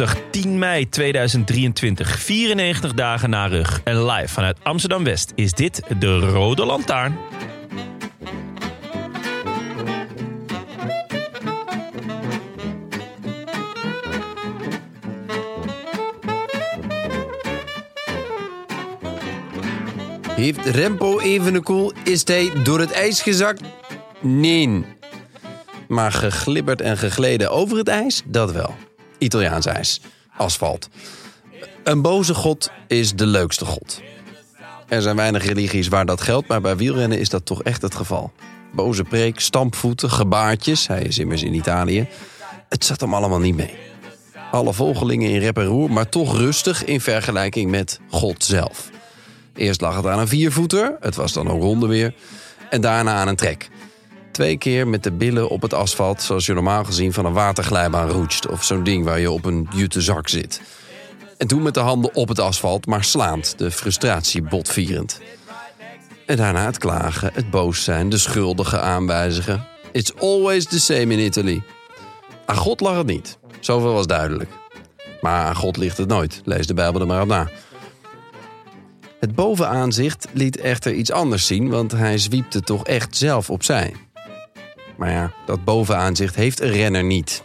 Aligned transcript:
Woensdag 0.00 0.30
10 0.30 0.58
mei 0.58 0.88
2023, 0.88 2.18
94 2.18 2.94
dagen 2.94 3.30
na 3.30 3.46
rug. 3.46 3.80
En 3.84 4.04
live 4.04 4.32
vanuit 4.32 4.56
Amsterdam 4.62 5.04
West 5.04 5.32
is 5.34 5.52
dit 5.52 5.82
de 5.98 6.18
Rode 6.18 6.64
Lantaarn. 6.64 7.18
Heeft 20.34 20.66
Rempo 20.66 21.18
Evenepoel, 21.18 21.92
is 22.04 22.24
hij 22.24 22.50
door 22.62 22.80
het 22.80 22.90
ijs 22.90 23.22
gezakt? 23.22 23.62
Nee. 24.20 24.84
Maar 25.88 26.12
geglibberd 26.12 26.80
en 26.80 26.98
gegleden 26.98 27.50
over 27.50 27.76
het 27.76 27.88
ijs, 27.88 28.22
dat 28.24 28.52
wel. 28.52 28.74
Italiaans 29.20 29.66
ijs, 29.66 30.00
asfalt. 30.36 30.88
Een 31.84 32.02
boze 32.02 32.34
god 32.34 32.70
is 32.86 33.14
de 33.14 33.26
leukste 33.26 33.64
god. 33.64 34.00
Er 34.88 35.02
zijn 35.02 35.16
weinig 35.16 35.44
religies 35.44 35.88
waar 35.88 36.06
dat 36.06 36.20
geldt, 36.20 36.48
maar 36.48 36.60
bij 36.60 36.76
wielrennen 36.76 37.18
is 37.18 37.28
dat 37.28 37.46
toch 37.46 37.62
echt 37.62 37.82
het 37.82 37.94
geval. 37.94 38.32
Boze 38.72 39.04
preek, 39.04 39.40
stampvoeten, 39.40 40.10
gebaartjes, 40.10 40.86
hij 40.86 41.02
is 41.02 41.18
immers 41.18 41.42
in 41.42 41.54
Italië. 41.54 42.08
Het 42.68 42.84
zat 42.84 43.00
hem 43.00 43.14
allemaal 43.14 43.38
niet 43.38 43.56
mee. 43.56 43.74
Alle 44.50 44.72
volgelingen 44.72 45.30
in 45.30 45.40
rep 45.40 45.58
en 45.58 45.64
roer, 45.64 45.90
maar 45.90 46.08
toch 46.08 46.36
rustig 46.36 46.84
in 46.84 47.00
vergelijking 47.00 47.70
met 47.70 48.00
God 48.10 48.44
zelf. 48.44 48.90
Eerst 49.54 49.80
lag 49.80 49.96
het 49.96 50.06
aan 50.06 50.18
een 50.18 50.28
viervoeter, 50.28 50.96
het 51.00 51.14
was 51.14 51.32
dan 51.32 51.50
ook 51.50 51.62
ronde 51.62 51.86
weer. 51.86 52.14
En 52.70 52.80
daarna 52.80 53.14
aan 53.14 53.28
een 53.28 53.36
trek. 53.36 53.68
Twee 54.40 54.58
keer 54.58 54.88
met 54.88 55.02
de 55.02 55.12
billen 55.12 55.48
op 55.48 55.62
het 55.62 55.74
asfalt, 55.74 56.22
zoals 56.22 56.46
je 56.46 56.54
normaal 56.54 56.84
gezien 56.84 57.12
van 57.12 57.24
een 57.24 57.32
waterglijbaan 57.32 58.08
roetst. 58.08 58.46
Of 58.46 58.64
zo'n 58.64 58.84
ding 58.84 59.04
waar 59.04 59.20
je 59.20 59.30
op 59.30 59.44
een 59.44 59.68
jute 59.74 60.00
zak 60.00 60.28
zit. 60.28 60.60
En 61.36 61.46
toen 61.46 61.62
met 61.62 61.74
de 61.74 61.80
handen 61.80 62.14
op 62.14 62.28
het 62.28 62.38
asfalt, 62.38 62.86
maar 62.86 63.04
slaand, 63.04 63.58
de 63.58 63.70
frustratie 63.70 64.42
botvierend. 64.42 65.20
En 66.26 66.36
daarna 66.36 66.64
het 66.64 66.78
klagen, 66.78 67.30
het 67.34 67.50
boos 67.50 67.84
zijn, 67.84 68.08
de 68.08 68.18
schuldigen 68.18 68.82
aanwijzigen. 68.82 69.66
It's 69.92 70.14
always 70.14 70.64
the 70.64 70.80
same 70.80 71.12
in 71.12 71.18
Italy. 71.18 71.62
Aan 72.46 72.56
God 72.56 72.80
lag 72.80 72.96
het 72.96 73.06
niet, 73.06 73.38
zoveel 73.58 73.92
was 73.92 74.06
duidelijk. 74.06 74.50
Maar 75.20 75.44
aan 75.44 75.56
God 75.56 75.76
ligt 75.76 75.96
het 75.96 76.08
nooit, 76.08 76.40
lees 76.44 76.66
de 76.66 76.74
Bijbel 76.74 77.00
er 77.00 77.06
maar 77.06 77.22
op 77.22 77.28
na. 77.28 77.50
Het 79.20 79.34
bovenaanzicht 79.34 80.26
liet 80.32 80.56
echter 80.56 80.92
iets 80.92 81.12
anders 81.12 81.46
zien, 81.46 81.68
want 81.68 81.92
hij 81.92 82.18
zwiepte 82.18 82.60
toch 82.60 82.84
echt 82.84 83.16
zelf 83.16 83.50
opzij. 83.50 83.94
Maar 85.00 85.10
ja, 85.10 85.32
dat 85.46 85.64
bovenaanzicht 85.64 86.34
heeft 86.34 86.60
een 86.60 86.70
renner 86.70 87.04
niet. 87.04 87.42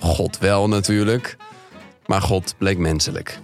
God 0.00 0.38
wel 0.38 0.68
natuurlijk, 0.68 1.36
maar 2.06 2.22
God 2.22 2.54
bleek 2.58 2.78
menselijk. 2.78 3.40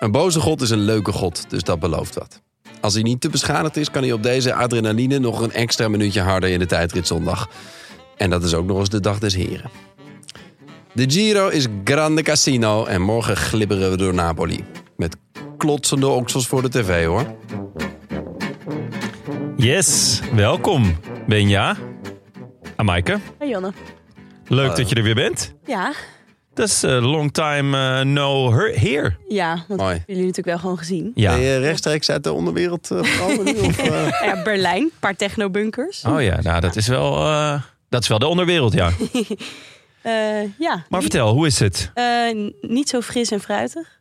Een 0.00 0.10
boze 0.10 0.40
God 0.40 0.60
is 0.60 0.70
een 0.70 0.78
leuke 0.78 1.12
God, 1.12 1.44
dus 1.50 1.62
dat 1.62 1.80
belooft 1.80 2.14
wat. 2.14 2.40
Als 2.80 2.94
hij 2.94 3.02
niet 3.02 3.20
te 3.20 3.28
beschadigd 3.28 3.76
is, 3.76 3.90
kan 3.90 4.02
hij 4.02 4.12
op 4.12 4.22
deze 4.22 4.54
adrenaline 4.54 5.18
nog 5.18 5.40
een 5.40 5.52
extra 5.52 5.88
minuutje 5.88 6.20
harder 6.20 6.50
in 6.50 6.58
de 6.58 6.66
tijdrit 6.66 7.06
zondag. 7.06 7.48
En 8.16 8.30
dat 8.30 8.42
is 8.42 8.54
ook 8.54 8.66
nog 8.66 8.78
eens 8.78 8.88
de 8.88 9.00
dag 9.00 9.18
des 9.18 9.34
heren. 9.34 9.70
De 10.92 11.10
Giro 11.10 11.48
is 11.48 11.66
grande 11.84 12.22
casino 12.22 12.84
en 12.84 13.02
morgen 13.02 13.36
glibberen 13.36 13.90
we 13.90 13.96
door 13.96 14.14
Napoli. 14.14 14.64
Met 14.96 15.16
klotsende 15.56 16.08
oksels 16.08 16.46
voor 16.46 16.62
de 16.62 16.68
tv 16.68 17.04
hoor. 17.06 17.36
Yes, 19.62 20.20
welkom 20.34 20.96
Benja. 21.26 21.76
En 22.76 22.84
Maaike, 22.84 23.18
Hey 23.38 23.48
Jonne. 23.48 23.72
leuk 24.48 24.76
dat 24.76 24.88
je 24.88 24.94
er 24.94 25.02
weer 25.02 25.14
bent. 25.14 25.54
Ja, 25.66 25.92
Dat 26.54 26.68
is 26.68 26.84
a 26.84 27.00
long 27.00 27.32
time 27.32 27.98
eh, 27.98 28.04
no 28.04 28.52
her- 28.52 28.80
here. 28.80 29.16
ja, 29.28 29.64
want 29.68 29.80
Mooi. 29.80 29.92
ik 29.92 29.98
heb 29.98 30.08
jullie 30.08 30.22
natuurlijk 30.22 30.46
wel 30.48 30.58
gewoon 30.58 30.78
gezien. 30.78 31.12
Ja. 31.14 31.32
Ben 31.34 31.40
je 31.42 31.58
rechtstreeks 31.58 32.10
uit 32.10 32.24
de 32.24 32.32
onderwereld 32.32 32.90
uh, 32.92 32.98
gekomen 33.02 33.44
nu, 33.44 33.60
of, 33.60 33.78
eh? 33.78 34.10
Ja, 34.26 34.42
Berlijn, 34.42 34.82
een 34.82 34.92
paar 35.00 35.16
technobunkers. 35.16 36.04
Oh 36.04 36.22
ja, 36.22 36.40
nou 36.40 36.60
dat 36.60 36.76
is 36.76 36.86
wel, 36.88 37.16
eh, 37.26 37.62
dat 37.88 38.02
is 38.02 38.08
wel 38.08 38.18
de 38.18 38.26
onderwereld, 38.26 38.72
ja. 38.72 38.90
Eh, 40.02 40.42
ja, 40.58 40.84
Maar 40.88 41.00
vertel, 41.00 41.32
hoe 41.34 41.46
is 41.46 41.58
het? 41.58 41.90
eh, 41.94 42.04
n- 42.34 42.54
niet 42.60 42.88
zo 42.88 43.00
fris 43.00 43.30
en 43.30 43.40
fruitig. 43.40 44.00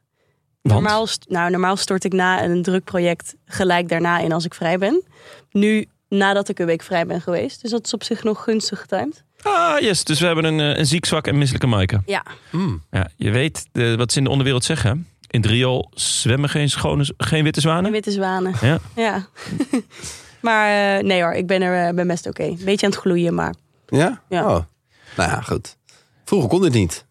Want? 0.61 0.81
Normaal, 0.81 1.07
nou, 1.27 1.51
normaal 1.51 1.75
stort 1.75 2.03
ik 2.03 2.13
na 2.13 2.43
een 2.43 2.61
druk 2.61 2.83
project 2.83 3.35
gelijk 3.45 3.89
daarna 3.89 4.19
in 4.19 4.31
als 4.31 4.45
ik 4.45 4.53
vrij 4.53 4.77
ben. 4.77 5.03
Nu, 5.51 5.85
nadat 6.09 6.49
ik 6.49 6.59
een 6.59 6.65
week 6.65 6.81
vrij 6.81 7.05
ben 7.05 7.21
geweest. 7.21 7.61
Dus 7.61 7.71
dat 7.71 7.85
is 7.85 7.93
op 7.93 8.03
zich 8.03 8.23
nog 8.23 8.43
gunstig 8.43 8.79
getimed. 8.79 9.23
Ah, 9.41 9.79
yes. 9.79 10.03
Dus 10.03 10.19
we 10.19 10.25
hebben 10.25 10.43
een, 10.45 10.59
eh, 10.59 10.77
een 10.77 10.85
ziek, 10.85 11.05
zwak 11.05 11.27
en 11.27 11.37
misselijke 11.37 11.67
Maaike. 11.67 12.01
Ja, 12.05 12.23
Hmm. 12.49 12.83
Ja, 12.91 13.09
je 13.15 13.31
weet 13.31 13.67
de, 13.71 13.95
wat 13.95 14.11
ze 14.11 14.17
in 14.17 14.23
de 14.23 14.29
onderwereld 14.29 14.63
zeggen. 14.63 15.07
In 15.27 15.41
het 15.41 15.49
riool 15.49 15.89
zwemmen 15.93 16.49
geen, 16.49 16.69
schone, 16.69 17.13
geen 17.17 17.43
witte 17.43 17.59
en 17.59 17.65
zwanen. 17.67 17.91
witte 17.91 18.11
zwanen. 18.11 18.53
Ja. 18.61 18.79
Ja. 18.95 19.27
maar 20.41 20.97
eh, 20.97 21.03
nee 21.03 21.21
hoor, 21.21 21.33
ik 21.33 21.47
ben 21.47 21.61
er 21.61 21.87
eh, 21.87 21.93
ben 21.93 22.07
best 22.07 22.27
oké. 22.27 22.55
Beetje 22.59 22.85
aan 22.85 22.91
het 22.91 23.01
gloeien, 23.01 23.33
maar 23.33 23.53
Ja? 23.87 24.21
Ja. 24.29 24.41
Oh. 24.41 24.63
Nou 25.17 25.29
ja, 25.29 25.41
goed. 25.41 25.77
Vroeger 26.25 26.49
kon 26.49 26.61
dit 26.61 26.73
niet. 26.73 27.05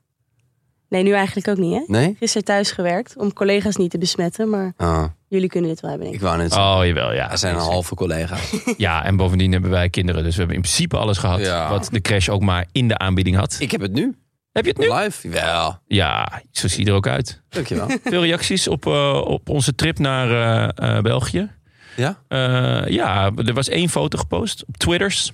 Nee, 0.91 1.03
nu 1.03 1.12
eigenlijk 1.12 1.49
ook 1.49 1.56
niet 1.56 1.75
hè. 1.75 1.83
Nee? 1.87 2.17
Gisteren 2.19 2.45
thuis 2.47 2.71
gewerkt 2.73 3.17
om 3.17 3.33
collega's 3.33 3.77
niet 3.77 3.91
te 3.91 3.99
besmetten, 3.99 4.51
maar 4.51 4.73
Oh, 4.77 5.05
jullie 5.28 5.49
kunnen 5.49 5.71
dit 5.71 5.81
wel 5.81 5.91
hebben, 5.91 6.09
denk 6.11 6.21
ik 6.21 6.25
ik. 6.25 6.28
wou 6.33 6.43
net 6.43 6.53
zeggen. 6.53 6.78
Oh, 6.81 6.87
jawel, 6.87 7.12
ja. 7.12 7.28
Wij 7.28 7.37
zijn 7.37 7.55
een 7.55 7.61
halve 7.61 7.95
collega. 7.95 8.37
Ja, 8.77 9.05
en 9.05 9.17
bovendien 9.17 9.53
hebben 9.53 9.71
wij 9.71 9.89
kinderen. 9.91 10.23
Dus 10.23 10.33
we 10.33 10.39
hebben 10.39 10.56
in 10.56 10.62
principe 10.62 10.97
alles 10.97 11.19
gehad 11.19 11.41
Ja. 11.41 11.69
wat 11.71 11.89
de 11.93 12.01
crash 12.01 12.28
ook 12.28 12.41
maar 12.43 12.67
in 12.73 12.89
de 12.89 12.99
aanbieding 12.99 13.37
had. 13.37 13.56
Ik 13.59 13.71
heb 13.71 13.81
het 13.81 13.93
nu. 13.93 14.15
Heb 14.53 14.65
je 14.65 14.71
het 14.71 14.78
nu? 14.81 14.93
Live? 14.95 15.28
Wel. 15.28 15.78
Ja, 15.87 16.43
zo 16.51 16.69
zie 16.69 16.84
je 16.84 16.91
er 16.91 16.97
ook 16.97 17.07
uit. 17.07 17.43
Dankjewel. 17.49 17.89
Veel 18.05 18.22
reacties 18.22 18.69
op, 18.69 18.87
eh, 18.87 19.21
op 19.25 19.49
onze 19.49 19.75
trip 19.75 19.99
naar 19.99 20.31
eh, 20.77 20.97
eh, 20.97 21.03
België. 21.03 21.51
Ja? 21.97 22.19
Eh, 22.28 22.86
ja, 22.86 23.31
er 23.47 23.54
was 23.54 23.69
één 23.69 23.89
foto 23.89 24.19
gepost 24.19 24.65
op 24.66 24.77
Twitters. 24.77 25.33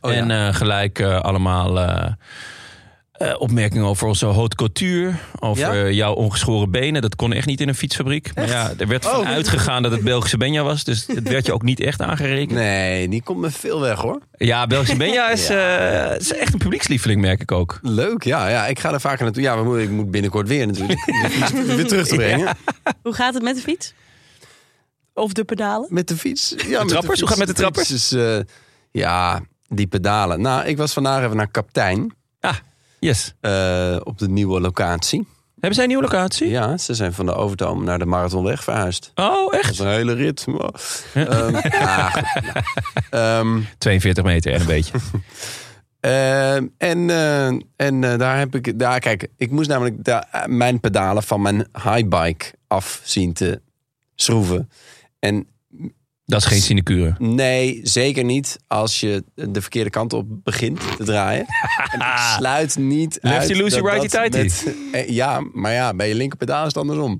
Oh, 0.00 0.12
en 0.14 0.28
ja. 0.28 0.48
eh, 0.48 0.54
gelijk 0.54 0.98
eh, 0.98 1.20
allemaal 1.20 1.78
eh, 3.12 3.30
eh, 3.30 3.40
opmerkingen 3.40 3.86
over 3.86 4.06
onze 4.06 4.26
haute 4.26 4.56
couture. 4.56 5.12
Over 5.40 5.84
Ja? 5.84 5.90
jouw 5.90 6.12
ongeschoren 6.14 6.70
benen. 6.70 7.02
Dat 7.02 7.16
kon 7.16 7.32
echt 7.32 7.46
niet 7.46 7.60
in 7.60 7.68
een 7.68 7.74
fietsfabriek. 7.74 8.34
Maar 8.34 8.48
ja, 8.48 8.72
er 8.78 8.86
werd 8.86 9.04
van 9.04 9.20
Oh. 9.20 9.26
uitgegaan 9.26 9.82
dat 9.82 9.92
het 9.92 10.00
Belgische 10.02 10.36
Benja 10.36 10.62
was. 10.62 10.84
Dus 10.84 11.06
het 11.06 11.28
werd 11.28 11.46
je 11.46 11.52
ook 11.52 11.62
niet 11.62 11.80
echt 11.80 12.00
aangerekend. 12.00 12.58
Nee, 12.58 13.08
die 13.08 13.22
komt 13.22 13.40
me 13.40 13.50
veel 13.50 13.80
weg 13.80 13.98
hoor. 13.98 14.20
Ja, 14.36 14.66
Belgische 14.66 14.96
Benja 14.96 15.30
is, 15.30 15.48
eh, 15.50 16.16
is 16.18 16.32
echt 16.32 16.52
een 16.52 16.58
publiekslieveling, 16.58 17.20
merk 17.20 17.40
ik 17.40 17.52
ook. 17.52 17.78
Leuk, 17.82 18.22
ja. 18.22 18.48
ja 18.48 18.66
ik 18.66 18.78
ga 18.78 18.92
er 18.92 19.00
vaker 19.00 19.24
naartoe. 19.24 19.42
Ja, 19.42 19.56
we 19.58 19.64
moeten, 19.64 19.82
ik 19.82 19.90
moet 19.90 20.10
binnenkort 20.10 20.48
weer 20.48 20.66
natuurlijk. 20.66 21.06
om 21.08 21.22
de 21.22 21.28
fiets 21.30 21.50
weer 21.74 21.86
terug 21.86 22.06
te 22.08 22.14
brengen. 22.16 22.56
Hoe 23.02 23.14
gaat 23.14 23.34
het 23.34 23.42
met 23.42 23.54
de 23.54 23.62
fiets? 23.62 23.92
Of 25.14 25.32
de 25.32 25.44
pedalen? 25.44 25.86
Met 25.90 26.08
de 26.08 26.16
fiets. 26.16 26.54
Ja, 26.68 26.78
met 26.78 26.88
trappers? 26.88 27.20
Hoe 27.20 27.28
gaat 27.28 27.38
het 27.38 27.46
met 27.46 27.56
de 27.56 27.62
trappers? 27.62 27.88
fiets 27.88 28.12
eh, 28.12 28.38
ja, 28.90 29.40
die 29.68 29.86
pedalen. 29.86 30.40
Nou, 30.40 30.66
ik 30.66 30.76
was 30.76 30.92
vandaag 30.92 31.24
even 31.24 31.36
naar 31.36 31.50
Kaptein. 31.50 32.14
Ah, 32.40 32.54
yes. 33.02 33.34
eh, 33.40 33.96
op 34.04 34.18
de 34.18 34.28
nieuwe 34.28 34.60
locatie. 34.60 35.26
Hebben 35.52 35.74
zij 35.74 35.82
een 35.82 35.88
nieuwe 35.88 36.04
locatie? 36.04 36.48
Ja, 36.48 36.76
ze 36.76 36.94
zijn 36.94 37.12
van 37.12 37.26
de 37.26 37.34
Overtoom 37.34 37.84
naar 37.84 37.98
de 37.98 38.06
Marathonweg 38.06 38.64
verhuisd. 38.64 39.12
Oh, 39.14 39.50
Dat 39.50 39.60
echt? 39.60 39.70
is 39.70 39.78
een 39.78 39.88
hele 39.88 40.12
rit. 40.12 40.44
Ehm, 41.14 41.54
ja, 41.68 42.10
goed, 42.10 42.42
nou. 42.42 42.64
Ehm, 43.10 43.60
42 43.78 44.24
meter 44.24 44.52
en 44.52 44.60
een 44.60 44.66
beetje. 44.66 44.98
Ehm, 46.00 46.66
en 46.78 47.10
eh, 47.10 47.46
en 47.76 48.04
eh, 48.04 48.18
daar 48.18 48.38
heb 48.38 48.54
ik, 48.54 48.78
daar, 48.78 48.98
kijk, 49.00 49.28
ik 49.36 49.50
moest 49.50 49.68
namelijk 49.68 50.04
daar, 50.04 50.44
mijn 50.46 50.80
pedalen 50.80 51.22
van 51.22 51.42
mijn 51.42 51.66
highbike 51.82 52.44
af 52.66 53.00
zien 53.04 53.32
te 53.32 53.60
schroeven. 54.14 54.70
En 55.18 55.46
Dat 56.32 56.40
is 56.40 56.46
geen 56.46 56.60
sinecure. 56.60 57.14
nee, 57.18 57.80
zeker 57.82 58.24
niet 58.24 58.58
als 58.66 59.00
je 59.00 59.24
de 59.34 59.60
verkeerde 59.60 59.90
kant 59.90 60.12
op 60.12 60.26
begint 60.44 60.80
te 60.96 61.04
draaien. 61.04 61.44
en 61.92 62.00
ik 62.00 62.18
sluit 62.38 62.76
niet 62.78 63.18
Lefty 63.20 63.52
uit 63.52 63.60
loosey 63.60 63.80
dat 63.80 63.90
righty 63.92 64.08
tighty. 64.08 64.36
met- 64.38 64.74
eh, 64.92 65.08
ja, 65.08 65.40
maar 65.52 65.72
ja, 65.72 65.94
bij 65.94 66.08
je 66.08 66.14
linkerpedaal 66.14 66.60
is 66.60 66.66
het 66.66 66.76
andersom. 66.76 67.18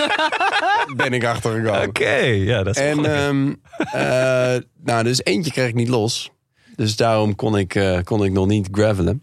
ben 0.96 1.12
ik 1.12 1.24
achtergekomen. 1.24 1.88
Oké, 1.88 2.16
ja, 2.24 2.62
dat 2.62 2.76
is 2.76 2.82
En 2.82 3.02
wel 3.02 3.10
ehm, 3.12 3.52
eh, 3.92 4.62
nou, 4.84 5.02
dus 5.04 5.24
eentje 5.24 5.50
kreeg 5.52 5.68
ik 5.68 5.74
niet 5.74 5.88
los. 5.88 6.30
Dus 6.76 6.96
daarom 6.96 7.34
kon 7.34 7.58
ik, 7.58 7.74
eh, 7.74 7.98
kon 8.04 8.24
ik 8.24 8.32
nog 8.32 8.46
niet 8.46 8.68
gravelen. 8.72 9.18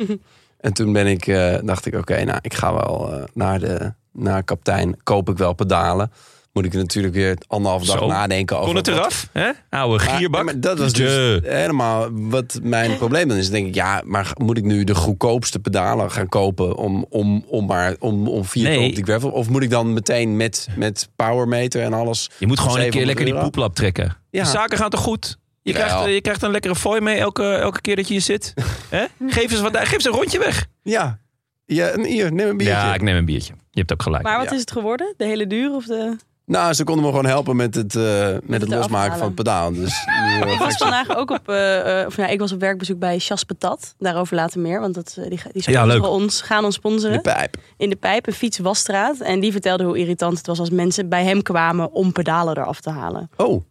en 0.60 0.74
toen 0.74 0.94
ben 0.94 1.08
ik, 1.08 1.28
eh, 1.28 1.58
dacht 1.64 1.86
ik, 1.86 1.96
oké, 1.96 2.24
nou, 2.24 2.40
ik 2.42 2.54
ga 2.54 2.74
wel 2.74 3.28
naar 3.34 3.60
de 3.60 3.94
naar 4.14 4.44
kaptein. 4.44 4.98
Koop 5.04 5.30
ik 5.30 5.38
wel 5.38 5.54
pedalen. 5.54 6.12
Moet 6.54 6.66
ik 6.66 6.74
natuurlijk 6.74 7.14
weer 7.14 7.38
anderhalf 7.48 7.86
dag 7.86 7.98
Zo. 8.00 8.08
nadenken 8.08 8.56
over. 8.56 8.68
Kon 8.68 8.76
het 8.76 8.88
wat- 8.88 8.98
eraf? 8.98 9.30
Hè? 9.32 9.52
Oude 9.70 10.06
Maar- 10.06 10.16
gierbak. 10.16 10.44
maar 10.44 10.60
dat 10.60 10.78
was 10.80 10.94
dus 10.94 11.40
helemaal 11.44 12.08
wat 12.12 12.60
mijn 12.64 12.98
probleem 12.98 13.28
dan 13.28 13.38
is. 13.38 13.44
Dan 13.44 13.54
denk 13.54 13.68
ik, 13.68 13.76
ja, 13.76 14.02
maar 14.06 14.32
moet 14.38 14.58
ik 14.58 14.64
nu 14.64 14.84
de 14.84 14.96
goedkoopste 14.96 15.60
pedalen 15.60 16.12
gaan 16.12 16.28
kopen 16.30 16.76
om, 16.76 17.06
om, 17.10 17.44
om 17.48 17.66
maar 17.66 17.96
om, 18.00 18.28
om 18.28 18.46
vier 18.46 18.64
Nee. 18.64 18.78
keer 18.78 18.88
op 18.88 18.96
die 18.96 19.04
gravel? 19.04 19.30
Of 19.32 19.50
moet 19.50 19.64
ik 19.64 19.70
dan 19.70 19.94
meteen 19.94 20.38
met, 20.38 20.68
met 20.76 21.10
powermeter 21.16 21.82
en 21.82 21.94
alles? 21.94 22.30
Je 22.38 22.48
moet 22.48 22.60
gewoon 22.60 22.78
een 22.78 22.82
keer 22.84 22.92
700 22.92 23.18
lekker 23.18 23.36
die 23.36 23.44
poeplap 23.44 23.76
trekken. 23.76 24.18
Ja. 24.30 24.44
De 24.44 24.50
zaken 24.50 24.78
gaan 24.78 24.90
toch 24.90 25.00
goed? 25.02 25.38
Je 25.62 25.74
krijgt, 25.74 26.06
je 26.06 26.22
krijgt 26.22 26.42
een 26.42 26.52
lekkere 26.52 26.76
fooi 26.76 27.02
mee 27.02 27.16
elke, 27.18 27.54
elke 27.54 27.82
keer 27.82 27.96
dat 27.96 28.08
je 28.08 28.14
hier 28.14 28.22
zit. 28.22 28.54
Hè? 28.90 29.06
Geef, 29.28 29.52
eens 29.52 29.62
wat, 29.62 29.78
geef 29.78 29.94
eens 29.94 30.06
een 30.06 30.12
rondje 30.12 30.40
weg. 30.40 30.68
Ja. 30.84 31.20
Ja, 31.66 31.94
een, 31.94 32.06
hier, 32.06 32.34
neem 32.34 32.48
een 32.50 32.58
biertje. 32.58 32.76
Ja, 32.76 32.94
ik 32.94 33.02
neem 33.02 33.16
een 33.16 33.26
biertje. 33.26 33.54
Je 33.72 33.80
hebt 33.80 33.92
ook 33.94 34.02
gelijk. 34.02 34.24
Maar 34.24 34.38
wat 34.38 34.46
Ja. 34.50 34.54
is 34.54 34.60
het 34.60 34.72
geworden? 34.72 35.14
De 35.18 35.26
hele 35.26 35.48
duur 35.48 35.72
of 35.72 35.86
de... 35.86 36.16
Nou, 36.52 36.74
ze 36.74 36.84
konden 36.84 37.04
me 37.04 37.10
gewoon 37.10 37.26
helpen 37.26 37.56
met 37.56 37.76
het, 37.76 37.96
eh, 37.96 38.28
met 38.44 38.62
het 38.62 38.70
losmaken 38.70 39.18
van 39.18 39.26
het 39.26 39.36
pedaal. 39.36 39.74
Dus 39.74 40.04
eh, 40.06 40.52
Ik 40.52 40.60
was 40.60 40.76
vandaag 40.78 41.16
ook 41.16 41.32
op, 41.32 41.50
eh, 41.50 42.04
of 42.08 42.18
nou, 42.18 42.32
ik 42.32 42.40
was 42.40 42.52
op 42.52 42.60
werkbezoek 42.60 43.00
bij 43.00 43.20
Chas 43.20 43.44
Patat. 43.44 43.96
Daarover 43.98 44.36
later 44.36 44.60
meer, 44.60 44.80
want 44.80 44.94
dat, 44.96 45.18
die, 45.30 45.40
die 45.52 45.72
Ja, 45.72 45.86
leuk. 45.86 46.08
ons, 46.08 46.42
gaan 46.42 46.66
ons 46.66 46.76
sponsoren. 46.76 47.16
de 47.16 47.22
pijp. 47.22 47.58
in 47.78 47.90
de 47.90 47.96
pijp, 47.96 48.28
een 48.28 48.34
fietswasstraat. 48.34 49.20
En 49.20 49.40
die 49.40 49.52
vertelde 49.52 49.84
hoe 49.84 49.98
irritant 49.98 50.38
het 50.38 50.48
was 50.48 50.60
als 50.60 50.70
mensen 50.70 51.10
bij 51.10 51.24
hem 51.24 51.42
kwamen 51.42 51.92
om 51.92 52.12
pedalen 52.12 52.58
eraf 52.58 52.82
te 52.82 52.90
halen. 52.90 53.30
Oh, 53.38 53.64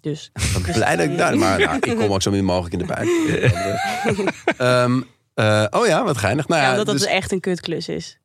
Dus 0.00 0.32
blij 0.72 0.96
dat 0.96 1.06
ik 1.06 1.18
daar... 1.18 1.38
Maar 1.38 1.58
nou, 1.58 1.76
ik 1.80 1.96
kom 1.96 2.12
ook 2.12 2.22
zo 2.22 2.30
min 2.30 2.44
mogelijk 2.44 2.72
in 2.72 2.78
de 2.78 2.94
pijp. 2.94 3.08
Ehm, 4.56 5.00
eh, 5.34 5.64
oh 5.70 5.86
ja, 5.86 6.04
wat 6.04 6.18
geinig. 6.18 6.48
Nou 6.48 6.62
ja, 6.62 6.70
ja, 6.70 6.76
dat 6.76 6.86
dus- 6.86 7.04
echt 7.04 7.32
een 7.32 7.40
kutklus 7.40 7.88
is. 7.88 8.18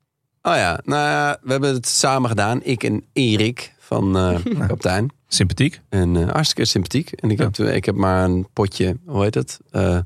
Oh 0.47 0.55
ja, 0.55 0.79
nou 0.83 1.01
ja, 1.09 1.37
we 1.41 1.51
hebben 1.51 1.73
het 1.73 1.87
samen 1.87 2.29
gedaan. 2.29 2.63
Ik 2.63 2.83
en 2.83 3.03
Erik 3.13 3.73
van 3.79 4.17
eh, 4.17 4.35
Kaptein. 4.67 5.09
Sympathiek. 5.27 5.81
En 5.89 6.15
eh, 6.15 6.29
hartstikke 6.29 6.65
sympathiek. 6.65 7.11
En 7.11 7.31
ik, 7.31 7.37
heb, 7.37 7.57
ik 7.57 7.85
heb 7.85 7.95
maar 7.95 8.23
een 8.23 8.47
potje, 8.53 8.97
hoe 9.05 9.23
heet 9.23 9.33
het? 9.33 9.59
Eh, 9.71 9.97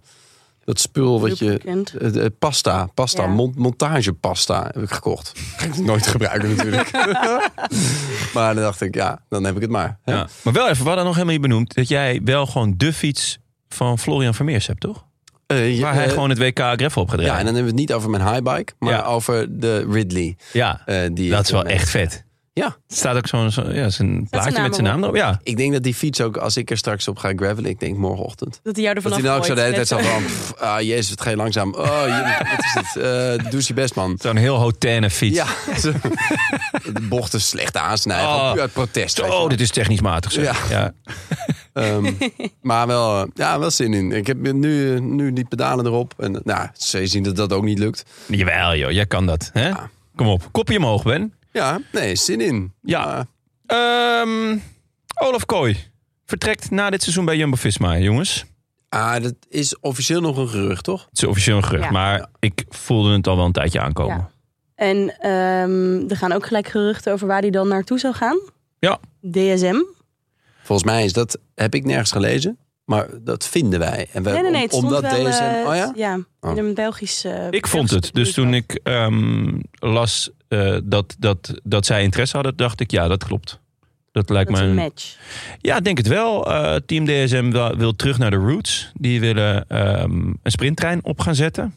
dat 0.64 0.80
spul 0.80 1.22
wat 1.22 1.40
je... 1.40 2.32
Pasta, 2.40 2.86
pasta, 2.86 3.24
Ja. 3.24 3.50
montagepasta 3.56 4.64
heb 4.74 4.84
ik 4.84 4.92
gekocht. 4.92 5.34
Ga 5.58 5.66
ik 5.66 5.78
nooit 5.78 6.08
gebruiken 6.08 6.56
natuurlijk. 6.56 6.92
maar 8.34 8.54
dan 8.54 8.64
dacht 8.64 8.82
ik, 8.82 8.96
ja, 8.96 9.22
dan 9.30 9.44
heb 9.44 9.56
ik 9.56 9.62
het 9.62 9.72
maar. 9.72 10.00
Ja. 10.06 10.28
Maar 10.44 10.54
wel 10.54 10.70
even, 10.70 10.82
we 10.82 10.88
hadden 10.88 11.06
nog 11.06 11.14
helemaal 11.14 11.36
niet 11.36 11.48
benoemd... 11.48 11.74
dat 11.74 11.88
jij 11.88 12.22
wel 12.24 12.46
gewoon 12.46 12.74
de 12.78 12.94
fiets 12.94 13.40
van 13.70 14.00
Florian 14.00 14.34
Vermeers 14.34 14.68
hebt, 14.68 14.80
toch? 14.80 15.06
Je- 15.56 15.82
Waar 15.82 15.94
hij 15.94 16.06
eh, 16.06 16.12
gewoon 16.12 16.30
het 16.30 16.38
WK 16.40 16.60
Gravel 16.60 17.02
op 17.02 17.10
gaat 17.10 17.20
Ja, 17.20 17.26
en 17.38 17.46
dan 17.46 17.46
hebben 17.46 17.62
we 17.64 17.68
het 17.70 17.76
niet 17.80 17.94
over 17.94 18.10
mijn 18.10 18.24
highbike, 18.28 18.74
maar 18.80 18.94
Ja. 18.94 19.02
over 19.04 19.60
de 19.60 19.88
Ridley. 19.92 20.36
Ja, 20.54 20.82
eh, 20.86 20.98
die 21.14 21.30
dat 21.32 21.44
is 21.46 21.52
wel 21.52 21.64
echt 21.66 21.90
vet. 21.90 22.30
Ja, 22.54 22.66
Er 22.66 22.76
staat 22.88 23.16
ook 23.16 23.28
zo'n 23.28 23.52
zo, 23.52 23.72
ja, 23.72 23.90
zijn 23.90 24.28
plaatje 24.30 24.62
met 24.62 24.74
zijn 24.76 24.88
naam 24.88 25.04
erop. 25.04 25.16
Ja. 25.16 25.40
ik 25.44 25.58
denk 25.58 25.74
dat 25.74 25.84
die 25.84 25.94
fiets 25.94 26.22
ook, 26.22 26.38
als 26.38 26.58
ik 26.58 26.70
er 26.72 26.78
straks 26.78 27.08
op 27.08 27.18
ga 27.18 27.32
gravelen, 27.36 27.70
ik 27.70 27.80
denk 27.80 27.98
morgenochtend. 27.98 28.60
Dat 28.64 28.76
hij 28.76 28.84
jou 28.84 28.96
er 28.98 29.04
Dat 29.04 29.12
hij 29.14 29.22
dan 29.22 29.36
ook 29.38 29.46
zo 29.46 29.54
de 29.56 29.62
hele 29.62 29.74
tijd 29.74 29.88
zo 29.88 29.98
van, 29.98 30.24
pff, 30.24 30.54
ah 30.60 30.82
jezus, 30.82 31.10
het 31.10 31.22
ga 31.22 31.30
je 31.30 31.36
langzaam. 31.36 31.74
Oh, 31.74 32.02
je, 32.06 32.36
wat 32.56 32.64
is 32.66 32.74
dit? 32.94 33.04
Eh, 33.04 33.52
doe 33.52 33.62
je 33.66 33.74
best, 33.74 33.96
man. 33.96 34.16
Zo'n 34.22 34.36
heel 34.36 34.56
hotenne 34.56 35.10
fiets. 35.10 35.36
Ja, 35.38 35.46
zo. 35.80 35.92
de 36.94 37.02
bochten 37.10 37.42
slecht 37.42 37.78
aansnijden, 37.78 38.28
Oh. 38.30 38.54
uit 38.60 38.74
protest. 38.74 39.22
Oh, 39.22 39.50
dit 39.50 39.62
is 39.62 39.70
technisch 39.72 40.02
matig. 40.02 40.32
Zeg. 40.32 40.70
Ja. 40.70 40.76
Ja. 40.80 40.94
Ehm, 41.74 42.12
maar 42.62 42.88
wel, 42.88 43.22
eh, 43.22 43.28
ja, 43.34 43.60
wel 43.60 43.72
zin 43.72 43.94
in. 43.94 44.12
Ik 44.12 44.28
heb 44.28 44.38
nu, 44.38 45.00
nu 45.00 45.34
die 45.34 45.46
pedalen 45.48 45.86
erop. 45.86 46.14
En 46.18 46.42
nou, 46.44 46.68
ze 46.74 47.08
zien 47.08 47.24
dat 47.24 47.36
dat 47.36 47.54
ook 47.54 47.64
niet 47.64 47.80
lukt. 47.80 48.04
Jawel 48.28 48.76
joh, 48.76 48.92
jij 48.92 49.06
kan 49.06 49.26
dat. 49.26 49.50
Hè? 49.54 49.72
Kom 50.16 50.28
op, 50.28 50.48
kopje 50.52 50.78
omhoog 50.78 51.04
Ben. 51.04 51.34
Ja, 51.52 51.80
nee, 51.92 52.16
zin 52.16 52.42
in. 52.42 52.74
Ja. 52.82 53.26
Ehm, 53.66 54.58
Olaf 55.22 55.46
Kooi 55.46 55.78
vertrekt 56.26 56.72
na 56.72 56.90
dit 56.90 57.02
seizoen 57.02 57.26
bij 57.26 57.38
Jumbo-Visma, 57.38 57.98
jongens. 57.98 58.46
ah, 58.90 59.24
dat 59.24 59.34
is 59.50 59.80
officieel 59.80 60.22
nog 60.22 60.38
een 60.38 60.48
gerucht, 60.48 60.84
toch? 60.84 61.06
Het 61.10 61.18
is 61.22 61.24
officieel 61.28 61.58
een 61.58 61.64
gerucht, 61.64 61.84
Ja. 61.86 61.92
maar 61.92 62.28
ik 62.40 62.66
voelde 62.70 63.16
het 63.16 63.28
al 63.28 63.36
wel 63.36 63.46
een 63.46 63.52
tijdje 63.52 63.80
aankomen. 63.82 64.16
Ja. 64.18 64.30
En 64.76 65.16
ehm, 65.20 66.10
er 66.10 66.18
gaan 66.18 66.32
ook 66.32 66.46
gelijk 66.46 66.68
geruchten 66.68 67.14
over 67.14 67.28
waar 67.28 67.42
hij 67.42 67.50
dan 67.50 67.68
naartoe 67.68 68.00
zou 68.00 68.14
gaan. 68.14 68.40
Ja. 68.80 69.00
DSM. 69.32 69.76
Volgens 70.64 70.88
mij 70.92 71.04
is 71.04 71.14
dat, 71.14 71.40
heb 71.56 71.76
ik 71.76 71.86
nergens 71.86 72.12
gelezen. 72.12 72.58
Maar 72.86 73.08
dat 73.22 73.48
vinden 73.48 73.80
wij. 73.80 74.08
En 74.14 74.24
we, 74.24 74.30
Nee, 74.32 74.42
nee, 74.42 74.52
nee. 74.52 74.62
Het 74.62 74.74
om- 74.74 74.84
omdat 74.84 75.02
wel, 75.02 75.12
DSM. 75.26 75.42
eh, 75.44 75.68
oh 75.68 75.76
ja? 75.76 75.92
Ja, 75.96 76.20
Oh. 76.40 76.58
in 76.58 76.66
een 76.66 76.74
Belgisch... 76.74 77.24
eh, 77.26 77.48
Ik 77.50 77.68
vond 77.68 77.90
het. 77.90 78.10
Dus 78.14 78.34
toen 78.34 78.54
ik 78.54 78.80
ehm, 78.84 79.60
las 79.72 80.30
eh, 80.48 80.78
dat, 80.84 81.16
dat, 81.20 81.54
dat 81.64 81.86
zij 81.86 82.04
interesse 82.04 82.36
hadden, 82.36 82.56
dacht 82.56 82.80
ik, 82.80 82.92
ja, 82.92 83.08
dat 83.08 83.24
klopt. 83.24 83.60
Dat 84.12 84.30
lijkt 84.30 84.50
Dat 84.50 84.58
is 84.60 84.64
me 84.64 84.70
een 84.70 84.76
match. 84.76 85.16
Ja, 85.60 85.78
ik 85.78 85.84
denk 85.84 85.98
het 85.98 86.08
wel. 86.08 86.52
Eh, 86.52 86.76
Team 86.86 87.06
DSM 87.06 87.50
wil, 87.52 87.78
wil 87.78 87.96
terug 87.96 88.18
naar 88.18 88.30
de 88.32 88.36
roots. 88.36 88.92
Die 88.94 89.20
willen 89.20 89.68
ehm, 89.68 90.12
een 90.44 90.52
sprinttrein 90.52 91.04
op 91.04 91.20
gaan 91.20 91.36
zetten. 91.36 91.76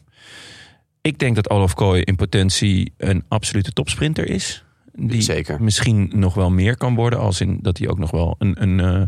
Ik 1.01 1.19
denk 1.19 1.35
dat 1.35 1.49
Olaf 1.49 1.73
Kooi 1.73 2.01
in 2.01 2.15
potentie 2.15 2.93
een 2.97 3.23
absolute 3.27 3.71
topsprinter 3.71 4.29
is. 4.29 4.63
Die 4.97 5.21
Zeker. 5.21 5.63
misschien 5.63 6.11
nog 6.13 6.33
wel 6.33 6.49
meer 6.49 6.77
kan 6.77 6.95
worden. 6.95 7.19
Als 7.19 7.41
in 7.41 7.59
dat 7.61 7.77
hij 7.77 7.87
ook 7.87 7.99
nog 7.99 8.11
wel 8.11 8.35
een, 8.39 8.61
een, 8.61 8.79
eh, 8.79 9.01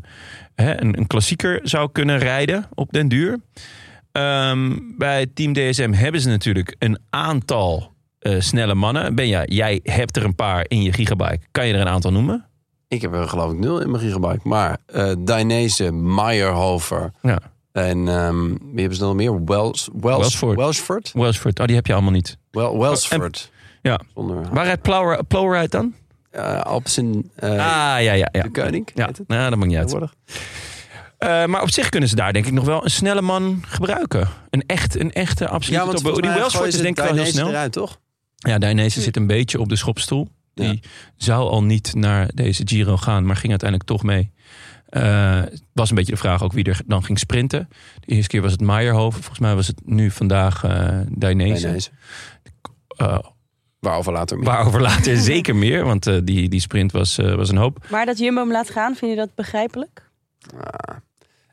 hè, 0.55 0.81
een, 0.81 0.97
een 0.97 1.07
klassieker 1.07 1.59
zou 1.63 1.89
kunnen 1.91 2.17
rijden 2.17 2.65
op 2.73 2.91
den 2.91 3.07
duur. 3.07 3.39
Ehm, 4.11 4.71
bij 4.97 5.27
Team 5.33 5.53
DSM 5.53 5.91
hebben 5.91 6.21
ze 6.21 6.29
natuurlijk 6.29 6.75
een 6.79 6.99
aantal 7.09 7.95
eh, 8.19 8.39
snelle 8.39 8.75
mannen. 8.75 9.15
Benja, 9.15 9.43
jij 9.45 9.79
hebt 9.83 10.17
er 10.17 10.23
een 10.23 10.35
paar 10.35 10.65
in 10.67 10.81
je 10.81 10.93
gigabyte. 10.93 11.39
Kan 11.51 11.67
je 11.67 11.73
er 11.73 11.79
een 11.79 11.87
aantal 11.87 12.11
noemen? 12.11 12.45
Ik 12.87 13.01
heb 13.01 13.13
er 13.13 13.29
geloof 13.29 13.51
ik 13.51 13.59
nul 13.59 13.81
in 13.81 13.91
mijn 13.91 14.03
gigabyte. 14.03 14.39
Maar 14.43 14.77
eh 14.85 15.11
Dainese, 15.19 15.91
Meyerhofer. 15.91 17.11
Ja. 17.21 17.39
En 17.71 18.07
ehm, 18.07 18.47
wie 18.47 18.79
hebben 18.79 18.97
ze 18.97 19.03
nog 19.03 19.15
meer? 19.15 19.43
Wells, 19.45 19.89
Wells, 20.01 20.17
Welsford. 20.19 20.57
Welsford? 20.57 21.11
Welsford, 21.13 21.59
oh, 21.59 21.65
die 21.65 21.75
heb 21.75 21.85
je 21.85 21.93
allemaal 21.93 22.11
niet. 22.11 22.37
Wel, 22.51 22.79
Welsford. 22.79 23.51
Ja. 23.87 23.99
Zonder 24.15 24.49
Waar 24.51 24.65
rijdt 24.65 24.81
Plower, 24.81 25.23
Plowright 25.23 25.71
dan? 25.71 25.93
uh, 26.35 26.61
Alpsen 26.61 27.31
uh, 27.39 27.49
ah, 27.49 27.57
ja, 27.57 27.97
ja, 27.99 28.29
ja. 28.31 28.41
de 28.41 28.51
Koning. 28.51 28.89
Ja, 28.95 29.05
het 29.05 29.21
nou, 29.27 29.49
dat 29.49 29.59
maakt 29.59 29.71
niet 29.71 29.77
uit. 29.77 30.11
Eh, 31.17 31.45
maar 31.45 31.61
op 31.61 31.69
zich 31.71 31.89
kunnen 31.89 32.09
ze 32.09 32.15
daar 32.15 32.33
denk 32.33 32.45
ik 32.45 32.51
nog 32.53 32.65
wel 32.65 32.83
een 32.83 32.89
snelle 32.89 33.21
man 33.21 33.63
gebruiken. 33.67 34.27
Een, 34.49 34.63
echt, 34.65 34.99
een 34.99 35.13
echte 35.13 35.47
absolute 35.47 35.83
Ja, 35.85 35.91
want 35.91 36.03
top. 36.03 36.21
Die 36.21 36.31
Welsford 36.31 36.67
is 36.67 36.77
denk 36.81 36.97
ik 36.97 37.03
wel 37.03 37.13
heel 37.13 37.25
snel. 37.25 37.49
eruit, 37.49 37.71
toch? 37.71 37.99
Ja, 38.35 38.57
Dainese 38.57 39.01
zit 39.01 39.15
een 39.15 39.27
beetje 39.27 39.59
op 39.59 39.69
de 39.69 39.75
schopstoel. 39.75 40.27
Die 40.53 40.67
Ja. 40.67 40.89
zou 41.15 41.49
al 41.49 41.63
niet 41.63 41.95
naar 41.95 42.29
deze 42.33 42.61
Giro 42.65 42.97
gaan, 42.97 43.25
maar 43.25 43.35
ging 43.35 43.49
uiteindelijk 43.49 43.89
toch 43.89 44.03
mee. 44.03 44.31
Het 44.89 45.61
was 45.73 45.89
een 45.89 45.95
beetje 45.95 46.11
de 46.11 46.17
vraag 46.17 46.43
ook 46.43 46.53
wie 46.53 46.63
er 46.63 46.81
dan 46.85 47.03
ging 47.03 47.19
sprinten. 47.19 47.69
De 47.99 48.07
eerste 48.13 48.27
keer 48.27 48.41
was 48.41 48.51
het 48.51 48.61
Meijerhoven. 48.61 49.19
Volgens 49.19 49.39
mij 49.39 49.55
was 49.55 49.67
het 49.67 49.81
nu 49.85 50.11
vandaag 50.11 50.63
eh 50.63 50.99
Dainese. 51.09 51.61
Dainese. 51.61 51.89
Waarover 53.79 54.13
later 54.13 54.37
meer. 54.37 54.45
waarover 54.45 54.81
later 54.81 55.17
zeker 55.33 55.55
meer, 55.55 55.85
want 55.85 56.07
eh, 56.07 56.17
die, 56.23 56.49
die 56.49 56.59
sprint 56.59 56.91
was, 56.91 57.17
eh, 57.17 57.35
was 57.35 57.49
een 57.49 57.57
hoop. 57.57 57.85
Maar 57.89 58.05
dat 58.05 58.17
Jumbo 58.17 58.41
hem 58.41 58.51
laat 58.51 58.69
gaan, 58.69 58.95
vind 58.95 59.11
je 59.11 59.17
dat 59.17 59.35
begrijpelijk? 59.35 60.09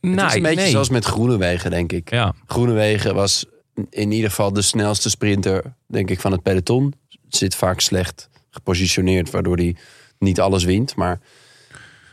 Het 0.01 0.23
is 0.23 0.35
een 0.35 0.43
beetje 0.43 0.55
nee. 0.55 0.71
zoals 0.71 0.89
met 0.89 1.05
Groenewegen, 1.05 1.71
denk 1.71 1.93
ik. 1.93 2.11
Ja, 2.11 2.35
Groenewegen 2.47 3.15
was 3.15 3.47
in 3.91 4.13
ieder 4.13 4.31
geval 4.31 4.53
de 4.53 4.63
snelste 4.63 5.11
sprinter, 5.11 5.75
denk 5.87 6.11
ik, 6.11 6.21
van 6.21 6.33
het 6.33 6.43
peloton. 6.43 6.95
Zit 7.29 7.55
vaak 7.55 7.81
slecht 7.81 8.29
gepositioneerd, 8.51 9.31
waardoor 9.31 9.57
hij 9.57 9.77
niet 10.19 10.41
alles 10.41 10.65
wint. 10.65 10.97
Maar 10.97 11.21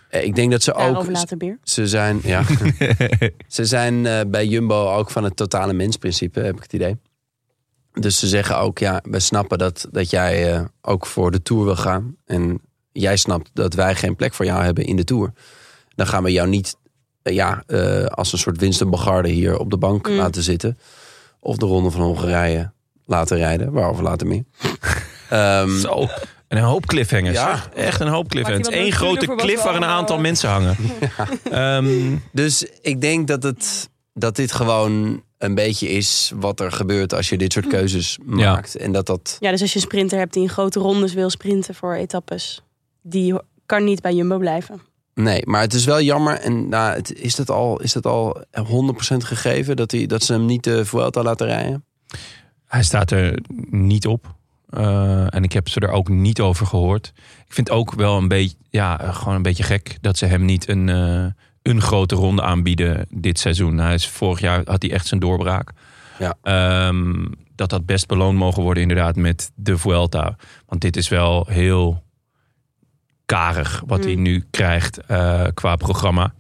eh, 0.10 0.24
ik 0.24 0.36
denk 0.36 0.52
dat 0.52 0.64
ze 0.64 0.72
Daarover 0.72 1.10
ook... 1.10 1.16
later 1.16 1.38
meer. 1.38 1.58
Ze 1.64 1.88
zijn, 1.88 2.20
ja, 2.24 2.44
ze 3.48 3.66
zijn 3.66 4.06
eh, 4.06 4.20
bij 4.28 4.46
Jumbo 4.46 4.94
ook 4.94 5.10
van 5.10 5.24
het 5.24 5.36
totale 5.36 5.74
mensprincipe, 5.74 6.40
heb 6.40 6.56
ik 6.56 6.64
het 6.64 6.74
idee. 6.74 6.98
Dus 7.94 8.20
ze 8.20 8.28
zeggen 8.28 8.58
ook, 8.58 8.80
ja, 8.80 9.02
we 9.10 9.20
snappen 9.20 9.58
dat, 9.58 9.88
dat 9.92 10.10
jij 10.10 10.54
eh, 10.54 10.62
ook 10.82 11.06
voor 11.06 11.32
de 11.32 11.42
Tour 11.42 11.64
wil 11.66 11.76
gaan. 11.76 12.16
En 12.26 12.62
jij 12.92 13.18
snapt 13.18 13.50
dat 13.54 13.74
wij 13.74 13.96
geen 13.96 14.16
plek 14.16 14.34
voor 14.34 14.46
jou 14.46 14.64
hebben 14.64 14.86
in 14.86 14.96
de 14.96 15.04
Tour. 15.04 15.32
Dan 15.96 16.08
gaan 16.08 16.24
we 16.24 16.32
jou 16.32 16.48
niet 16.48 16.76
eh, 17.22 17.34
ja, 17.34 17.64
eh, 17.68 18.06
als 18.06 18.32
een 18.34 18.40
soort 18.40 18.60
Winston 18.60 18.90
Bogarde 18.90 19.30
hier 19.30 19.58
op 19.58 19.70
de 19.70 19.78
bank 19.78 20.08
Mm. 20.10 20.16
laten 20.16 20.44
zitten. 20.44 20.78
Of 21.40 21.58
de 21.58 21.66
Ronde 21.66 21.92
van 21.92 22.02
Hongarije 22.02 22.72
laten 23.06 23.38
rijden. 23.38 23.72
Waarover 23.72 24.04
later 24.04 24.28
meer. 24.28 24.44
Ehm, 25.30 25.78
Zo. 25.80 26.08
En 26.48 26.58
een 26.58 26.64
hoop 26.64 26.86
cliffhangers. 26.86 27.38
Ja. 27.38 27.64
Echt 27.76 28.00
een 28.00 28.08
hoop 28.08 28.28
cliffhangers. 28.30 28.68
Eén 28.72 28.92
grote 28.92 29.26
cliff 29.36 29.64
we 29.64 29.68
waar 29.68 29.76
een 29.76 29.84
aantal 29.86 30.20
mensen 30.20 30.50
hangen. 30.50 30.76
Ehm, 31.52 32.16
Dus 32.32 32.66
ik 32.82 33.02
denk 33.02 33.28
dat, 33.28 33.44
het, 33.44 33.90
dat 34.14 34.36
dit 34.36 34.52
gewoon 34.52 35.24
een 35.44 35.56
beetje 35.56 35.90
is 35.90 36.32
wat 36.36 36.60
er 36.60 36.72
gebeurt 36.72 37.14
als 37.14 37.30
je 37.30 37.38
dit 37.38 37.54
soort 37.54 37.68
keuzes 37.68 38.18
maakt. 38.26 38.76
En 38.76 38.92
dat 38.92 39.06
dat... 39.06 39.38
Ja, 39.40 39.52
dus 39.52 39.62
als 39.62 39.74
je 39.74 39.80
een 39.80 39.86
sprinter 39.86 40.18
hebt 40.18 40.34
die 40.34 40.44
in 40.44 40.50
grote 40.50 40.80
rondes 40.80 41.14
wil 41.14 41.30
sprinten 41.30 41.76
voor 41.76 41.94
etappes, 41.94 42.62
die 43.02 43.36
kan 43.66 43.84
niet 43.84 44.02
bij 44.02 44.14
Jumbo 44.14 44.38
blijven. 44.38 44.82
Nee, 45.14 45.42
maar 45.46 45.62
het 45.62 45.74
is 45.74 45.86
wel 45.86 46.02
jammer. 46.02 46.40
En 46.40 46.70
nou, 46.70 46.96
het, 46.96 47.14
is, 47.14 47.36
dat 47.36 47.50
al, 47.50 47.82
is 47.82 47.94
dat 47.94 48.06
al 48.06 48.44
100% 48.60 49.18
gegeven 49.18 49.76
dat, 49.76 49.92
hij, 49.92 50.06
dat 50.06 50.24
ze 50.24 50.34
hem 50.34 50.46
niet 50.46 50.64
de 50.64 50.86
Vuelta 50.86 51.24
laten 51.24 51.48
rijden? 51.48 51.86
Hij 52.66 52.84
staat 52.84 53.12
er 53.12 53.40
niet 53.70 54.08
op. 54.08 54.36
Eh, 54.70 55.36
en 55.36 55.44
ik 55.44 55.54
heb 55.54 55.70
ze 55.70 55.80
er 55.80 55.92
ook 55.92 56.10
niet 56.10 56.40
over 56.40 56.66
gehoord. 56.66 57.14
Ik 57.46 57.54
vind 57.54 57.70
ook 57.70 57.94
wel 57.94 58.18
een 58.18 58.28
beetje, 58.28 58.56
ja, 58.70 58.98
gewoon 58.98 59.36
een 59.36 59.42
beetje 59.42 59.64
gek 59.64 59.98
dat 60.02 60.18
ze 60.18 60.26
hem 60.26 60.46
niet 60.46 60.68
een, 60.68 60.90
eh, 60.90 61.26
een 61.76 61.82
grote 61.82 62.16
ronde 62.16 62.42
aanbieden 62.42 63.06
dit 63.10 63.40
seizoen. 63.40 63.78
Hij 63.78 63.94
is, 63.94 64.08
vorig 64.08 64.40
jaar 64.40 64.62
had 64.66 64.82
hij 64.82 64.92
echt 64.92 65.08
zijn 65.08 65.20
doorbraak. 65.20 65.72
Ja. 66.20 66.36
Ehm, 66.42 67.26
dat 67.56 67.70
dat 67.70 67.86
best 67.86 68.08
beloond 68.08 68.38
mogen 68.38 68.64
worden 68.64 68.82
inderdaad 68.84 69.16
met 69.16 69.52
de 69.56 69.78
Vuelta. 69.78 70.36
Want 70.66 70.82
dit 70.82 70.98
is 70.98 71.10
wel 71.10 71.46
heel 71.50 72.04
karig 73.26 73.84
wat 73.86 74.00
Mm. 74.00 74.06
hij 74.06 74.16
nu 74.16 74.44
krijgt 74.52 74.98
eh, 74.98 75.44
qua 75.54 75.76
programma. 75.76 76.34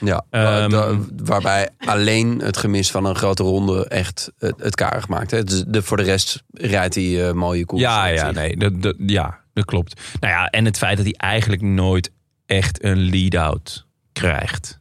Ja, 0.00 0.24
Ehm, 0.30 0.70
wa- 0.70 0.94
wa- 0.96 1.04
waarbij 1.24 1.68
alleen 1.78 2.40
het 2.40 2.56
gemis 2.56 2.90
van 2.90 3.04
een 3.04 3.16
grote 3.16 3.42
ronde 3.42 3.88
echt 3.88 4.32
het, 4.38 4.54
het 4.58 4.74
karig 4.74 5.08
maakt. 5.08 5.30
Hè. 5.30 5.44
Dus 5.44 5.64
de, 5.66 5.82
voor 5.82 5.96
de 5.96 6.02
rest 6.02 6.42
rijdt 6.52 6.94
hij 6.94 7.28
eh, 7.28 7.32
mooie 7.34 7.64
koers. 7.64 7.82
Ja, 7.82 8.06
ja, 8.06 8.30
nee, 8.30 8.56
dat, 8.56 8.82
dat, 8.82 8.94
ja, 8.98 9.38
dat 9.52 9.64
klopt. 9.64 10.00
Nou 10.20 10.32
ja, 10.32 10.46
en 10.46 10.64
het 10.64 10.78
feit 10.78 10.96
dat 10.96 11.06
hij 11.06 11.14
eigenlijk 11.16 11.62
nooit 11.62 12.10
echt 12.46 12.84
een 12.84 12.98
lead-out 12.98 13.86
krijgt. 14.12 14.77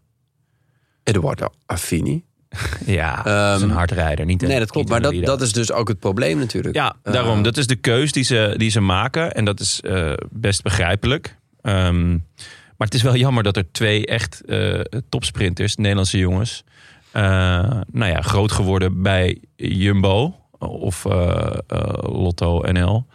Eduardo 1.07 1.47
Affini. 1.65 2.23
Ja, 2.85 3.21
dat 3.23 3.55
is 3.57 3.61
een 3.61 3.69
Ehm, 3.69 3.77
hardrijder. 3.77 4.25
Niet 4.25 4.41
een, 4.41 4.47
Nee, 4.49 4.59
dat 4.59 4.71
klopt. 4.71 4.89
Maar 4.89 5.01
dat, 5.01 5.15
dat 5.23 5.41
is 5.41 5.51
dus 5.53 5.71
ook 5.71 5.87
het 5.87 5.99
probleem 5.99 6.37
natuurlijk. 6.37 6.75
Ja, 6.75 6.95
Eh, 7.03 7.13
daarom. 7.13 7.43
Dat 7.43 7.57
is 7.57 7.67
de 7.67 7.75
keus 7.75 8.11
die 8.11 8.23
ze, 8.23 8.53
die 8.57 8.69
ze 8.69 8.79
maken. 8.79 9.31
En 9.33 9.45
dat 9.45 9.59
is 9.59 9.81
eh, 9.81 10.13
best 10.31 10.63
begrijpelijk. 10.63 11.37
Ehm, 11.61 12.09
maar 12.77 12.87
het 12.87 12.93
is 12.93 13.01
wel 13.01 13.15
jammer 13.15 13.43
dat 13.43 13.57
er 13.57 13.71
twee 13.71 14.05
echt 14.05 14.41
eh, 14.45 14.79
topsprinters, 15.09 15.75
Nederlandse 15.75 16.17
jongens... 16.17 16.63
eh, 17.11 17.23
nou 17.91 18.11
ja, 18.11 18.21
groot 18.21 18.51
geworden 18.51 19.01
bij 19.01 19.37
Jumbo 19.55 20.35
of 20.59 21.05
eh, 21.05 21.57
eh, 21.67 21.79
Lotto 22.01 22.61
NL... 22.71 23.05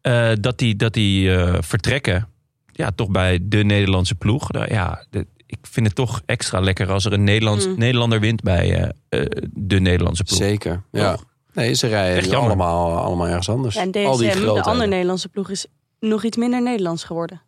eh, 0.00 0.30
dat 0.40 0.58
die, 0.58 0.76
dat 0.76 0.92
die 0.94 1.34
eh, 1.36 1.54
vertrekken 1.60 2.26
ja, 2.72 2.90
toch 2.94 3.08
bij 3.10 3.38
de 3.42 3.64
Nederlandse 3.64 4.14
ploeg. 4.14 4.52
Nou, 4.52 4.72
ja, 4.74 5.04
de- 5.10 5.26
ik 5.60 5.66
vind 5.70 5.86
het 5.86 5.94
toch 5.94 6.22
extra 6.26 6.60
lekker 6.60 6.90
als 6.90 7.04
er 7.04 7.12
een 7.12 7.24
Nederlands, 7.24 7.66
Mm. 7.66 7.74
Nederlander 7.78 8.20
wint 8.20 8.42
bij 8.42 8.74
eh, 8.74 8.88
eh, 9.20 9.26
de 9.52 9.80
Nederlandse 9.80 10.24
ploeg. 10.24 10.38
Zeker, 10.38 10.82
ja. 10.90 11.16
Nee, 11.54 11.74
ze 11.74 11.86
Echt 11.86 11.94
rijden 11.94 12.34
allemaal, 12.40 12.98
allemaal 12.98 13.26
ergens 13.28 13.48
anders. 13.48 13.74
Ja, 13.74 13.80
en 13.80 14.04
Al 14.06 14.16
die 14.16 14.30
DSM, 14.30 14.40
de 14.40 14.62
andere 14.62 14.86
Nederlandse 14.88 15.28
ploeg, 15.28 15.50
is 15.50 15.66
nog 16.00 16.24
iets 16.24 16.36
minder 16.36 16.62
Nederlands 16.62 17.04
geworden. 17.04 17.42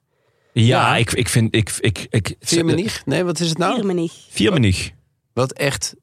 Ja, 0.53 0.63
Ja. 0.63 0.97
Ik, 0.97 1.13
ik 1.13 1.29
vind... 1.29 1.55
Ik, 1.55 1.77
ik, 1.81 2.07
ik, 2.11 2.35
Viermenig? 2.41 3.03
Nee, 3.07 3.25
wat 3.25 3.41
is 3.41 3.49
het 3.49 3.59
nou? 3.59 3.75
Viermenig. 3.75 4.13
Viermenig. 4.31 4.91
Wat 5.33 5.53
echt 5.53 5.95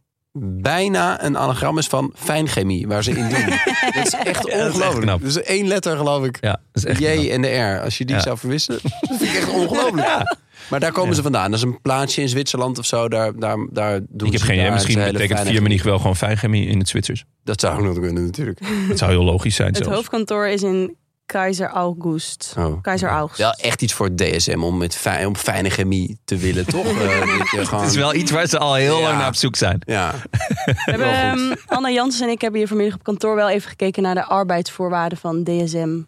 bijna 0.62 1.24
een 1.24 1.38
anagram 1.38 1.78
is 1.78 1.88
van 1.88 2.14
fijnchemie, 2.16 2.88
waar 2.88 3.04
ze 3.04 3.12
in 3.12 3.30
doen. 3.30 3.46
dat 3.96 4.06
is 4.06 4.14
echt 4.14 4.48
Ja, 4.52 4.58
dat 4.58 4.74
is 4.76 4.80
echt 4.80 4.94
ongelooflijk. 4.96 5.22
dus 5.24 5.42
één 5.42 5.68
letter, 5.68 5.98
geloof 5.98 6.26
ik. 6.26 6.38
Ja, 6.42 6.52
dat 6.72 6.84
is 6.84 6.86
echt 6.86 7.00
J 7.00 7.14
knap. 7.14 7.26
en 7.26 7.42
de 7.42 7.48
R. 7.48 7.82
Als 7.82 7.98
je 7.98 8.06
die 8.06 8.16
Ja. 8.16 8.22
zou 8.22 8.38
verwisselen, 8.38 8.80
dat 8.84 9.18
vind 9.18 9.22
ik 9.22 9.38
echt 9.38 9.50
ongelooflijk. 9.50 10.38
Maar 10.72 10.80
daar 10.80 10.92
komen 10.92 11.16
ze 11.16 11.22
vandaan. 11.22 11.52
Dat 11.52 11.60
is 11.60 11.66
een 11.66 11.82
plaatsje 11.82 12.22
in 12.22 12.30
Zwitserland 12.30 12.78
of 12.80 12.86
zo. 12.86 13.08
Daar, 13.10 13.40
daar, 13.40 13.58
daar 13.70 14.00
doen 14.10 14.28
Ik 14.28 14.34
heb 14.34 14.42
geen 14.42 14.58
idee. 14.60 14.72
Misschien 14.72 14.96
betekent 15.04 15.32
fijne 15.40 15.50
Viermenig 15.52 15.84
wel 15.84 15.98
gewoon 15.98 16.16
fijnchemie 16.16 16.68
in 16.68 16.80
het 16.80 16.90
Zwitsers. 16.90 17.24
Dat 17.44 17.60
zou 17.60 17.78
ook 17.78 17.84
nog 17.86 18.00
kunnen 18.00 18.24
natuurlijk. 18.26 18.60
Dat 18.88 18.98
zou 18.98 19.12
heel 19.12 19.24
logisch 19.24 19.56
zijn 19.56 19.68
Het 19.68 19.78
zelfs. 19.78 19.94
hoofdkantoor 19.96 20.48
is 20.48 20.64
in 20.64 20.96
Keizer 21.26 21.68
August. 21.70 22.54
Oh. 22.58 22.82
Keizer 22.82 23.10
August. 23.10 23.38
Wel 23.40 23.52
echt 23.52 23.82
iets 23.82 23.94
voor 23.94 24.06
het 24.06 24.18
DSM 24.18 24.60
om 24.64 24.78
met 24.78 24.96
fijn, 24.96 25.28
om 25.28 25.36
fijne 25.36 25.70
chemie 25.70 26.20
te 26.26 26.38
willen, 26.38 26.66
toch? 26.66 26.86
Eh, 27.02 27.38
dat 27.38 27.50
je 27.52 27.66
gewoon, 27.66 27.82
Het 27.82 27.90
is 27.92 27.98
wel 27.98 28.14
iets 28.14 28.32
waar 28.32 28.48
ze 28.48 28.58
al 28.60 28.74
heel 28.74 28.98
Ja. 28.98 29.04
lang 29.04 29.18
naar 29.18 29.28
op 29.28 29.36
zoek 29.36 29.56
zijn. 29.56 29.82
Ja, 29.86 30.14
We 30.66 30.74
hebben, 30.76 31.12
ehm, 31.14 31.56
Anna 31.66 31.90
Jansen 31.90 32.26
en 32.26 32.32
ik 32.32 32.42
hebben 32.42 32.60
hier 32.60 32.68
vanmiddag 32.68 32.96
op 32.96 33.04
kantoor 33.04 33.36
wel 33.36 33.50
even 33.50 33.70
gekeken 33.70 34.04
naar 34.04 34.16
de 34.16 34.26
arbeidsvoorwaarden 34.26 35.18
van 35.18 35.44
DSM 35.44 36.00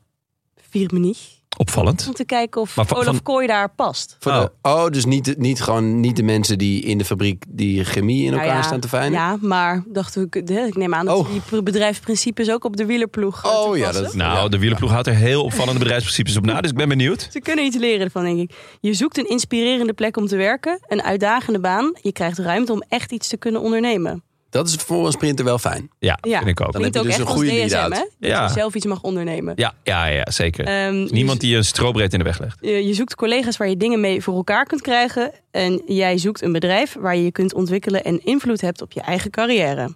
Viermenig. 0.70 1.33
Opvallend. 1.58 2.08
Om 2.08 2.14
te 2.14 2.26
kijken 2.26 2.62
of 2.62 2.70
van- 2.74 2.86
Olaf 2.92 3.06
van- 3.06 3.22
Kooi 3.24 3.48
daar 3.48 3.70
past. 3.76 4.16
voor 4.20 4.32
de, 4.32 4.52
oh, 4.62 4.88
dus 4.88 5.06
niet, 5.06 5.26
de- 5.26 5.36
niet, 5.38 5.62
gewoon 5.62 6.00
niet 6.00 6.16
de 6.16 6.24
mensen 6.24 6.58
die 6.58 6.82
in 6.84 6.98
de 6.98 7.06
fabriek 7.06 7.44
die 7.48 7.84
chemie 7.84 8.26
in 8.26 8.32
elkaar 8.32 8.46
Nou 8.46 8.58
ja, 8.58 8.64
staan 8.64 8.80
te 8.80 8.88
fijnen? 8.88 9.12
Ja, 9.20 9.38
maar 9.42 9.84
dacht 9.88 10.16
ik, 10.16 10.36
ik 10.36 10.76
neem 10.76 10.94
aan 10.94 11.06
dat 11.06 11.18
Oh. 11.18 11.28
die 11.50 11.64
bedrijfsprincipes 11.64 12.52
ook 12.52 12.64
op 12.64 12.78
de 12.78 12.86
wielerploeg 12.86 13.46
Oh, 13.46 13.78
ja, 13.78 13.92
dat- 13.92 14.14
Nou, 14.14 14.50
de 14.50 14.60
wielerploeg 14.60 14.92
houdt 14.92 15.08
er 15.08 15.16
heel 15.16 15.44
opvallende 15.44 15.80
bedrijfsprincipes 15.80 16.38
op 16.38 16.46
na. 16.46 16.62
Dus 16.62 16.72
ik 16.72 16.78
ben 16.78 16.90
benieuwd. 16.90 17.28
Ze 17.32 17.40
kunnen 17.40 17.66
iets 17.66 17.78
leren 17.78 18.02
ervan, 18.06 18.24
denk 18.24 18.40
ik. 18.40 18.52
Je 18.82 18.94
zoekt 18.94 19.18
een 19.18 19.30
inspirerende 19.30 19.94
plek 19.94 20.18
om 20.18 20.28
te 20.28 20.36
werken, 20.36 20.80
een 20.88 21.04
uitdagende 21.04 21.60
baan. 21.60 21.92
Je 22.02 22.12
krijgt 22.12 22.38
ruimte 22.38 22.72
om 22.72 22.84
echt 22.90 23.12
iets 23.12 23.28
te 23.28 23.38
kunnen 23.38 23.62
ondernemen. 23.62 24.24
Dat 24.54 24.68
is 24.68 24.76
voor 24.76 25.06
een 25.06 25.12
sprinter 25.12 25.46
wel 25.46 25.58
fijn. 25.58 25.90
Ja, 26.00 26.18
Ja. 26.22 26.38
vind 26.38 26.50
ik 26.50 26.62
ook. 26.62 26.72
Dan 26.72 26.82
Klinkt 26.82 26.96
heb 26.98 27.06
ook 27.06 27.12
je 27.12 27.18
dus 27.18 27.20
echt 27.20 27.20
een 27.20 27.26
als 27.26 27.36
goede 27.50 27.66
DSM, 27.66 27.76
lead-out. 27.76 27.94
hè? 27.94 28.00
Dat 28.20 28.30
Ja. 28.30 28.44
je 28.44 28.50
zelf 28.52 28.76
iets 28.76 28.86
mag 28.86 29.02
ondernemen. 29.02 29.54
Ja, 29.58 29.74
ja, 29.84 30.06
ja 30.06 30.32
zeker. 30.32 30.66
Ehm, 30.66 31.04
Niemand 31.14 31.42
je, 31.42 31.48
die 31.48 31.58
een 31.58 31.66
strobreed 31.66 32.14
in 32.14 32.20
de 32.20 32.26
weg 32.26 32.40
legt. 32.40 32.58
je- 32.62 32.86
je 32.88 32.94
zoekt 32.94 33.16
collega's 33.16 33.58
waar 33.58 33.70
je 33.70 33.78
dingen 33.78 34.00
mee 34.00 34.22
voor 34.22 34.36
elkaar 34.36 34.66
kunt 34.66 34.82
krijgen. 34.82 35.32
En 35.52 35.82
jij 35.86 36.18
zoekt 36.18 36.42
een 36.42 36.52
bedrijf 36.52 36.96
waar 37.00 37.16
je 37.16 37.24
je 37.24 37.32
kunt 37.32 37.54
ontwikkelen 37.54 38.04
en 38.04 38.24
invloed 38.26 38.62
hebt 38.62 38.82
op 38.82 38.92
je 38.92 39.02
eigen 39.02 39.32
carrière. 39.32 39.96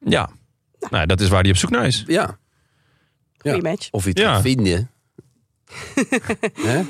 Ja. 0.00 0.30
Nou, 0.90 1.06
dat 1.06 1.20
is 1.20 1.28
waar 1.28 1.40
hij 1.42 1.50
op 1.50 1.56
zoek 1.56 1.70
naar 1.70 1.86
is. 1.86 2.04
Ja. 2.06 2.38
Goeie 3.38 3.62
Ja. 3.62 3.68
match. 3.70 3.88
Of 3.90 4.04
het 4.04 4.18
Ja. 4.18 4.32
gaat 4.32 4.42
vinden. 4.42 4.90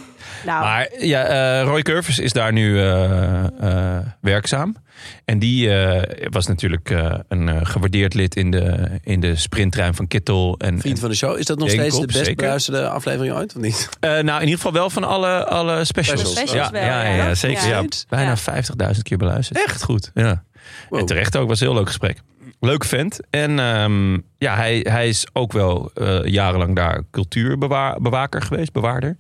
Nou, 0.44 0.60
Maar 0.62 0.88
ja, 0.98 1.24
eh, 1.24 1.66
Roy 1.66 1.82
Curvers 1.82 2.18
is 2.18 2.32
daar 2.32 2.52
nu 2.52 2.80
eh, 2.80 3.44
eh, 3.44 4.06
werkzaam. 4.20 4.76
En 5.24 5.38
die 5.38 5.70
eh, 5.74 6.28
was 6.30 6.46
natuurlijk 6.46 6.90
eh, 6.90 7.14
een 7.28 7.48
eh, 7.48 7.56
gewaardeerd 7.62 8.14
lid 8.14 8.36
in 8.36 8.50
de, 8.50 8.88
in 9.02 9.20
de 9.20 9.36
sprinttrein 9.36 9.94
van 9.94 10.08
Kittel. 10.08 10.54
En, 10.58 10.80
Vriend 10.80 10.98
van 10.98 11.08
de 11.08 11.14
show. 11.16 11.38
Is 11.38 11.44
dat 11.44 11.58
nog 11.58 11.70
steeds 11.70 12.00
de 12.00 12.06
best 12.06 12.34
beluisterde 12.34 12.88
aflevering 12.88 13.34
ooit? 13.34 13.56
Of 13.56 13.62
niet? 13.62 13.88
Eh, 14.00 14.10
nou, 14.10 14.34
in 14.36 14.40
ieder 14.40 14.56
geval 14.56 14.72
wel 14.72 14.90
van 14.90 15.04
alle, 15.04 15.44
alle 15.44 15.84
specials. 15.84 16.42
Ja, 16.52 16.70
wel, 16.70 16.82
ja, 16.82 17.02
ja, 17.02 17.14
ja. 17.14 17.34
zeker. 17.34 17.68
Ja. 17.68 17.80
Ja. 17.80 17.86
Bijna 18.08 18.34
Ja. 18.46 18.94
50.000 18.94 19.02
keer 19.02 19.18
beluisterd. 19.18 19.64
Echt 19.66 19.82
goed. 19.82 20.10
Ja. 20.14 20.42
Wow. 20.90 21.00
En 21.00 21.06
terecht 21.06 21.36
ook, 21.36 21.48
was 21.48 21.60
een 21.60 21.66
heel 21.66 21.76
leuk 21.76 21.86
gesprek. 21.86 22.20
Leuke 22.66 22.86
vent. 22.86 23.20
En 23.30 23.58
ehm, 23.58 24.12
ja, 24.38 24.54
hij, 24.54 24.86
hij 24.88 25.08
is 25.08 25.26
ook 25.32 25.52
wel 25.52 25.90
eh, 25.94 26.24
jarenlang 26.24 26.76
daar 26.76 27.02
cultuurbewaker 27.10 28.42
geweest, 28.42 28.72
bewaarder. 28.72 29.16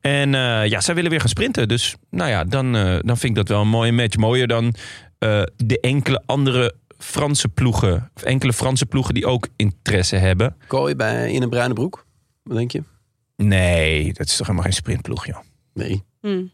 En 0.00 0.34
eh, 0.34 0.66
ja, 0.66 0.80
zij 0.80 0.94
willen 0.94 1.10
weer 1.10 1.20
gaan 1.20 1.28
sprinten. 1.28 1.68
Dus 1.68 1.96
nou 2.10 2.30
ja, 2.30 2.44
dan, 2.44 2.76
eh, 2.76 2.98
dan 3.00 3.16
vind 3.16 3.24
ik 3.24 3.34
dat 3.34 3.48
wel 3.48 3.60
een 3.60 3.68
mooie 3.68 3.92
match. 3.92 4.16
Mooier 4.16 4.46
dan 4.46 4.74
eh, 5.18 5.42
de 5.56 5.80
enkele 5.80 6.22
andere 6.26 6.74
Franse 6.98 7.48
ploegen. 7.48 8.10
Of 8.14 8.22
enkele 8.22 8.52
Franse 8.52 8.86
ploegen 8.86 9.14
die 9.14 9.26
ook 9.26 9.48
interesse 9.56 10.16
hebben. 10.16 10.56
Kooi 10.66 10.94
bij, 10.94 11.32
in 11.32 11.42
een 11.42 11.48
bruine 11.48 11.74
broek? 11.74 12.06
Wat 12.42 12.56
denk 12.56 12.70
je? 12.70 12.82
Nee, 13.36 14.12
dat 14.12 14.26
is 14.26 14.36
toch 14.36 14.46
helemaal 14.46 14.64
geen 14.64 14.76
sprintploeg, 14.76 15.26
joh. 15.26 15.38
Nee. 15.74 16.02
hm. 16.20 16.44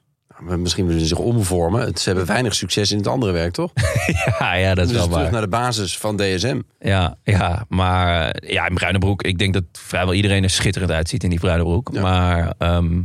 Misschien 0.40 0.86
willen 0.86 1.00
ze 1.00 1.06
zich 1.06 1.18
omvormen. 1.18 1.80
Het- 1.80 1.98
Ze 2.00 2.08
hebben 2.08 2.26
weinig 2.26 2.54
succes 2.54 2.90
in 2.90 2.98
het 2.98 3.06
andere 3.06 3.32
werk, 3.32 3.52
toch? 3.52 3.70
Ja, 4.38 4.54
ja, 4.54 4.74
dat 4.74 4.84
is 4.84 4.90
dus 4.90 4.98
wel 5.00 5.08
terug 5.08 5.22
waar. 5.22 5.32
naar 5.32 5.40
de 5.40 5.48
basis 5.48 5.98
van 5.98 6.16
DSM. 6.16 6.60
Ja, 6.78 7.16
ja, 7.22 7.64
maar 7.68 8.36
ja, 8.46 8.66
in 8.68 8.74
bruine 8.74 8.98
broek. 8.98 9.22
Ik 9.22 9.38
denk 9.38 9.54
dat 9.54 9.64
vrijwel 9.72 10.14
iedereen 10.14 10.42
er 10.42 10.50
schitterend 10.50 10.90
uitziet 10.92 11.24
in 11.24 11.30
die 11.30 11.38
bruine 11.38 11.64
broek. 11.64 11.90
Ja. 11.92 12.00
Maar 12.00 12.54
ehm, 12.58 13.00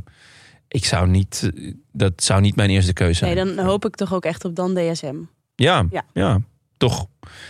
ik 0.67 0.85
zou 0.85 1.07
niet, 1.07 1.51
dat 1.91 2.13
zou 2.23 2.41
niet 2.41 2.55
mijn 2.55 2.69
eerste 2.69 2.93
keuze 2.93 3.23
Nee, 3.25 3.33
zijn. 3.35 3.55
dan 3.55 3.65
hoop 3.65 3.85
ik 3.85 3.95
toch 3.95 4.13
ook 4.13 4.25
echt 4.25 4.45
op 4.45 4.55
dan 4.55 4.73
DSM. 4.75 5.15
Ja, 5.55 5.85
Ja. 5.91 6.03
ja. 6.13 6.39
toch. 6.77 7.05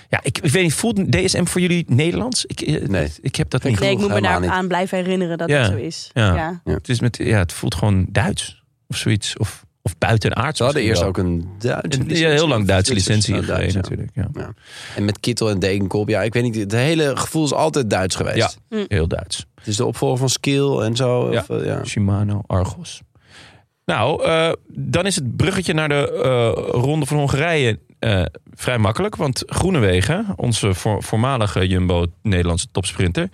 Ja, 0.09 0.19
ik, 0.23 0.37
ik 0.37 0.51
weet 0.51 0.63
niet, 0.63 0.73
voelt 0.73 1.11
DSM 1.11 1.43
voor 1.45 1.61
jullie 1.61 1.85
Nederlands? 1.87 2.45
Ik, 2.45 2.61
eh, 2.61 2.87
Nee. 2.87 3.11
ik 3.21 3.35
heb 3.35 3.49
dat 3.49 3.63
niet. 3.63 3.79
Nee, 3.79 3.91
ik 3.91 3.97
moet 3.97 4.13
me 4.13 4.21
daar 4.21 4.39
niet. 4.41 4.49
aan 4.49 4.67
blijven 4.67 4.97
herinneren 4.97 5.37
dat 5.37 5.49
Ja. 5.49 5.57
het 5.57 5.71
zo 5.71 5.75
is. 5.77 6.09
Ja. 6.13 6.35
Ja. 6.35 6.73
Het, 6.73 6.89
is 6.89 6.99
met, 6.99 7.17
ja, 7.17 7.37
het 7.37 7.53
voelt 7.53 7.75
gewoon 7.75 8.05
Duits 8.09 8.63
of 8.87 8.97
zoiets. 8.97 9.37
Of 9.37 9.65
Of 9.83 9.97
buitenaards. 9.97 10.57
Ze 10.57 10.63
hadden 10.63 10.81
eerst 10.81 10.99
wel. 10.99 11.09
ook 11.09 11.17
een 11.17 11.47
Duitse 11.59 11.77
Een- 11.83 11.89
licentie. 11.89 12.17
ja, 12.17 12.29
heel 12.29 12.47
lang 12.47 12.65
Duitse 12.67 12.93
licentie 12.93 13.33
nou, 13.33 13.45
Duits, 13.45 13.73
ja. 13.73 13.79
natuurlijk. 13.79 14.09
Ja. 14.13 14.29
En 14.95 15.05
met 15.05 15.19
Kittel 15.19 15.49
en 15.49 15.59
Degenkop, 15.59 16.09
ja, 16.09 16.21
ik 16.21 16.33
weet 16.33 16.43
niet. 16.43 16.55
Het 16.55 16.71
hele 16.71 17.17
gevoel 17.17 17.43
is 17.43 17.53
altijd 17.53 17.89
Duits 17.89 18.15
geweest. 18.15 18.59
Ja. 18.69 18.85
Heel 18.87 19.07
Duits. 19.07 19.45
Het 19.55 19.67
is 19.67 19.75
de 19.77 19.85
opvolger 19.85 20.17
van 20.17 20.29
Skill 20.29 20.77
en 20.79 20.95
zo. 20.95 21.31
Ja. 21.31 21.39
Of, 21.39 21.49
eh, 21.49 21.65
ja. 21.65 21.83
Shimano, 21.85 22.41
Argos. 22.47 23.01
Nou, 23.85 24.23
eh, 24.23 24.51
dan 24.67 25.05
is 25.05 25.15
het 25.15 25.35
bruggetje 25.35 25.73
naar 25.73 25.89
de 25.89 26.21
eh, 26.23 26.81
Ronde 26.81 27.05
van 27.05 27.17
Hongarije 27.17 27.79
eh, 27.99 28.23
vrij 28.53 28.77
makkelijk. 28.77 29.15
Want 29.15 29.43
Groenewegen, 29.45 30.25
onze 30.35 30.73
voor- 30.73 31.03
voormalige 31.03 31.67
Jumbo-Nederlandse 31.67 32.67
topsprinter... 32.71 33.29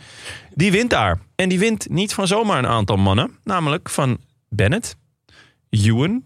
die 0.53 0.71
wint 0.71 0.89
daar. 0.89 1.19
En 1.35 1.49
die 1.49 1.59
wint 1.59 1.89
niet 1.89 2.13
van 2.13 2.27
zomaar 2.27 2.57
een 2.57 2.67
aantal 2.67 2.97
mannen. 2.97 3.31
Namelijk 3.43 3.89
van 3.89 4.17
Bennett, 4.49 4.95
Ewan, 5.69 6.23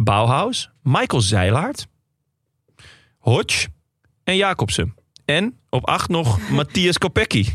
Bauhaus, 0.00 0.70
Michael 0.82 1.22
Zeilaert... 1.22 1.86
Hodge 3.18 3.68
en 4.24 4.36
Jacobsen. 4.36 4.94
En 5.24 5.58
op 5.70 5.86
acht 5.88 6.08
nog 6.08 6.38
Matthias 6.50 6.98
Kopecky. 6.98 7.46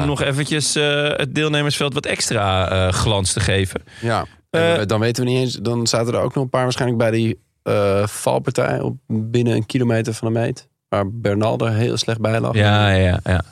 Om 0.00 0.06
nog 0.06 0.22
eventjes 0.22 0.74
eh, 0.74 1.08
het 1.16 1.34
deelnemersveld 1.34 1.94
wat 1.94 2.06
extra 2.06 2.68
eh, 2.68 2.92
glans 2.92 3.32
te 3.32 3.40
geven. 3.40 3.82
Ja, 4.00 4.26
Eh, 4.50 4.80
dan 4.86 5.00
weten 5.00 5.24
we 5.24 5.30
niet 5.30 5.38
eens. 5.38 5.52
Dan 5.54 5.86
zaten 5.86 6.14
er 6.14 6.20
ook 6.20 6.34
nog 6.34 6.44
een 6.44 6.50
paar 6.50 6.62
waarschijnlijk 6.62 6.98
bij 7.00 7.10
die 7.10 7.38
eh, 7.62 8.06
valpartij 8.06 8.80
op 8.80 8.96
binnen 9.06 9.54
een 9.54 9.66
kilometer 9.66 10.14
van 10.14 10.32
de 10.32 10.38
meet. 10.40 10.68
Waar 10.88 11.10
Bernal 11.12 11.58
er 11.58 11.72
heel 11.72 11.96
slecht 11.96 12.20
bij 12.20 12.40
lag. 12.40 12.54
Ja, 12.54 12.90
ja, 12.90 13.20
ja. 13.24 13.42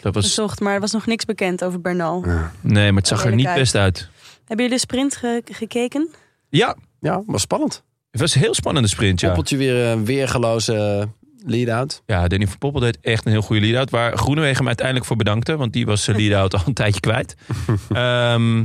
Dat 0.00 0.14
was, 0.14 0.24
Gezocht, 0.24 0.60
maar 0.60 0.74
er 0.74 0.80
was 0.80 0.92
nog 0.92 1.06
niks 1.06 1.24
bekend 1.24 1.64
over 1.64 1.80
Bernal. 1.80 2.24
nee, 2.60 2.92
maar 2.92 3.00
het 3.00 3.08
zag 3.08 3.24
er 3.24 3.34
niet 3.34 3.54
best 3.54 3.74
uit. 3.74 4.08
Hebben 4.38 4.56
jullie 4.64 4.70
de 4.70 4.78
sprint 4.78 5.16
ge- 5.16 5.42
gekeken? 5.44 6.08
Ja, 6.48 6.76
Ja, 7.04 7.22
was 7.26 7.42
spannend. 7.42 7.82
het 8.10 8.20
was 8.20 8.34
een 8.34 8.40
heel 8.40 8.54
spannende 8.54 8.88
sprint, 8.88 9.20
ja. 9.20 9.26
Poppeltje 9.26 9.56
weer 9.56 9.76
een 9.84 10.04
weergeloze 10.04 11.08
lead-out. 11.46 12.02
Ja, 12.06 12.28
Danny 12.28 12.46
van 12.46 12.58
Poppel 12.58 12.80
deed 12.80 12.98
echt 13.00 13.26
een 13.26 13.32
heel 13.32 13.42
goede 13.42 13.66
lead-out. 13.66 13.90
Waar 13.90 14.16
Groenewegen 14.16 14.56
hem 14.56 14.66
uiteindelijk 14.66 15.06
voor 15.06 15.16
bedankte. 15.16 15.56
Want 15.56 15.72
die 15.72 15.86
was 15.86 16.04
zijn 16.04 16.16
lead-out 16.16 16.54
al 16.54 16.60
een 16.66 16.74
tijdje 16.82 17.00
kwijt. 17.00 17.36
Ehm, 17.88 18.64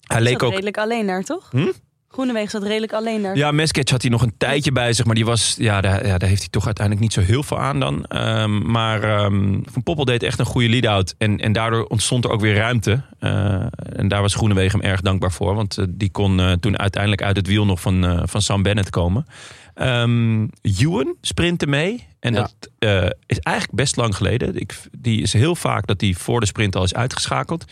hij 0.00 0.20
leek 0.20 0.42
ook... 0.42 0.50
redelijk 0.50 0.78
alleen 0.78 1.06
daar, 1.06 1.22
toch? 1.22 1.48
Hm? 1.50 1.70
Groenewegen 2.14 2.50
zat 2.50 2.62
redelijk 2.62 2.92
alleen 2.92 3.22
daar. 3.22 3.36
Ja, 3.36 3.50
Mesketch 3.50 3.90
had 3.90 4.02
hij 4.02 4.10
nog 4.10 4.22
een 4.22 4.34
tijdje 4.38 4.72
bij 4.72 4.92
zich. 4.92 5.04
Maar 5.04 5.14
die 5.14 5.24
was, 5.24 5.54
ja, 5.58 5.80
daar, 5.80 6.06
ja, 6.06 6.18
daar 6.18 6.28
heeft 6.28 6.40
hij 6.40 6.50
toch 6.50 6.64
uiteindelijk 6.66 7.04
niet 7.06 7.12
zo 7.14 7.20
heel 7.20 7.42
veel 7.42 7.58
aan 7.58 7.80
dan. 7.80 8.04
Ehm, 8.04 8.70
maar 8.70 9.02
ehm, 9.02 9.58
Van 9.64 9.82
Poppel 9.82 10.04
deed 10.04 10.22
echt 10.22 10.38
een 10.38 10.44
goede 10.44 10.68
lead-out. 10.68 11.14
En, 11.18 11.38
en 11.38 11.52
daardoor 11.52 11.84
ontstond 11.84 12.24
er 12.24 12.30
ook 12.30 12.40
weer 12.40 12.54
ruimte. 12.54 13.02
Eh, 13.18 13.66
en 13.96 14.08
daar 14.08 14.20
was 14.20 14.34
Groenewegen 14.34 14.80
hem 14.80 14.90
erg 14.90 15.00
dankbaar 15.00 15.32
voor. 15.32 15.54
Want 15.54 15.78
eh, 15.78 15.84
die 15.88 16.10
kon 16.10 16.40
eh, 16.40 16.52
toen 16.52 16.78
uiteindelijk 16.78 17.22
uit 17.22 17.36
het 17.36 17.46
wiel 17.46 17.64
nog 17.64 17.80
van, 17.80 18.04
eh, 18.04 18.22
van 18.24 18.42
Sam 18.42 18.62
Bennett 18.62 18.90
komen. 18.90 19.26
Ehm 19.74 20.46
Ewan 20.62 21.16
sprintte 21.20 21.66
mee. 21.66 22.06
En 22.20 22.34
Ja. 22.34 22.40
dat 22.40 22.54
eh, 22.78 23.06
is 23.26 23.38
eigenlijk 23.38 23.76
best 23.76 23.96
lang 23.96 24.16
geleden. 24.16 24.56
Ik, 24.60 24.80
die 24.98 25.22
is 25.22 25.32
heel 25.32 25.54
vaak 25.56 25.86
dat 25.86 26.00
hij 26.00 26.14
voor 26.18 26.40
de 26.40 26.46
sprint 26.46 26.76
al 26.76 26.84
is 26.84 26.94
uitgeschakeld. 26.94 27.64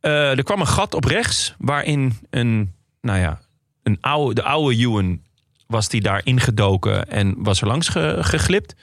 Eh, 0.00 0.30
er 0.36 0.42
kwam 0.42 0.60
een 0.60 0.66
gat 0.66 0.94
op 0.94 1.04
rechts. 1.04 1.54
Waarin 1.58 2.18
een, 2.30 2.72
nou 3.00 3.18
ja, 3.18 3.40
een 3.88 3.98
oude, 4.00 4.34
de 4.34 4.42
oude 4.42 4.76
Ewan 4.76 5.20
was 5.66 5.88
die 5.88 6.00
daar 6.00 6.20
ingedoken 6.24 7.08
en 7.10 7.34
was 7.38 7.60
er 7.60 7.66
langs 7.66 7.88
ge- 7.88 8.16
geglipt. 8.20 8.74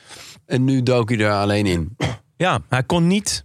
En 0.45 0.63
nu 0.63 0.83
dook 0.83 1.09
hij 1.09 1.19
er 1.19 1.31
alleen 1.33 1.65
in. 1.65 1.95
Ja, 2.37 2.61
hij 2.69 2.83
kon 2.83 3.07
niet. 3.07 3.43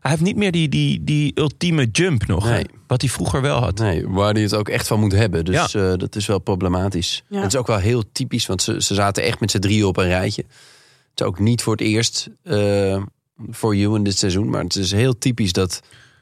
Hij 0.00 0.10
heeft 0.10 0.22
niet 0.22 0.36
meer 0.36 0.52
die, 0.52 0.68
die, 0.68 1.04
die 1.04 1.32
ultieme 1.34 1.86
jump 1.92 2.26
nog. 2.26 2.44
hè, 2.44 2.50
Nee. 2.50 2.64
Wat 2.86 3.00
hij 3.00 3.10
vroeger 3.10 3.40
wel 3.42 3.58
had. 3.60 3.78
Nee, 3.78 4.08
waar 4.08 4.32
hij 4.32 4.42
het 4.42 4.54
ook 4.54 4.68
echt 4.68 4.86
van 4.86 5.00
moet 5.00 5.12
hebben. 5.12 5.44
Dus 5.44 5.74
eh, 5.74 5.92
dat 5.96 6.16
is 6.16 6.26
wel 6.26 6.38
problematisch. 6.38 7.22
Ja. 7.28 7.36
Het 7.40 7.52
is 7.52 7.58
ook 7.58 7.66
wel 7.66 7.78
heel 7.78 8.04
typisch, 8.12 8.46
want 8.46 8.62
ze, 8.62 8.82
ze 8.82 8.94
zaten 8.94 9.22
echt 9.22 9.40
met 9.40 9.50
z'n 9.50 9.58
drieën 9.58 9.84
op 9.84 9.96
een 9.96 10.06
rijtje. 10.06 10.42
Het 11.10 11.20
is 11.20 11.26
ook 11.26 11.38
niet 11.38 11.62
voor 11.62 11.72
het 11.72 11.82
eerst 11.82 12.28
eh, 12.42 13.02
voor 13.50 13.74
Ewan 13.74 14.02
dit 14.02 14.18
seizoen. 14.18 14.50
Maar 14.50 14.62
het 14.62 14.76
is 14.76 14.92
heel 14.92 15.18
typisch 15.18 15.52
dat 15.52 15.80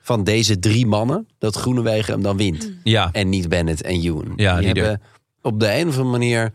van 0.09 0.25
deze 0.25 0.59
drie 0.59 0.87
mannen... 0.87 1.29
dat 1.39 1.57
Groenewegen 1.57 2.13
hem 2.13 2.23
dan 2.23 2.37
wint. 2.37 2.73
Ja, 2.85 3.09
En 3.13 3.29
niet 3.29 3.49
Bennett 3.49 3.83
en 3.83 4.01
Ewan. 4.01 4.33
Ja, 4.37 4.59
die 4.59 4.73
die 4.73 4.83
hebben 4.83 5.03
op 5.43 5.61
de 5.61 5.67
een 5.75 5.89
of 5.89 5.95
andere 5.95 6.11
manier... 6.19 6.53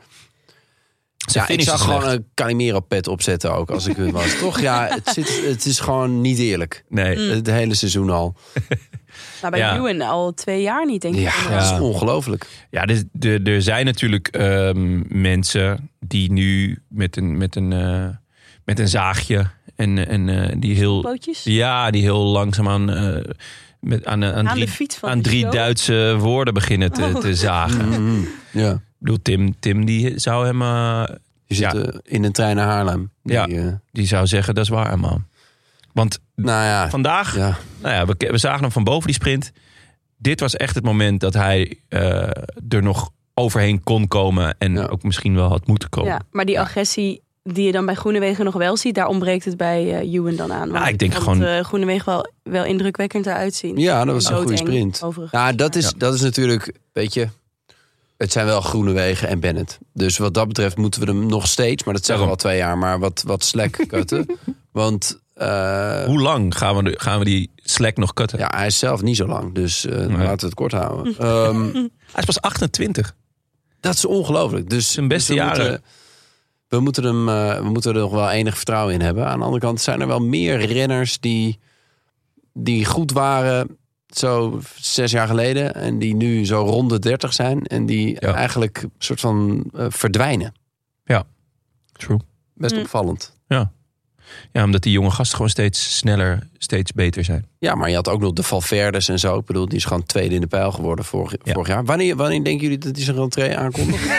ze 1.31 1.39
Ja, 1.39 1.47
ik 1.47 1.61
zag 1.61 1.81
gewoon 1.81 2.01
slecht. 2.01 2.17
een 2.17 2.25
Calimero-pet 2.33 3.07
opzetten 3.07 3.55
ook, 3.55 3.71
als 3.71 3.85
ik 3.85 3.95
het 3.95 4.11
was. 4.11 4.37
Toch? 4.39 4.59
Ja, 4.59 4.87
het, 4.89 5.07
zit, 5.13 5.45
het 5.45 5.65
is 5.65 5.79
gewoon 5.79 6.21
niet 6.21 6.39
eerlijk. 6.39 6.83
Nee, 6.89 7.17
Het 7.17 7.47
hele 7.47 7.75
seizoen 7.75 8.09
al. 8.09 8.35
Maar 9.41 9.51
bij 9.51 9.59
Ja. 9.59 9.75
Ewan 9.75 10.01
al 10.01 10.33
twee 10.33 10.61
jaar 10.61 10.85
niet, 10.85 11.01
denk 11.01 11.15
ik. 11.15 11.21
Ja, 11.21 11.49
dat 11.49 11.63
is 11.63 11.79
ongelooflijk. 11.79 12.47
Ja, 12.69 12.85
dus 12.85 13.03
de, 13.11 13.39
er 13.43 13.61
zijn 13.61 13.85
natuurlijk 13.85 14.27
ehm, 14.27 15.01
mensen 15.21 15.91
die 15.99 16.31
nu 16.31 16.81
met 16.89 17.17
een, 17.17 17.37
met 17.37 17.55
een, 17.55 17.73
eh, 17.73 18.07
met 18.65 18.79
een 18.79 18.87
zaagje 18.89 19.49
en, 19.75 20.07
en 20.07 20.29
eh, 20.29 20.55
die 20.59 20.75
heel, 20.75 21.01
Pootjes? 21.01 21.43
ja, 21.43 21.91
die 21.91 22.01
heel 22.01 22.23
langzaamaan 22.23 22.89
eh 22.89 23.29
met, 23.79 24.05
aan, 24.05 24.23
aan, 24.23 24.33
Aan 24.47 24.53
drie, 24.55 24.65
de 24.65 24.71
fiets 24.71 24.95
van 24.97 25.09
aan 25.09 25.21
drie? 25.21 25.47
Duitse 25.49 26.15
woorden 26.19 26.53
beginnen 26.53 26.91
te, 26.91 27.03
Oh. 27.03 27.15
te 27.21 27.35
zagen. 27.35 27.91
Ik 27.93 27.99
Mhm. 27.99 28.19
Ja. 28.51 28.81
bedoel, 28.97 29.17
Tim, 29.21 29.59
Tim 29.59 29.85
die 29.85 30.19
zou 30.19 30.45
hem 30.45 30.61
eh, 30.61 31.03
Die 31.47 31.59
Ja. 31.59 31.73
in 32.03 32.23
een 32.23 32.31
trein 32.31 32.55
naar 32.55 32.67
Haarlem. 32.67 33.11
Die, 33.23 33.33
Ja. 33.35 33.47
eh, 33.47 33.67
die 33.91 34.05
zou 34.07 34.27
zeggen, 34.27 34.53
dat 34.55 34.63
is 34.63 34.69
waar, 34.69 34.99
man. 34.99 35.25
Want 35.93 36.19
nou 36.35 36.63
ja, 36.65 36.89
vandaag, 36.89 37.35
ja. 37.35 37.57
nou 37.81 37.93
ja, 37.95 38.05
we, 38.05 38.29
we 38.31 38.37
zagen 38.37 38.61
hem 38.61 38.71
van 38.71 38.83
boven 38.83 39.05
die 39.05 39.15
sprint. 39.15 39.51
Dit 40.17 40.39
was 40.39 40.55
echt 40.55 40.75
het 40.75 40.83
moment 40.83 41.19
dat 41.19 41.33
hij 41.33 41.77
eh, 41.89 42.01
er 42.69 42.81
nog 42.83 43.09
overheen 43.33 43.83
kon 43.83 44.07
komen. 44.07 44.55
En 44.57 44.73
Ja. 44.73 44.85
ook 44.85 45.03
misschien 45.03 45.35
wel 45.35 45.47
had 45.49 45.67
moeten 45.67 45.89
komen. 45.89 46.11
Ja, 46.11 46.21
maar 46.31 46.45
die 46.45 46.59
agressie 46.59 47.21
die 47.43 47.65
je 47.65 47.71
dan 47.71 47.85
bij 47.85 47.95
Groenewegen 47.95 48.45
nog 48.45 48.53
wel 48.53 48.77
ziet, 48.77 48.95
daar 48.95 49.07
ontbreekt 49.07 49.45
het 49.45 49.57
bij 49.57 49.99
eh 50.01 50.13
Ewan 50.13 50.35
dan 50.35 50.53
aan. 50.53 50.67
Nou, 50.71 50.87
ik 50.87 50.97
denk 50.99 51.13
gewoon- 51.13 51.43
eh, 51.43 51.63
Groenewegen 51.63 52.05
wel, 52.05 52.31
wel 52.43 52.65
indrukwekkend 52.65 53.25
eruit 53.25 53.53
zien. 53.55 53.77
ja, 53.77 54.05
dat 54.05 54.13
was 54.13 54.29
een 54.29 54.35
goede 54.37 54.57
sprint. 54.57 55.01
overigens. 55.03 55.41
Ja, 55.41 55.51
dat 55.53 55.75
is, 55.75 55.83
Ja. 55.83 55.91
dat 55.97 56.13
is 56.13 56.21
natuurlijk, 56.21 56.71
weet 56.93 57.13
je... 57.13 57.27
Het 58.17 58.31
zijn 58.31 58.45
wel 58.45 58.61
Groenewegen 58.61 59.27
en 59.27 59.39
Bennett. 59.39 59.79
Dus 59.93 60.17
wat 60.17 60.33
dat 60.33 60.47
betreft 60.47 60.77
moeten 60.77 61.01
we 61.01 61.07
hem 61.07 61.25
nog 61.25 61.47
steeds... 61.47 61.83
maar 61.83 61.93
dat 61.93 62.05
zeggen 62.05 62.25
we 62.25 62.31
al 62.31 62.37
twee 62.37 62.57
jaar, 62.57 62.77
maar 62.77 62.99
wat, 62.99 63.23
wat 63.27 63.43
slek 63.43 63.83
kutten. 63.87 64.25
Want 64.71 65.19
eh, 65.33 66.03
Hoe 66.03 66.21
lang 66.21 66.57
gaan 66.57 66.75
we, 66.75 66.83
de- 66.83 66.99
gaan 66.99 67.19
we 67.19 67.25
die 67.25 67.51
slack 67.55 67.97
nog 67.97 68.13
cutten? 68.13 68.39
ja, 68.39 68.51
hij 68.55 68.65
is 68.65 68.77
zelf 68.79 69.01
niet 69.01 69.15
zo 69.17 69.27
lang. 69.27 69.53
Dus 69.55 69.85
eh, 69.85 69.97
Nee. 69.97 70.07
laten 70.17 70.39
we 70.39 70.45
het 70.45 70.53
kort 70.53 70.71
houden. 70.71 71.15
Ehm, 71.17 71.73
Hij 71.73 71.89
is 72.15 72.25
pas 72.25 72.41
28. 72.41 73.15
dat 73.79 73.93
is 73.93 74.05
ongelooflijk. 74.05 74.69
Dus, 74.69 74.91
Zijn 74.91 75.07
beste 75.07 75.33
dus 75.33 75.41
jaren. 75.41 75.69
Moeten, 75.69 75.83
we, 76.77 76.79
moeten 76.79 77.03
hem, 77.03 77.29
eh, 77.29 77.57
we 77.57 77.69
moeten 77.69 77.93
er 77.93 77.99
nog 77.99 78.11
wel 78.11 78.29
enig 78.31 78.55
vertrouwen 78.55 78.93
in 78.93 79.01
hebben. 79.01 79.27
Aan 79.27 79.37
de 79.39 79.45
andere 79.45 79.61
kant 79.61 79.81
zijn 79.81 80.01
er 80.01 80.07
wel 80.07 80.19
meer 80.19 80.65
renners 80.65 81.19
die, 81.19 81.59
die 82.53 82.85
goed 82.85 83.11
waren... 83.11 83.77
zo 84.07 84.59
zes 84.75 85.11
jaar 85.11 85.27
geleden... 85.27 85.75
en 85.75 85.99
die 85.99 86.15
nu 86.15 86.45
zo 86.45 86.61
rond 86.61 86.89
de 86.89 86.99
30 86.99 87.33
zijn... 87.33 87.65
en 87.65 87.85
die 87.85 88.17
Ja. 88.19 88.33
eigenlijk 88.33 88.81
een 88.81 88.91
soort 88.97 89.19
van 89.19 89.63
eh, 89.73 89.85
verdwijnen. 89.89 90.53
True. 91.91 92.19
Best 92.53 92.75
Mm. 92.75 92.81
opvallend. 92.81 93.37
Ja, 93.47 93.71
omdat 94.53 94.81
die 94.81 94.91
jonge 94.91 95.09
gasten 95.11 95.35
gewoon 95.35 95.51
steeds 95.51 95.97
sneller, 95.97 96.39
steeds 96.57 96.91
beter 96.91 97.23
zijn. 97.23 97.45
Ja, 97.59 97.75
maar 97.75 97.89
je 97.89 97.95
had 97.95 98.09
ook 98.09 98.21
nog 98.21 98.33
de 98.33 98.43
Valverdes 98.43 99.09
en 99.09 99.19
zo. 99.19 99.37
Ik 99.37 99.45
bedoel, 99.45 99.67
die 99.67 99.77
is 99.77 99.85
gewoon 99.85 100.05
tweede 100.05 100.35
in 100.35 100.41
de 100.41 100.47
pijl 100.47 100.71
geworden 100.71 101.05
vorig, 101.05 101.35
Ja. 101.43 101.53
vorig 101.53 101.67
jaar. 101.67 101.85
Wanneer, 101.85 102.15
wanneer 102.15 102.43
denken 102.43 102.61
jullie 102.63 102.77
dat 102.77 102.95
hij 102.95 103.05
zijn 103.05 103.17
rentree 103.17 103.57
aankondigt? 103.57 104.03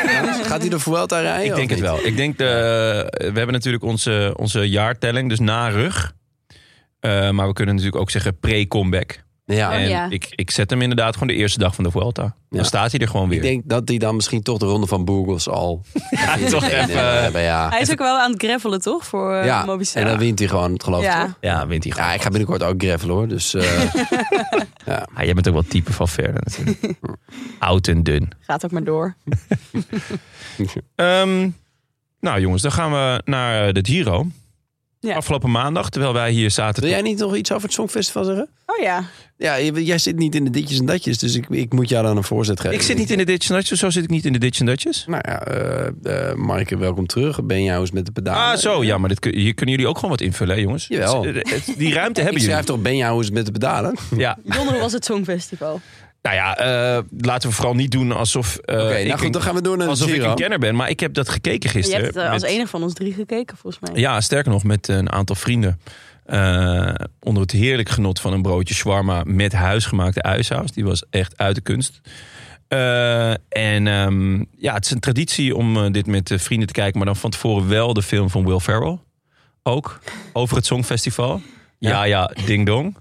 Gaat 0.44 0.60
hij 0.60 0.68
de 0.68 0.78
Vuelta 0.78 1.20
rijden? 1.20 1.46
Ik 1.50 1.54
denk 1.54 1.70
het 1.70 1.80
wel. 1.80 2.06
Ik 2.06 2.16
denk 2.16 2.38
de, 2.38 2.44
we 3.18 3.24
hebben 3.24 3.52
natuurlijk 3.52 3.84
onze, 3.84 4.34
onze 4.36 4.68
jaartelling, 4.68 5.28
dus 5.28 5.38
na 5.40 5.68
rug. 5.68 6.12
Eh, 7.00 7.30
maar 7.30 7.46
we 7.46 7.52
kunnen 7.52 7.74
natuurlijk 7.74 8.02
ook 8.02 8.10
zeggen 8.10 8.38
pre-comeback. 8.38 9.23
Ja, 9.46 9.68
Oh, 9.68 9.74
en 9.74 9.88
ja. 9.88 10.06
ik, 10.10 10.26
ik 10.30 10.50
zet 10.50 10.70
hem 10.70 10.82
inderdaad 10.82 11.12
gewoon 11.12 11.28
de 11.28 11.34
eerste 11.34 11.58
dag 11.58 11.74
van 11.74 11.84
de 11.84 11.90
Vuelta. 11.90 12.22
Dan 12.22 12.32
Ja. 12.60 12.62
staat 12.62 12.90
hij 12.90 13.00
er 13.00 13.08
gewoon 13.08 13.28
weer. 13.28 13.36
ik 13.38 13.42
denk 13.44 13.62
dat 13.64 13.88
hij 13.88 13.98
dan 13.98 14.14
misschien 14.16 14.42
toch 14.42 14.58
de 14.58 14.66
ronde 14.66 14.86
van 14.86 15.04
Burgos 15.04 15.48
al... 15.48 15.82
Ja, 16.10 16.36
toch 16.48 16.64
even, 16.64 17.32
maar 17.32 17.40
ja. 17.42 17.68
Hij 17.68 17.80
is 17.80 17.90
ook 17.90 17.98
wel 17.98 18.18
aan 18.18 18.32
het 18.32 18.42
gravelen, 18.42 18.80
toch? 18.80 19.06
Voor 19.06 19.34
uh, 19.34 19.44
ja, 19.44 19.66
en 19.94 20.06
dan 20.06 20.18
wint 20.18 20.38
hij 20.38 20.48
gewoon, 20.48 20.80
geloof 20.82 21.00
ik 21.02 21.06
Ja. 21.10 21.24
toch? 21.24 21.34
ja, 21.40 21.66
wint 21.66 21.82
hij 21.84 21.92
gewoon. 21.92 22.08
Ja, 22.08 22.14
ik 22.14 22.22
ga 22.22 22.28
binnenkort 22.28 22.62
ook 22.62 22.82
gravelen 22.82 23.14
hoor. 23.16 23.28
Dus 23.28 23.54
eh, 23.54 23.80
Ah, 25.14 25.24
jij 25.24 25.34
bent 25.34 25.48
ook 25.48 25.54
wel 25.54 25.62
type 25.68 25.92
van 25.92 26.08
verder 26.08 26.42
natuurlijk. 26.44 26.98
Oud 27.58 27.86
en 27.88 28.02
dun. 28.02 28.30
Gaat 28.40 28.64
ook 28.64 28.70
maar 28.70 28.84
door. 28.84 29.16
Ehm, 30.94 31.48
nou 32.20 32.40
jongens, 32.40 32.62
dan 32.62 32.72
gaan 32.72 32.90
we 32.90 33.22
naar 33.24 33.72
de 33.72 33.84
Giro. 33.84 34.26
Ja. 35.04 35.14
Afgelopen 35.16 35.50
maandag, 35.50 35.88
terwijl 35.90 36.12
wij 36.12 36.30
hier 36.30 36.50
zaten... 36.50 36.82
wil 36.82 36.90
jij 36.92 37.02
niet 37.02 37.18
nog 37.18 37.36
iets 37.36 37.50
over 37.52 37.62
het 37.64 37.72
Songfestival 37.72 38.24
zeggen? 38.24 38.48
Oh 38.66 38.82
ja. 38.82 39.04
Ja, 39.36 39.60
jij 39.60 39.98
zit 39.98 40.16
niet 40.16 40.34
in 40.34 40.44
de 40.44 40.50
ditjes 40.50 40.78
en 40.78 40.86
datjes. 40.86 41.18
Dus 41.18 41.34
ik, 41.34 41.46
ik 41.48 41.72
moet 41.72 41.88
jou 41.88 42.04
dan 42.04 42.16
een 42.16 42.24
voorzet 42.24 42.60
geven. 42.60 42.76
Ik 42.76 42.82
zit 42.82 42.96
niet 42.96 43.10
in 43.10 43.18
de 43.18 43.24
Ditch 43.24 43.50
and 43.50 43.58
Dutches, 43.60 43.78
zo 43.78 43.90
zit 43.90 44.04
ik 44.04 44.10
niet 44.10 44.24
in 44.24 44.32
de 44.32 44.38
Ditch 44.38 44.60
and 44.60 44.68
Dutches. 44.68 45.04
Nou 45.06 45.22
ja, 45.28 45.42
eh 45.46 45.86
eh 46.30 46.34
Maaike, 46.36 46.76
welkom 46.76 47.06
terug. 47.06 47.44
Ben 47.44 47.62
eens 47.80 47.90
met 47.90 48.06
de 48.06 48.12
pedalen? 48.12 48.52
Ah, 48.52 48.56
zo, 48.58 48.84
ja, 48.84 48.98
maar 48.98 49.08
dit, 49.08 49.18
kun- 49.18 49.34
hier 49.36 49.54
kunnen 49.54 49.74
jullie 49.74 49.90
ook 49.90 49.94
gewoon 49.96 50.10
wat 50.10 50.20
invullen, 50.20 50.54
hè, 50.54 50.60
jongens. 50.62 50.86
Jawel. 50.88 51.24
Het- 51.24 51.50
het- 51.50 51.74
die 51.78 51.94
ruimte 51.94 52.20
Ik 52.20 52.24
hebben 52.24 52.42
schrijf 52.42 52.58
jullie. 52.60 52.64
toch 52.74 52.82
Ben 52.82 52.96
jou 52.96 53.18
eens 53.18 53.30
met 53.30 53.46
de 53.46 53.52
pedalen? 53.52 53.98
Ja, 54.16 54.38
Donderdag 54.44 54.80
was 54.80 54.92
het 54.92 55.04
Songfestival. 55.04 55.80
Nou 56.24 56.36
ja, 56.36 56.56
eh, 56.56 57.02
laten 57.18 57.48
we 57.48 57.54
vooral 57.54 57.74
niet 57.74 57.90
doen 57.90 58.12
alsof, 58.12 58.56
eh, 58.56 58.84
Oké, 58.84 58.94
ik, 58.94 59.06
nou 59.06 59.18
goed, 59.18 59.32
dan 59.32 59.42
gaan 59.42 59.54
we 59.54 59.62
door 59.62 59.76
naar 59.76 59.88
alsof 59.88 60.08
ik 60.08 60.22
een 60.22 60.34
kenner 60.34 60.58
ben. 60.58 60.74
Maar 60.74 60.90
ik 60.90 61.00
heb 61.00 61.14
dat 61.14 61.28
gekeken 61.28 61.68
Je 61.68 61.68
gisteren. 61.68 62.02
hebt 62.02 62.14
het 62.14 62.24
eh, 62.24 62.30
als 62.30 62.42
enige 62.42 62.68
van 62.68 62.82
ons 62.82 62.94
drie 62.94 63.12
gekeken, 63.12 63.56
volgens 63.56 63.90
mij. 63.90 64.00
Ja, 64.00 64.20
sterker 64.20 64.52
nog, 64.52 64.64
met 64.64 64.88
een 64.88 65.12
aantal 65.12 65.36
vrienden. 65.36 65.80
Eh, 66.24 66.94
onder 67.20 67.42
het 67.42 67.50
heerlijk 67.50 67.88
genot 67.88 68.20
van 68.20 68.32
een 68.32 68.42
broodje 68.42 68.74
shawarma 68.74 69.22
met 69.26 69.52
huisgemaakte 69.52 70.22
uisaus. 70.22 70.72
Die 70.72 70.84
was 70.84 71.04
echt 71.10 71.38
uit 71.38 71.54
de 71.54 71.60
kunst. 71.60 72.00
Eh, 72.68 73.30
en 73.48 73.86
ehm, 73.86 74.44
ja, 74.56 74.74
het 74.74 74.84
is 74.84 74.90
een 74.90 75.00
traditie 75.00 75.56
om 75.56 75.92
dit 75.92 76.06
met 76.06 76.32
vrienden 76.36 76.66
te 76.66 76.74
kijken. 76.74 76.96
Maar 76.96 77.06
dan 77.06 77.16
van 77.16 77.30
tevoren 77.30 77.68
wel 77.68 77.94
de 77.94 78.02
film 78.02 78.30
van 78.30 78.44
Will 78.46 78.58
Ferrell. 78.60 78.98
Ook, 79.62 80.00
over 80.32 80.56
het 80.56 80.66
Songfestival. 80.66 81.40
Ja, 81.78 82.04
ja, 82.04 82.30
ding 82.44 82.66
dong. 82.66 82.96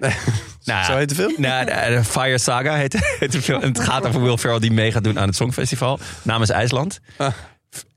nou, 0.64 0.84
Zo 0.84 0.96
heet 0.96 1.08
de 1.08 1.14
film? 1.14 1.34
nou, 1.36 1.64
de, 1.64 2.04
Fire 2.04 2.38
Saga 2.38 2.74
heet, 2.74 2.96
heet 3.20 3.32
de 3.32 3.42
film. 3.42 3.62
En 3.62 3.68
het 3.68 3.80
gaat 3.80 4.06
over 4.06 4.22
Will 4.22 4.36
Ferrell 4.36 4.60
die 4.60 4.72
mee 4.72 4.92
gaat 4.92 5.04
doen 5.04 5.18
aan 5.18 5.26
het 5.26 5.36
Songfestival. 5.36 5.98
Namens 6.22 6.50
IJsland. 6.50 7.00
Ah. 7.16 7.32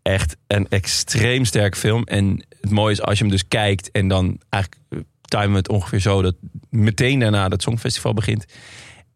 Echt 0.01 0.35
een 0.47 0.67
extreem 0.69 1.45
sterk 1.45 1.77
film. 1.77 2.03
En 2.03 2.45
het 2.61 2.71
mooie 2.71 2.91
is 2.91 3.01
als 3.01 3.17
je 3.17 3.23
hem 3.23 3.33
dus 3.33 3.47
kijkt 3.47 3.91
en 3.91 4.07
dan 4.07 4.41
eigenlijk 4.49 4.83
eh, 4.89 4.99
timen 5.21 5.51
we 5.51 5.57
het 5.57 5.69
ongeveer 5.69 5.99
zo 5.99 6.21
dat 6.21 6.35
meteen 6.69 7.19
daarna 7.19 7.49
dat 7.49 7.61
Songfestival 7.61 8.13
begint. 8.13 8.45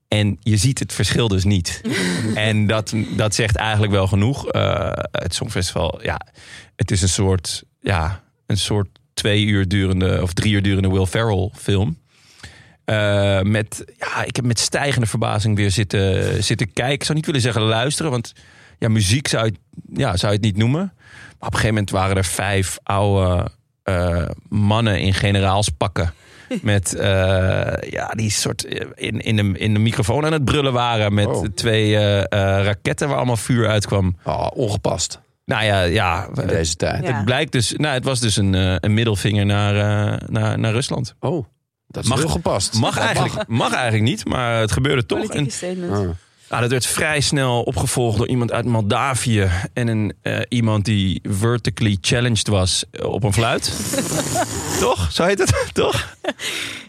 En 0.07 0.37
je 0.39 0.57
ziet 0.57 0.79
het 0.79 0.93
verschil 0.93 1.27
dus 1.27 1.43
niet. 1.43 1.81
en 2.35 2.67
dat, 2.67 2.93
dat 3.15 3.35
zegt 3.35 3.55
eigenlijk 3.55 3.91
wel 3.91 4.07
genoeg. 4.07 4.47
Eh, 4.47 4.89
het 5.11 5.35
Songfestival, 5.35 5.99
ja, 6.03 6.19
het 6.75 6.91
is 6.91 7.01
een 7.01 7.09
soort, 7.09 7.63
ja, 7.81 8.23
een 8.45 8.57
soort 8.57 8.87
twee 9.13 9.45
uur 9.45 9.67
durende 9.67 10.19
of 10.21 10.33
drie 10.33 10.53
uur 10.53 10.61
durende 10.61 10.89
Will 10.89 11.05
Ferrell 11.05 11.51
film. 11.55 11.97
Eh, 12.87 13.41
met, 13.41 13.85
ja, 13.97 14.23
ik 14.23 14.35
heb 14.35 14.45
met 14.45 14.59
stijgende 14.59 15.07
verbazing 15.07 15.55
weer 15.55 15.71
zitten, 15.71 16.43
zitten 16.43 16.73
kijken. 16.73 16.93
Ik 16.93 17.03
zou 17.03 17.17
niet 17.17 17.25
willen 17.25 17.41
zeggen 17.41 17.61
luisteren, 17.61 18.11
want 18.11 18.33
ja, 18.79 18.89
muziek 18.89 19.27
zou 19.27 19.45
je, 19.45 19.53
ja, 19.93 20.17
zou 20.17 20.31
je 20.31 20.37
het 20.37 20.47
niet 20.47 20.57
noemen. 20.57 20.93
Maar 20.99 21.47
op 21.47 21.53
een 21.53 21.59
gegeven 21.59 21.69
moment 21.69 21.89
waren 21.89 22.15
er 22.17 22.25
vijf 22.25 22.77
oude 22.83 23.51
eh, 23.83 24.25
mannen 24.49 24.99
in 24.99 25.13
generaalspakken. 25.13 26.13
Met 26.61 26.93
eh, 26.95 27.89
ja, 27.89 28.07
die 28.07 28.31
soort 28.31 28.63
in, 28.95 29.19
in, 29.19 29.35
de, 29.35 29.59
in 29.59 29.73
de 29.73 29.79
microfoon 29.79 30.25
aan 30.25 30.33
het 30.33 30.45
brullen 30.45 30.73
waren. 30.73 31.13
Met 31.13 31.27
Oh. 31.27 31.45
twee 31.55 31.95
raketten 32.63 33.07
waar 33.07 33.17
allemaal 33.17 33.37
vuur 33.37 33.67
uitkwam. 33.67 34.17
Oh, 34.23 34.47
ongepast 34.53 35.19
Nou 35.45 35.63
ja, 35.63 35.81
ja 35.81 36.27
in 36.41 36.47
deze 36.47 36.75
tijd. 36.75 37.03
Ja. 37.03 37.15
het 37.15 37.25
blijkt 37.25 37.51
dus. 37.51 37.73
Nou, 37.77 37.93
het 37.93 38.05
was 38.05 38.19
dus 38.19 38.37
een, 38.37 38.53
een 38.85 38.93
middelvinger 38.93 39.45
naar, 39.45 39.73
naar, 40.27 40.59
naar 40.59 40.71
Rusland. 40.71 41.15
Oh, 41.19 41.45
dat 41.97 42.05
is 42.05 42.09
Mag- 42.09 42.19
heel 42.19 42.29
gepast. 42.29 42.73
Mag 42.79 42.97
eigenlijk, 42.97 43.47
mag 43.47 43.73
eigenlijk 43.73 44.03
niet, 44.03 44.25
maar 44.25 44.59
het 44.59 44.71
gebeurde 44.71 45.05
toch. 45.05 45.19
En, 45.19 45.27
Politieke 45.27 45.55
statement. 45.55 45.91
Ah. 45.91 45.97
nou, 46.49 46.61
dat 46.61 46.71
werd 46.71 46.85
vrij 46.85 47.19
snel 47.19 47.61
opgevolgd 47.63 48.17
door 48.17 48.27
iemand 48.27 48.51
uit 48.51 48.65
Moldavië. 48.65 49.49
En 49.73 49.87
een, 49.87 50.13
eh, 50.21 50.39
iemand 50.49 50.85
die 50.85 51.21
vertically 51.29 51.97
challenged 52.01 52.47
was 52.47 52.83
eh, 52.91 53.05
op 53.05 53.23
een 53.23 53.33
fluit. 53.33 53.73
Toch? 54.79 55.11
Zo 55.11 55.23
heet 55.23 55.39
het? 55.39 55.69
Toch? 55.73 56.15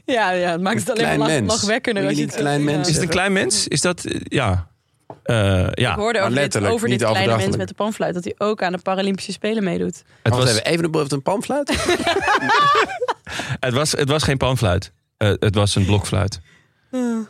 Ja, 0.05 0.31
ja, 0.31 0.51
het 0.51 0.61
maakt 0.61 0.79
het 0.79 0.90
alleen 0.90 1.18
maar 1.18 1.42
lachwekkender. 1.42 2.07
Als 2.07 2.16
je 2.16 2.25
het- 2.25 2.35
klein 2.35 2.64
mens 2.64 2.88
Is 2.88 2.94
het 2.94 3.03
een 3.03 3.09
klein 3.09 3.33
mens? 3.33 3.68
Is 3.68 3.81
dat... 3.81 4.05
eh, 4.05 4.21
ja. 4.25 4.68
Eh, 5.23 5.66
ja. 5.75 5.90
Ik 5.90 5.97
hoorde 5.97 6.18
over 6.18 6.31
dit, 6.31 6.38
letterlijk, 6.38 6.75
over 6.75 6.88
dit 6.88 7.05
kleine 7.05 7.37
mens 7.37 7.57
met 7.57 7.68
de 7.68 7.75
panfluit... 7.75 8.14
dat 8.14 8.25
hij 8.25 8.35
ook 8.38 8.62
aan 8.62 8.73
de 8.73 8.79
Paralympische 8.79 9.33
Spelen 9.33 9.64
meedoet. 9.64 10.03
Het, 10.23 10.35
was, 10.35 10.51
even, 10.51 10.61
heeft 10.64 11.12
een 11.12 11.23
panfluit? 11.23 11.68
het, 13.66 13.75
was, 13.75 13.92
het 13.92 14.09
was 14.09 14.23
geen 14.23 14.37
panfluit. 14.37 14.92
Eh, 15.18 15.33
het 15.38 15.54
was 15.54 15.74
een 15.74 15.85
blokfluit. 15.85 16.40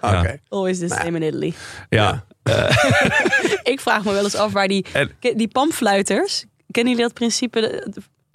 Oké. 0.00 0.38
Always 0.48 0.78
the 0.78 0.88
same 0.88 1.18
in 1.18 1.22
Italy. 1.22 1.54
Ja. 1.88 2.24
Ik 3.72 3.80
vraag 3.80 4.04
me 4.04 4.12
wel 4.12 4.24
eens 4.24 4.34
af 4.34 4.52
waar 4.52 4.68
die, 4.68 4.86
En- 4.92 5.10
die 5.20 5.48
panfluiters... 5.48 6.44
Kennen 6.70 6.92
jullie 6.92 7.06
dat 7.08 7.14
principe? 7.18 7.86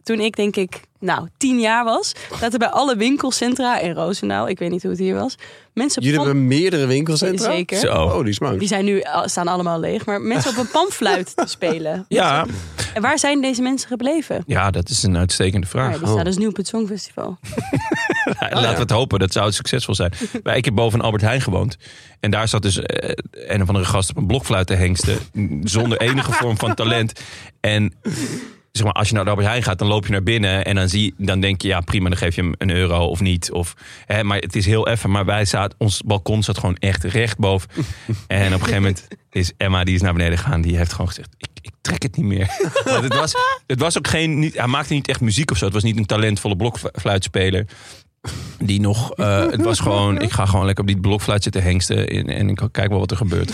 Toen 0.04 0.20
ik 0.20 0.36
denk 0.36 0.56
ik, 0.56 0.82
nou, 1.00 1.28
tien 1.38 1.60
jaar 1.60 1.84
was... 1.84 2.14
dat 2.40 2.54
er 2.54 2.60
bij 2.60 2.68
alle 2.70 2.96
winkelcentra 2.96 3.80
in 3.80 3.94
Roosendaal... 3.94 4.48
ik 4.48 4.60
weet 4.60 4.70
niet 4.72 4.82
hoe 4.82 4.92
het 4.92 5.00
hier 5.00 5.16
was... 5.16 5.36
mensen 5.74 6.02
Jullie 6.02 6.18
pan- 6.18 6.26
hebben 6.28 6.48
meerdere 6.48 6.86
winkelcentra? 6.86 7.52
Zeker. 7.52 7.78
Zo. 7.78 8.04
Oh, 8.04 8.24
die 8.24 8.34
smaak. 8.34 8.60
Die 8.60 8.68
zijn 8.68 8.86
nu, 8.86 9.04
staan 9.26 9.48
allemaal 9.48 9.80
leeg. 9.80 10.06
Maar 10.06 10.22
mensen 10.22 10.52
op 10.52 10.58
een 10.58 10.68
panfluit 10.72 11.36
te 11.36 11.48
spelen. 11.48 12.06
Ja. 12.08 12.46
En 12.94 13.02
waar 13.02 13.20
zijn 13.20 13.42
deze 13.42 13.62
mensen 13.62 13.88
gebleven? 13.88 14.44
ja, 14.46 14.72
dat 14.72 14.90
is 14.90 15.04
een 15.04 15.18
uitstekende 15.18 15.66
Ja, 15.66 15.72
vraag. 15.72 15.98
die 16.00 16.08
staan 16.08 16.24
dus 16.24 16.38
nu 16.38 16.48
op 16.48 16.56
het 16.56 16.68
Songfestival. 16.68 17.38
Laten 18.40 18.74
we 18.74 18.80
het 18.80 18.90
hopen, 18.92 19.20
dat 19.20 19.32
zou 19.32 19.52
succesvol 19.52 19.96
zijn. 19.96 20.14
Maar 20.44 20.58
ik 20.58 20.66
heb 20.66 20.76
boven 20.76 21.02
Albert 21.02 21.22
Heijn 21.24 21.42
gewoond. 21.42 21.78
En 22.20 22.32
daar 22.32 22.48
zat 22.48 22.62
dus 22.62 22.80
eh, 22.82 23.12
een 23.32 23.62
of 23.62 23.68
andere 23.68 23.86
gast 23.86 24.10
op 24.10 24.18
een 24.18 24.28
blokfluit 24.28 24.68
te 24.68 24.74
hengsten. 24.74 25.18
Zonder 25.64 26.02
enige 26.02 26.32
vorm 26.32 26.58
van 26.58 26.74
talent. 26.74 27.20
En 27.60 27.94
zeg 28.74 28.86
maar, 28.86 28.94
als 28.94 29.08
je 29.08 29.14
naar 29.14 29.24
de 29.24 29.30
Albert 29.30 29.48
Heijn 29.48 29.64
gaat, 29.64 29.80
dan 29.80 29.88
loop 29.88 30.06
je 30.06 30.12
naar 30.12 30.24
binnen. 30.24 30.66
En 30.66 30.76
dan, 30.76 30.90
zie, 30.90 31.14
dan 31.18 31.40
denk 31.40 31.62
je, 31.62 31.68
ja 31.68 31.80
prima, 31.82 32.10
dan 32.10 32.18
geef 32.18 32.36
je 32.36 32.42
hem 32.42 32.54
een 32.58 32.70
euro 32.70 33.06
of 33.06 33.20
niet. 33.20 33.52
Of, 33.52 33.74
hè, 34.06 34.24
maar 34.24 34.38
het 34.38 34.56
is 34.56 34.66
heel 34.66 34.88
effen. 34.88 35.12
Maar 35.12 35.26
wij 35.26 35.46
zaten, 35.46 35.78
ons 35.80 36.02
balkon 36.06 36.44
zat 36.44 36.58
gewoon 36.58 36.76
echt 36.80 37.04
recht 37.04 37.38
boven. 37.38 37.70
En 38.28 38.46
op 38.46 38.52
een 38.54 38.60
gegeven 38.60 38.76
moment 38.82 39.08
is 39.32 39.52
Emma, 39.58 39.84
die 39.84 39.96
is 39.96 40.02
naar 40.02 40.14
beneden 40.14 40.38
gegaan. 40.38 40.62
Die 40.62 40.78
heeft 40.78 40.92
gewoon 40.92 41.08
gezegd, 41.08 41.30
ik, 41.38 41.48
ik 41.62 41.72
trek 41.82 42.04
het 42.04 42.18
niet 42.18 42.26
meer. 42.26 42.48
Want 42.86 43.04
het, 43.04 43.16
was, 43.16 43.34
het 43.68 43.80
was 43.80 43.98
ook 43.98 44.08
geen, 44.08 44.40
niet, 44.40 44.58
hij 44.58 44.68
maakte 44.68 44.94
niet 44.94 45.08
echt 45.08 45.22
muziek 45.22 45.52
of 45.52 45.58
zo. 45.58 45.66
Het 45.66 45.74
was 45.74 45.84
niet 45.84 45.98
een 45.98 46.06
talentvolle 46.06 46.56
blokfluitspeler. 46.56 47.66
Die 48.60 48.80
nog, 48.80 49.14
eh, 49.14 49.40
het 49.50 49.62
was 49.64 49.80
gewoon, 49.80 50.22
ik 50.22 50.32
ga 50.32 50.46
gewoon 50.46 50.66
lekker 50.66 50.84
op 50.84 50.90
die 50.90 51.00
blokfluit 51.00 51.44
zitten 51.44 51.64
hengsten. 51.64 52.08
En, 52.08 52.28
en 52.28 52.50
ik 52.50 52.62
kijk 52.72 52.90
wel 52.90 53.00
wat 53.00 53.12
er 53.12 53.18
gebeurt. 53.18 53.52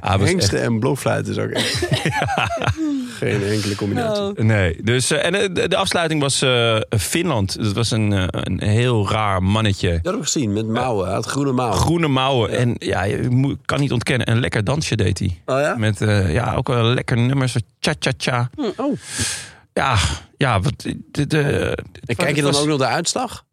Hengsten 0.00 0.58
echt- 0.58 0.68
en 0.68 0.78
blokfluit 0.78 1.26
is 1.28 1.38
ook 1.38 1.50
echt... 1.50 1.88
Geen 3.18 3.42
enkele 3.42 3.74
combinatie. 3.74 4.22
Oh. 4.22 4.36
Nee, 4.36 4.76
dus 4.82 5.10
eh, 5.10 5.24
en 5.24 5.34
eh, 5.34 5.48
de, 5.52 5.68
de 5.68 5.76
afsluiting 5.76 6.20
was 6.20 6.42
eh, 6.42 6.76
Finland. 6.98 7.62
Dat 7.64 7.72
was 7.72 7.90
een, 7.90 8.10
een 8.50 8.60
heel 8.62 9.08
raar 9.10 9.42
mannetje. 9.42 9.90
Dat 10.02 10.12
heb 10.12 10.14
ik 10.22 10.22
gezien, 10.22 10.52
met 10.52 10.66
mouwen. 10.66 11.04
Hij 11.06 11.14
had 11.14 11.26
groene 11.26 11.52
mouwen. 11.52 11.78
Groene 11.78 12.08
mouwen. 12.08 12.50
En 12.50 12.74
ja, 12.78 13.02
je 13.02 13.28
moet- 13.30 13.58
kan 13.64 13.80
niet 13.80 13.92
ontkennen. 13.92 14.30
Een 14.30 14.40
lekker 14.40 14.64
dansje 14.64 14.96
deed 14.96 15.18
hij. 15.18 15.40
Oh 15.46 15.60
ja? 15.60 15.74
Met 15.76 16.00
eh, 16.00 16.32
ja, 16.32 16.54
ook 16.54 16.68
wel 16.68 16.84
een 16.84 16.94
lekker 16.94 17.16
nummer. 17.16 17.48
Zo 17.48 17.58
cha-cha-cha. 17.80 18.50
Oh. 18.76 18.96
Ja, 19.72 19.96
ja. 20.36 20.60
Wat, 20.60 20.72
de, 21.10 21.26
de, 21.26 21.42
En 22.06 22.16
kijk 22.16 22.36
je 22.36 22.42
dan 22.42 22.54
ook 22.54 22.66
nog 22.66 22.78
de 22.78 22.86
uitslag? 22.86 23.44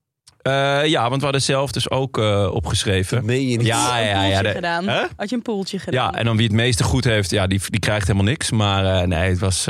Eh, 0.46 0.86
ja, 0.86 1.02
want 1.02 1.16
we 1.18 1.24
hadden 1.24 1.42
zelf 1.42 1.72
dus 1.72 1.90
ook 1.90 2.18
eh, 2.18 2.50
opgeschreven. 2.54 3.26
Meen 3.26 3.48
je 3.50 3.58
niet? 3.58 3.68
Ja, 3.68 3.98
ja, 3.98 4.24
ja. 4.24 4.42
De- 4.42 4.50
gedaan. 4.50 4.88
Had 5.18 5.30
je 5.30 5.36
een 5.36 5.42
poeltje 5.42 5.80
gedaan? 5.80 6.12
Ja, 6.12 6.18
en 6.18 6.26
dan 6.26 6.38
wie 6.38 6.46
het 6.46 6.56
meeste 6.56 6.84
goed 6.84 7.04
heeft, 7.04 7.30
ja, 7.30 7.48
die, 7.48 7.62
die 7.70 7.80
krijgt 7.80 8.08
helemaal 8.08 8.28
niks. 8.28 8.52
Maar 8.52 8.86
eh, 9.02 9.08
nee, 9.08 9.30
het 9.30 9.40
was, 9.40 9.68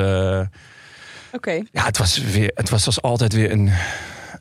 Oké. 1.32 1.52
ja, 1.72 1.86
het 1.86 1.98
was 1.98 2.18
weer, 2.18 2.52
het 2.56 2.70
was 2.70 2.86
als 2.86 3.02
altijd 3.02 3.34
weer 3.34 3.52
een, 3.52 3.72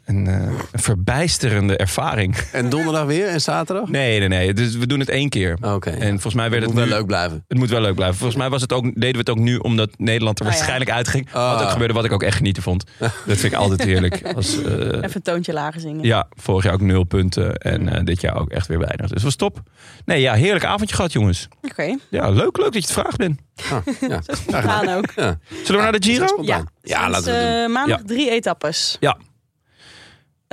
een, 0.04 0.26
eh, 0.26 0.34
een 0.72 0.80
verbijsterende 0.80 1.76
ervaring. 1.76 2.36
En 2.52 2.68
donderdag 2.68 3.04
weer 3.04 3.26
en 3.28 3.40
zaterdag? 3.40 3.88
Nee, 3.88 4.18
nee, 4.18 4.28
nee. 4.28 4.52
Dus 4.52 4.76
we 4.76 4.86
doen 4.86 5.00
het 5.00 5.08
één 5.08 5.28
keer. 5.28 5.56
Oké. 5.60 5.90
En 5.90 6.10
volgens 6.10 6.34
mij 6.34 6.50
werd 6.50 6.62
het 6.62 6.70
het, 6.70 6.80
moet 6.80 6.88
wel 6.88 6.98
leuk 6.98 7.06
blijven. 7.06 7.44
Het 7.48 7.58
moet 7.58 7.68
wel 7.70 7.80
leuk 7.80 7.94
blijven. 7.94 8.16
Volgens 8.16 8.38
mij 8.38 8.48
was 8.50 8.60
het 8.60 8.72
ook, 8.72 8.82
deden 8.84 9.12
we 9.12 9.18
het 9.18 9.30
ook 9.30 9.38
nu 9.38 9.56
omdat 9.56 9.90
Nederland 9.96 10.38
er 10.40 10.44
Ah, 10.46 10.50
ja. 10.50 10.56
waarschijnlijk 10.56 10.90
uitging. 10.96 11.28
Ah. 11.32 11.52
Wat 11.52 11.62
ook 11.62 11.70
gebeurde, 11.70 11.94
wat 11.94 12.04
ik 12.04 12.12
ook 12.12 12.22
echt 12.22 12.36
genieten 12.36 12.62
vond. 12.62 12.84
Dat 12.98 13.12
vind 13.24 13.42
ik 13.42 13.54
altijd 13.54 13.82
heerlijk. 13.84 14.22
Als, 14.36 14.62
eh, 14.62 14.72
Even 14.72 15.10
een 15.14 15.22
toontje 15.22 15.52
lager 15.52 15.80
zingen. 15.80 16.04
ja, 16.04 16.26
vorig 16.30 16.64
jaar 16.64 16.72
ook 16.74 16.80
nul 16.80 17.04
punten. 17.04 17.54
En 17.56 17.88
eh, 17.88 18.04
dit 18.04 18.20
jaar 18.20 18.36
ook 18.40 18.50
echt 18.50 18.66
weer 18.66 18.78
weinig. 18.78 19.00
Dus 19.00 19.10
het 19.10 19.22
was 19.22 19.36
top. 19.36 19.62
Nee, 20.04 20.20
ja, 20.20 20.34
heerlijk 20.34 20.64
avondje 20.64 20.94
gehad, 20.96 21.12
jongens. 21.12 21.48
Oké. 21.62 21.96
Ja, 22.10 22.28
leuk, 22.30 22.56
leuk 22.56 22.72
dat 22.72 22.74
je 22.74 22.80
het 22.80 22.92
vraagt 22.92 23.16
bent. 23.16 23.40
Ah, 23.70 23.78
ja. 24.08 24.20
We 24.46 24.52
gaan 24.62 24.88
ook. 24.88 25.10
Ja. 25.16 25.38
Zullen 25.64 25.76
we 25.84 25.90
naar 25.90 26.00
de 26.00 26.02
Giro? 26.02 26.38
Ja, 26.42 26.56
Sinds, 26.82 27.08
laten 27.08 27.24
we 27.24 27.30
doen. 27.30 27.62
eh, 27.64 27.68
maandag 27.68 27.98
Ja. 27.98 28.04
drie 28.06 28.30
etappes. 28.30 28.96
Ja. 29.00 29.16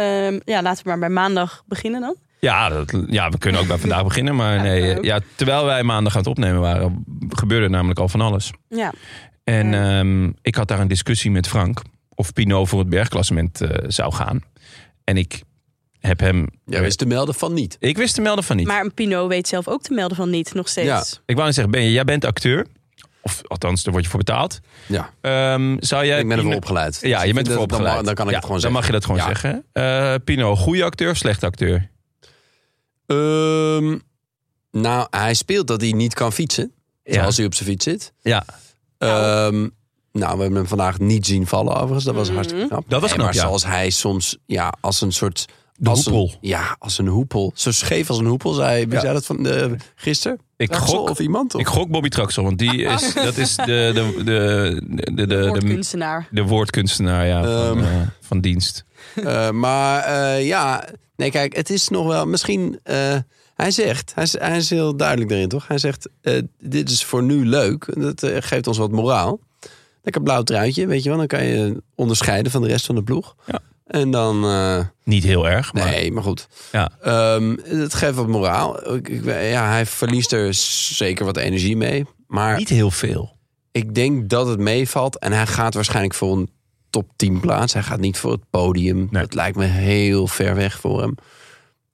Ehm, 0.01 0.39
ja, 0.45 0.61
laten 0.61 0.83
we 0.83 0.89
maar 0.89 0.99
bij 0.99 1.09
maandag 1.09 1.63
beginnen 1.65 2.01
dan. 2.01 2.15
Ja, 2.39 2.69
dat, 2.69 2.95
ja, 3.07 3.29
we 3.29 3.37
kunnen 3.37 3.61
ook 3.61 3.67
bij 3.67 3.77
vandaag 3.77 4.03
beginnen. 4.11 4.35
Maar 4.35 4.55
Ja, 4.55 4.61
nee, 4.61 5.03
ja, 5.03 5.19
terwijl 5.35 5.65
wij 5.65 5.83
maandag 5.83 6.13
aan 6.13 6.19
het 6.19 6.29
opnemen 6.29 6.59
waren, 6.61 7.03
gebeurde 7.29 7.65
er 7.65 7.71
namelijk 7.71 7.99
al 7.99 8.07
van 8.09 8.21
alles. 8.21 8.51
Ja. 8.69 8.93
En 9.43 9.71
Ja. 9.71 9.99
ehm, 9.99 10.31
ik 10.41 10.55
had 10.55 10.67
daar 10.67 10.79
een 10.79 10.87
discussie 10.87 11.31
met 11.31 11.47
Frank 11.47 11.81
of 12.15 12.33
Pinot 12.33 12.69
voor 12.69 12.79
het 12.79 12.89
bergklassement 12.89 13.61
eh, 13.61 13.69
zou 13.87 14.13
gaan. 14.13 14.41
En 15.03 15.17
ik 15.17 15.41
heb 15.99 16.19
hem. 16.19 16.47
Jij 16.65 16.81
wist 16.81 16.97
te 16.97 17.05
melden 17.05 17.35
van 17.35 17.53
niet. 17.53 17.77
Ik 17.79 17.97
wist 17.97 18.15
te 18.15 18.21
melden 18.21 18.43
van 18.43 18.55
niet. 18.55 18.67
Maar 18.67 18.81
een 18.83 18.93
Pinot 18.93 19.27
weet 19.27 19.47
zelf 19.47 19.67
ook 19.67 19.81
te 19.81 19.93
melden 19.93 20.17
van 20.17 20.29
niet, 20.29 20.53
nog 20.53 20.67
steeds. 20.67 20.87
Ja. 20.87 21.03
Ik 21.25 21.35
wou 21.35 21.51
zeggen, 21.51 21.71
ben 21.73 21.81
je, 21.83 21.91
jij 21.91 22.03
bent 22.03 22.25
acteur. 22.25 22.65
Of 23.23 23.41
althans, 23.47 23.83
daar 23.83 23.91
word 23.93 24.03
je 24.05 24.09
voor 24.09 24.19
betaald. 24.19 24.59
Ja, 24.87 25.09
Ehm, 25.21 25.75
zou 25.79 26.05
jij 26.05 26.19
ik 26.19 26.27
ben 26.27 26.37
ervoor 26.37 26.53
opgeleid. 26.55 26.99
Ja, 27.01 27.17
Dus 27.17 27.27
je 27.27 27.33
bent 27.33 27.47
ervoor 27.47 27.67
dan 27.67 27.77
opgeleid. 27.79 28.05
Dan 28.05 28.13
kan 28.15 28.25
ik 28.25 28.31
Ja, 28.31 28.37
het 28.37 28.45
gewoon 28.45 28.61
Dan 28.61 28.71
zeggen. 28.71 28.71
mag 28.71 28.85
je 28.85 28.91
dat 28.91 29.05
gewoon 29.05 29.19
Ja. 29.19 29.25
zeggen. 29.25 29.65
Eh 30.13 30.23
Pino, 30.23 30.55
goede 30.55 30.83
acteur 30.83 31.09
of 31.11 31.17
slechte 31.17 31.45
acteur? 31.45 31.89
Ehm, 33.05 33.97
nou, 34.71 35.07
hij 35.09 35.33
speelt 35.33 35.67
dat 35.67 35.81
hij 35.81 35.91
niet 35.91 36.13
kan 36.13 36.33
fietsen. 36.33 36.71
Ja. 37.03 37.13
Zoals 37.13 37.37
hij 37.37 37.45
op 37.45 37.53
zijn 37.53 37.69
fiets 37.69 37.83
zit. 37.85 38.13
Ja, 38.21 38.45
Ehm, 38.97 39.59
nou, 40.11 40.35
we 40.35 40.41
hebben 40.41 40.53
hem 40.55 40.67
vandaag 40.67 40.99
niet 40.99 41.25
zien 41.25 41.47
vallen 41.47 41.73
overigens. 41.75 42.03
Dat 42.03 42.15
was 42.15 42.25
Mhm. 42.27 42.35
hartstikke 42.35 42.67
knap. 42.67 42.83
Dat 42.87 43.01
was 43.01 43.09
Nee, 43.09 43.19
knap, 43.19 43.25
Maar 43.33 43.35
ja. 43.35 43.41
zoals 43.47 43.65
hij 43.65 43.89
soms 43.89 44.37
ja, 44.45 44.73
als 44.79 45.01
een 45.01 45.11
soort 45.11 45.45
De 45.83 45.89
als 45.89 46.05
hoepel. 46.05 46.23
Een, 46.31 46.37
ja, 46.49 46.75
als 46.79 46.97
een 46.97 47.07
hoepel. 47.07 47.51
Zo 47.55 47.71
scheef 47.71 48.09
als 48.09 48.17
een 48.19 48.25
hoepel, 48.25 48.53
zei, 48.53 48.85
wie 48.85 48.93
Ja. 48.93 48.99
zei 48.99 49.13
dat 49.13 49.25
van 49.25 49.43
de, 49.43 49.75
gisteren? 49.95 50.39
Ik 50.57 50.69
Traxel 50.71 50.97
gok, 50.97 51.09
Of 51.09 51.19
iemand? 51.19 51.55
Of? 51.55 51.61
ik 51.61 51.67
gok 51.67 51.89
Bobby 51.89 52.09
Traxel, 52.09 52.43
want 52.43 52.57
die 52.59 52.81
is, 52.83 53.13
dat 53.13 53.37
is 53.37 53.55
de, 53.55 53.63
de, 53.93 54.21
de, 54.23 54.81
de, 55.13 55.27
de, 55.27 55.47
Woordkunstenaar. 55.47 56.27
de 56.31 56.43
woordkunstenaar 56.43 57.27
ja, 57.27 57.43
van, 57.43 57.77
Ehm. 57.77 57.83
eh, 57.85 58.01
van 58.19 58.41
dienst. 58.41 58.83
Eh, 59.15 59.49
maar 59.51 60.03
eh, 60.03 60.45
ja, 60.47 60.85
nee, 61.15 61.31
kijk, 61.31 61.55
het 61.55 61.69
is 61.69 61.87
nog 61.89 62.07
wel 62.07 62.25
misschien. 62.27 62.79
eh, 62.83 63.15
hij 63.55 63.71
zegt, 63.71 64.11
hij 64.15 64.23
is, 64.23 64.39
hij 64.39 64.57
is 64.57 64.69
heel 64.69 64.95
duidelijk 64.95 65.31
erin, 65.31 65.47
toch? 65.49 65.67
Hij 65.67 65.77
zegt: 65.77 66.09
eh, 66.21 66.41
Dit 66.59 66.89
is 66.89 67.03
voor 67.03 67.23
nu 67.23 67.45
leuk. 67.45 67.93
Dat 67.99 68.23
eh, 68.23 68.37
geeft 68.39 68.67
ons 68.67 68.77
wat 68.77 68.91
moraal. 68.91 69.39
Lekker 70.03 70.21
blauw 70.21 70.43
truitje, 70.43 70.87
weet 70.87 71.03
je 71.03 71.09
wel. 71.09 71.17
Dan 71.17 71.27
kan 71.27 71.43
je 71.45 71.81
onderscheiden 71.95 72.51
van 72.51 72.61
de 72.61 72.67
rest 72.67 72.85
van 72.85 72.95
de 72.95 73.03
ploeg. 73.03 73.35
Ja. 73.45 73.59
En 73.91 74.11
dan. 74.11 74.43
eh, 74.45 74.79
Niet 75.03 75.23
heel 75.23 75.49
erg, 75.49 75.73
maar 75.73 75.85
nee, 75.85 76.11
maar 76.11 76.23
goed. 76.23 76.47
ja. 76.71 76.89
Ehm, 77.01 77.55
het 77.63 77.93
geeft 77.93 78.15
wat 78.15 78.27
moraal. 78.27 78.93
Ik, 78.95 79.09
ik- 79.09 79.25
ja, 79.25 79.69
hij 79.69 79.85
verliest 79.85 80.31
er 80.31 80.53
zeker 80.93 81.25
wat 81.25 81.37
energie 81.37 81.77
mee. 81.77 82.05
Maar 82.27 82.57
niet 82.57 82.69
heel 82.69 82.91
veel. 82.91 83.37
ik 83.71 83.95
denk 83.95 84.29
dat 84.29 84.47
het 84.47 84.59
meevalt. 84.59 85.19
En 85.19 85.31
hij 85.31 85.47
gaat 85.47 85.73
waarschijnlijk 85.73 86.13
voor 86.13 86.37
een 86.37 86.49
top 86.89 87.09
10 87.15 87.39
plaats. 87.39 87.73
Hij 87.73 87.83
gaat 87.83 87.99
niet 87.99 88.17
voor 88.17 88.31
het 88.31 88.49
podium. 88.49 88.97
Nee. 89.11 89.21
Dat 89.21 89.33
lijkt 89.33 89.57
me 89.57 89.65
heel 89.65 90.27
ver 90.27 90.55
weg 90.55 90.79
voor 90.79 91.01
hem. 91.01 91.15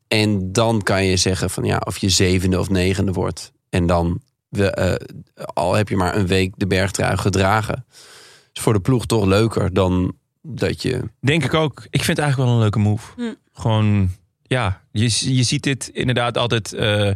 En 0.08 0.52
dan 0.52 0.82
kan 0.84 1.06
je 1.06 1.18
zeggen 1.18 1.50
van 1.50 1.64
ja, 1.64 1.82
of 1.86 1.98
je 1.98 2.10
zevende 2.10 2.60
of 2.60 2.70
negende 2.70 3.12
wordt. 3.12 3.52
En 3.70 3.86
dan, 3.86 4.22
we, 4.50 4.70
eh, 4.72 4.96
al 5.54 5.74
heb 5.74 5.90
je 5.90 5.96
maar 5.96 6.16
een 6.16 6.28
week 6.28 6.54
de 6.58 6.68
bergtrui 6.68 7.18
gedragen. 7.18 7.86
Is 8.54 8.62
voor 8.62 8.74
de 8.74 8.80
ploeg 8.80 9.06
toch 9.06 9.26
leuker 9.26 9.74
dan 9.74 10.14
dat 10.48 10.82
je... 10.82 11.10
Denk 11.20 11.44
ik 11.44 11.54
ook. 11.54 11.88
Ik 11.90 12.04
vind 12.04 12.18
het 12.18 12.20
eigenlijk 12.20 12.38
wel 12.38 12.58
een 12.58 12.62
leuke 12.62 12.80
move. 12.80 13.14
Hm. 13.16 13.34
Gewoon, 13.54 14.10
ja, 14.44 14.82
je, 14.92 15.36
je 15.36 15.44
ziet 15.44 15.64
dit 15.64 15.90
inderdaad 15.94 16.38
altijd. 16.38 16.74
eh, 16.74 17.10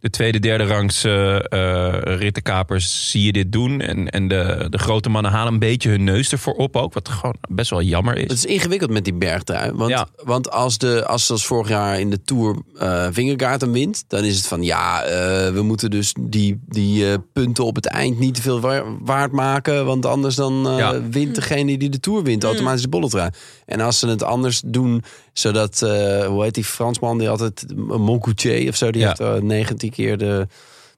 de 0.00 0.10
tweede, 0.10 0.38
derde 0.38 0.64
rangs 0.64 1.04
eh 1.04 1.34
eh, 1.52 2.18
rittenkapers 2.18 3.10
zie 3.10 3.22
je 3.24 3.32
dit 3.32 3.52
doen. 3.52 3.80
En, 3.80 4.08
en 4.10 4.28
de, 4.28 4.66
de 4.70 4.78
grote 4.78 5.08
mannen 5.08 5.30
halen 5.32 5.52
een 5.52 5.58
beetje 5.58 5.90
hun 5.90 6.04
neus 6.04 6.32
ervoor 6.32 6.54
op 6.54 6.76
ook. 6.76 6.94
Wat 6.94 7.08
gewoon 7.08 7.36
best 7.48 7.70
wel 7.70 7.82
jammer 7.82 8.14
Het 8.18 8.32
is. 8.32 8.44
is 8.44 8.52
ingewikkeld 8.54 8.90
met 8.90 9.04
die 9.04 9.14
bergtrui. 9.14 9.72
Want, 9.72 9.90
Ja. 9.90 10.08
want 10.24 10.50
als, 10.50 10.78
de, 10.78 11.06
als 11.06 11.26
zoals 11.26 11.46
vorig 11.46 11.68
jaar 11.68 12.00
in 12.00 12.10
de 12.10 12.22
Tour 12.22 12.56
eh 12.78 13.06
Vingegaard 13.10 13.60
hem 13.60 13.72
wint... 13.72 14.04
dan 14.08 14.24
is 14.24 14.36
het 14.36 14.46
van 14.46 14.62
ja, 14.62 15.02
eh, 15.02 15.52
we 15.52 15.62
moeten 15.62 15.90
dus 15.90 16.14
die, 16.20 16.60
die 16.68 17.10
eh, 17.10 17.14
punten 17.32 17.64
op 17.64 17.74
het 17.74 17.86
eind 17.86 18.18
niet 18.18 18.34
te 18.34 18.42
veel 18.42 18.60
wa- 18.60 18.84
waard 19.00 19.32
maken. 19.32 19.84
Want 19.86 20.06
anders 20.06 20.34
dan 20.34 20.68
eh, 20.68 20.78
Ja. 20.78 21.02
wint 21.10 21.34
degene 21.34 21.78
die 21.78 21.88
de 21.90 22.00
Tour 22.00 22.22
wint 22.22 22.44
automatisch 22.44 22.82
de 22.82 22.88
bolletrui. 22.88 23.30
En 23.66 23.80
als 23.80 23.98
ze 23.98 24.08
het 24.08 24.22
anders 24.22 24.62
doen, 24.64 25.02
zodat... 25.32 25.82
eh, 25.82 26.26
hoe 26.26 26.42
heet 26.42 26.54
die 26.54 26.64
Fransman 26.64 27.15
die 27.18 27.28
altijd... 27.30 27.64
Moncoutier 27.76 28.68
of 28.68 28.76
zo, 28.76 28.90
die 28.90 29.00
Ja. 29.00 29.08
heeft 29.08 29.20
uh, 29.20 29.34
19 29.34 29.90
keer 29.90 30.18
de 30.18 30.46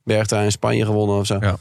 bergtrui 0.04 0.44
in 0.44 0.50
Spanje 0.52 0.84
gewonnen 0.84 1.16
of 1.18 1.26
zo. 1.26 1.36
Ja. 1.40 1.56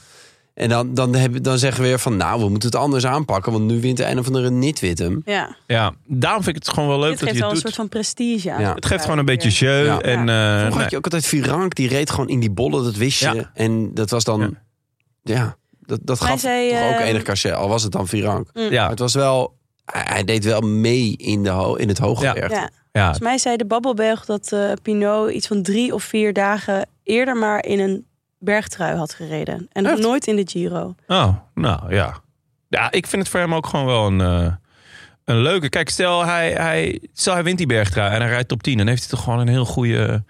En 0.54 0.70
dan, 0.70 0.94
dan, 0.94 1.16
heb, 1.16 1.44
dan 1.44 1.58
zeggen 1.58 1.82
we 1.82 1.88
weer 1.88 2.00
van, 2.00 2.18
nou, 2.18 2.42
we 2.44 2.50
moeten 2.50 2.70
het 2.70 2.78
anders 2.78 3.06
aanpakken. 3.06 3.52
Want 3.52 3.64
nu 3.66 3.82
wint 3.82 3.98
de 3.98 4.06
een 4.06 4.20
of 4.20 4.26
andere 4.28 4.50
nitwit 4.50 5.00
hem. 5.00 5.22
Ja, 5.26 5.56
Ja, 5.68 5.94
daarom 6.06 6.44
vind 6.44 6.56
ik 6.56 6.64
het 6.64 6.74
gewoon 6.74 6.90
wel 6.90 7.00
leuk 7.00 7.10
dat 7.10 7.20
geeft 7.20 7.34
je 7.34 7.40
wel 7.40 7.48
het 7.50 7.58
een 7.58 7.64
doet. 7.64 7.74
soort 7.74 7.90
van 7.90 8.00
prestige 8.00 8.52
aan. 8.52 8.62
Ja. 8.62 8.74
Het 8.74 8.86
geeft 8.86 9.04
gewoon 9.04 9.18
een 9.18 9.26
beetje 9.26 9.50
jeu. 9.50 9.84
Ja. 9.86 10.00
En, 10.02 10.30
eh, 10.30 10.36
Vroeger 10.36 10.70
nee. 10.70 10.82
had 10.82 10.92
je 10.92 10.98
ook 10.98 11.04
altijd 11.04 11.26
Virank, 11.26 11.76
die 11.76 11.88
reed 11.88 12.10
gewoon 12.10 12.30
in 12.30 12.40
die 12.40 12.52
bollen, 12.52 12.84
dat 12.84 12.96
wist 12.96 13.20
je. 13.20 13.34
Ja. 13.34 13.52
En 13.54 13.94
dat 13.94 14.10
was 14.10 14.24
dan, 14.24 14.40
Ja. 14.42 15.34
ja, 15.36 15.56
dat, 15.80 16.00
dat 16.04 16.20
Hij 16.20 16.28
gaf 16.30 16.40
zei, 16.40 16.70
toch 16.70 16.80
ook 16.80 16.92
ehm, 16.94 17.02
enig 17.02 17.22
cachet, 17.22 17.54
al 17.54 17.68
was 17.70 17.84
het 17.84 17.92
dan 17.92 18.08
Virank. 18.08 18.50
Maar 18.54 18.72
ja, 18.72 18.90
het 18.90 19.00
was 19.00 19.14
wel, 19.14 19.58
hij 19.86 20.24
deed 20.24 20.44
wel 20.44 20.62
mee 20.62 21.16
in, 21.18 21.44
de 21.44 21.50
ho 21.50 21.76
in 21.76 21.88
het 21.88 21.98
hooggebergte. 21.98 22.56
Ja. 22.56 22.70
Ja, 22.98 23.04
Volgens 23.04 23.28
mij 23.28 23.38
zei 23.38 23.58
de 23.58 23.66
Babbelberg 23.66 24.26
dat 24.26 24.52
eh 24.52 24.72
Pinot 24.82 25.32
iets 25.32 25.48
van 25.48 25.62
drie 25.62 25.94
of 25.94 26.04
vier 26.04 26.34
dagen 26.34 26.88
eerder 27.04 27.36
maar 27.38 27.66
in 27.66 27.80
een 27.80 28.06
bergtrui 28.40 28.96
had 28.98 29.14
gereden. 29.14 29.68
En 29.72 29.84
nog 29.84 30.00
nooit 30.00 30.28
in 30.28 30.36
de 30.36 30.48
Giro. 30.48 30.96
Oh, 31.08 31.36
nou 31.54 31.94
ja. 31.96 32.20
Ja, 32.70 32.92
ik 32.92 33.08
vind 33.08 33.22
het 33.22 33.32
voor 33.32 33.40
hem 33.40 33.54
ook 33.54 33.68
gewoon 33.68 33.86
wel 33.86 34.08
een, 34.08 34.22
eh, 34.22 34.54
een 35.26 35.38
leuke. 35.42 35.70
Kijk, 35.70 35.90
stel 35.90 36.26
hij, 36.26 36.52
hij, 36.52 37.02
stel 37.14 37.34
hij 37.34 37.44
wint 37.44 37.58
die 37.58 37.68
bergtrui 37.68 38.14
en 38.14 38.22
hij 38.22 38.30
rijdt 38.30 38.48
top 38.48 38.64
10. 38.64 38.78
Dan 38.78 38.88
heeft 38.88 39.00
hij 39.00 39.10
toch 39.10 39.24
gewoon 39.24 39.40
een 39.40 39.48
heel 39.48 39.66
goede, 39.66 40.24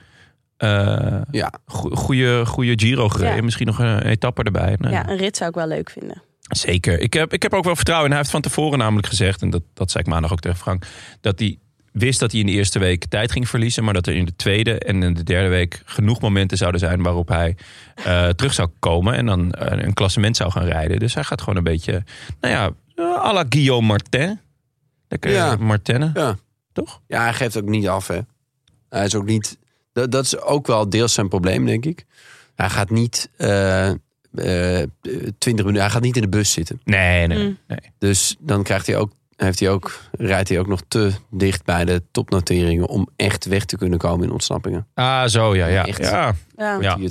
eh 0.57 1.21
Ja. 1.31 1.51
go- 1.65 1.89
goede, 1.95 2.45
goede 2.45 2.73
Giro 2.75 3.09
gereden. 3.09 3.35
Ja. 3.35 3.41
Misschien 3.43 3.67
nog 3.67 3.79
een 3.79 4.01
etappe 4.01 4.43
erbij. 4.43 4.75
Nee. 4.79 4.91
Ja, 4.91 5.09
een 5.09 5.17
rit 5.17 5.37
zou 5.37 5.49
ik 5.49 5.55
wel 5.55 5.67
leuk 5.67 5.89
vinden. 5.89 6.21
Zeker. 6.41 6.99
Ik 6.99 7.13
heb, 7.13 7.33
ik 7.33 7.41
heb 7.41 7.53
ook 7.53 7.63
wel 7.63 7.75
vertrouwen. 7.75 8.09
Hij 8.09 8.19
heeft 8.19 8.31
van 8.31 8.41
tevoren 8.41 8.77
namelijk 8.79 9.07
gezegd, 9.07 9.41
en 9.41 9.49
dat, 9.49 9.61
dat 9.73 9.91
zei 9.91 10.03
ik 10.03 10.09
maandag 10.09 10.31
ook 10.31 10.39
tegen 10.39 10.57
Frank, 10.57 10.85
dat 11.21 11.39
hij 11.39 11.57
wist 11.99 12.19
dat 12.19 12.31
hij 12.31 12.39
in 12.39 12.45
de 12.45 12.51
eerste 12.51 12.79
week 12.79 13.05
tijd 13.05 13.31
ging 13.31 13.49
verliezen, 13.49 13.83
maar 13.83 13.93
dat 13.93 14.07
er 14.07 14.13
in 14.15 14.25
de 14.25 14.35
tweede 14.35 14.79
en 14.79 15.03
in 15.03 15.13
de 15.13 15.23
derde 15.23 15.47
week 15.49 15.81
genoeg 15.85 16.21
momenten 16.21 16.57
zouden 16.57 16.79
zijn 16.79 17.01
waarop 17.03 17.27
hij 17.27 17.55
eh, 17.95 18.29
terug 18.29 18.53
zou 18.53 18.69
komen 18.79 19.13
en 19.13 19.25
dan 19.25 19.51
eh, 19.51 19.85
een 19.85 19.93
klassement 19.93 20.35
zou 20.37 20.51
gaan 20.51 20.65
rijden. 20.65 20.99
Dus 20.99 21.13
hij 21.13 21.23
gaat 21.23 21.39
gewoon 21.41 21.55
een 21.57 21.63
beetje, 21.63 22.03
nou 22.41 22.53
ja, 22.53 22.71
eh, 22.95 23.25
à 23.25 23.33
la 23.33 23.45
Guillaume 23.49 23.87
Martin. 23.87 24.39
Lekker 25.07 25.31
Ja. 25.31 25.55
Martenne, 25.55 26.11
Ja. 26.13 26.35
toch? 26.73 27.01
ja, 27.07 27.21
hij 27.21 27.33
geeft 27.33 27.57
ook 27.57 27.69
niet 27.69 27.87
af, 27.87 28.07
hè. 28.07 28.19
Hij 28.89 29.05
is 29.05 29.15
ook 29.15 29.25
niet, 29.25 29.57
dat, 29.93 30.11
dat 30.11 30.23
is 30.25 30.39
ook 30.39 30.67
wel 30.67 30.89
deels 30.89 31.13
zijn 31.13 31.27
probleem, 31.29 31.65
denk 31.65 31.85
ik. 31.85 32.05
Hij 32.55 32.69
gaat 32.69 32.89
niet 32.89 33.29
eh, 33.37 33.89
eh, 33.89 33.95
20 35.37 35.65
minuten, 35.65 35.81
hij 35.81 35.89
gaat 35.89 36.01
niet 36.01 36.15
in 36.15 36.21
de 36.21 36.27
bus 36.29 36.51
zitten. 36.51 36.81
Nee, 36.83 37.27
nee, 37.27 37.37
Mm. 37.47 37.57
nee. 37.67 37.79
Dus 37.97 38.35
dan 38.39 38.63
krijgt 38.63 38.87
hij 38.87 38.97
ook, 38.97 39.11
heeft 39.37 39.59
hij 39.59 39.69
ook, 39.69 39.99
rijdt 40.11 40.49
hij 40.49 40.59
ook 40.59 40.67
nog 40.67 40.81
te 40.87 41.11
dicht 41.31 41.65
bij 41.65 41.85
de 41.85 42.03
topnoteringen 42.11 42.87
om 42.87 43.09
echt 43.15 43.45
weg 43.45 43.65
te 43.65 43.77
kunnen 43.77 43.99
komen 43.99 44.25
in 44.25 44.31
ontsnappingen. 44.31 44.87
Ah, 44.93 45.25
zo, 45.27 45.55
ja, 45.55 45.65
ja. 45.67 45.85
Echt. 45.85 45.99
ja. 46.09 46.33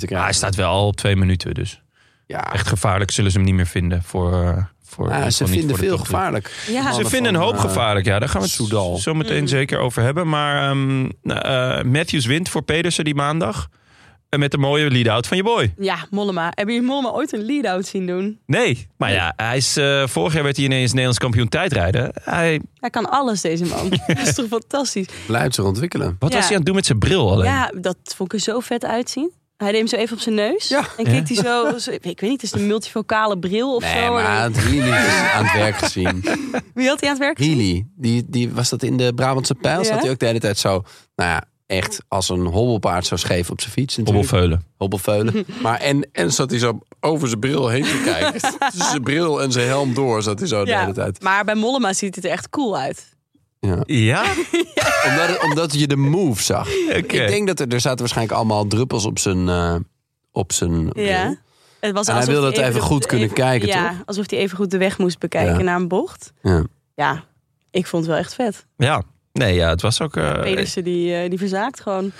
Hij 0.07 0.33
staat 0.33 0.55
wel 0.55 0.69
al 0.69 0.87
op 0.87 0.95
twee 0.95 1.15
minuten, 1.15 1.53
dus 1.53 1.81
Ja, 2.25 2.53
echt 2.53 2.67
gevaarlijk 2.67 3.11
zullen 3.11 3.31
ze 3.31 3.37
hem 3.37 3.45
niet 3.45 3.55
meer 3.55 3.67
vinden 3.67 4.03
voor... 4.03 4.43
eh, 4.43 4.63
voor 4.83 5.31
ze 5.31 5.47
vinden 5.47 5.69
voor 5.69 5.85
veel 5.85 5.97
gevaarlijk. 5.97 6.65
Ja. 6.71 6.91
Ze 6.93 7.05
vinden 7.05 7.33
een 7.33 7.41
hoop 7.41 7.53
eh, 7.53 7.61
gevaarlijk, 7.61 8.05
ja. 8.05 8.19
Daar 8.19 8.29
gaan 8.29 8.41
we 8.41 8.47
het 8.47 8.55
Soudal. 8.55 8.97
zo 8.97 9.13
meteen 9.13 9.41
Mm. 9.41 9.47
zeker 9.47 9.79
over 9.79 10.01
hebben. 10.03 10.27
Maar 10.29 10.69
ehm, 10.69 11.09
eh, 11.23 11.81
Matthews 11.83 12.25
wint 12.25 12.49
voor 12.49 12.61
Pedersen 12.61 13.03
die 13.05 13.15
maandag. 13.15 13.69
En 14.29 14.39
met 14.39 14.53
een 14.53 14.59
mooie 14.59 14.89
lead-out 14.91 15.27
van 15.27 15.37
je 15.37 15.43
boy. 15.43 15.73
Ja, 15.77 15.97
Mollema. 16.11 16.51
Hebben 16.55 16.75
jullie 16.75 16.89
Mollema 16.89 17.09
ooit 17.09 17.33
een 17.33 17.45
lead-out 17.45 17.85
zien 17.85 18.05
doen? 18.07 18.39
Nee, 18.45 18.87
maar 18.97 19.11
ja, 19.11 19.33
hij 19.35 19.57
is, 19.57 19.77
eh, 19.77 20.07
vorig 20.07 20.33
jaar 20.33 20.43
werd 20.43 20.55
hij 20.55 20.65
ineens 20.65 20.89
Nederlands 20.89 21.19
kampioen 21.19 21.47
tijdrijden. 21.49 22.11
Hij, 22.23 22.61
Hij 22.79 22.89
kan 22.89 23.09
alles, 23.09 23.41
deze 23.41 23.65
man. 23.65 23.89
dat 24.07 24.17
is 24.27 24.33
toch 24.35 24.47
fantastisch? 24.47 25.07
Blijft 25.27 25.55
zich 25.55 25.63
ontwikkelen. 25.63 26.15
wat 26.19 26.31
Ja. 26.31 26.35
was 26.37 26.45
hij 26.45 26.51
aan 26.53 26.57
het 26.57 26.65
doen 26.65 26.75
met 26.75 26.85
zijn 26.85 26.99
bril 26.99 27.31
alleen? 27.31 27.45
Ja, 27.51 27.71
dat 27.81 27.97
vond 28.15 28.33
ik 28.33 28.37
er 28.39 28.43
zo 28.45 28.59
vet 28.59 28.85
uitzien. 28.85 29.31
Hij 29.57 29.67
deed 29.71 29.77
hem 29.79 29.87
zo 29.87 29.95
even 29.95 30.15
op 30.15 30.21
zijn 30.21 30.35
neus. 30.35 30.67
Ja. 30.67 30.83
En 30.97 31.03
keek 31.03 31.27
hij 31.27 31.35
zo, 31.43 31.77
zo- 31.77 31.91
Ik 31.91 32.19
weet 32.19 32.21
niet, 32.29 32.43
is 32.43 32.51
het 32.51 32.59
een 32.61 32.67
multifocale 32.67 33.39
bril 33.39 33.75
of 33.75 33.83
Nee, 33.83 34.03
zo? 34.05 34.13
maar 34.13 34.25
hij 34.25 34.35
En- 34.45 34.53
had 34.53 34.63
Healy 34.63 34.87
is 35.05 35.31
aan 35.33 35.43
het 35.45 35.53
werk 35.57 35.75
gezien. 35.77 36.23
Wie 36.73 36.87
had 36.87 36.99
hij 36.99 37.09
aan 37.09 37.15
het 37.15 37.23
werk? 37.25 37.37
gezien? 37.37 37.57
Healy, 37.57 37.85
die, 37.95 38.25
die, 38.27 38.51
was 38.51 38.69
dat 38.69 38.83
in 38.83 38.97
de 38.97 39.13
Brabantse 39.13 39.55
pijl? 39.55 39.77
Ja. 39.77 39.83
Zat 39.83 40.01
hij 40.01 40.09
ook 40.09 40.19
de 40.19 40.25
hele 40.25 40.39
tijd 40.39 40.57
zo, 40.57 40.69
nou 41.15 41.29
ja, 41.29 41.43
echt 41.67 41.99
als 42.07 42.29
een 42.29 42.45
hobbelpaard 42.45 43.05
zo 43.05 43.15
scheef 43.15 43.49
op 43.49 43.61
zijn 43.61 43.73
fiets. 43.73 43.97
natuurlijk. 43.97 44.27
Hobbelveulen. 44.29 44.65
Hobbelveulen. 44.77 45.45
Maar 45.63 45.79
en, 45.79 46.09
en 46.11 46.31
zat 46.33 46.49
hij 46.49 46.59
zo 46.59 46.79
over 46.99 47.27
zijn 47.27 47.39
bril 47.39 47.67
heen 47.67 47.83
te 47.83 48.01
kijken. 48.05 48.41
Tussen 48.71 48.89
zijn 48.89 49.03
bril 49.03 49.41
en 49.41 49.51
zijn 49.51 49.67
helm 49.67 49.93
door 49.93 50.23
zat 50.23 50.39
hij 50.39 50.47
zo 50.47 50.63
de 50.63 50.69
Ja, 50.71 50.79
hele 50.79 50.93
tijd. 50.93 51.21
maar 51.21 51.45
bij 51.45 51.55
Mollema 51.55 51.93
ziet 51.93 52.15
het 52.15 52.25
er 52.25 52.31
echt 52.31 52.49
cool 52.49 52.77
uit. 52.77 53.15
Ja. 53.59 53.83
Ja? 53.85 54.23
Omdat, 55.09 55.43
omdat 55.43 55.79
je 55.79 55.87
de 55.87 55.95
move 55.95 56.43
zag. 56.43 56.69
Ik 56.73 57.09
denk 57.09 57.47
dat 57.47 57.59
er, 57.59 57.67
er 57.67 57.81
zaten 57.81 57.99
waarschijnlijk 57.99 58.37
allemaal 58.37 58.67
druppels 58.67 59.05
op 59.05 59.19
zijn, 59.19 59.49
eh, 59.49 59.75
op 60.31 60.51
zijn 60.53 60.89
bril. 60.89 61.05
Ja. 61.05 61.35
Het 61.79 61.93
was 61.93 62.07
En 62.07 62.15
hij 62.15 62.25
wilde 62.25 62.47
het 62.47 62.57
even 62.57 62.81
goed 62.81 63.05
kunnen 63.05 63.33
kijken, 63.33 63.67
ja, 63.67 63.89
toch? 63.89 63.97
alsof 64.05 64.29
hij 64.29 64.39
even 64.39 64.57
goed 64.57 64.71
de 64.71 64.77
weg 64.77 64.97
moest 64.97 65.19
bekijken 65.19 65.57
Ja. 65.57 65.63
naar 65.63 65.75
een 65.75 65.87
bocht. 65.87 66.31
Ja. 66.41 66.63
Ja, 66.95 67.23
ik 67.71 67.87
vond 67.87 68.03
het 68.03 68.11
wel 68.11 68.21
echt 68.21 68.33
vet. 68.33 68.65
Ja. 68.77 69.03
Nee, 69.37 69.55
ja, 69.55 69.69
het 69.69 69.81
was 69.81 70.01
ook... 70.01 70.15
eh, 70.15 70.39
Pedersen 70.41 70.83
die, 70.83 71.15
eh, 71.15 71.29
die 71.29 71.39
verzaakt 71.39 71.81
gewoon. 71.81 72.11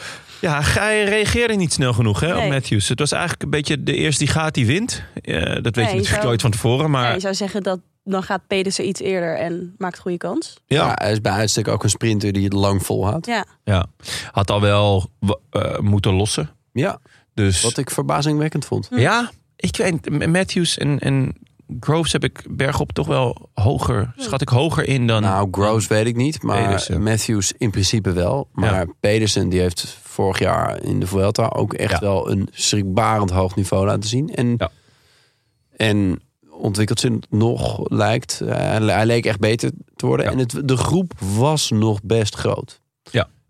ja, 0.42 0.62
hij 0.64 1.04
reageerde 1.04 1.54
niet 1.56 1.74
snel 1.74 1.94
genoeg 1.94 2.20
hè, 2.20 2.34
Nee. 2.34 2.44
op 2.46 2.50
Matthews. 2.52 2.90
Het 2.90 3.00
was 3.00 3.12
eigenlijk 3.12 3.44
een 3.44 3.50
beetje 3.50 3.84
de 3.84 3.94
eerste 3.96 4.24
die 4.24 4.34
gaat, 4.34 4.54
die 4.54 4.66
wint. 4.66 5.04
Eh, 5.22 5.34
dat 5.42 5.46
weet 5.46 5.64
je 5.64 5.82
je 5.82 5.86
natuurlijk 5.86 6.08
zou- 6.08 6.26
nooit 6.26 6.42
van 6.42 6.52
tevoren, 6.52 6.90
maar... 6.92 7.08
Ja, 7.08 7.14
je 7.14 7.20
zou 7.20 7.34
zeggen 7.34 7.64
dat 7.64 7.80
dan 8.04 8.24
gaat 8.24 8.42
Pedersen 8.48 8.88
iets 8.88 9.02
eerder 9.02 9.36
en 9.38 9.76
maakt 9.78 10.00
goede 10.00 10.18
kans. 10.18 10.58
Ja. 10.66 10.92
hij 10.96 11.12
is 11.12 11.22
bij 11.22 11.32
uitstek 11.32 11.68
ook 11.68 11.84
een 11.84 11.90
sprinter 11.90 12.32
die 12.34 12.44
het 12.44 12.54
lang 12.54 12.86
volhoudt. 12.86 13.26
Ja, 13.26 13.46
Ja, 13.64 13.86
had 14.32 14.52
al 14.52 14.62
wel 14.62 15.10
eh, 15.50 15.78
moeten 15.80 16.14
lossen. 16.14 16.50
Ja, 16.74 17.00
Dus 17.34 17.62
wat 17.62 17.78
ik 17.78 17.90
verbazingwekkend 17.90 18.66
vond. 18.66 18.88
ja, 18.92 19.30
ik 19.56 19.78
weet 19.78 20.28
Matthews 20.28 20.78
en, 20.78 21.00
en 21.00 21.34
Groves 21.80 22.12
heb 22.12 22.24
ik 22.24 22.46
bergop 22.50 22.92
toch 22.92 23.08
wel 23.08 23.50
hoger, 23.54 24.14
schat 24.18 24.42
ik 24.42 24.50
hoger 24.50 24.88
in 24.88 25.08
dan. 25.08 25.22
Nou, 25.22 25.48
Groves 25.52 25.88
weet 25.88 26.06
ik 26.06 26.16
niet, 26.16 26.44
maar 26.44 26.64
Pedersen. 26.66 27.04
Matthews 27.04 27.54
in 27.58 27.72
principe 27.72 28.12
wel. 28.12 28.48
Maar 28.54 28.88
Pedersen 29.00 29.50
die 29.50 29.60
heeft 29.60 29.98
vorig 30.04 30.40
jaar 30.40 30.84
in 30.84 31.00
de 31.00 31.08
Vuelta 31.08 31.48
ook 31.48 31.74
echt 31.74 31.92
Ja. 31.92 32.00
wel 32.00 32.32
een 32.32 32.48
schrikbarend 32.52 33.30
hoog 33.30 33.56
niveau 33.56 33.86
laten 33.86 34.10
zien. 34.10 34.36
En, 34.36 34.56
Ja. 34.58 34.70
en 35.76 36.22
ontwikkelt 36.50 37.00
zich 37.00 37.12
nog, 37.30 37.90
lijkt. 37.90 38.42
eh, 38.42 38.56
hij, 38.56 38.80
hij 38.82 39.06
leek 39.06 39.26
echt 39.26 39.40
beter 39.40 39.72
te 39.96 40.06
worden. 40.06 40.26
Ja. 40.26 40.32
En 40.32 40.38
het, 40.38 40.62
de 40.64 40.78
groep 40.78 41.14
was 41.36 41.70
nog 41.72 42.00
best 42.04 42.36
groot. 42.36 42.82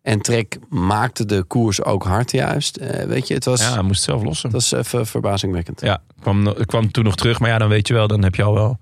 En 0.08 0.22
Trek 0.22 0.58
maakte 0.70 1.26
de 1.26 1.44
koers 1.44 1.84
ook 1.84 2.04
hard 2.04 2.32
juist. 2.32 2.78
Eh, 2.78 3.06
weet 3.06 3.28
je, 3.28 3.34
het 3.34 3.46
was, 3.46 3.62
Ja, 3.62 3.74
hij 3.74 3.82
moest 3.82 4.04
zelf 4.04 4.24
lossen. 4.24 4.50
het 4.52 4.56
was 4.70 4.72
even 4.72 5.06
verbazingwekkend. 5.08 5.82
Ja, 5.82 6.02
kwam, 6.20 6.54
kwam 6.66 6.92
toen 6.92 7.04
nog 7.04 7.16
terug. 7.16 7.40
Maar 7.40 7.50
ja, 7.50 7.58
dan 7.58 7.70
weet 7.70 7.88
je 7.88 7.94
wel, 7.94 8.08
dan 8.08 8.24
heb 8.24 8.36
je 8.36 8.44
al 8.44 8.54
wel 8.54 8.80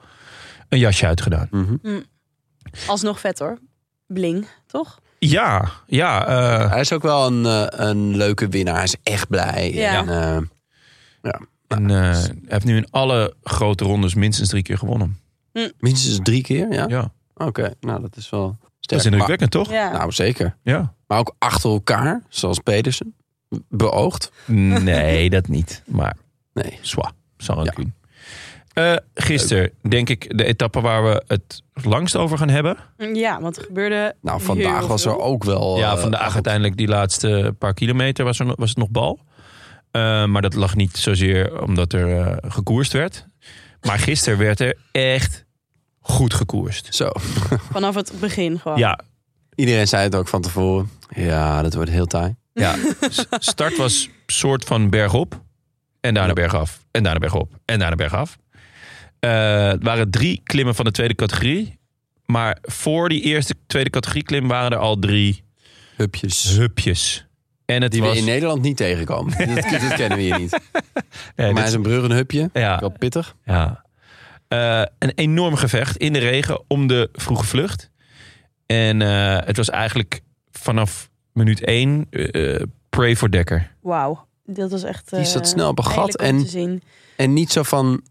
een 0.70 0.80
jasje 0.80 1.06
uitgedaan. 1.08 1.48
Mhm. 1.52 2.00
Alsnog 2.88 3.20
vet 3.20 3.40
hoor. 3.40 3.58
Bling, 4.08 4.48
toch? 4.68 5.00
Ja, 5.20 5.70
ja. 5.88 6.28
eh, 6.28 6.70
Hij 6.72 6.80
is 6.80 6.94
ook 6.94 7.02
wel 7.02 7.28
een, 7.28 7.46
eh, 7.46 7.88
een 7.88 8.16
leuke 8.18 8.48
winnaar. 8.48 8.76
Hij 8.76 8.84
is 8.84 8.96
echt 9.04 9.28
blij. 9.28 9.72
Ja. 9.74 9.98
En, 10.06 10.10
eh, 10.10 10.42
ja. 11.22 11.40
en, 11.68 11.90
eh, 11.90 11.98
hij 12.02 12.36
heeft 12.48 12.66
nu 12.66 12.78
in 12.78 12.88
alle 12.92 13.34
grote 13.44 13.84
rondes 13.84 14.14
minstens 14.14 14.50
drie 14.50 14.64
keer 14.64 14.78
gewonnen. 14.78 15.20
Minstens 15.80 16.20
drie 16.24 16.42
keer, 16.42 16.74
ja? 16.74 16.86
Ja, 16.88 17.12
Oké, 17.36 17.74
nou 17.80 18.02
dat 18.02 18.16
is 18.18 18.30
wel 18.30 18.58
dat 18.60 18.70
sterk. 18.80 19.00
is 19.00 19.06
indrukwekkend, 19.08 19.52
toch? 19.52 19.72
Ja. 19.72 19.92
Nou, 19.92 20.12
zeker. 20.12 20.58
Ja. 20.64 20.94
Maar 21.08 21.20
ook 21.20 21.36
achter 21.40 21.70
elkaar, 21.70 22.24
zoals 22.30 22.60
Pedersen. 22.60 23.16
Beoogd. 23.70 24.32
Nee, 24.46 25.30
dat 25.40 25.48
niet. 25.48 25.84
Maar 25.86 26.16
Nee. 26.54 26.80
zwa, 26.82 27.12
zal 27.38 27.58
het 27.66 27.76
doen. 27.76 27.94
Eh, 28.74 28.96
gisteren, 29.14 29.72
denk 29.90 30.10
ik, 30.10 30.38
de 30.38 30.44
etappe 30.44 30.82
waar 30.82 31.04
we 31.04 31.24
het 31.28 31.62
langst 31.74 32.16
over 32.16 32.38
gaan 32.38 32.50
hebben. 32.50 32.78
Ja, 33.14 33.42
want 33.42 33.58
er 33.58 33.64
gebeurde 33.64 34.16
Nou, 34.22 34.42
vandaag 34.42 34.80
heel 34.80 34.88
was 34.88 35.06
er 35.06 35.18
ook 35.20 35.44
wel... 35.44 35.78
ja, 35.78 35.92
eh, 35.94 36.00
vandaag 36.02 36.34
uiteindelijk 36.34 36.78
die 36.78 36.88
laatste 36.88 37.56
paar 37.60 37.74
kilometer 37.74 38.26
was, 38.26 38.40
er, 38.40 38.46
was 38.56 38.70
het 38.70 38.78
nog 38.78 38.90
bal. 38.90 39.20
Eh, 39.92 40.26
maar 40.26 40.42
dat 40.42 40.54
lag 40.54 40.76
niet 40.76 40.98
zozeer 40.98 41.62
omdat 41.62 41.94
er 41.94 42.20
eh, 42.20 42.52
gekoerst 42.52 42.94
werd. 42.94 43.28
Maar 43.82 44.00
gisteren 44.00 44.40
werd 44.40 44.60
er 44.60 44.78
echt 44.92 45.46
goed 46.00 46.34
gekoerst. 46.34 46.96
Zo. 46.96 47.10
Vanaf 47.72 47.96
het 47.96 48.14
begin 48.20 48.60
gewoon. 48.60 48.78
Ja, 48.78 49.00
Iedereen 49.56 49.88
zei 49.88 50.04
het 50.04 50.16
ook 50.16 50.28
van 50.28 50.42
tevoren. 50.42 50.90
Ja, 51.10 51.62
dat 51.62 51.74
wordt 51.74 51.90
heel 51.90 52.06
taai. 52.06 52.36
ja. 52.54 52.76
Start 53.40 53.78
was 53.78 54.10
soort 54.28 54.64
van 54.64 54.90
bergop. 54.90 55.42
En 56.02 56.14
daarna 56.14 56.34
bergaf. 56.34 56.80
En 56.92 57.04
daarna 57.04 57.20
bergop. 57.20 57.54
En 57.66 57.80
daarna 57.80 57.96
bergaf. 57.96 58.38
Eh, 59.20 59.68
het 59.68 59.84
waren 59.84 60.10
drie 60.12 60.42
klimmen 60.44 60.76
van 60.76 60.86
de 60.86 60.92
tweede 60.92 61.16
categorie. 61.16 61.78
Maar 62.26 62.58
voor 62.62 63.10
die 63.10 63.22
eerste 63.22 63.56
tweede 63.68 63.90
categorie 63.90 64.24
klim 64.24 64.48
waren 64.48 64.72
er 64.72 64.78
al 64.78 65.00
drie 65.00 65.44
Hupjes. 65.96 66.44
hupjes. 66.58 67.26
En 67.66 67.82
het 67.82 67.92
Die 67.92 68.02
was... 68.02 68.12
we 68.12 68.18
in 68.18 68.26
Nederland 68.26 68.62
niet 68.62 68.78
tegenkomen. 68.78 69.38
dat, 69.56 69.70
dat 69.70 69.94
kennen 69.94 70.18
we 70.18 70.24
hier 70.24 70.40
niet. 70.40 70.60
Nee, 71.36 71.48
maar 71.54 71.56
dit- 71.56 71.66
is 71.68 71.74
een 71.74 71.82
brug 71.82 72.04
een 72.04 72.12
hupje. 72.12 72.50
ja, 72.54 72.80
Wel 72.80 72.92
pittig. 73.00 73.36
ja. 73.46 73.84
Eh, 74.48 74.82
een 75.00 75.12
enorm 75.16 75.56
gevecht 75.56 75.98
in 75.98 76.14
de 76.14 76.20
regen 76.20 76.64
om 76.68 76.88
de 76.88 77.10
vroege 77.14 77.46
vlucht. 77.46 77.90
En 78.66 79.02
eh, 79.02 79.38
het 79.46 79.58
was 79.58 79.70
eigenlijk 79.70 80.22
vanaf 80.52 81.10
minuut 81.34 81.64
één 81.64 82.08
eh, 82.10 82.62
pray 82.90 83.16
for 83.16 83.32
Dekker. 83.32 83.72
Wauw. 83.82 84.26
Dat 84.46 84.72
was 84.72 84.84
echt. 84.84 85.10
Die 85.10 85.26
zat 85.26 85.42
eh, 85.42 85.48
snel 85.48 85.70
op 85.70 85.78
een 85.78 85.86
gat 85.86 86.16
en-. 86.16 86.82
En 87.18 87.34
niet 87.34 87.52
zo 87.52 87.64
van... 87.64 88.02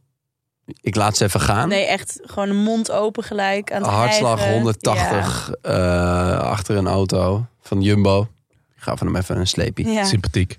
Ik 0.81 0.95
laat 0.95 1.17
ze 1.17 1.25
even 1.25 1.41
gaan. 1.41 1.69
Nee, 1.69 1.85
echt 1.87 2.21
gewoon 2.23 2.49
een 2.49 2.63
mond 2.63 2.91
open 2.91 3.25
gelijk. 3.25 3.73
Aan 3.73 3.83
het 3.83 3.91
Hartslag 3.91 4.39
hijgen. 4.39 4.55
180 4.57 5.51
eh, 5.63 6.39
achter 6.39 6.77
een 6.77 6.87
auto 6.87 7.47
van 7.61 7.83
Jumbo. 7.83 8.29
Ik 8.51 8.83
ga 8.83 8.97
van 8.97 9.07
hem 9.07 9.17
even 9.17 9.37
een. 9.37 9.73
Ja. 9.75 10.05
Sympathiek. 10.05 10.59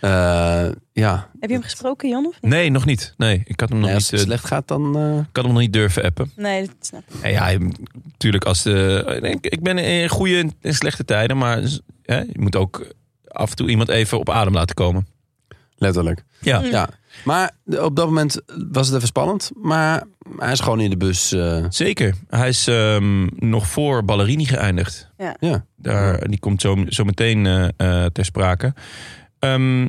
Eh, 0.00 0.68
ja, 0.92 1.28
Heb 1.40 1.48
je 1.50 1.54
hem 1.54 1.62
gesproken, 1.62 2.08
Jan? 2.08 2.26
Of 2.26 2.38
niet? 2.40 2.50
Nee, 2.52 2.70
nog 2.70 2.84
niet. 2.84 3.14
Nee, 3.16 3.42
ik 3.44 3.60
had 3.60 3.68
hem 3.68 3.78
nog 3.78 3.86
Nee, 3.86 3.94
als 3.94 4.10
niet. 4.10 4.20
het 4.20 4.20
eh, 4.20 4.26
slecht 4.26 4.44
gaat 4.46 4.68
dan... 4.68 4.96
eh, 4.98 5.18
ik 5.18 5.26
had 5.36 5.44
hem 5.44 5.52
nog 5.52 5.62
niet 5.62 5.72
durven 5.72 6.02
appen. 6.04 6.32
Nee, 6.36 6.66
dat 6.66 6.74
snap 6.80 7.02
ik. 7.08 7.20
En 7.22 7.30
ja, 7.30 7.58
natuurlijk 8.04 8.44
als 8.44 8.62
de. 8.62 9.18
Ik, 9.22 9.52
ik 9.52 9.62
ben 9.62 9.78
in 9.78 10.08
goede 10.08 10.50
en 10.60 10.74
slechte 10.74 11.04
tijden, 11.04 11.36
maar 11.38 11.56
hè, 12.02 12.18
je 12.18 12.30
moet 12.40 12.56
ook 12.56 12.86
af 13.28 13.50
en 13.50 13.56
toe 13.56 13.68
iemand 13.68 13.88
even 13.88 14.18
op 14.18 14.30
adem 14.30 14.54
laten 14.54 14.74
komen. 14.74 15.06
letterlijk. 15.76 16.24
Ja, 16.40 16.60
Ja. 16.62 16.88
Maar 17.24 17.50
op 17.66 17.96
dat 17.96 18.06
moment 18.06 18.40
was 18.70 18.86
het 18.86 18.96
even 18.96 19.08
spannend. 19.08 19.50
Maar 19.54 20.04
hij 20.38 20.52
is 20.52 20.60
gewoon 20.60 20.80
in 20.80 20.90
de 20.90 20.96
bus. 20.96 21.32
eh, 21.32 21.64
zeker. 21.68 22.14
Hij 22.28 22.48
is 22.48 22.66
ehm, 22.66 23.26
nog 23.36 23.66
voor 23.68 24.04
Ballerini 24.04 24.44
geëindigd. 24.44 25.08
ja. 25.40 25.64
Daar, 25.76 26.28
die 26.28 26.38
komt 26.38 26.60
zo, 26.60 26.84
zo 26.88 27.04
meteen 27.04 27.46
eh, 27.46 27.68
eh, 27.76 28.06
ter 28.12 28.24
sprake. 28.24 28.74
Ehm, 29.40 29.88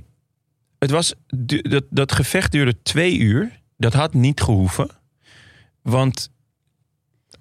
het 0.79 0.89
was, 0.89 1.13
dat, 1.27 1.83
dat 1.89 2.11
gevecht 2.11 2.51
duurde 2.51 2.81
twee 2.81 3.17
uur. 3.17 3.59
Dat 3.77 3.93
had 3.93 4.13
niet 4.13 4.41
gehoeven. 4.41 4.89
Want 5.81 6.31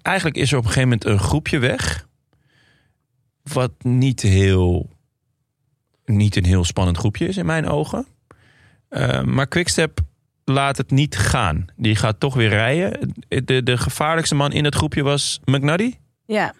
eigenlijk 0.01 0.37
is 0.37 0.51
er 0.51 0.57
op 0.57 0.63
een 0.63 0.69
gegeven 0.69 0.89
moment 0.89 1.07
een 1.07 1.27
groepje 1.27 1.59
weg. 1.59 2.07
Wat 3.43 3.71
niet 3.83 4.21
heel. 4.21 4.89
Niet 6.05 6.35
een 6.35 6.45
heel 6.45 6.63
spannend 6.63 6.97
groepje 6.97 7.27
is 7.27 7.37
in 7.37 7.45
mijn 7.45 7.67
ogen. 7.67 8.05
Eh, 8.89 9.23
maar 9.23 9.47
Quickstep 9.47 9.99
laat 10.45 10.77
het 10.77 10.91
niet 10.91 11.17
gaan. 11.17 11.65
Die 11.75 11.95
gaat 11.95 12.19
toch 12.19 12.33
weer 12.33 12.49
rijden. 12.49 13.13
De, 13.27 13.63
de 13.63 13.77
gevaarlijkste 13.77 14.35
man 14.35 14.51
in 14.51 14.65
het 14.65 14.75
groepje 14.75 15.03
was 15.03 15.39
McNuddy. 15.45 15.93
Ja, 16.25 16.53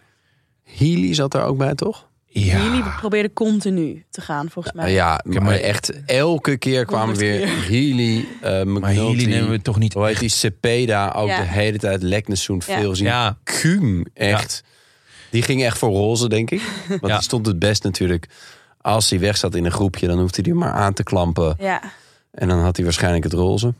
Healy 0.63 1.13
zat 1.13 1.33
er 1.33 1.43
ook 1.43 1.57
bij, 1.57 1.75
toch? 1.75 2.10
Ja. 2.33 2.57
jullie 2.63 2.83
probeerden 2.99 3.33
continu 3.33 4.05
te 4.09 4.21
gaan, 4.21 4.49
volgens 4.49 4.73
mij. 4.73 4.91
Ja, 4.91 5.21
maar, 5.23 5.41
maar- 5.43 5.53
echt 5.59 6.03
elke 6.05 6.57
keer 6.57 6.85
kwamen 6.85 7.15
weer 7.15 7.47
Healy, 7.67 8.25
eh 8.41 8.63
Maar 8.63 8.93
Healy 8.93 9.25
nemen 9.25 9.49
we 9.49 9.61
toch 9.61 9.79
niet 9.79 9.93
hoe 9.93 10.05
heet 10.05 10.19
die, 10.19 10.29
Cepeda, 10.29 11.11
ook 11.15 11.27
Ja. 11.27 11.37
de 11.41 11.47
hele 11.47 11.77
tijd 11.77 12.01
Leknessoen 12.01 12.61
Ja. 12.67 12.79
veel 12.79 12.95
zien. 12.95 13.05
Ja, 13.07 13.37
Kuhn, 13.43 14.07
echt. 14.13 14.63
Die 15.29 15.41
ging 15.41 15.63
echt 15.63 15.77
voor 15.77 15.89
roze, 15.89 16.29
denk 16.29 16.51
ik. 16.51 16.61
Want 16.87 17.07
Ja. 17.07 17.13
die 17.13 17.23
stond 17.23 17.45
het 17.45 17.59
best 17.59 17.83
natuurlijk. 17.83 18.27
Als 18.81 19.09
hij 19.09 19.19
weg 19.19 19.37
zat 19.37 19.55
in 19.55 19.65
een 19.65 19.71
groepje, 19.71 20.07
dan 20.07 20.19
hoefde 20.19 20.41
hij 20.41 20.53
maar 20.53 20.71
aan 20.71 20.93
te 20.93 21.03
klampen. 21.03 21.55
Ja, 21.59 21.81
En 22.31 22.47
dan 22.47 22.59
had 22.59 22.75
hij 22.75 22.85
waarschijnlijk 22.85 23.23
het 23.23 23.33
roze. 23.33 23.73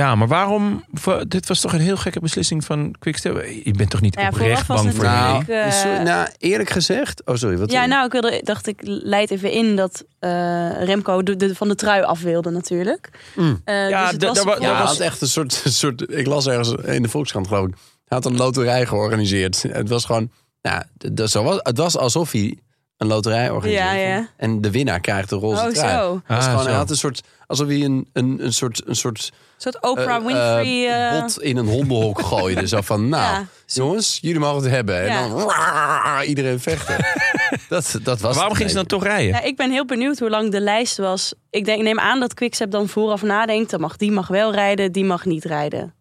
Ja, 0.00 0.14
maar 0.14 0.28
waarom? 0.28 0.84
Dit 1.28 1.46
was 1.48 1.60
toch 1.60 1.72
een 1.72 1.80
heel 1.80 1.96
gekke 1.96 2.20
beslissing 2.20 2.64
van 2.64 2.94
Quickstep. 2.98 3.44
Je 3.64 3.70
bent 3.76 3.90
toch 3.90 4.00
niet 4.00 4.14
Ja, 4.20 4.28
oprecht 4.28 4.66
bang 4.66 4.94
voor 4.94 5.04
Nou, 5.04 5.44
eh, 5.48 5.70
zo- 5.70 6.02
nou, 6.02 6.28
eerlijk 6.38 6.70
gezegd... 6.70 7.22
Oh, 7.26 7.34
sorry. 7.34 7.56
Wat 7.58 7.72
ja 7.72 7.86
nou, 7.86 8.06
ik 8.06 8.12
wilde, 8.12 8.40
dacht 8.44 8.66
ik, 8.66 8.80
leid 8.84 9.30
even 9.30 9.50
in 9.52 9.76
dat 9.76 10.04
eh, 10.18 10.82
Remco 10.84 11.22
de, 11.22 11.36
de- 11.36 11.54
van 11.54 11.68
de 11.68 11.74
trui 11.74 12.02
af 12.02 12.20
wilde 12.22 12.50
natuurlijk. 12.50 13.10
Mm. 13.36 13.60
Eh, 13.64 13.88
Ja, 13.88 14.12
dus 14.12 14.28
was 14.42 14.58
Ja, 14.58 14.78
dat 14.78 14.88
was- 14.88 14.98
echt 14.98 15.20
een 15.20 15.28
soort, 15.28 15.60
een 15.64 15.72
soort... 15.72 16.10
Ik 16.12 16.26
las 16.26 16.46
ergens 16.46 16.70
in 16.84 17.02
de 17.02 17.08
Volkskrant, 17.08 17.46
geloof 17.48 17.66
ik. 17.66 17.74
Hij 18.04 18.18
had 18.18 18.24
een 18.24 18.36
loterij 18.36 18.86
georganiseerd. 18.86 19.62
Het 19.62 19.88
was 19.88 20.04
gewoon... 20.04 20.30
Nou, 20.62 20.82
d- 20.98 21.16
d- 21.16 21.30
zo 21.30 21.42
was, 21.42 21.58
het 21.62 21.76
was 21.78 21.96
alsof 21.96 22.32
hij 22.32 22.58
een 22.96 23.06
loterij 23.06 23.50
organiseerde. 23.50 23.98
Ja, 23.98 24.06
ja. 24.14 24.28
En 24.36 24.60
de 24.60 24.70
winnaar 24.70 25.00
krijgt 25.00 25.28
de 25.28 25.36
roze 25.36 25.62
Oh, 25.66 25.68
trui. 25.72 25.92
zo. 25.98 26.14
Het 26.14 26.22
was 26.26 26.38
Ah, 26.38 26.44
gewoon, 26.44 26.62
zo. 26.62 26.68
hij 26.68 26.76
had 26.76 26.90
een 26.90 26.96
soort... 26.96 27.22
Alsof 27.46 27.66
hij 27.66 27.84
een, 27.84 28.08
een, 28.12 28.44
een 28.44 28.52
soort... 28.52 28.82
Een 28.86 28.96
soort 28.96 29.18
Een 29.32 29.34
soort 29.62 29.82
Oprah 29.82 30.24
Winfrey. 30.26 30.88
eh, 30.88 31.16
eh, 31.16 31.20
bot 31.20 31.42
in 31.42 31.56
een 31.56 31.66
hondenhok 31.66 32.20
gooide. 32.20 32.66
Zo 32.68 32.80
van, 32.80 33.08
nou, 33.08 33.22
Ja. 33.34 33.46
jongens, 33.66 34.18
jullie 34.22 34.38
mogen 34.40 34.62
het 34.62 34.70
hebben. 34.70 35.00
En 35.08 35.30
dan 35.30 35.48
raar, 35.50 36.24
iedereen 36.32 36.60
vechten. 36.60 36.96
dat, 37.68 37.98
dat 38.02 38.20
was 38.20 38.34
Waarom 38.34 38.48
het 38.48 38.56
ging 38.56 38.70
ze 38.70 38.76
dan 38.76 38.86
toch 38.86 39.02
rijden? 39.04 39.32
Ja, 39.32 39.40
ik 39.42 39.56
ben 39.56 39.70
heel 39.70 39.84
benieuwd 39.84 40.18
hoe 40.18 40.30
lang 40.30 40.50
de 40.50 40.60
lijst 40.60 40.96
was. 40.96 41.34
Ik, 41.50 41.64
denk, 41.64 41.78
ik 41.78 41.84
neem 41.84 41.98
aan 41.98 42.20
dat 42.20 42.34
Quickstep 42.34 42.70
dan 42.70 42.88
vooraf 42.88 43.22
nadenkt. 43.22 43.70
Dan 43.70 43.80
mag 43.80 43.96
die 43.96 44.10
mag 44.12 44.28
wel 44.28 44.52
rijden, 44.52 44.92
die 44.92 45.04
mag 45.04 45.24
niet 45.24 45.44
rijden. 45.44 45.94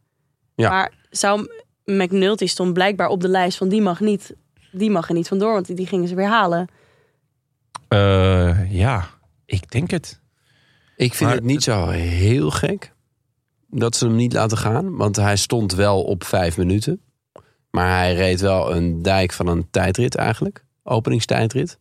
Ja. 0.55 0.69
Maar 0.69 0.91
zou 1.09 1.47
McNulty 1.85 2.47
stond 2.47 2.73
blijkbaar 2.73 3.07
op 3.07 3.21
de 3.21 3.29
lijst 3.29 3.57
van 3.57 3.69
die 3.69 3.81
mag 3.81 3.99
niet. 3.99 4.35
Die 4.71 4.89
mag 4.89 5.07
er 5.07 5.13
niet 5.15 5.27
vandoor, 5.27 5.53
want 5.53 5.65
die, 5.65 5.75
die 5.75 5.87
gingen 5.87 6.07
ze 6.07 6.15
weer 6.15 6.27
halen. 6.27 6.67
Eh, 7.87 8.71
ja, 8.71 9.07
ik 9.45 9.71
denk 9.71 9.91
het. 9.91 10.19
Ik 10.95 11.13
vind 11.13 11.29
Maar 11.29 11.37
het 11.39 11.47
niet 11.47 11.63
zo 11.63 11.87
heel 11.87 12.49
gek 12.51 12.93
dat 13.69 13.95
ze 13.95 14.05
hem 14.05 14.15
niet 14.15 14.33
laten 14.33 14.57
gaan. 14.57 14.95
Want 14.95 15.15
hij 15.15 15.35
stond 15.35 15.73
wel 15.73 16.03
op 16.03 16.23
vijf 16.23 16.57
minuten. 16.57 17.01
Maar 17.71 17.97
hij 17.97 18.13
reed 18.15 18.39
wel 18.39 18.75
een 18.75 19.01
dijk 19.01 19.33
van 19.33 19.47
een 19.47 19.67
tijdrit 19.69 20.15
eigenlijk. 20.15 20.65
Openingstijdrit. 20.83 21.77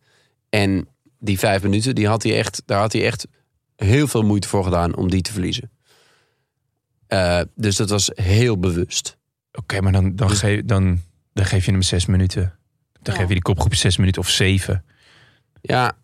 En 0.49 0.87
die 1.19 1.39
vijf 1.39 1.63
minuten, 1.63 1.95
die 1.95 2.07
had 2.07 2.23
hij 2.23 2.37
echt, 2.37 2.61
daar 2.65 2.79
had 2.79 2.93
hij 2.93 3.05
echt 3.05 3.27
heel 3.75 4.07
veel 4.07 4.21
moeite 4.23 4.47
voor 4.47 4.63
gedaan 4.63 4.95
om 4.95 5.09
die 5.09 5.21
te 5.21 5.31
verliezen. 5.31 5.71
Eh, 7.07 7.41
dus 7.55 7.75
dat 7.75 7.89
was 7.89 8.11
heel 8.13 8.59
bewust. 8.59 9.17
Oké, 9.51 9.81
maar 9.81 9.91
dan, 9.91 10.15
dan, 10.15 10.27
Dus- 10.27 10.39
geef, 10.39 10.61
dan, 10.65 11.01
dan 11.33 11.45
geef 11.45 11.65
je 11.65 11.71
hem 11.71 11.81
zes 11.81 12.05
minuten. 12.05 12.57
Dan 13.01 13.13
Ja. 13.13 13.19
geef 13.19 13.27
je 13.27 13.33
die 13.33 13.43
kopgroep 13.43 13.75
zes 13.75 13.97
minuten 13.97 14.21
of 14.21 14.29
zeven. 14.29 14.85
Ja, 15.61 15.97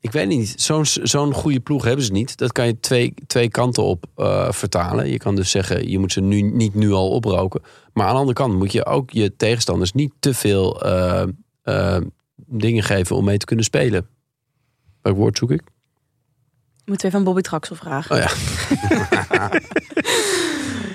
ik 0.00 0.12
weet 0.12 0.28
niet. 0.28 0.54
Zo'n 0.56 0.84
zo'n 0.86 1.32
goede 1.32 1.60
ploeg 1.60 1.84
hebben 1.84 2.04
ze 2.04 2.12
niet. 2.12 2.36
Dat 2.36 2.52
kan 2.52 2.66
je 2.66 2.80
twee, 2.80 3.14
twee 3.26 3.48
kanten 3.48 3.82
op 3.82 4.04
eh, 4.16 4.52
vertalen. 4.52 5.10
Je 5.10 5.18
kan 5.18 5.36
dus 5.36 5.50
zeggen, 5.50 5.90
je 5.90 5.98
moet 5.98 6.12
ze 6.12 6.20
nu 6.20 6.40
niet 6.40 6.74
nu 6.74 6.92
al 6.92 7.10
oproken. 7.10 7.62
Maar 7.92 8.06
aan 8.06 8.12
de 8.12 8.18
andere 8.18 8.36
kant 8.36 8.54
moet 8.54 8.72
je 8.72 8.86
ook 8.86 9.10
je 9.10 9.36
tegenstanders 9.36 9.92
niet 9.92 10.12
te 10.20 10.34
veel 10.34 10.82
eh, 10.82 11.22
eh, 11.62 12.00
dingen 12.36 12.82
geven 12.82 13.16
om 13.16 13.24
mee 13.24 13.38
te 13.38 13.46
kunnen 13.46 13.64
spelen. 13.64 14.06
Welk 15.02 15.16
woord 15.16 15.38
zoek 15.38 15.50
ik? 15.50 15.62
Moeten 16.84 17.00
we 17.00 17.06
even 17.06 17.18
aan 17.18 17.24
Bobby 17.24 17.40
Traxel 17.40 17.76
vragen. 17.76 18.16
Oh 18.16 18.22
ja. 18.22 18.30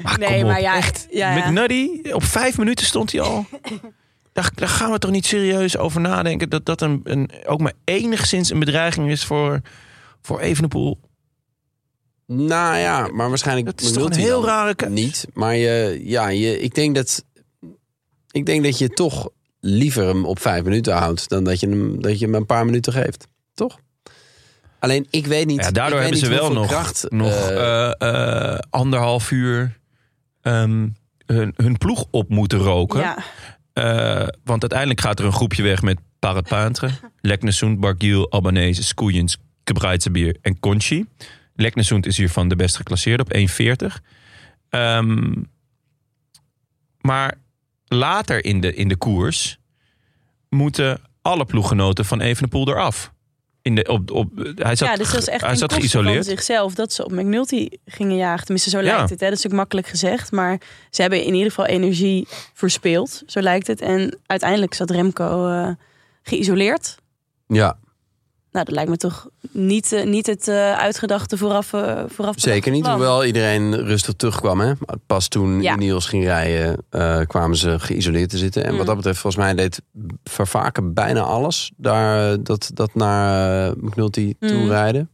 Ah, 0.06 0.16
nee, 0.16 0.40
kom 0.40 0.48
maar 0.48 0.56
op, 0.56 0.62
ja, 0.62 0.76
echt. 0.76 1.08
ja, 1.10 1.36
ja. 1.36 1.50
McNuddy, 1.50 2.02
op 2.12 2.24
vijf 2.24 2.58
minuten 2.58 2.86
stond 2.86 3.12
hij 3.12 3.22
al. 3.22 3.46
daar, 4.36 4.52
daar 4.56 4.70
gaan 4.70 4.92
we 4.92 5.00
toch 5.00 5.12
niet 5.12 5.26
serieus 5.26 5.78
over 5.78 6.02
nadenken... 6.02 6.50
dat 6.50 6.66
dat 6.66 6.82
een, 6.82 7.02
een, 7.04 7.32
ook 7.46 7.60
maar 7.60 7.74
enigszins 7.84 8.50
een 8.50 8.60
bedreiging 8.60 9.12
is 9.12 9.26
voor, 9.26 9.62
voor 10.22 10.40
Evenepoel? 10.40 11.00
Nou 12.28 12.78
ja, 12.78 13.08
maar 13.08 13.30
waarschijnlijk 13.30 13.66
Dat 13.66 13.82
is 13.82 13.92
toch 13.92 14.06
een 14.06 14.14
heel 14.14 14.46
rare? 14.46 14.90
Niet, 14.90 15.28
maar 15.34 15.56
je, 15.56 16.02
ja, 16.04 16.28
je, 16.28 16.60
ik, 16.60 16.76
denk 16.76 16.96
dat, 16.96 17.26
ik 18.32 18.46
denk 18.46 18.64
dat 18.64 18.78
je 18.78 18.90
toch 18.90 19.30
liever 19.60 20.06
hem 20.06 20.26
op 20.26 20.40
vijf 20.40 20.64
minuten 20.64 20.94
houdt... 20.94 21.30
dan 21.30 21.44
dat 21.44 21.60
je 21.60 21.70
hem, 21.70 22.02
dat 22.02 22.20
je 22.20 22.26
hem 22.26 22.36
een 22.36 22.46
paar 22.46 22.66
minuten 22.66 22.94
geeft. 22.94 23.28
Toch? 23.54 23.80
Alleen, 24.80 25.08
ik 25.10 25.26
weet 25.26 25.46
niet... 25.46 25.64
Ja, 25.64 25.72
daardoor 25.72 26.00
hebben 26.00 26.20
ze 26.20 26.30
wel 26.30 26.54
nog, 26.54 26.68
kracht, 26.68 27.06
nog 27.10 27.32
eh, 27.32 27.86
eh, 27.86 28.54
eh, 28.54 28.60
anderhalf 28.70 29.32
uur 29.32 29.80
ehm, 30.42 30.88
hun, 31.26 31.54
hun 31.56 31.78
ploeg 31.78 32.06
op 32.12 32.30
moeten 32.30 32.60
roken. 32.60 33.00
Ja, 33.00 33.18
Eh, 33.76 34.28
want 34.44 34.62
uiteindelijk 34.62 35.02
gaat 35.02 35.20
er 35.20 35.26
een 35.26 35.34
groepje 35.34 35.64
weg 35.64 35.82
met 35.82 36.00
Parapantre, 36.20 36.90
Leknesund, 37.22 37.80
Bargiel, 37.86 38.32
Albanese, 38.32 38.84
Skoeiens, 38.84 39.38
Gebreidsebier 39.64 40.38
en 40.42 40.60
Conchi. 40.60 41.06
Leknesund 41.56 42.06
is 42.06 42.18
hiervan 42.18 42.48
de 42.48 42.56
best 42.56 42.76
geclasseerd 42.76 43.20
op 43.20 43.34
1,40. 43.38 44.02
Ehm, 44.70 45.34
maar 47.02 47.38
later 47.86 48.46
in 48.46 48.62
de, 48.62 48.74
in 48.74 48.88
de 48.88 48.96
koers 48.96 49.58
moeten 50.50 51.02
alle 51.22 51.46
ploeggenoten 51.46 52.06
van 52.06 52.22
Evenepoel 52.22 52.70
eraf. 52.70 53.14
In 53.66 53.76
de, 53.76 53.84
op, 53.88 54.12
op, 54.12 54.30
hij 54.56 54.76
zat, 54.76 54.88
ja 54.88 54.96
dus 54.96 55.12
dat 55.12 55.22
is 55.22 55.28
echt 55.28 55.42
hij 55.46 55.56
zat 55.56 55.74
koste 55.74 55.90
van 55.90 56.02
geïsoleerd. 56.02 56.26
zichzelf 56.26 56.74
dat 56.74 56.94
ze 56.94 57.06
op 57.06 57.12
McNulty 57.12 57.68
gingen 57.86 58.16
jagen. 58.16 58.44
Tenminste, 58.46 58.70
zo 58.70 58.78
Ja. 58.80 58.84
lijkt 58.84 59.10
het. 59.10 59.20
Hè? 59.20 59.26
Dat 59.30 59.38
is 59.38 59.44
natuurlijk 59.44 59.54
makkelijk 59.54 59.88
gezegd. 59.88 60.32
Maar 60.32 60.60
ze 60.90 61.02
hebben 61.02 61.24
in 61.24 61.34
ieder 61.34 61.50
geval 61.50 61.66
energie 61.66 62.28
verspeeld. 62.54 63.24
Zo 63.26 63.40
lijkt 63.42 63.68
het. 63.68 63.82
En 63.82 64.20
uiteindelijk 64.26 64.74
zat 64.74 64.90
Remco 64.90 65.48
eh, 65.48 65.70
geïsoleerd. 66.24 66.96
ja, 67.48 67.78
Nou, 68.56 68.68
dat 68.68 68.76
lijkt 68.76 68.90
me 68.90 68.98
toch 68.98 69.28
niet, 69.52 69.92
eh, 69.94 70.06
niet 70.06 70.26
het 70.28 70.48
eh, 70.48 70.74
uitgedachte 70.74 71.38
vooraf, 71.38 71.74
eh, 71.74 72.04
vooraf 72.08 72.36
zeker 72.38 72.72
niet. 72.72 72.82
plan. 72.82 72.94
Hoewel 72.96 73.26
iedereen 73.26 73.76
rustig 73.76 74.14
terugkwam. 74.14 74.60
Hè? 74.60 74.72
Pas 75.08 75.28
toen 75.28 75.62
Ja. 75.62 75.74
Ineos 75.76 76.06
ging 76.06 76.24
rijden, 76.24 76.78
eh, 76.90 77.20
kwamen 77.28 77.58
ze 77.58 77.80
geïsoleerd 77.80 78.30
te 78.30 78.38
zitten. 78.38 78.64
En 78.64 78.72
wat 78.72 78.80
Mm. 78.80 78.86
dat 78.86 78.96
betreft, 78.96 79.20
volgens 79.20 79.44
mij 79.44 79.54
deed 79.56 79.82
Vervaken 80.24 80.94
bijna 80.94 81.22
alles. 81.22 81.72
Daar, 81.78 82.44
dat, 82.44 82.72
dat 82.74 82.96
naar 82.96 83.68
uh, 83.70 83.74
McNulty 83.82 84.34
toe 84.40 84.52
Mm. 84.58 84.68
rijden. 84.70 85.10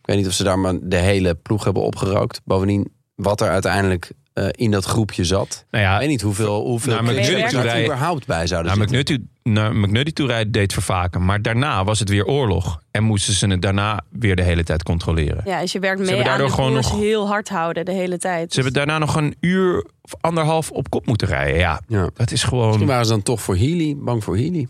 Ik 0.00 0.06
weet 0.06 0.16
niet 0.16 0.26
of 0.26 0.32
ze 0.32 0.44
daar 0.44 0.58
maar 0.58 0.74
de 0.82 0.96
hele 0.96 1.34
ploeg 1.34 1.64
hebben 1.64 1.82
opgerookt. 1.82 2.40
Bovendien, 2.44 2.92
wat 3.14 3.40
er 3.40 3.48
uiteindelijk 3.48 4.10
eh, 4.32 4.46
in 4.50 4.70
dat 4.70 4.84
groepje 4.84 5.24
zat. 5.24 5.64
Nou 5.70 5.84
ja, 5.84 5.94
Ik 5.94 6.00
weet 6.00 6.08
niet 6.08 6.20
hoeveel, 6.22 6.60
hoeveel 6.66 6.92
Naar 6.92 7.02
McNulty 7.02 7.30
er 7.32 7.62
rijden- 7.62 7.84
überhaupt 7.84 8.26
bij 8.26 8.46
zouden 8.46 8.78
naar 8.78 8.88
zitten. 8.88 9.04
McNulty, 9.04 9.24
naar 9.52 9.76
McNulty 9.76 10.12
toe 10.12 10.26
rijden 10.26 10.52
deed 10.52 10.72
vervaken. 10.72 11.24
Maar 11.24 11.42
daarna 11.42 11.84
was 11.84 11.98
het 11.98 12.08
weer 12.08 12.26
oorlog. 12.26 12.80
En 12.90 13.02
moesten 13.04 13.34
ze 13.34 13.46
het 13.46 13.62
daarna 13.62 14.00
weer 14.10 14.36
de 14.36 14.42
hele 14.42 14.64
tijd 14.64 14.82
controleren. 14.82 15.42
Ja, 15.44 15.60
dus 15.60 15.72
je 15.72 15.78
werkt 15.78 15.98
mee 16.00 16.08
hebben 16.08 16.26
aan 16.26 16.32
de 16.32 16.38
daardoor 16.38 16.56
gewoon 16.56 16.72
nog- 16.72 16.98
heel 16.98 17.26
hard 17.28 17.48
houden 17.48 17.84
de 17.84 17.92
hele 17.92 18.18
tijd. 18.18 18.52
Ze 18.52 18.60
hebben 18.60 18.72
daarna 18.86 18.98
nog 18.98 19.14
een 19.14 19.36
uur 19.40 19.86
of 20.02 20.14
anderhalf 20.20 20.70
op 20.70 20.90
kop 20.90 21.06
moeten 21.06 21.28
rijden. 21.28 21.58
Ja, 21.58 21.80
Ja. 21.88 22.10
dat 22.14 22.30
is 22.30 22.42
gewoon... 22.42 22.66
Misschien 22.66 22.86
waren 22.88 23.04
ze 23.06 23.10
dan 23.12 23.22
toch 23.22 23.40
voor 23.42 23.56
Healy, 23.56 23.96
bang 23.96 24.24
voor 24.24 24.36
Healy. 24.36 24.68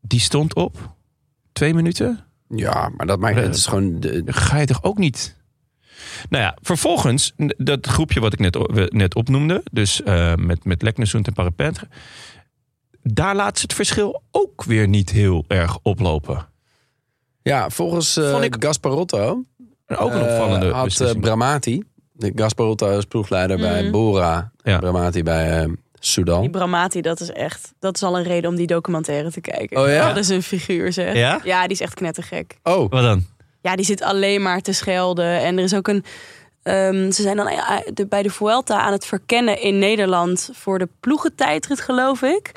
Die 0.00 0.20
stond 0.20 0.54
op 0.54 0.94
twee 1.52 1.74
minuten. 1.74 2.24
Ja, 2.48 2.90
maar 2.96 3.06
dat 3.06 3.18
maakt 3.18 3.36
het 3.36 3.54
is 3.54 3.66
gewoon. 3.66 4.00
De, 4.00 4.22
ga 4.26 4.58
je 4.58 4.66
toch 4.66 4.82
ook 4.82 4.98
niet... 4.98 5.36
Nou 6.28 6.42
ja, 6.42 6.56
vervolgens, 6.62 7.32
dat 7.56 7.86
groepje 7.86 8.20
wat 8.20 8.32
ik 8.32 8.38
net, 8.38 8.90
net 8.92 9.14
opnoemde... 9.14 9.62
dus 9.72 10.02
eh, 10.02 10.34
met, 10.34 10.64
met 10.64 10.82
Leknesund 10.82 11.26
en 11.26 11.32
Parapentre... 11.32 11.88
daar 13.12 13.34
laat 13.36 13.56
ze 13.56 13.62
het 13.62 13.74
verschil 13.74 14.22
ook 14.30 14.64
weer 14.64 14.88
niet 14.88 15.10
heel 15.10 15.44
erg 15.48 15.78
oplopen. 15.82 16.46
ja, 17.42 17.70
volgens 17.70 18.16
eh 18.16 18.30
Vond 18.30 18.44
ik- 18.44 18.56
Gasparotto 18.58 19.42
Ook 19.88 20.12
een 20.12 20.26
eh, 20.26 20.32
opvallende 20.32 20.70
had 20.70 21.00
eh. 21.00 21.10
Bramati, 21.20 21.82
de 22.12 22.32
Gasparotto 22.34 22.98
is 22.98 23.04
ploegleider 23.04 23.56
bij 23.58 23.82
Mhm. 23.82 23.90
Bora, 23.90 24.50
Ja. 24.62 24.78
Bramati 24.78 25.22
bij 25.22 25.68
Sudan. 25.98 26.40
Die 26.40 26.50
Bramati, 26.50 27.00
dat 27.00 27.20
is 27.20 27.30
echt... 27.30 27.72
Dat 27.78 27.94
is 27.94 28.02
al 28.02 28.18
een 28.18 28.24
reden 28.24 28.50
om 28.50 28.56
die 28.56 28.66
documentaire 28.66 29.30
te 29.30 29.40
kijken. 29.40 29.80
Oh 29.80 29.88
ja? 29.88 30.08
Dat 30.08 30.16
is 30.16 30.28
een 30.28 30.42
figuur, 30.42 30.92
zeg. 30.92 31.14
Ja? 31.14 31.40
Ja, 31.44 31.62
die 31.62 31.70
is 31.70 31.80
echt 31.80 31.94
knettergek. 31.94 32.58
Oh, 32.62 32.90
Wat 32.90 33.02
dan? 33.02 33.24
Ja, 33.60 33.76
die 33.76 33.84
zit 33.84 34.02
alleen 34.02 34.42
maar 34.42 34.60
te 34.60 34.72
schelden. 34.72 35.40
En 35.40 35.58
er 35.58 35.64
is 35.64 35.74
ook 35.74 35.88
een... 35.88 36.04
ehm, 36.62 37.10
ze 37.10 37.22
zijn 37.22 37.36
dan 37.36 37.50
bij 38.08 38.22
de 38.22 38.30
Vuelta 38.30 38.80
aan 38.80 38.92
het 38.92 39.06
verkennen 39.06 39.60
in 39.60 39.78
Nederland... 39.78 40.50
voor 40.52 40.78
de 40.78 40.88
ploegentijdrit, 41.00 41.80
geloof 41.80 42.22
ik. 42.22 42.52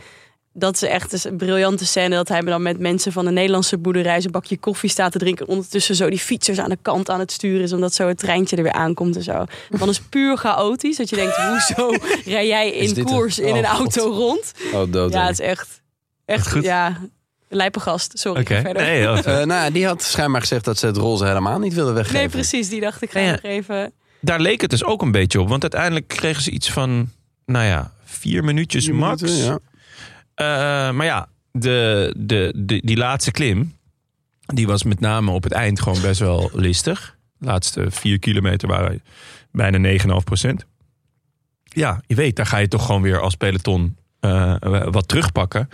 Dat 0.59 0.73
is 0.75 0.81
echt 0.81 1.11
dus 1.11 1.23
een 1.23 1.37
briljante 1.37 1.85
scène. 1.85 2.15
Dat 2.15 2.27
hij 2.27 2.41
dan 2.41 2.61
met 2.61 2.79
mensen 2.79 3.11
van 3.11 3.25
de 3.25 3.31
Nederlandse 3.31 3.77
boerderij... 3.77 4.19
zijn 4.21 4.31
bakje 4.31 4.57
koffie 4.57 4.89
staat 4.89 5.11
te 5.11 5.17
drinken. 5.17 5.45
En 5.45 5.51
ondertussen 5.51 5.95
zo 5.95 6.09
die 6.09 6.19
fietsers 6.19 6.59
aan 6.59 6.69
de 6.69 6.77
kant 6.81 7.09
aan 7.09 7.19
het 7.19 7.31
sturen 7.31 7.61
is... 7.63 7.73
omdat 7.73 7.93
zo 7.93 8.07
het 8.07 8.17
treintje 8.17 8.55
er 8.55 8.63
weer 8.63 8.71
aankomt 8.71 9.15
en 9.15 9.23
zo. 9.23 9.45
Dan 9.79 9.89
is 9.89 9.99
puur 9.99 10.37
chaotisch. 10.37 10.97
Dat 10.97 11.09
je 11.09 11.15
denkt, 11.15 11.35
hoezo 11.49 11.93
rij 12.25 12.47
jij 12.47 12.71
in 12.71 13.03
koers 13.03 13.37
een- 13.39 13.45
in 13.47 13.55
een 13.55 13.63
Oh, 13.63 13.69
auto 13.71 14.01
rond? 14.11 14.53
oh 14.73 14.91
dood. 14.91 15.13
Ja, 15.13 15.25
het 15.25 15.39
is 15.39 15.45
echt... 15.45 15.81
Echt 16.25 16.51
Goed. 16.51 16.63
Ja, 16.63 16.97
lijpe 17.47 17.79
gast. 17.79 18.19
Sorry, 18.19 18.45
verder. 18.45 18.73
Nee, 18.73 19.07
Eh, 19.07 19.43
nou, 19.45 19.71
die 19.71 19.85
had 19.85 20.03
schijnbaar 20.03 20.41
gezegd 20.41 20.65
dat 20.65 20.77
ze 20.77 20.85
het 20.85 20.97
roze 20.97 21.25
helemaal 21.25 21.59
niet 21.59 21.73
wilden 21.73 21.93
weggeven. 21.93 22.19
Nee, 22.19 22.29
precies. 22.29 22.69
Die 22.69 22.81
dacht 22.81 23.01
ik 23.01 23.11
ga 23.11 23.19
Ja, 23.19 23.25
ja. 23.25 23.31
nog 23.31 23.41
even... 23.41 23.91
daar 24.21 24.39
leek 24.39 24.61
het 24.61 24.69
dus 24.69 24.83
ook 24.83 25.01
een 25.01 25.11
beetje 25.11 25.41
op. 25.41 25.49
Want 25.49 25.61
uiteindelijk 25.61 26.07
kregen 26.07 26.43
ze 26.43 26.51
iets 26.51 26.71
van, 26.71 27.09
nou 27.45 27.65
ja, 27.65 27.91
vier 28.05 28.43
minuutjes 28.43 28.85
Vier 28.85 28.95
max. 28.95 29.21
minuten, 29.21 29.43
ja. 29.45 29.59
Eh, 30.39 30.45
maar 30.91 31.05
ja, 31.05 31.27
de, 31.51 32.13
de, 32.17 32.53
de, 32.55 32.81
die 32.83 32.97
laatste 32.97 33.31
klim, 33.31 33.75
die 34.45 34.67
was 34.67 34.83
met 34.83 34.99
name 34.99 35.31
op 35.31 35.43
het 35.43 35.51
eind 35.51 35.81
gewoon 35.81 36.01
best 36.01 36.19
wel 36.19 36.49
listig. 36.53 37.17
De 37.37 37.45
laatste 37.45 37.91
vier 37.91 38.19
kilometer 38.19 38.67
waren 38.67 39.03
bijna 39.51 39.99
9,5 39.99 40.05
procent. 40.23 40.65
Ja, 41.63 42.01
je 42.07 42.15
weet, 42.15 42.35
daar 42.35 42.45
ga 42.45 42.57
je 42.57 42.67
toch 42.67 42.85
gewoon 42.85 43.01
weer 43.01 43.19
als 43.19 43.35
peloton 43.35 43.97
eh, 44.19 44.55
wat 44.91 45.07
terugpakken. 45.07 45.69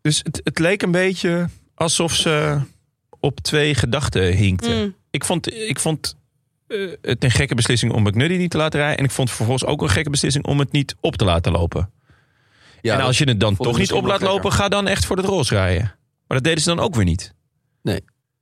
Dus 0.00 0.20
het, 0.22 0.40
het 0.44 0.58
leek 0.58 0.82
een 0.82 0.90
beetje 0.90 1.48
alsof 1.74 2.14
ze 2.14 2.60
op 3.20 3.40
twee 3.40 3.74
gedachten 3.74 4.36
hinkten. 4.36 4.82
Mm. 4.82 4.94
Ik 5.10 5.24
vond, 5.24 5.52
ik 5.52 5.80
vond 5.80 6.16
eh, 6.66 6.90
het 7.02 7.24
een 7.24 7.30
gekke 7.30 7.54
beslissing 7.54 7.92
om 7.92 8.02
McNuddy 8.02 8.36
niet 8.36 8.50
te 8.50 8.56
laten 8.56 8.80
rijden. 8.80 8.98
En 8.98 9.04
ik 9.04 9.10
vond 9.10 9.30
vervolgens 9.30 9.64
ook 9.64 9.82
een 9.82 9.88
gekke 9.88 10.10
beslissing 10.10 10.44
om 10.44 10.58
het 10.58 10.72
niet 10.72 10.96
op 11.00 11.16
te 11.16 11.24
laten 11.24 11.52
lopen. 11.52 11.90
Ja, 12.80 12.94
en 12.94 13.00
als 13.00 13.18
je 13.18 13.24
het 13.24 13.40
dan 13.40 13.56
toch 13.56 13.78
niet 13.78 13.92
op 13.92 14.04
laat 14.06 14.20
lopen, 14.20 14.52
ga 14.52 14.68
dan 14.68 14.86
echt 14.86 15.04
voor 15.04 15.16
het 15.16 15.26
roze 15.26 15.54
rijden. 15.54 15.82
Maar 16.26 16.36
dat 16.36 16.44
deden 16.44 16.62
ze 16.62 16.68
dan 16.68 16.80
ook 16.80 16.94
weer 16.94 17.04
niet. 17.04 17.34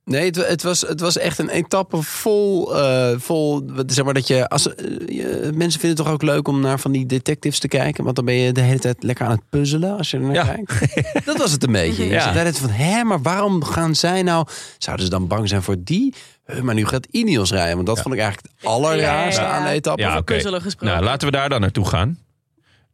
Nee, 0.05 0.25
het, 0.25 0.35
het, 0.35 0.63
was, 0.63 0.81
het 0.81 0.99
was 0.99 1.17
echt 1.17 1.39
een 1.39 1.49
etappe 1.49 2.01
vol, 2.01 2.77
eh, 2.77 3.09
vol 3.17 3.69
zeg 3.87 4.05
maar 4.05 4.13
dat 4.13 4.27
je, 4.27 4.49
als, 4.49 4.75
eh, 4.75 4.85
je- 5.07 5.51
mensen 5.53 5.79
vinden 5.79 5.97
het 5.97 6.05
toch 6.05 6.09
ook 6.13 6.21
leuk 6.21 6.47
om 6.47 6.59
naar 6.59 6.79
van 6.79 6.91
die 6.91 7.05
detectives 7.05 7.59
te 7.59 7.67
kijken, 7.67 8.03
want 8.03 8.15
dan 8.15 8.25
ben 8.25 8.33
je 8.33 8.51
de 8.51 8.61
hele 8.61 8.79
tijd 8.79 9.03
lekker 9.03 9.25
aan 9.25 9.31
het 9.31 9.49
puzzelen 9.49 9.97
als 9.97 10.11
je 10.11 10.17
er 10.17 10.23
naar 10.23 10.33
Ja. 10.33 10.43
kijkt. 10.43 10.95
Dat 11.25 11.37
was 11.37 11.51
het 11.51 11.63
een 11.63 11.71
beetje. 11.71 12.03
Je 12.03 12.09
Ja. 12.09 12.21
zit 12.23 12.33
de 12.33 12.39
hele 12.39 12.51
tijd 12.51 12.63
van, 12.63 12.69
hè, 12.85 13.03
maar 13.03 13.21
waarom 13.21 13.63
gaan 13.63 13.95
zij 13.95 14.23
nou, 14.23 14.47
zouden 14.77 15.05
ze 15.05 15.11
dan 15.11 15.27
bang 15.27 15.49
zijn 15.49 15.63
voor 15.63 15.75
die? 15.79 16.13
Maar 16.61 16.75
nu 16.75 16.85
gaat 16.85 17.05
Ineos 17.11 17.51
rijden, 17.51 17.75
want 17.75 17.87
dat 17.87 18.01
vond 18.01 18.13
ik 18.15 18.19
eigenlijk 18.21 18.53
het 18.55 18.65
allerraarste 18.69 19.41
Ja, 19.41 19.47
ja, 19.47 19.53
ja. 19.53 19.59
aan 19.59 19.65
de 19.65 19.71
etappe. 19.71 20.01
Ja, 20.01 20.11
oké. 20.17 20.33
puzzelen 20.33 20.61
gesproken. 20.61 20.95
Nou, 20.95 21.05
laten 21.07 21.27
we 21.27 21.33
daar 21.33 21.49
dan 21.49 21.61
naartoe 21.61 21.85
gaan. 21.87 22.19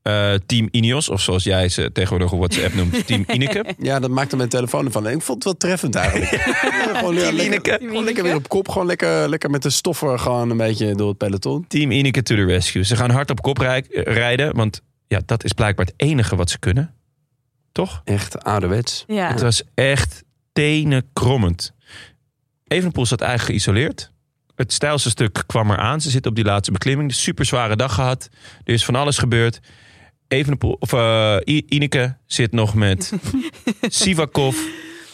Eh, 0.03 0.33
Team 0.45 0.67
Ineos, 0.71 1.09
of 1.09 1.21
zoals 1.21 1.43
jij 1.43 1.69
ze 1.69 1.91
tegenwoordig 1.91 2.31
op 2.31 2.37
WhatsApp 2.39 2.73
noemt, 2.73 3.07
Team 3.07 3.23
Ineke. 3.33 3.65
Ja, 3.77 3.99
dat 3.99 4.09
maakte 4.09 4.35
mijn 4.35 4.49
telefoon 4.49 4.85
ervan. 4.85 5.07
Ik 5.07 5.21
vond 5.21 5.27
het 5.37 5.43
wel 5.43 5.57
treffend 5.57 5.95
eigenlijk. 5.95 6.31
Ja, 6.85 6.97
gewoon, 6.99 7.13
ja, 7.15 7.21
lekker, 7.31 7.45
Ineke. 7.45 7.77
gewoon 7.81 8.03
lekker 8.03 8.23
weer 8.23 8.35
op 8.35 8.49
kop. 8.49 8.69
Gewoon 8.69 8.87
lekker, 8.87 9.29
lekker 9.29 9.49
met 9.49 9.61
de 9.61 9.69
stoffer 9.69 10.19
gewoon 10.19 10.49
een 10.49 10.57
beetje 10.57 10.95
door 10.95 11.07
het 11.09 11.17
peloton. 11.17 11.65
Team 11.67 11.91
Ineke 11.91 12.23
to 12.23 12.35
the 12.35 12.45
rescue. 12.45 12.83
Ze 12.83 12.95
gaan 12.95 13.09
hard 13.09 13.29
op 13.29 13.41
kop 13.41 13.57
rij- 13.57 13.85
rijden, 13.89 14.55
want 14.55 14.81
ja, 15.07 15.21
dat 15.25 15.43
is 15.43 15.51
blijkbaar 15.53 15.85
het 15.85 15.93
enige 15.97 16.35
wat 16.35 16.49
ze 16.49 16.59
kunnen. 16.59 16.93
Toch? 17.71 18.01
Echt 18.03 18.43
ouderwets. 18.43 19.03
Ja. 19.07 19.27
Het 19.31 19.41
was 19.41 19.63
echt 19.73 20.23
tenenkrommend. 20.53 21.73
Evenepoel 22.67 23.05
zat 23.05 23.21
eigenlijk 23.21 23.49
geïsoleerd. 23.51 24.11
Het 24.55 24.73
stijlste 24.73 25.09
stuk 25.09 25.43
kwam 25.45 25.71
eraan. 25.71 26.01
Ze 26.01 26.09
zitten 26.09 26.31
op 26.31 26.37
die 26.37 26.45
laatste 26.45 26.71
beklimming. 26.71 27.09
De 27.09 27.15
super 27.15 27.45
zware 27.45 27.75
dag 27.75 27.93
gehad. 27.93 28.29
Er 28.63 28.73
is 28.73 28.85
van 28.85 28.95
alles 28.95 29.17
gebeurd. 29.17 29.59
Evenepoel, 30.28 30.76
of 30.80 30.93
eh, 30.93 31.36
I- 31.45 31.65
Ineke 31.69 32.17
zit 32.26 32.51
nog 32.51 32.74
met 32.74 33.11
Sivakov, 33.82 34.57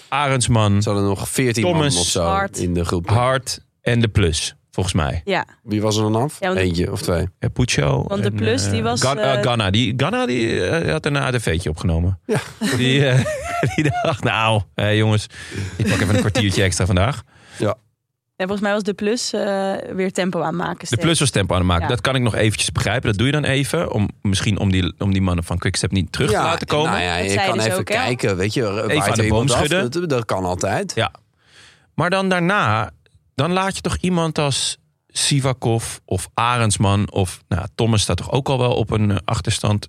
Arendsman, 0.10 0.82
Ze 0.82 0.90
hadden 0.90 1.08
nog 1.08 1.30
14 1.30 1.64
Thomas, 1.64 1.94
man 1.94 2.02
of 2.02 2.08
zo 2.08 2.24
Hart. 2.24 2.58
in 2.58 2.74
de 2.74 2.86
groep. 2.86 3.10
Hart 3.10 3.60
en 3.82 4.00
de 4.02 4.08
Plus, 4.08 4.56
volgens 4.72 4.96
mij. 4.96 5.22
ja. 5.26 5.46
Wie 5.64 5.82
was 5.82 5.96
er 5.96 6.02
dan 6.02 6.16
af? 6.16 6.38
Ja, 6.40 6.48
want- 6.48 6.60
Eentje 6.60 6.92
of 6.92 7.02
twee. 7.02 7.28
Ja, 7.40 7.48
Puccio. 7.50 8.04
Want 8.08 8.24
de 8.24 8.30
en, 8.30 8.36
Plus, 8.36 8.66
eh, 8.66 8.72
die 8.72 8.84
was, 8.84 9.02
Gan- 9.02 9.18
eh, 9.20 9.34
eh, 9.34 9.42
Ganna, 9.44 9.70
die, 9.70 9.94
Ganna 9.98 10.26
die, 10.26 10.66
eh, 10.66 10.92
had 10.92 11.06
een 11.06 11.18
ADV'tje 11.18 11.70
opgenomen. 11.70 12.20
Ja. 12.26 12.40
Die, 12.78 13.06
eh, 13.08 13.26
die 13.76 13.92
dacht, 14.02 14.24
nou 14.24 14.62
eh, 14.76 14.98
jongens, 14.98 15.28
ik 15.78 15.88
pak 15.90 16.00
even 16.02 16.14
een 16.16 16.20
kwartiertje 16.20 16.64
extra 16.70 16.86
vandaag. 16.86 17.24
Ja. 17.58 17.76
En 18.40 18.48
volgens 18.48 18.62
mij 18.62 18.72
was 18.72 18.84
de 18.84 18.94
plus 18.94 19.34
eh, 19.34 19.74
weer 19.96 20.12
tempo 20.12 20.40
aan 20.40 20.46
het 20.46 20.56
maken. 20.56 20.88
De 20.90 20.98
plus 20.98 21.20
was 21.20 21.30
tempo 21.30 21.54
aan 21.54 21.60
het 21.60 21.68
maken. 21.68 21.84
Ja. 21.84 21.90
Dat 21.90 22.02
kan 22.02 22.16
ik 22.16 22.22
nog 22.22 22.36
eventjes 22.36 22.72
begrijpen. 22.72 23.10
Dat 23.10 23.18
doe 23.18 23.26
je 23.26 23.34
dan 23.34 23.44
even. 23.44 23.92
Om, 23.94 24.10
misschien 24.22 24.60
om 24.60 24.72
die, 24.72 24.94
om 24.98 25.14
die 25.14 25.22
mannen 25.22 25.44
van 25.44 25.58
Quickstep 25.58 25.92
niet 25.92 26.12
terug 26.12 26.30
te 26.30 26.36
laten 26.36 26.68
komen. 26.68 26.92
Nou 26.92 27.04
ja, 27.04 27.16
je 27.18 27.36
kan 27.36 27.60
even 27.60 27.78
ook, 27.78 27.86
kijken, 27.86 28.38
weet 28.38 28.54
je. 28.54 28.84
Even 28.88 29.12
aan 29.12 29.18
de 29.18 29.28
boom 29.28 29.48
schudden. 29.48 29.92
Dat, 29.92 30.10
dat 30.10 30.26
kan 30.26 30.44
altijd. 30.44 30.92
Ja. 30.96 31.12
Maar 31.96 32.10
dan 32.10 32.30
daarna, 32.30 32.92
dan 33.36 33.52
laat 33.52 33.76
je 33.76 33.82
toch 33.82 33.98
iemand 33.98 34.38
als 34.38 34.78
Sivakov 35.08 35.98
of 36.06 36.30
Arendsman 36.34 37.12
of 37.12 37.44
nou, 37.48 37.68
Thomas 37.76 38.02
staat 38.02 38.18
toch 38.18 38.32
ook 38.32 38.50
al 38.50 38.60
wel 38.60 38.74
op 38.74 38.92
een 38.92 39.12
eh, 39.12 39.18
achterstand. 39.26 39.88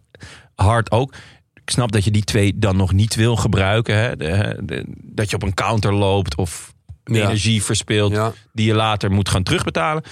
Hard 0.54 0.90
ook. 0.90 1.14
Ik 1.54 1.70
snap 1.70 1.92
dat 1.92 2.04
je 2.04 2.10
die 2.10 2.24
twee 2.24 2.58
dan 2.58 2.76
nog 2.76 2.92
niet 2.92 3.14
wil 3.14 3.36
gebruiken. 3.36 3.96
Hè? 3.96 4.16
De- 4.16 4.58
de- 4.62 4.84
dat 4.96 5.30
je 5.30 5.36
op 5.36 5.42
een 5.42 5.54
counter 5.54 5.94
loopt 5.94 6.36
of 6.36 6.72
Ja. 7.16 7.24
energie 7.24 7.62
verspeelt 7.62 8.12
Ja. 8.12 8.32
die 8.52 8.66
je 8.66 8.74
later 8.74 9.10
moet 9.10 9.28
gaan 9.28 9.42
terugbetalen. 9.42 10.02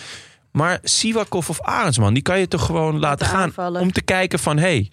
Maar 0.52 0.78
Sivakov 0.82 1.48
of 1.48 1.60
Arendsman, 1.62 2.14
die 2.14 2.22
kan 2.22 2.38
je 2.38 2.48
toch 2.48 2.64
gewoon 2.66 2.98
laten 2.98 3.26
gaan 3.26 3.42
aanvallen. 3.42 3.80
om 3.80 3.92
te 3.92 4.02
kijken 4.02 4.38
van 4.38 4.58
hey, 4.58 4.90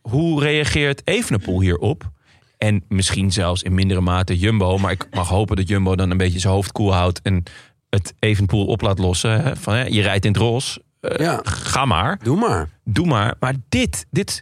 hoe 0.00 0.42
reageert 0.42 1.00
Evenepoel 1.04 1.60
hierop? 1.60 2.10
En 2.58 2.84
misschien 2.88 3.32
zelfs 3.32 3.62
in 3.62 3.74
mindere 3.74 4.00
mate 4.00 4.38
Jumbo. 4.38 4.78
Maar 4.78 4.90
ik 4.92 5.06
mag 5.10 5.28
hopen 5.28 5.56
dat 5.56 5.68
Jumbo 5.68 5.96
dan 5.96 6.10
een 6.10 6.16
beetje 6.16 6.38
zijn 6.38 6.52
hoofd 6.52 6.72
koel 6.72 6.94
houdt. 6.94 7.20
En 7.22 7.42
het 7.90 8.14
Evenepoel 8.18 8.66
op 8.66 8.80
laat 8.80 8.98
lossen. 8.98 9.42
Hè? 9.42 9.56
Van, 9.56 9.74
hè, 9.74 9.84
je 9.84 10.02
rijdt 10.02 10.24
in 10.24 10.32
het 10.32 10.40
roze. 10.40 10.82
eh, 11.00 11.18
Ja. 11.18 11.40
Ga 11.42 11.84
maar. 11.84 12.18
Doe 12.22 12.36
maar. 12.36 12.68
Doe 12.84 13.06
maar. 13.06 13.34
Maar 13.40 13.54
dit, 13.68 14.06
dit 14.10 14.40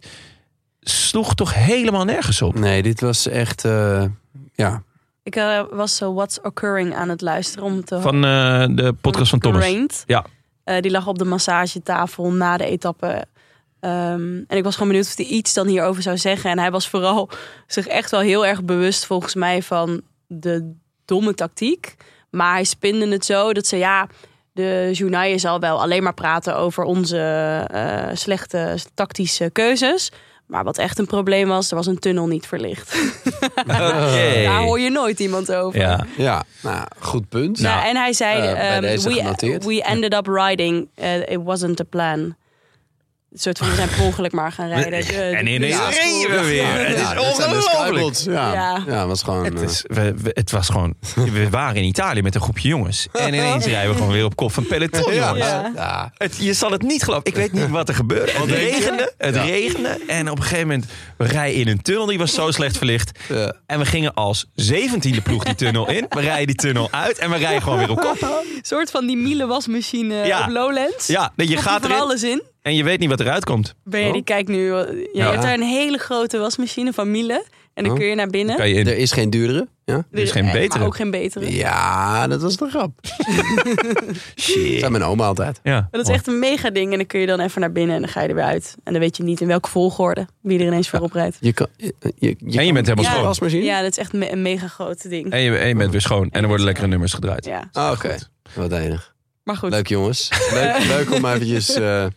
sloeg 0.80 1.34
toch 1.34 1.54
helemaal 1.54 2.04
nergens 2.04 2.42
op. 2.42 2.54
Nee, 2.58 2.82
dit 2.82 3.00
was 3.00 3.28
echt... 3.28 3.64
eh, 3.64 4.04
ja. 4.54 4.82
Ik 5.26 5.36
eh, 5.36 5.62
was 5.70 5.96
zo 5.96 6.14
What's 6.14 6.38
Occurring 6.42 6.94
aan 6.94 7.08
het 7.08 7.20
luisteren 7.20 7.64
om 7.64 7.84
te 7.84 8.00
Van 8.00 8.24
eh, 8.24 8.66
de 8.70 8.94
podcast 9.00 9.30
van 9.30 9.38
Thomas. 9.38 10.04
Ja. 10.06 10.24
Eh, 10.64 10.80
die 10.80 10.90
lag 10.90 11.06
op 11.06 11.18
de 11.18 11.24
massagetafel 11.24 12.30
na 12.32 12.56
de 12.56 12.64
etappe. 12.64 13.24
Ehm, 13.80 14.42
en 14.46 14.56
ik 14.56 14.64
was 14.64 14.72
gewoon 14.72 14.88
benieuwd 14.88 15.06
of 15.06 15.16
hij 15.16 15.26
iets 15.26 15.54
dan 15.54 15.66
hierover 15.66 16.02
zou 16.02 16.18
zeggen. 16.18 16.50
En 16.50 16.58
hij 16.58 16.70
was 16.70 16.88
vooral 16.88 17.30
zich 17.66 17.86
echt 17.86 18.10
wel 18.10 18.20
heel 18.20 18.46
erg 18.46 18.64
bewust 18.64 19.06
volgens 19.06 19.34
mij 19.34 19.62
van 19.62 20.00
de 20.26 20.74
domme 21.04 21.34
tactiek. 21.34 21.96
Maar 22.30 22.52
hij 22.52 22.64
spinde 22.64 23.08
het 23.08 23.24
zo 23.24 23.52
dat 23.52 23.66
ze 23.66 23.76
ja, 23.76 24.08
de 24.52 24.90
journaal 24.92 25.38
zal 25.38 25.60
wel 25.60 25.80
alleen 25.80 26.02
maar 26.02 26.14
praten 26.14 26.56
over 26.56 26.84
onze 26.84 27.18
eh, 27.70 28.08
slechte 28.12 28.78
tactische 28.94 29.50
keuzes. 29.50 30.12
Maar 30.46 30.64
wat 30.64 30.78
echt 30.78 30.98
een 30.98 31.06
probleem 31.06 31.48
was, 31.48 31.70
er 31.70 31.76
was 31.76 31.86
een 31.86 31.98
tunnel 31.98 32.26
niet 32.26 32.46
verlicht. 32.46 32.94
Oké. 33.56 34.42
Daar 34.44 34.62
hoor 34.62 34.80
je 34.80 34.90
nooit 34.90 35.20
iemand 35.20 35.52
over. 35.52 35.80
Ja. 35.80 36.06
Ja, 36.16 36.44
nou, 36.62 36.86
goed 36.98 37.28
punt. 37.28 37.58
Ja, 37.58 37.86
en 37.86 37.96
hij 37.96 38.12
zei, 38.12 38.40
eh, 38.40 38.76
ehm, 38.76 39.62
we, 39.64 39.82
ended 39.82 40.14
up 40.14 40.26
riding, 40.26 40.88
uh, 40.94 41.16
it 41.16 41.42
wasn't 41.42 41.80
a 41.80 41.84
plan. 41.84 42.36
Een 43.36 43.42
soort 43.42 43.58
van, 43.58 43.68
we 43.68 43.74
zijn 43.74 43.88
per 43.88 44.02
ongeluk 44.02 44.32
maar 44.32 44.52
gaan 44.52 44.68
rijden. 44.68 44.90
De- 45.06 45.12
En 45.14 45.44
de- 45.44 45.50
ineens 45.50 45.74
ja, 45.74 45.88
reden 45.88 46.40
we 46.42 46.46
weer. 46.48 46.86
Het 46.86 46.96
is 46.98 47.18
ongelooflijk. 47.18 48.16
Ja. 48.34 48.82
Ja. 48.86 49.06
Was 49.06 49.22
gewoon... 49.22 49.44
Het, 49.44 49.54
eh, 49.54 49.62
is, 49.62 49.84
we, 49.86 50.14
we- 50.16 50.30
het 50.34 50.50
was 50.50 50.68
gewoon. 50.68 50.94
We 51.14 51.50
waren 51.50 51.76
in 51.76 51.84
Italië 51.84 52.22
met 52.22 52.34
een 52.34 52.40
groepje 52.40 52.68
jongens. 52.68 53.06
En 53.12 53.34
ineens 53.34 53.64
rijden 53.74 53.90
we 53.90 53.96
gewoon 53.96 54.12
weer 54.12 54.24
op 54.24 54.36
kop 54.36 54.52
van 54.52 54.66
peloton. 54.66 55.12
ja. 55.14 55.26
jongens. 55.26 55.46
Ja. 55.46 55.72
Ja. 55.74 56.12
Het, 56.14 56.36
je 56.40 56.52
zal 56.52 56.70
het 56.70 56.82
niet 56.82 57.02
geloven. 57.02 57.24
Ik 57.26 57.34
weet 57.34 57.52
niet 57.52 57.68
wat 57.68 57.88
er 57.88 57.94
gebeurde. 57.94 58.32
Het 58.32 58.50
regende. 58.50 59.12
Het 59.18 59.36
regende. 59.36 59.98
En 60.06 60.30
op 60.30 60.36
een 60.36 60.42
gegeven 60.42 60.66
moment. 60.68 60.86
We 61.16 61.26
rijden 61.26 61.60
in 61.60 61.68
een 61.68 61.82
tunnel. 61.82 62.06
Die 62.06 62.18
was 62.18 62.34
zo 62.34 62.50
slecht 62.50 62.76
verlicht. 62.76 63.18
Ja. 63.28 63.52
En 63.66 63.78
we 63.78 63.84
gingen 63.84 64.14
als 64.14 64.46
zeventiende 64.54 65.20
ploeg 65.20 65.44
die 65.44 65.54
tunnel 65.54 65.88
in. 65.90 66.06
We 66.08 66.20
rijden 66.20 66.46
die 66.46 66.56
tunnel 66.56 66.88
uit. 66.90 67.18
En 67.18 67.30
we 67.30 67.36
rijden 67.36 67.62
gewoon 67.62 67.78
weer 67.78 67.90
op 67.90 68.00
kop. 68.00 68.22
Een 68.22 68.58
soort 68.62 68.90
van 68.90 69.06
die 69.06 69.16
Miele 69.16 69.46
wasmachine 69.46 70.14
Ja. 70.26 70.40
op 70.42 70.48
Lowlands. 70.48 71.06
Ja, 71.06 71.32
je 71.36 71.56
gaat 71.56 71.84
erin. 71.84 71.96
alles 71.96 72.22
in. 72.22 72.42
En 72.66 72.74
je 72.74 72.84
weet 72.84 72.98
niet 73.00 73.08
wat 73.08 73.20
eruit 73.20 73.44
komt. 73.44 73.74
Ben 73.84 74.00
je, 74.00 74.12
die 74.12 74.24
kijkt 74.24 74.48
nu, 74.48 74.66
ja, 74.66 74.78
je 74.78 75.08
Ja. 75.12 75.30
hebt 75.30 75.42
daar 75.42 75.54
een 75.54 75.62
hele 75.62 75.98
grote 75.98 76.38
wasmachine 76.38 76.92
van 76.92 77.10
Miele. 77.10 77.44
En 77.74 77.82
dan 77.82 77.92
Oh. 77.92 77.98
kun 77.98 78.06
je 78.08 78.14
naar 78.14 78.26
binnen. 78.28 78.56
Kan 78.56 78.68
je 78.68 78.74
in. 78.74 78.86
Er 78.86 78.96
is 78.96 79.12
geen 79.12 79.30
duurdere. 79.30 79.68
Ja? 79.84 79.94
Er 80.10 80.18
is 80.18 80.30
geen 80.30 80.44
Eh, 80.44 80.52
betere. 80.52 80.78
Maar 80.78 80.86
ook 80.86 80.96
geen 80.96 81.10
betere. 81.10 81.52
ja, 81.56 82.26
dat 82.26 82.42
was 82.42 82.56
de 82.56 82.68
grap. 82.68 82.90
Dat 83.00 84.16
Shit. 84.36 84.78
zei 84.80 84.88
mijn 84.90 85.02
oma 85.02 85.26
altijd. 85.26 85.60
Ja. 85.62 85.88
Dat 85.90 86.00
is 86.08 86.14
echt 86.14 86.26
een 86.26 86.38
mega 86.38 86.70
ding. 86.70 86.90
En 86.92 86.96
dan 86.98 87.06
kun 87.06 87.20
je 87.20 87.26
dan 87.26 87.40
even 87.40 87.60
naar 87.60 87.72
binnen 87.72 87.94
en 87.96 88.00
dan 88.02 88.10
ga 88.10 88.22
je 88.22 88.28
er 88.28 88.34
weer 88.34 88.44
uit. 88.44 88.74
En 88.84 88.92
dan 88.92 89.00
weet 89.02 89.16
je 89.16 89.22
niet 89.22 89.40
in 89.40 89.46
welke 89.46 89.68
volgorde 89.68 90.26
wie 90.40 90.58
er 90.58 90.66
ineens 90.66 90.88
voorop 90.88 91.12
rijdt. 91.12 91.36
Je 91.40 91.52
kan, 91.52 91.66
je, 91.76 91.94
je, 92.00 92.10
je 92.18 92.28
En 92.28 92.36
je 92.50 92.56
kan- 92.64 92.72
bent 92.74 92.86
helemaal 92.86 93.04
Ja. 93.04 93.10
schoon. 93.10 93.24
wasmachine? 93.24 93.64
Ja, 93.64 93.82
dat 93.82 93.90
is 93.90 93.98
echt 93.98 94.12
me- 94.12 94.32
een 94.32 94.42
mega 94.42 94.68
groot 94.68 95.10
ding. 95.10 95.30
En 95.30 95.40
je, 95.40 95.56
en 95.56 95.68
je 95.68 95.74
bent 95.76 95.90
weer 95.90 96.00
schoon. 96.00 96.28
En 96.30 96.42
er 96.42 96.48
worden 96.48 96.66
lekkere 96.66 96.86
nummers 96.86 97.12
gedraaid. 97.12 97.44
Ja, 97.44 97.68
Ah, 97.72 97.90
Oké, 97.92 98.16
wat 98.54 98.72
enig. 98.72 99.14
maar 99.42 99.56
goed. 99.56 99.70
Leuk 99.70 99.86
jongens. 99.88 100.30
Leuk, 100.52 100.84
leuk 100.96 101.12
om 101.14 101.24
eventjes... 101.26 101.74
eh, 101.74 101.84
Eh, 101.96 102.04
Eh, 102.04 102.10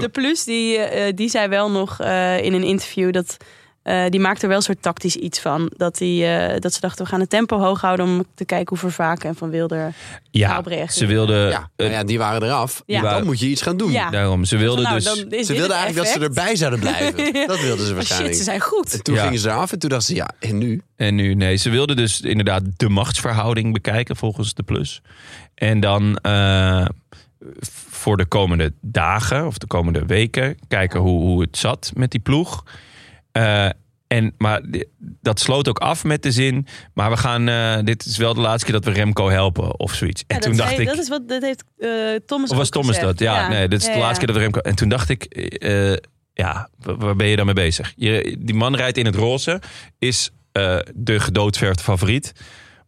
de 0.00 0.08
Plus, 0.12 0.44
die, 0.44 0.76
eh, 0.78 1.12
die 1.14 1.28
zei 1.28 1.48
wel 1.48 1.70
nog 1.70 2.00
eh, 2.00 2.42
in 2.44 2.52
een 2.52 2.64
interview 2.64 3.12
dat... 3.12 3.36
eh, 3.82 4.04
die 4.08 4.20
maakte 4.20 4.42
er 4.42 4.48
wel 4.48 4.56
een 4.56 4.62
soort 4.62 4.82
tactisch 4.82 5.16
iets 5.16 5.40
van. 5.40 5.70
Dat, 5.76 5.98
die, 5.98 6.26
eh, 6.26 6.60
dat 6.60 6.72
ze 6.74 6.80
dachten, 6.80 7.04
we 7.04 7.10
gaan 7.10 7.20
het 7.20 7.30
tempo 7.30 7.58
hoog 7.58 7.80
houden... 7.80 8.06
om 8.06 8.24
te 8.34 8.44
kijken 8.44 8.68
hoe 8.68 8.78
Vervaken 8.78 9.28
en 9.28 9.34
Van 9.34 9.50
Wilder 9.50 9.94
ja, 10.30 10.62
ze 10.88 11.06
wilden. 11.06 11.48
ja, 11.48 11.70
nou 11.76 11.90
ja, 11.90 12.04
die 12.04 12.18
waren 12.18 12.42
eraf. 12.42 12.82
Ja. 12.86 13.00
Dan 13.00 13.24
moet 13.24 13.40
je 13.40 13.46
iets 13.46 13.62
gaan 13.62 13.76
doen. 13.76 13.92
Ja. 13.92 14.10
Daarom, 14.10 14.44
ze 14.44 14.56
wilden 14.56 14.82
Nou, 14.84 14.94
dus. 15.28 15.46
Ze 15.46 15.52
wilden 15.52 15.76
eigenlijk 15.76 15.96
dat 15.96 16.06
ze 16.06 16.20
erbij 16.24 16.56
zouden 16.56 16.80
blijven. 16.80 17.24
Ja. 17.32 17.46
Dat 17.46 17.60
wilden 17.60 17.84
ze 17.84 17.90
Oh, 17.90 17.94
waarschijnlijk. 17.96 18.30
shit, 18.34 18.36
ze 18.44 18.50
zijn 18.50 18.60
goed. 18.60 18.92
En 18.92 19.02
toen 19.02 19.14
Ja. 19.14 19.22
gingen 19.24 19.38
ze 19.38 19.48
eraf 19.48 19.72
en 19.72 19.78
toen 19.78 19.88
dachten 19.90 20.08
ze, 20.08 20.14
ja, 20.14 20.30
en 20.38 20.58
nu? 20.58 20.82
En 20.96 21.14
nu, 21.14 21.34
nee, 21.34 21.56
ze 21.56 21.70
wilden 21.70 21.96
dus 21.96 22.20
inderdaad 22.20 22.62
de 22.76 22.88
machtsverhouding 22.88 23.72
bekijken 23.72 24.16
volgens 24.16 24.54
de 24.54 24.62
plus. 24.62 25.00
En 25.54 25.80
dan 25.80 26.16
eh, 26.16 26.84
voor 28.00 28.16
de 28.16 28.26
komende 28.26 28.72
dagen 28.80 29.46
of 29.46 29.58
de 29.58 29.66
komende 29.66 30.06
weken 30.06 30.58
kijken 30.68 31.00
hoe, 31.00 31.20
hoe 31.20 31.40
het 31.40 31.56
zat 31.56 31.92
met 31.94 32.10
die 32.10 32.20
ploeg. 32.20 32.64
Eh, 33.32 33.68
en, 34.06 34.34
maar 34.38 34.60
dat 34.98 35.40
sloot 35.40 35.68
ook 35.68 35.78
af 35.78 36.04
met 36.04 36.22
de 36.22 36.32
zin. 36.32 36.66
Maar 36.94 37.10
we 37.10 37.16
gaan. 37.16 37.48
eh, 37.48 37.78
dit 37.84 38.04
is 38.04 38.16
wel 38.16 38.34
de 38.34 38.40
laatste 38.40 38.64
keer 38.70 38.80
dat 38.80 38.84
we 38.84 38.90
Remco 39.00 39.28
helpen 39.28 39.78
of 39.78 39.94
zoiets. 39.94 40.24
Ja, 40.26 40.34
en 40.36 40.40
toen 40.42 40.50
dat 40.50 40.60
dacht 40.60 40.70
zei- 40.70 40.82
ik. 40.82 40.88
Dat 40.88 40.98
is 40.98 41.08
wat 41.08 41.28
dat 41.28 41.42
heeft 41.42 41.64
eh, 41.78 41.88
Thomas 42.26 42.50
Of 42.50 42.56
was 42.56 42.66
ook 42.66 42.72
Thomas 42.72 42.88
gezegd. 42.88 43.06
dat? 43.06 43.18
Ja, 43.18 43.48
nee, 43.48 43.68
dit 43.68 43.80
is 43.80 43.86
Ja, 43.86 43.92
de 43.92 43.98
ja. 43.98 44.04
laatste 44.04 44.18
keer 44.24 44.34
dat 44.34 44.36
we 44.36 44.42
Remco... 44.42 44.60
En 44.60 44.74
toen 44.74 44.88
dacht 44.88 45.08
ik, 45.08 45.24
eh, 45.24 45.92
ja, 46.34 46.68
wa- 46.78 46.96
waar 46.96 47.16
ben 47.16 47.26
je 47.26 47.36
dan 47.36 47.44
mee 47.46 47.54
bezig? 47.54 47.92
Je, 47.96 48.36
die 48.38 48.54
man 48.54 48.76
rijdt 48.76 48.96
in 48.98 49.06
het 49.06 49.14
roze, 49.14 49.60
is 49.98 50.30
eh, 50.52 50.78
de 50.94 51.20
gedoodverfde 51.20 51.82
favoriet. 51.82 52.32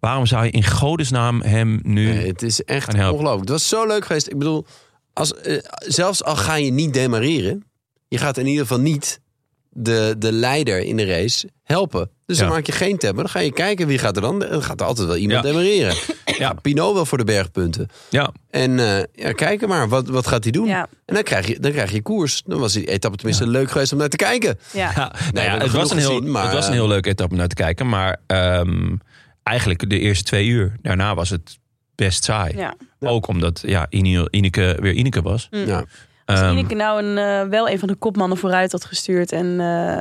Waarom 0.01 0.27
zou 0.27 0.45
je 0.45 0.51
in 0.51 0.65
godesnaam 0.65 1.43
hem 1.43 1.81
nu... 1.83 2.05
Nee, 2.07 2.27
het 2.27 2.43
is 2.43 2.63
echt 2.65 2.95
ongelooflijk. 2.95 3.41
Het 3.41 3.49
was 3.49 3.69
zo 3.69 3.87
leuk 3.87 4.05
geweest. 4.05 4.29
Ik 4.29 4.39
bedoel, 4.39 4.67
als, 5.13 5.35
eh, 5.35 5.59
zelfs 5.87 6.25
al 6.25 6.37
ga 6.37 6.55
je 6.55 6.71
niet 6.71 6.93
demareren... 6.95 7.65
je 8.09 8.19
gaat 8.19 8.39
in 8.39 8.47
ieder 8.47 8.63
geval 8.67 8.81
niet 8.81 9.21
de, 9.75 10.15
de 10.19 10.33
leider 10.33 10.79
in 10.81 10.97
de 10.97 11.05
race 11.05 11.49
helpen. 11.63 12.11
Dus 12.27 12.37
Ja. 12.39 12.45
dan 12.45 12.53
maak 12.53 12.67
je 12.67 12.73
geen 12.73 12.99
tab. 12.99 13.15
maar 13.15 13.23
Dan 13.23 13.33
ga 13.33 13.39
je 13.39 13.53
kijken 13.53 13.87
wie 13.87 13.99
gaat 13.99 14.17
er 14.17 14.23
dan. 14.23 14.39
Dan 14.39 14.63
gaat 14.63 14.81
er 14.81 14.87
altijd 14.87 15.07
wel 15.07 15.17
iemand 15.17 15.45
Ja. 15.45 15.51
demareren. 15.51 15.95
Ja. 16.39 16.53
Pinot 16.53 16.95
wel 16.95 17.07
voor 17.07 17.19
de 17.19 17.25
bergpunten. 17.25 17.89
Ja, 18.09 18.33
En 18.51 18.79
eh 18.79 19.03
ja, 19.13 19.33
kijken 19.33 19.69
maar, 19.69 19.89
wat, 19.89 20.09
wat 20.09 20.27
gaat 20.27 20.43
hij 20.43 20.53
doen? 20.53 20.67
Ja, 20.67 20.89
En 21.05 21.15
dan 21.15 21.23
krijg, 21.23 21.47
je, 21.47 21.61
dan 21.61 21.73
krijg 21.73 21.93
je 21.93 22.03
koers. 22.03 22.43
Dan 22.47 22.59
was 22.59 22.73
die 22.73 22.87
etappe 22.89 23.17
tenminste 23.17 23.47
leuk 23.47 23.71
geweest 23.71 23.93
om 23.93 23.99
naar 23.99 24.09
te 24.09 24.17
kijken. 24.17 24.59
ja. 24.73 24.93
ja, 24.95 25.13
nou 25.33 25.61
het, 25.63 25.71
was 25.71 25.91
een 25.91 25.99
heel, 25.99 26.21
maar, 26.21 26.45
het 26.45 26.53
was 26.53 26.65
een 26.67 26.73
eh, 26.73 26.79
heel 26.79 26.89
leuke 26.89 27.09
etappe 27.09 27.33
om 27.33 27.39
naar 27.39 27.49
te 27.49 27.55
kijken. 27.55 27.89
Maar 27.89 28.21
ehm, 28.27 28.97
eigenlijk 29.43 29.91
de 29.91 29.99
eerste 29.99 30.25
twee 30.25 30.47
uur. 30.47 30.77
Daarna 30.83 31.15
was 31.15 31.31
het 31.31 31.59
best 32.05 32.25
saai. 32.25 32.57
ja. 32.57 32.75
Ook 33.01 33.27
omdat 33.27 33.61
ja, 33.67 33.87
Ine- 33.91 34.29
Ineke 34.31 34.77
weer 34.81 34.93
Ineke 34.93 35.23
was. 35.23 35.47
Hm. 35.51 35.57
Ja. 35.57 35.85
Als 36.25 36.41
Ehm, 36.41 36.51
Ineke 36.53 36.75
nou 36.75 37.03
een, 37.03 37.19
eh, 37.19 37.49
wel 37.49 37.69
een 37.69 37.79
van 37.79 37.89
de 37.89 37.95
kopmannen 37.95 38.39
vooruit 38.39 38.73
had 38.73 38.85
gestuurd 38.85 39.33
en 39.33 39.61
eh, 39.61 40.01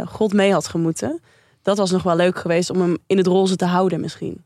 eh, 0.00 0.06
God 0.06 0.32
mee 0.32 0.52
had 0.52 0.66
gemoeten. 0.68 1.20
Dat 1.62 1.76
was 1.78 1.90
nog 1.90 2.02
wel 2.02 2.16
leuk 2.16 2.38
geweest 2.38 2.70
om 2.70 2.80
hem 2.80 2.96
in 3.06 3.16
het 3.16 3.26
roze 3.26 3.56
te 3.56 3.64
houden 3.64 4.00
misschien. 4.00 4.44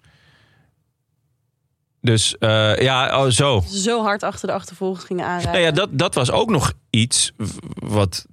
dus 2.01 2.39
eh, 2.39 2.77
ja, 2.79 3.23
oh, 3.25 3.31
zo. 3.31 3.63
Zo 3.67 4.03
hard 4.03 4.23
achter 4.23 4.47
de 4.49 4.55
achtervolgers 4.55 5.05
gingen 5.05 5.25
aanrijden. 5.25 5.53
Nou 5.53 5.65
ja, 5.65 5.71
dat, 5.71 5.89
dat 5.93 6.15
was 6.15 6.31
ook 6.31 6.51
nog 6.51 6.73
iets 6.91 7.33
wat, 7.75 8.27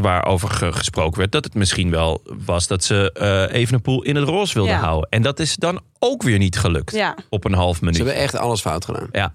waarover 0.00 0.50
ge- 0.50 0.72
gesproken 0.72 1.18
werd. 1.18 1.32
Dat 1.32 1.44
het 1.44 1.54
misschien 1.54 1.90
wel 1.90 2.22
was 2.44 2.66
dat 2.66 2.84
ze 2.84 3.12
eh 3.12 3.60
Evenepoel 3.60 4.02
in 4.02 4.16
het 4.16 4.28
roze 4.28 4.54
wilden 4.54 4.72
Ja. 4.74 4.80
houden. 4.80 5.10
En 5.10 5.22
dat 5.22 5.40
is 5.40 5.56
dan 5.56 5.80
ook 5.98 6.22
weer 6.22 6.38
niet 6.38 6.58
gelukt 6.58 6.92
Ja, 6.92 7.16
op 7.28 7.44
een 7.44 7.52
half 7.54 7.76
Ze 7.76 7.84
minuut. 7.84 7.96
hebben 7.98 8.16
echt 8.16 8.34
alles 8.36 8.60
fout 8.60 8.84
gedaan. 8.84 9.08
Ja. 9.12 9.32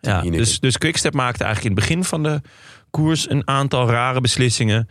ja. 0.00 0.20
Dus, 0.22 0.60
dus 0.60 0.78
Quickstep 0.78 1.14
maakte 1.14 1.44
eigenlijk 1.44 1.74
in 1.76 1.80
het 1.82 1.88
begin 1.88 2.04
van 2.04 2.22
de 2.22 2.40
koers 2.90 3.30
een 3.30 3.48
aantal 3.48 3.88
rare 3.90 4.20
beslissingen. 4.20 4.88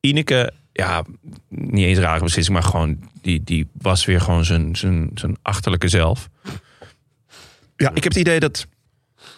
Ineke, 0.00 0.52
ja, 0.72 1.04
niet 1.48 1.84
eens 1.86 1.98
rare 1.98 2.22
beslissingen, 2.24 2.60
maar 2.62 2.70
gewoon 2.70 2.98
die, 3.22 3.42
die 3.44 3.68
was 3.72 4.04
weer 4.04 4.20
gewoon 4.20 4.44
zijn, 4.44 4.76
zijn, 4.76 5.10
zijn 5.14 5.36
achterlijke 5.42 5.88
zelf. 5.88 6.28
Ja, 7.76 7.88
ik 7.94 8.02
heb 8.04 8.12
het 8.12 8.16
idee 8.20 8.40
dat, 8.40 8.66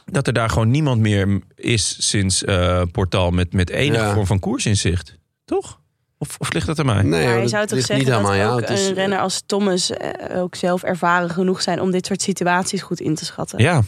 dat 0.04 0.26
er 0.26 0.32
daar 0.32 0.50
gewoon 0.50 0.70
niemand 0.70 1.00
meer 1.00 1.40
is 1.54 2.08
sinds 2.10 2.44
eh 2.44 2.82
Portal 2.92 3.30
met, 3.30 3.52
met 3.52 3.70
enige 3.70 4.02
Ja. 4.04 4.14
vorm 4.14 4.26
van 4.26 4.38
koersinzicht. 4.38 5.18
Toch? 5.44 5.80
Of, 6.18 6.36
of 6.38 6.52
ligt 6.52 6.66
dat 6.66 6.78
aan 6.78 6.86
mij? 6.86 7.02
Nee, 7.02 7.24
Maar 7.24 7.34
je 7.34 7.40
dat 7.40 7.50
zou 7.50 7.66
toch 7.66 7.80
zeggen 7.80 8.06
dat 8.06 8.34
jou. 8.34 8.62
ook 8.62 8.68
is- 8.68 8.86
een 8.88 8.94
renner 8.94 9.18
als 9.18 9.42
Thomas 9.46 9.90
eh, 9.90 10.40
ook 10.40 10.54
zelf 10.54 10.82
ervaren 10.82 11.30
genoeg 11.30 11.62
zijn 11.62 11.80
om 11.80 11.90
dit 11.90 12.06
soort 12.06 12.22
situaties 12.22 12.82
goed 12.82 13.00
in 13.00 13.14
te 13.14 13.24
schatten. 13.24 13.58
Ja. 13.62 13.82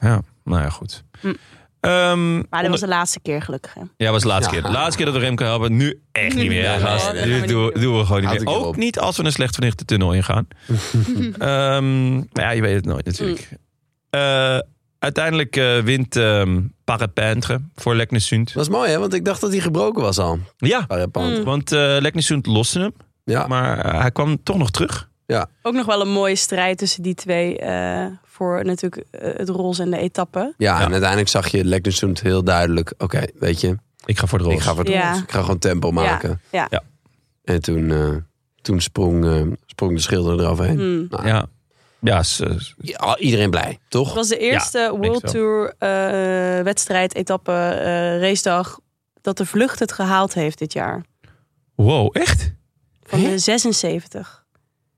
Ja, 0.00 0.20
nou 0.44 0.62
ja, 0.62 0.68
goed. 0.70 1.04
Hm. 1.20 1.32
Ehm, 1.80 2.34
Maar 2.34 2.42
dat 2.42 2.50
onder- 2.50 2.70
was 2.70 2.80
de 2.80 2.88
laatste 2.88 3.20
keer 3.20 3.42
gelukkig. 3.42 3.74
Hè? 3.74 3.80
Ja, 3.96 4.10
was 4.10 4.22
de 4.22 4.28
laatste 4.28 4.54
Ja. 4.54 4.60
keer. 4.60 4.70
De 4.70 4.76
laatste 4.76 4.96
keer 4.96 5.04
dat 5.06 5.14
we 5.14 5.20
Remco 5.20 5.44
helpen. 5.44 5.76
Nu 5.76 6.00
echt 6.12 6.34
niet 6.34 6.48
meer. 6.48 6.62
Ja, 6.62 6.78
gast. 6.78 7.06
dat 7.06 7.16
gaan 7.16 7.28
we 7.28 7.46
doen, 7.46 7.46
doen. 7.72 7.82
doen 7.82 7.98
we 7.98 8.04
gewoon 8.04 8.20
niet 8.20 8.30
Houd 8.30 8.44
meer. 8.44 8.54
Ook 8.54 8.76
niet 8.76 8.98
als 8.98 9.16
we 9.16 9.24
een 9.24 9.32
slecht 9.32 9.54
verlichte 9.54 9.84
tunnel 9.84 10.12
ingaan. 10.12 10.48
Ehm 11.38 12.14
maar 12.16 12.26
ja, 12.44 12.50
je 12.50 12.60
weet 12.60 12.74
het 12.74 12.84
nooit 12.84 13.04
natuurlijk. 13.04 13.48
Eh, 14.10 14.58
uiteindelijk 14.98 15.56
eh, 15.56 15.78
wint 15.78 16.16
ehm 16.16 16.60
Parapintre 16.84 17.60
voor 17.74 17.94
Leknesund. 17.94 18.52
Dat 18.54 18.62
is 18.62 18.68
mooi, 18.70 18.90
hè? 18.90 18.98
Want 18.98 19.14
ik 19.14 19.24
dacht 19.24 19.40
dat 19.40 19.50
hij 19.50 19.60
gebroken 19.60 20.02
was 20.02 20.18
al. 20.18 20.38
Ja, 20.56 20.84
Parapant. 20.86 21.38
Mm. 21.38 21.44
want 21.44 21.72
eh 21.72 21.96
Leknesund 22.00 22.46
loste 22.46 22.78
hem. 22.80 22.92
Ja. 23.24 23.46
Maar 23.46 23.78
eh, 23.78 24.00
hij 24.00 24.10
kwam 24.10 24.42
toch 24.42 24.56
nog 24.58 24.70
terug. 24.70 25.06
Ook 25.62 25.74
nog 25.74 25.86
wel 25.86 26.00
een 26.00 26.10
mooie 26.12 26.36
strijd 26.36 26.78
tussen 26.78 27.02
die 27.02 27.14
twee. 27.14 27.58
eh, 27.58 28.06
voor 28.24 28.64
natuurlijk 28.64 29.04
eh, 29.10 29.30
het 29.36 29.48
roze 29.48 29.82
en 29.82 29.90
de 29.90 29.98
etappe. 29.98 30.54
Ja, 30.56 30.78
Ja. 30.78 30.84
en 30.84 30.90
uiteindelijk 30.90 31.28
zag 31.30 31.48
je 31.48 31.64
Leknesund 31.64 32.20
heel 32.20 32.44
duidelijk. 32.44 32.94
Oké, 32.98 33.24
weet 33.38 33.60
je, 33.60 33.76
Ik 34.04 34.18
ga 34.18 34.26
voor 34.26 34.38
de 34.38 34.44
roze. 34.44 34.56
ik 34.56 34.62
ga 34.62 34.74
voor 34.74 34.84
het 34.84 34.92
Ja. 34.92 35.08
roze. 35.10 35.22
Ik 35.22 35.30
ga 35.30 35.40
gewoon 35.40 35.58
tempo 35.58 35.90
maken. 35.90 36.40
Ja. 36.52 36.66
Ja. 36.70 36.82
En 37.44 37.62
toen, 37.62 37.90
eh, 37.90 38.08
toen 38.62 38.80
sprong, 38.80 39.24
eh, 39.26 39.42
sprong 39.66 39.94
de 39.94 40.00
schilder 40.00 40.40
eroverheen. 40.40 40.78
Hmm. 40.78 41.06
Nou, 41.10 41.26
Ja, 41.26 41.46
ja 42.00 42.22
s- 42.22 42.42
ja, 42.78 43.16
iedereen 43.18 43.50
blij, 43.50 43.78
toch? 43.88 44.06
Het 44.06 44.14
was 44.16 44.28
de 44.28 44.38
eerste 44.38 44.94
World 45.00 45.26
Tour 45.26 45.74
eh, 45.78 46.62
wedstrijd, 46.64 47.14
etappe, 47.14 47.52
eh, 47.52 48.20
racedag. 48.20 48.78
dat 49.20 49.36
de 49.36 49.46
vlucht 49.46 49.78
het 49.78 49.92
gehaald 49.92 50.34
heeft 50.34 50.58
dit 50.58 50.72
jaar. 50.72 51.04
wow, 51.74 52.16
echt? 52.16 52.52
Van 53.02 53.20
Hè? 53.20 53.28
de 53.28 53.38
76. 53.38 54.46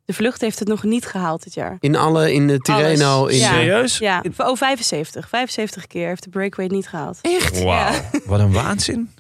De 0.05 0.12
vlucht 0.16 0.40
heeft 0.40 0.59
het 0.59 0.68
nog 0.68 0.82
niet 0.82 1.07
gehaald 1.07 1.42
dit 1.42 1.55
jaar. 1.55 1.76
In 1.80 1.96
alle, 1.96 2.32
in 2.32 2.46
de 2.46 2.59
Tirreno. 2.59 3.26
In 3.26 3.36
Ja. 3.36 3.53
Serieus? 3.53 3.98
Ja, 3.98 4.22
oh 4.36 4.57
75. 4.57 5.28
75 5.28 5.86
keer 5.86 6.07
heeft 6.09 6.22
de 6.22 6.30
breakaway 6.30 6.64
het 6.66 6.74
niet 6.74 6.88
gehaald. 6.88 7.18
Echt? 7.22 7.62
Wauw, 7.62 8.01
wat 8.24 8.40
een 8.40 8.53
waanzin. 8.53 9.11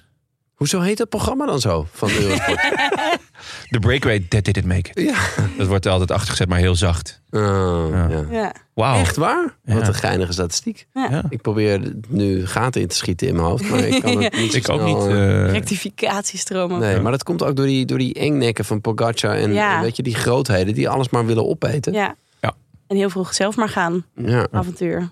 Hoezo 0.60 0.80
heet 0.80 0.98
dat 0.98 1.08
programma 1.08 1.46
dan 1.46 1.60
zo? 1.60 1.86
Van 1.92 2.10
Eurosport? 2.10 2.60
De 3.70 3.78
breakaway, 3.78 4.20
that 4.28 4.64
make 4.64 4.90
it. 4.94 5.00
ja. 5.08 5.18
Dat 5.58 5.66
wordt 5.66 5.84
er 5.84 5.90
altijd 5.92 6.10
achtergezet, 6.10 6.48
maar 6.48 6.58
heel 6.58 6.74
zacht. 6.74 7.20
Oh, 7.30 7.88
Ja. 7.92 8.24
ja. 8.30 8.52
Wauw. 8.74 8.98
Echt 8.98 9.16
waar? 9.16 9.56
Ja. 9.64 9.74
Wat 9.74 9.86
een 9.88 9.94
geinige 9.94 10.32
statistiek. 10.32 10.86
Ja. 10.92 11.22
Ik 11.28 11.40
probeer 11.42 11.92
nu 12.08 12.46
gaten 12.46 12.80
in 12.80 12.86
te 12.88 12.94
schieten 12.96 13.26
in 13.28 13.34
mijn 13.34 13.46
hoofd, 13.46 13.70
maar 13.70 13.78
ik 13.80 14.02
kan 14.02 14.22
het 14.22 14.36
niet 14.36 14.54
Ik 14.54 14.68
ook 14.68 14.82
niet. 14.82 14.96
eh, 15.16 15.50
Rectificatiestromen. 15.50 16.78
Nee, 16.80 16.94
Ja. 16.94 17.00
maar 17.00 17.12
dat 17.12 17.22
komt 17.22 17.42
ook 17.42 17.56
door 17.56 17.66
die, 17.66 17.84
door 17.86 17.98
die 17.98 18.14
engnekken 18.14 18.64
van 18.64 18.80
Pogacar 18.80 19.34
en 19.36 19.52
Ja. 19.52 19.76
en 19.76 19.82
weet 19.82 19.96
je, 19.96 20.02
die 20.02 20.14
grootheden 20.14 20.74
die 20.74 20.88
alles 20.88 21.08
maar 21.08 21.26
willen 21.26 21.46
opeten. 21.48 21.92
Ja. 21.92 22.14
Ja. 22.40 22.54
En 22.86 22.96
heel 22.96 23.10
vroeg 23.10 23.34
zelf 23.34 23.56
maar 23.56 23.68
gaan. 23.68 24.04
Ja. 24.14 24.46
Avontuur. 24.50 25.08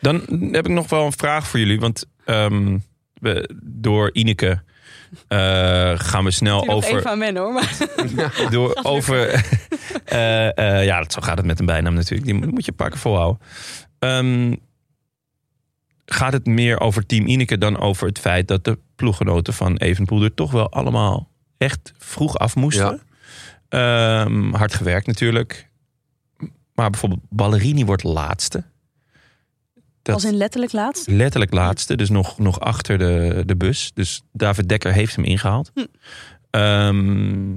Dan 0.00 0.14
heb 0.52 0.66
ik 0.66 0.72
nog 0.72 0.88
wel 0.88 1.04
een 1.06 1.12
vraag 1.12 1.46
voor 1.46 1.58
jullie. 1.58 1.80
Want 1.80 2.04
ehm, 2.24 2.78
we, 3.20 3.50
door 3.62 4.10
Ineke 4.12 4.62
eh, 5.28 5.92
gaan 5.94 6.24
we 6.24 6.30
snel 6.30 6.68
over... 6.68 6.96
even 6.96 7.10
aan 7.10 7.18
men 7.18 7.36
hoor. 7.36 7.52
Maar 7.52 8.46
door, 8.50 8.78
over 8.82 9.28
eh, 10.04 10.58
eh, 10.58 10.84
ja, 10.84 11.04
zo 11.08 11.20
gaat 11.20 11.36
het 11.36 11.46
met 11.46 11.60
een 11.60 11.66
bijnaam 11.66 11.94
natuurlijk. 11.94 12.24
Die 12.24 12.34
moet 12.34 12.64
je 12.64 12.72
een 12.76 12.88
keer 12.88 12.98
volhouden. 12.98 13.40
Ehm, 13.98 14.54
gaat 16.04 16.32
het 16.32 16.46
meer 16.46 16.80
over 16.80 17.06
Team 17.06 17.26
Ineke 17.26 17.58
dan 17.58 17.78
over 17.78 18.06
het 18.06 18.18
feit 18.18 18.48
dat 18.48 18.64
de 18.64 18.78
ploeggenoten 18.96 19.54
van 19.54 19.76
Evenpoel 19.76 20.22
er 20.22 20.34
toch 20.34 20.50
wel 20.50 20.70
allemaal 20.70 21.28
echt 21.58 21.92
vroeg 21.98 22.38
af 22.38 22.56
moesten? 22.56 23.02
Ehm, 23.68 24.52
hard 24.52 24.74
gewerkt 24.74 25.06
natuurlijk. 25.06 25.68
Maar 26.74 26.90
bijvoorbeeld 26.90 27.22
Ballerini 27.28 27.84
wordt 27.84 28.02
laatste. 28.02 28.64
Dat- 30.02 30.14
als 30.14 30.24
in 30.24 30.34
letterlijk 30.36 30.72
laatst. 30.72 31.06
letterlijk 31.06 31.52
laatste, 31.52 31.96
dus 31.96 32.08
nog, 32.10 32.38
nog 32.38 32.60
achter 32.60 32.98
de, 32.98 33.42
de 33.46 33.56
bus. 33.56 33.90
Dus 33.94 34.22
David 34.32 34.68
Dekker 34.68 34.92
heeft 34.92 35.16
hem 35.16 35.24
ingehaald. 35.24 35.70
Hm. 35.74 35.84
Ehm, 36.50 37.54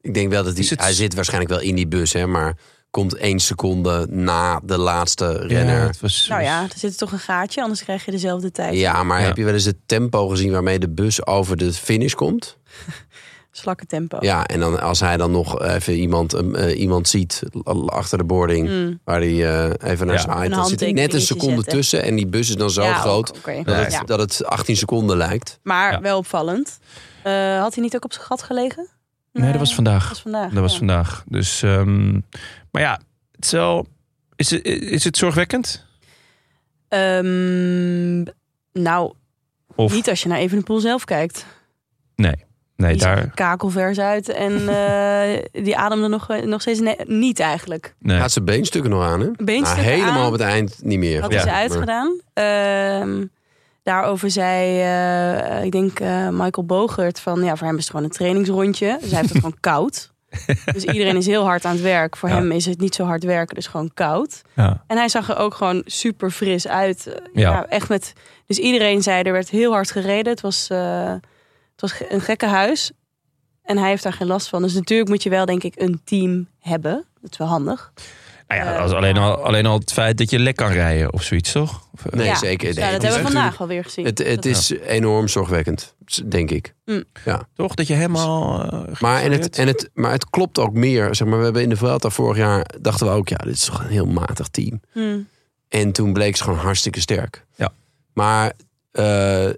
Ik 0.00 0.14
denk 0.14 0.28
wel 0.30 0.44
dat 0.44 0.56
hij, 0.56 0.66
het- 0.68 0.80
hij 0.80 0.92
zit 0.92 1.14
waarschijnlijk 1.14 1.50
wel 1.52 1.60
in 1.62 1.74
die 1.74 1.86
bus, 1.88 2.12
hè, 2.12 2.26
maar 2.26 2.56
komt 2.90 3.14
één 3.14 3.38
seconde 3.40 4.06
na 4.10 4.60
de 4.64 4.78
laatste 4.78 5.32
renner. 5.32 5.74
ja, 5.74 5.80
Ja, 5.80 5.86
het 5.86 6.00
was, 6.00 6.26
Nou 6.28 6.42
ja, 6.42 6.62
er 6.62 6.68
zit 6.78 6.98
toch 6.98 7.12
een 7.12 7.18
gaatje, 7.18 7.62
anders 7.62 7.82
krijg 7.82 8.04
je 8.04 8.10
dezelfde 8.10 8.50
tijd. 8.50 8.74
maar 9.04 9.20
Ja. 9.20 9.26
heb 9.26 9.36
je 9.36 9.44
wel 9.44 9.54
eens 9.54 9.64
het 9.64 9.76
tempo 9.86 10.28
gezien 10.28 10.50
waarmee 10.52 10.78
de 10.78 10.88
bus 10.88 11.26
over 11.26 11.56
de 11.56 11.72
finish 11.72 12.12
komt? 12.14 12.56
Slakke 13.50 13.86
tempo. 13.86 14.16
Ja, 14.20 14.46
en 14.46 14.60
dan 14.60 14.80
als 14.80 15.00
hij 15.00 15.16
dan 15.16 15.30
nog 15.30 15.62
even 15.62 15.94
iemand, 15.94 16.32
eh, 16.32 16.80
iemand 16.80 17.08
ziet 17.08 17.42
achter 17.86 18.18
de 18.18 18.24
boarding 18.24 18.68
Mm. 18.68 18.98
waar 19.04 19.20
hij 19.20 19.48
eh, 19.70 19.90
even 19.90 20.06
naar 20.06 20.16
Ja. 20.16 20.20
zwaait, 20.22 20.50
Een 20.50 20.56
dan 20.56 20.66
zit 20.66 20.92
net 20.94 21.14
een 21.14 21.20
seconde 21.20 21.54
zetten. 21.54 21.72
tussen 21.72 22.02
en 22.02 22.16
die 22.16 22.26
bus 22.26 22.48
is 22.48 22.56
dan 22.56 22.70
zo 22.70 22.82
Ja, 22.82 22.94
groot 22.94 23.46
ook, 23.46 23.64
dat, 23.66 23.76
het, 23.76 24.02
dat 24.06 24.18
het 24.18 24.44
18 24.44 24.76
seconden 24.76 25.16
lijkt. 25.16 25.58
Maar 25.62 25.92
Ja. 25.92 26.00
wel 26.00 26.18
opvallend. 26.18 26.78
Eh, 27.22 27.60
had 27.60 27.74
hij 27.74 27.82
niet 27.84 27.94
ook 27.96 28.04
op 28.04 28.12
zijn 28.12 28.24
gat 28.24 28.42
gelegen? 28.42 28.88
nee, 29.32 29.50
dat 29.50 29.60
was 29.60 29.74
vandaag. 29.74 30.00
Dat 30.02 30.08
was 30.08 30.20
vandaag. 30.22 30.52
Dat 30.52 30.60
was 30.62 30.76
vandaag. 30.78 31.24
Dus, 31.26 31.62
ehm, 31.62 32.12
maar 32.70 32.82
ja, 32.82 33.00
het 33.32 33.44
is, 33.44 33.50
wel, 33.50 33.86
is, 34.36 34.50
het, 34.50 34.64
is 34.64 35.04
het 35.04 35.16
zorgwekkend? 35.16 35.84
Ehm, 36.88 38.22
nou, 38.72 39.12
Of 39.74 39.92
niet 39.92 40.08
als 40.08 40.22
je 40.22 40.28
naar 40.28 40.38
Evenepoel 40.38 40.78
zelf 40.80 41.04
kijkt. 41.04 41.46
nee? 42.16 42.46
Nee, 42.78 42.92
Die 42.92 43.00
daar. 43.02 43.30
kakelvers 43.34 43.98
uit 44.00 44.28
en 44.28 44.68
eh, 44.68 45.44
die 45.64 45.76
ademde 45.76 46.08
nog, 46.08 46.28
nog 46.44 46.60
steeds 46.60 46.80
ne- 46.80 47.04
niet 47.06 47.40
eigenlijk. 47.40 47.94
Nee. 47.98 48.18
Gaat 48.18 48.32
zijn 48.32 48.44
beenstukken 48.44 48.90
nog 48.90 49.02
aan, 49.02 49.20
hè? 49.20 49.26
Beenstukken 49.36 49.84
Nou, 49.84 49.96
helemaal 49.96 50.20
aan. 50.20 50.26
op 50.26 50.32
het 50.32 50.40
eind 50.40 50.78
niet 50.82 50.98
meer. 50.98 51.20
Had 51.20 51.32
Ja. 51.32 51.38
hij 51.38 51.46
ze 51.48 51.54
uitgedaan. 51.54 52.20
Ehm, 52.32 53.24
daarover 53.82 54.30
zei, 54.30 54.80
eh, 54.80 55.64
ik 55.64 55.72
denk 55.72 56.00
eh, 56.00 56.28
Michael 56.28 56.66
Bogert 56.66 57.20
van, 57.20 57.42
ja, 57.44 57.56
voor 57.56 57.66
hem 57.66 57.76
is 57.76 57.82
het 57.82 57.90
gewoon 57.90 58.04
een 58.06 58.12
trainingsrondje. 58.16 58.96
Dus 59.00 59.08
hij 59.10 59.18
heeft 59.18 59.28
het 59.32 59.38
gewoon 59.38 59.60
koud. 59.72 60.12
Dus 60.72 60.84
iedereen 60.84 61.16
is 61.16 61.26
heel 61.26 61.44
hard 61.44 61.64
aan 61.64 61.72
het 61.72 61.82
werk. 61.82 62.16
Voor 62.16 62.28
Ja. 62.28 62.34
hem 62.34 62.50
is 62.52 62.64
het 62.66 62.80
niet 62.80 62.94
zo 62.94 63.04
hard 63.04 63.24
werken, 63.24 63.54
dus 63.54 63.66
gewoon 63.66 63.90
koud. 63.94 64.42
Ja. 64.54 64.84
En 64.86 64.96
hij 64.96 65.08
zag 65.08 65.28
er 65.28 65.36
ook 65.36 65.54
gewoon 65.54 65.82
super 65.86 66.30
fris 66.30 66.68
uit. 66.68 67.04
Ja. 67.32 67.50
Ja. 67.50 67.66
echt 67.66 67.88
met. 67.88 68.12
Dus 68.46 68.58
iedereen 68.58 69.02
zei 69.02 69.22
er 69.22 69.32
werd 69.32 69.50
heel 69.50 69.72
hard 69.72 69.90
gereden. 69.90 70.32
Het 70.32 70.40
was, 70.40 70.68
eh, 70.70 71.12
het 71.80 71.90
was 71.90 71.94
een 72.08 72.20
gekke 72.20 72.46
huis. 72.46 72.90
En 73.62 73.78
hij 73.78 73.88
heeft 73.88 74.02
daar 74.02 74.12
geen 74.12 74.26
last 74.26 74.48
van. 74.48 74.62
Dus 74.62 74.74
natuurlijk 74.74 75.08
moet 75.10 75.22
je 75.22 75.30
wel, 75.30 75.44
denk 75.46 75.62
ik, 75.62 75.72
een 75.76 76.00
team 76.04 76.48
hebben. 76.60 77.04
Dat 77.20 77.30
is 77.32 77.38
wel 77.38 77.46
handig. 77.48 77.92
Nou 78.48 78.60
ja, 78.60 78.72
Eh, 78.72 78.78
dat 78.78 78.88
is 78.88 78.94
alleen, 78.96 79.14
ja. 79.14 79.20
al, 79.20 79.44
alleen 79.44 79.66
al 79.66 79.78
het 79.78 79.92
feit 79.92 80.18
dat 80.18 80.30
je 80.30 80.38
lek 80.38 80.56
kan 80.56 80.70
rijden 80.72 81.12
of 81.12 81.22
zoiets, 81.22 81.52
toch? 81.52 81.88
Of, 81.94 82.04
eh, 82.06 82.12
Nee, 82.12 82.26
Ja. 82.26 82.34
zeker. 82.34 82.74
Nee, 82.74 82.84
ja, 82.84 82.90
dat 82.90 83.02
hebben 83.02 83.18
we 83.18 83.24
vandaag 83.24 83.32
natuurlijk- 83.32 83.58
wel 83.58 83.66
weer 83.68 83.84
gezien. 83.84 84.04
Het, 84.04 84.18
het 84.18 84.44
is 84.46 84.70
enorm 84.70 85.28
zorgwekkend, 85.28 85.94
denk 86.24 86.50
ik. 86.50 86.74
Toch? 87.54 87.74
Dat 87.74 87.86
je 87.86 87.94
helemaal. 87.94 88.62
eh, 88.70 89.00
Maar, 89.00 89.22
en 89.22 89.32
het, 89.32 89.56
en 89.58 89.66
het, 89.66 89.90
maar 89.94 90.12
het 90.12 90.30
klopt 90.30 90.58
ook 90.58 90.72
meer. 90.72 91.14
Zeg 91.14 91.28
maar, 91.28 91.38
we 91.38 91.44
hebben 91.44 91.62
in 91.62 91.68
de 91.68 91.76
Vuelta 91.76 92.10
vorig 92.10 92.36
jaar 92.36 92.66
dachten 92.80 93.06
we 93.06 93.12
ook, 93.12 93.28
ja, 93.28 93.36
dit 93.36 93.54
is 93.54 93.64
toch 93.64 93.80
een 93.80 93.90
heel 93.90 94.06
matig 94.06 94.48
team. 94.48 94.80
Hm. 94.92 95.18
En 95.68 95.92
toen 95.92 96.12
bleek 96.12 96.36
ze 96.36 96.42
gewoon 96.42 96.58
hartstikke 96.58 97.00
sterk. 97.00 97.44
Ja. 97.54 97.70
Maar 98.12 98.52
eh, 98.98 99.48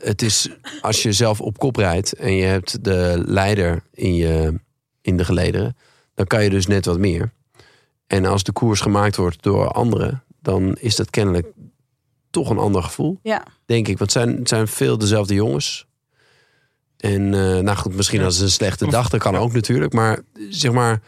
het 0.00 0.22
is 0.22 0.48
als 0.80 1.02
je 1.02 1.12
zelf 1.12 1.40
op 1.40 1.58
kop 1.58 1.76
rijdt 1.76 2.12
en 2.12 2.32
je 2.32 2.44
hebt 2.44 2.84
de 2.84 3.22
leider 3.26 3.82
in, 3.92 4.14
je, 4.14 4.60
in 5.00 5.16
de 5.16 5.24
gelederen, 5.24 5.76
dan 6.14 6.26
kan 6.26 6.44
je 6.44 6.50
dus 6.50 6.66
net 6.66 6.84
wat 6.84 6.98
meer. 6.98 7.32
En 8.06 8.24
als 8.24 8.42
de 8.42 8.52
koers 8.52 8.80
gemaakt 8.80 9.16
wordt 9.16 9.42
door 9.42 9.68
anderen, 9.68 10.24
dan 10.42 10.76
is 10.80 10.96
dat 10.96 11.10
kennelijk 11.10 11.46
toch 12.30 12.50
een 12.50 12.58
ander 12.58 12.82
gevoel. 12.82 13.18
Ja. 13.22 13.42
Denk 13.64 13.88
ik. 13.88 13.98
Want 13.98 14.12
het 14.12 14.22
zijn, 14.22 14.38
het 14.38 14.48
zijn 14.48 14.68
veel 14.68 14.98
dezelfde 14.98 15.34
jongens. 15.34 15.86
En 16.96 17.34
eh, 17.34 17.58
nou 17.62 17.76
goed, 17.76 17.94
misschien 17.94 18.22
als 18.22 18.34
het 18.34 18.44
een 18.44 18.50
slechte 18.50 18.90
dag, 18.90 19.08
dat 19.08 19.20
kan 19.20 19.36
ook 19.36 19.52
natuurlijk. 19.52 19.92
Maar 19.92 20.20
zeg 20.50 20.72
maar, 20.72 21.02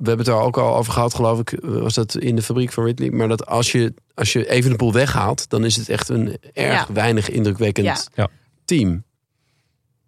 we 0.00 0.06
hebben 0.08 0.26
het 0.26 0.34
daar 0.34 0.44
ook 0.44 0.58
al 0.58 0.76
over 0.76 0.92
gehad, 0.92 1.14
geloof 1.14 1.38
ik. 1.40 1.58
Was 1.62 1.94
dat 1.94 2.14
in 2.14 2.36
de 2.36 2.42
fabriek 2.42 2.72
van 2.72 2.84
Ridley? 2.84 3.10
Maar 3.10 3.28
dat 3.28 3.46
als 3.46 3.72
je, 3.72 3.94
als 4.14 4.32
je 4.32 4.48
even 4.50 4.70
de 4.70 4.76
boel 4.76 4.92
weghaalt, 4.92 5.48
dan 5.48 5.64
is 5.64 5.76
het 5.76 5.88
echt 5.88 6.08
een 6.08 6.36
erg 6.52 6.86
Ja. 6.88 6.92
weinig 6.92 7.30
indrukwekkend 7.30 7.86
Ja. 7.86 7.98
Ja. 8.14 8.28
team. 8.64 9.04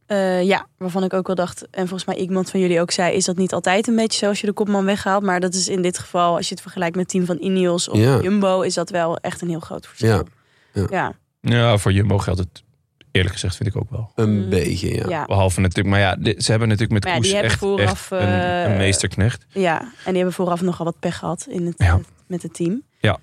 Eh, 0.07 0.43
ja, 0.43 0.67
waarvan 0.79 1.05
ik 1.05 1.13
ook 1.13 1.27
wel 1.27 1.37
dacht, 1.37 1.67
en 1.71 1.89
volgens 1.89 2.05
mij 2.05 2.17
iemand 2.17 2.51
van 2.51 2.61
jullie 2.61 2.81
ook 2.81 2.91
zei, 2.91 3.15
is 3.17 3.25
dat 3.25 3.37
niet 3.37 3.53
altijd 3.53 3.87
een 3.87 3.97
beetje 3.97 4.19
zo 4.19 4.27
als 4.29 4.41
je 4.41 4.47
de 4.47 4.53
kopman 4.53 4.85
weghaalt. 4.85 5.23
Maar 5.23 5.41
dat 5.41 5.55
is 5.55 5.69
in 5.69 5.83
dit 5.83 5.99
geval, 5.99 6.37
als 6.37 6.49
je 6.49 6.55
het 6.55 6.63
vergelijkt 6.63 6.97
met 6.97 7.05
het 7.05 7.13
team 7.13 7.27
van 7.27 7.47
Ineos 7.49 7.89
of 7.89 7.99
Ja. 7.99 8.21
Jumbo, 8.21 8.61
is 8.61 8.75
dat 8.75 8.91
wel 8.91 9.17
echt 9.17 9.41
een 9.41 9.49
heel 9.49 9.61
groot 9.61 9.87
verschil. 9.87 10.09
Ja. 10.09 10.23
Ja, 10.73 10.81
Ja. 10.83 10.87
ja. 10.91 11.13
Ja, 11.41 11.79
voor 11.79 11.93
Jumbo 11.93 12.19
geldt 12.19 12.39
het 12.41 12.63
eerlijk 13.13 13.35
gezegd, 13.35 13.57
vind 13.57 13.69
ik 13.69 13.77
ook 13.77 13.91
wel. 13.91 14.13
Een 14.15 14.43
Mm. 14.43 14.49
beetje, 14.51 14.95
ja. 14.95 15.09
ja. 15.09 15.25
Behalve 15.25 15.61
natuurlijk, 15.61 15.89
maar 15.89 16.01
ja, 16.01 16.17
ze 16.39 16.51
hebben 16.51 16.69
natuurlijk 16.69 17.05
met 17.05 17.13
ja, 17.13 17.17
Koes 17.17 17.33
echt, 17.33 17.59
vooraf, 17.59 18.11
echt 18.11 18.23
een, 18.23 18.29
eh, 18.29 18.63
een 18.71 18.77
meesterknecht. 18.77 19.47
Ja, 19.49 19.81
en 19.81 19.89
die 20.05 20.15
hebben 20.17 20.33
vooraf 20.33 20.61
nogal 20.61 20.85
wat 20.87 20.99
pech 20.99 21.19
gehad 21.19 21.47
in 21.49 21.67
het, 21.67 21.75
Ja. 21.77 22.01
met 22.27 22.43
het 22.43 22.55
team. 22.55 22.83
Ja. 23.01 23.19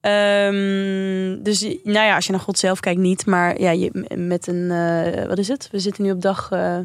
Ehm, 0.00 1.42
dus 1.42 1.60
nou 1.84 2.06
ja, 2.06 2.14
als 2.14 2.26
je 2.26 2.32
naar 2.32 2.40
God 2.40 2.58
zelf 2.58 2.80
kijkt, 2.80 3.00
niet. 3.00 3.26
Maar 3.26 3.60
ja, 3.60 3.70
je, 3.70 4.06
met 4.16 4.46
een, 4.46 4.70
eh, 4.70 5.26
wat 5.26 5.38
is 5.38 5.48
het? 5.48 5.68
We 5.72 5.78
zitten 5.78 6.04
nu 6.04 6.10
op 6.10 6.20
dag 6.22 6.48
eh 6.50 6.78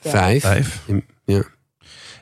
Vijf. 0.00 0.42
Vijf. 0.42 0.82
Ja. 1.24 1.42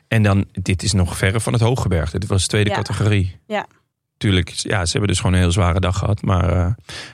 En 0.09 0.23
dan, 0.23 0.45
dit 0.53 0.83
is 0.83 0.93
nog 0.93 1.17
verre 1.17 1.41
van 1.41 1.53
het 1.53 1.63
hooggebergte. 1.63 2.19
Dit 2.19 2.29
was 2.29 2.47
tweede 2.47 2.71
Ja. 2.71 2.77
categorie. 2.77 3.39
Ja. 3.47 3.67
Tuurlijk, 4.17 4.49
ja, 4.49 4.85
ze 4.85 4.91
hebben 4.93 5.09
dus 5.09 5.19
gewoon 5.19 5.33
een 5.35 5.41
heel 5.41 5.53
zware 5.53 5.81
dag 5.81 5.99
gehad. 5.99 6.23
Maar 6.23 6.53
eh, 6.53 6.71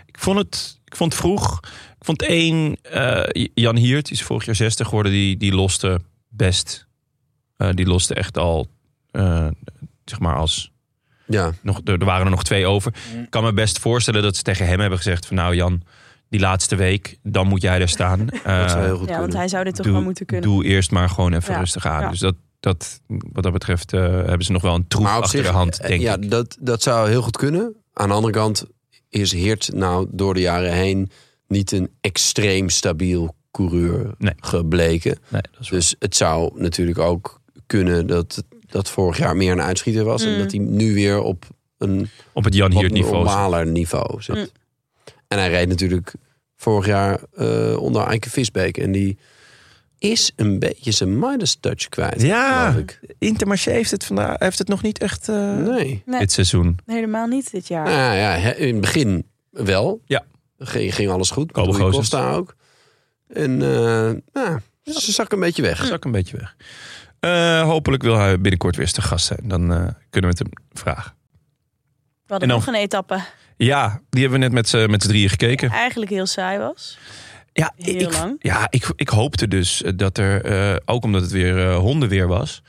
ik, 0.06 0.18
vond 0.18 0.38
het, 0.38 0.79
ik 0.90 0.96
vond 0.96 1.12
het 1.12 1.20
vroeg. 1.20 1.60
Ik 1.98 2.04
vond 2.04 2.22
één, 2.22 2.76
eh, 2.82 3.46
Jan 3.54 3.76
Hiert, 3.76 4.04
die 4.06 4.14
is 4.16 4.22
vorig 4.22 4.44
jaar 4.44 4.54
60 4.54 4.86
geworden, 4.88 5.12
die, 5.12 5.36
die 5.36 5.52
loste 5.54 6.00
best. 6.28 6.86
Eh, 7.56 7.68
die 7.74 7.86
loste 7.86 8.14
echt 8.14 8.38
al, 8.38 8.66
eh, 9.10 9.46
zeg 10.04 10.18
maar 10.20 10.36
als, 10.36 10.72
Ja. 11.26 11.52
nog, 11.62 11.80
er, 11.84 11.98
er 11.98 12.04
waren 12.04 12.24
er 12.24 12.30
nog 12.30 12.44
twee 12.44 12.66
over. 12.66 12.94
Ik 13.22 13.30
kan 13.30 13.42
me 13.44 13.52
best 13.52 13.78
voorstellen 13.78 14.22
dat 14.22 14.36
ze 14.36 14.42
tegen 14.42 14.66
hem 14.66 14.80
hebben 14.80 14.98
gezegd 14.98 15.26
van 15.26 15.36
nou 15.36 15.54
Jan, 15.54 15.82
die 16.28 16.40
laatste 16.40 16.76
week, 16.76 17.18
dan 17.22 17.46
moet 17.46 17.62
jij 17.62 17.78
daar 17.78 17.88
staan. 17.88 18.26
Dat 18.26 18.40
Eh, 18.44 18.68
zou 18.68 18.84
heel 18.84 18.98
goed 18.98 19.08
Ja, 19.08 19.18
want 19.20 19.32
hij 19.32 19.48
zou 19.48 19.64
dit 19.64 19.74
toch 19.74 19.84
doe, 19.84 19.94
wel 19.94 20.02
moeten 20.02 20.26
kunnen. 20.26 20.48
doe 20.50 20.64
eerst 20.64 20.90
maar 20.90 21.08
gewoon 21.08 21.32
even 21.34 21.52
Ja. 21.52 21.58
rustig 21.58 21.86
aan. 21.86 22.00
Ja. 22.00 22.10
Dus 22.10 22.18
dat, 22.20 22.34
dat, 22.60 23.00
wat 23.32 23.42
dat 23.42 23.52
betreft 23.52 23.92
eh, 23.92 24.00
hebben 24.00 24.42
ze 24.42 24.52
nog 24.52 24.62
wel 24.62 24.74
een 24.74 24.84
op 24.98 25.04
achter 25.04 25.28
zich, 25.38 25.46
de 25.46 25.52
hand, 25.52 25.80
denk 25.86 26.00
ja, 26.00 26.16
ik. 26.16 26.30
Dat, 26.30 26.56
dat 26.60 26.82
zou 26.82 27.08
heel 27.08 27.22
goed 27.22 27.36
kunnen. 27.36 27.74
Aan 27.92 28.08
de 28.08 28.14
andere 28.14 28.32
kant 28.32 28.66
is 29.10 29.32
Heert 29.32 29.70
nou 29.74 30.06
door 30.10 30.34
de 30.34 30.40
jaren 30.40 30.72
heen 30.72 31.10
niet 31.48 31.72
een 31.72 31.90
extreem 32.00 32.68
stabiel 32.68 33.34
coureur 33.50 34.14
Nee. 34.18 34.34
gebleken. 34.40 35.18
Nee, 35.28 35.40
dat 35.50 35.60
is 35.60 35.68
waar. 35.70 35.78
Dus 35.78 35.94
het 35.98 36.16
zou 36.16 36.60
natuurlijk 36.60 36.98
ook 36.98 37.40
kunnen 37.66 38.06
dat 38.06 38.42
dat 38.66 38.90
vorig 38.90 39.18
jaar 39.18 39.36
meer 39.36 39.52
een 39.52 39.60
uitschieter 39.62 40.04
was. 40.04 40.22
En 40.24 40.32
Mm. 40.32 40.38
dat 40.38 40.50
hij 40.50 40.60
nu 40.60 40.94
weer 40.94 41.20
op 41.22 41.46
een 41.78 42.08
Op 42.32 42.44
het 42.44 42.54
Jan 42.54 42.68
niveau. 42.70 42.96
zit. 42.96 43.10
normaler 43.12 43.66
niveau 43.66 44.22
zit. 44.22 44.36
Mm. 44.36 44.46
En 45.28 45.38
hij 45.38 45.50
reed 45.50 45.68
natuurlijk 45.68 46.12
vorig 46.56 46.86
jaar 46.86 47.20
eh, 47.34 47.76
onder 47.76 48.02
Eike 48.06 48.30
Visbeek. 48.30 48.76
En 48.78 48.92
die 48.92 49.18
is 50.00 50.32
een 50.36 50.58
beetje 50.58 50.90
zijn 50.90 51.18
Midas 51.18 51.56
touch 51.60 51.88
kwijt. 51.88 52.22
Ja. 52.22 52.74
ik. 52.74 53.00
Intermarché 53.18 53.70
heeft 53.70 53.90
het, 53.90 54.04
vandaag, 54.04 54.38
heeft 54.38 54.58
het 54.58 54.68
nog 54.68 54.82
niet 54.82 54.98
echt 54.98 55.28
eh, 55.28 55.56
Nee. 55.56 56.02
Nee. 56.06 56.20
dit 56.20 56.32
seizoen. 56.32 56.78
Helemaal 56.86 57.26
niet 57.26 57.50
dit 57.50 57.68
jaar. 57.68 57.84
Nou 57.84 58.16
ja, 58.16 58.34
in 58.54 58.72
het 58.72 58.80
begin 58.80 59.26
wel. 59.50 60.00
Ja. 60.04 60.24
Ging, 60.58 60.94
ging 60.94 61.10
alles 61.10 61.30
goed. 61.30 61.52
Kobe. 61.52 61.78
Costa 61.78 62.32
ook. 62.32 62.54
En 63.28 63.62
eh 63.62 64.12
nou, 64.32 64.60
ze 64.84 65.12
zak 65.12 65.32
een 65.32 65.40
beetje 65.40 65.62
weg. 65.62 65.86
Zak 65.86 66.04
een 66.04 66.12
beetje 66.12 66.36
weg. 66.36 66.56
Eh, 67.20 67.62
hopelijk 67.62 68.02
wil 68.02 68.16
hij 68.16 68.40
binnenkort 68.40 68.76
weer 68.76 68.84
eens 68.84 68.94
te 68.94 69.02
gast 69.02 69.26
zijn. 69.26 69.40
Dan 69.42 69.72
eh, 69.72 69.86
kunnen 70.10 70.30
we 70.30 70.36
het 70.36 70.38
hem 70.38 70.50
vragen. 70.72 71.12
We 72.26 72.36
hadden 72.36 72.48
nog 72.48 72.66
een 72.66 72.74
etappe 72.74 73.20
Ja, 73.56 74.00
die 74.10 74.20
hebben 74.20 74.40
we 74.40 74.44
net 74.46 74.54
met 74.54 74.68
z'n 74.68 74.90
met 74.90 75.02
z'n 75.02 75.08
drieën 75.08 75.28
gekeken. 75.28 75.70
eigenlijk 75.70 76.10
heel 76.10 76.26
saai 76.26 76.58
was. 76.58 76.98
Ja, 77.60 77.72
Heel 77.76 78.00
ik, 78.00 78.12
lang. 78.12 78.36
ja 78.38 78.66
ik, 78.70 78.92
ik 78.96 79.08
hoopte 79.08 79.48
dus 79.48 79.82
dat 79.96 80.18
er, 80.18 80.44
eh, 80.44 80.76
ook 80.84 81.04
omdat 81.04 81.22
het 81.22 81.30
weer 81.30 81.68
eh, 81.68 81.76
hondenweer 81.76 82.26
was, 82.26 82.62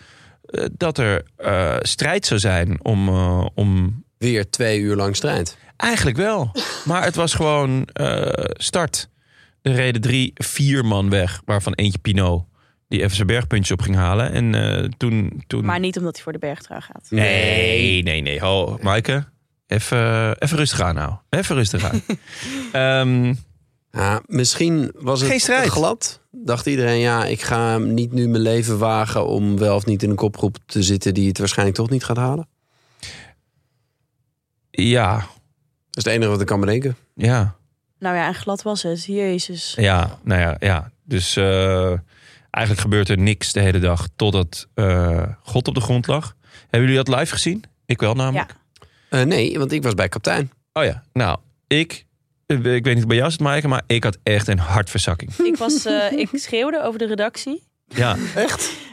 eh, 0.46 0.66
dat 0.78 0.98
er 0.98 1.24
eh, 1.38 1.76
strijd 1.82 2.26
zou 2.26 2.40
zijn 2.40 2.84
om, 2.86 3.10
om. 3.56 4.04
Weer 4.18 4.50
twee 4.50 4.80
uur 4.80 4.96
lang 4.96 5.16
strijd. 5.16 5.58
Eigenlijk 5.78 6.18
wel. 6.18 6.52
Maar 6.86 7.04
het 7.04 7.16
was 7.16 7.34
gewoon 7.34 7.86
eh, 7.86 8.28
start. 8.54 9.10
Er 9.62 9.72
reden 9.74 10.02
drie, 10.02 10.32
vier 10.36 10.86
man 10.86 11.10
weg, 11.10 11.42
waarvan 11.46 11.74
eentje 11.74 12.00
Pinot. 12.00 12.44
Die 12.88 13.02
even 13.04 13.16
zijn 13.16 13.28
bergpuntje 13.28 13.74
op 13.74 13.82
ging 13.82 13.96
halen. 13.96 14.32
En 14.32 14.56
eh, 14.56 14.90
toen. 14.98 15.44
toen... 15.48 15.66
Maar 15.66 15.80
niet 15.80 15.98
omdat 15.98 16.14
hij 16.14 16.24
voor 16.24 16.32
de 16.34 16.40
bergtrui 16.40 16.82
gaat. 16.82 17.08
Nee, 17.10 18.04
nee, 18.04 18.22
nee. 18.22 18.40
Ho, 18.40 18.78
Maaike, 18.82 19.26
even, 19.68 20.36
even 20.38 20.58
rustig 20.58 20.82
aan 20.82 20.96
nou. 20.96 21.14
Even 21.30 21.56
rustig 21.56 21.84
aan. 21.84 22.02
Ehm, 22.72 23.34
Ja, 23.92 24.22
misschien 24.26 24.92
was 24.96 25.22
het 25.22 25.44
glad. 25.70 26.20
Dacht 26.32 26.66
iedereen, 26.66 27.00
ja, 27.00 27.26
ik 27.26 27.42
ga 27.42 27.78
niet 27.78 28.12
nu 28.12 28.28
mijn 28.28 28.42
leven 28.44 28.78
wagen 28.78 29.28
om 29.28 29.58
wel 29.58 29.76
of 29.76 29.86
niet 29.86 30.04
in 30.04 30.10
een 30.10 30.16
kopgroep 30.16 30.58
te 30.66 30.84
zitten 30.84 31.14
die 31.14 31.28
het 31.28 31.38
waarschijnlijk 31.38 31.78
toch 31.78 31.90
niet 31.90 32.04
gaat 32.04 32.18
halen. 32.18 32.48
ja, 34.72 35.16
Dat 35.16 35.26
is 35.98 36.04
het 36.04 36.14
enige 36.14 36.30
wat 36.32 36.42
ik 36.42 36.48
kan 36.48 36.60
bedenken. 36.60 36.96
ja. 37.16 37.60
Nou 38.00 38.16
ja, 38.16 38.28
en 38.28 38.36
glad 38.36 38.62
was 38.62 38.84
het. 38.84 39.06
Jezus. 39.06 39.74
Ja, 39.78 40.20
nou 40.24 40.42
ja, 40.42 40.56
ja. 40.60 40.92
Dus 41.04 41.36
eh, 41.36 41.94
eigenlijk 42.50 42.80
gebeurt 42.80 43.10
er 43.10 43.18
niks 43.18 43.54
de 43.54 43.60
hele 43.60 43.80
dag 43.80 44.08
totdat 44.16 44.68
eh, 44.74 45.24
God 45.44 45.68
op 45.68 45.76
de 45.76 45.82
grond 45.82 46.08
lag. 46.08 46.36
Hebben 46.62 46.90
jullie 46.90 47.04
dat 47.04 47.20
live 47.20 47.34
gezien? 47.34 47.64
Ik 47.86 48.00
wel 48.00 48.14
namelijk. 48.14 48.56
Eh, 49.10 49.22
nee, 49.22 49.60
want 49.60 49.72
ik 49.72 49.84
was 49.84 49.94
bij 49.94 50.10
kaptein. 50.10 50.52
Oh 50.74 50.84
ja, 50.84 51.04
nou, 51.14 51.40
ik, 51.68 52.06
ik 52.52 52.84
weet 52.86 52.96
niet 52.96 53.08
bij 53.08 53.16
jou 53.16 53.28
is 53.28 53.34
het 53.34 53.42
Maaike, 53.42 53.68
maar 53.68 53.82
ik 53.88 54.04
had 54.04 54.18
echt 54.24 54.48
een 54.48 54.60
hartverzakking. 54.60 55.32
Ik, 55.44 55.58
was, 55.58 55.86
eh, 55.86 56.12
ik 56.12 56.30
schreeuwde 56.34 56.84
over 56.84 57.00
de 57.00 57.06
redactie. 57.08 57.64
Ja, 57.88 58.16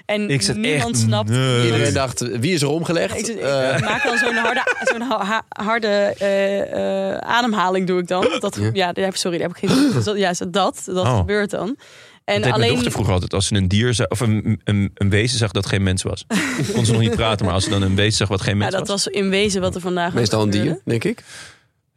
En 0.06 0.30
ik 0.30 0.42
zat 0.42 0.56
niemand 0.56 0.90
echt... 0.94 0.98
snapt. 1.04 1.28
Nee. 1.30 1.64
Iedereen 1.64 1.92
dacht, 1.92 2.20
wie 2.38 2.52
is 2.54 2.62
er 2.62 2.68
omgelegd? 2.68 3.18
Ik, 3.18 3.26
ik 3.26 3.38
Eh, 3.40 3.80
maak 3.80 4.02
dan 4.04 4.18
zo'n 4.18 4.34
harde, 4.34 4.62
zo'n 4.84 5.00
ha- 5.00 5.24
ha- 5.24 5.44
harde 5.48 5.86
eh, 6.18 7.10
eh, 7.12 7.18
ademhaling 7.18 7.86
doe 7.86 8.00
ik 8.00 8.08
dan. 8.08 8.26
Dat, 8.40 8.56
Ja. 8.60 8.70
ja, 8.72 8.92
daar 8.92 9.12
sorry, 9.16 9.38
daar 9.38 9.48
heb 9.48 9.56
ik 9.56 9.68
geen... 9.68 10.02
zo- 10.02 10.16
Ja, 10.16 10.34
zo 10.34 10.50
dat, 10.50 10.82
dat 10.84 10.96
Oh. 11.06 11.18
gebeurt 11.18 11.50
dan. 11.50 11.66
En 11.68 11.74
Dat 12.34 12.34
deed 12.34 12.42
mijn 12.42 12.52
alleen... 12.54 12.72
dochter 12.74 12.92
vroeger 12.92 13.12
altijd. 13.12 13.34
Als 13.34 13.46
ze 13.46 13.54
een 13.54 13.68
dier 13.68 13.94
zag, 13.94 14.08
of 14.08 14.20
een, 14.20 14.60
een, 14.64 14.90
een 14.94 15.10
wezen 15.10 15.38
zag 15.38 15.50
dat 15.50 15.66
geen 15.66 15.82
mens 15.82 16.02
was. 16.02 16.24
kon 16.74 16.84
ze 16.84 16.92
nog 16.92 17.00
niet 17.00 17.14
praten, 17.16 17.44
maar 17.46 17.54
als 17.54 17.64
ze 17.64 17.70
dan 17.70 17.82
een 17.82 17.94
wezen 17.94 18.16
zag 18.16 18.28
wat 18.28 18.40
geen 18.40 18.52
Ja, 18.52 18.58
mens 18.58 18.72
dat 18.74 18.88
was. 18.88 19.04
was 19.04 19.14
in 19.14 19.28
wezen 19.30 19.60
wat 19.60 19.74
er 19.74 19.80
vandaag 19.80 20.08
ook 20.08 20.14
meestal 20.14 20.42
een 20.42 20.52
gebeurde. 20.52 20.80
dier, 20.84 20.98
denk 21.00 21.04
ik. 21.04 21.24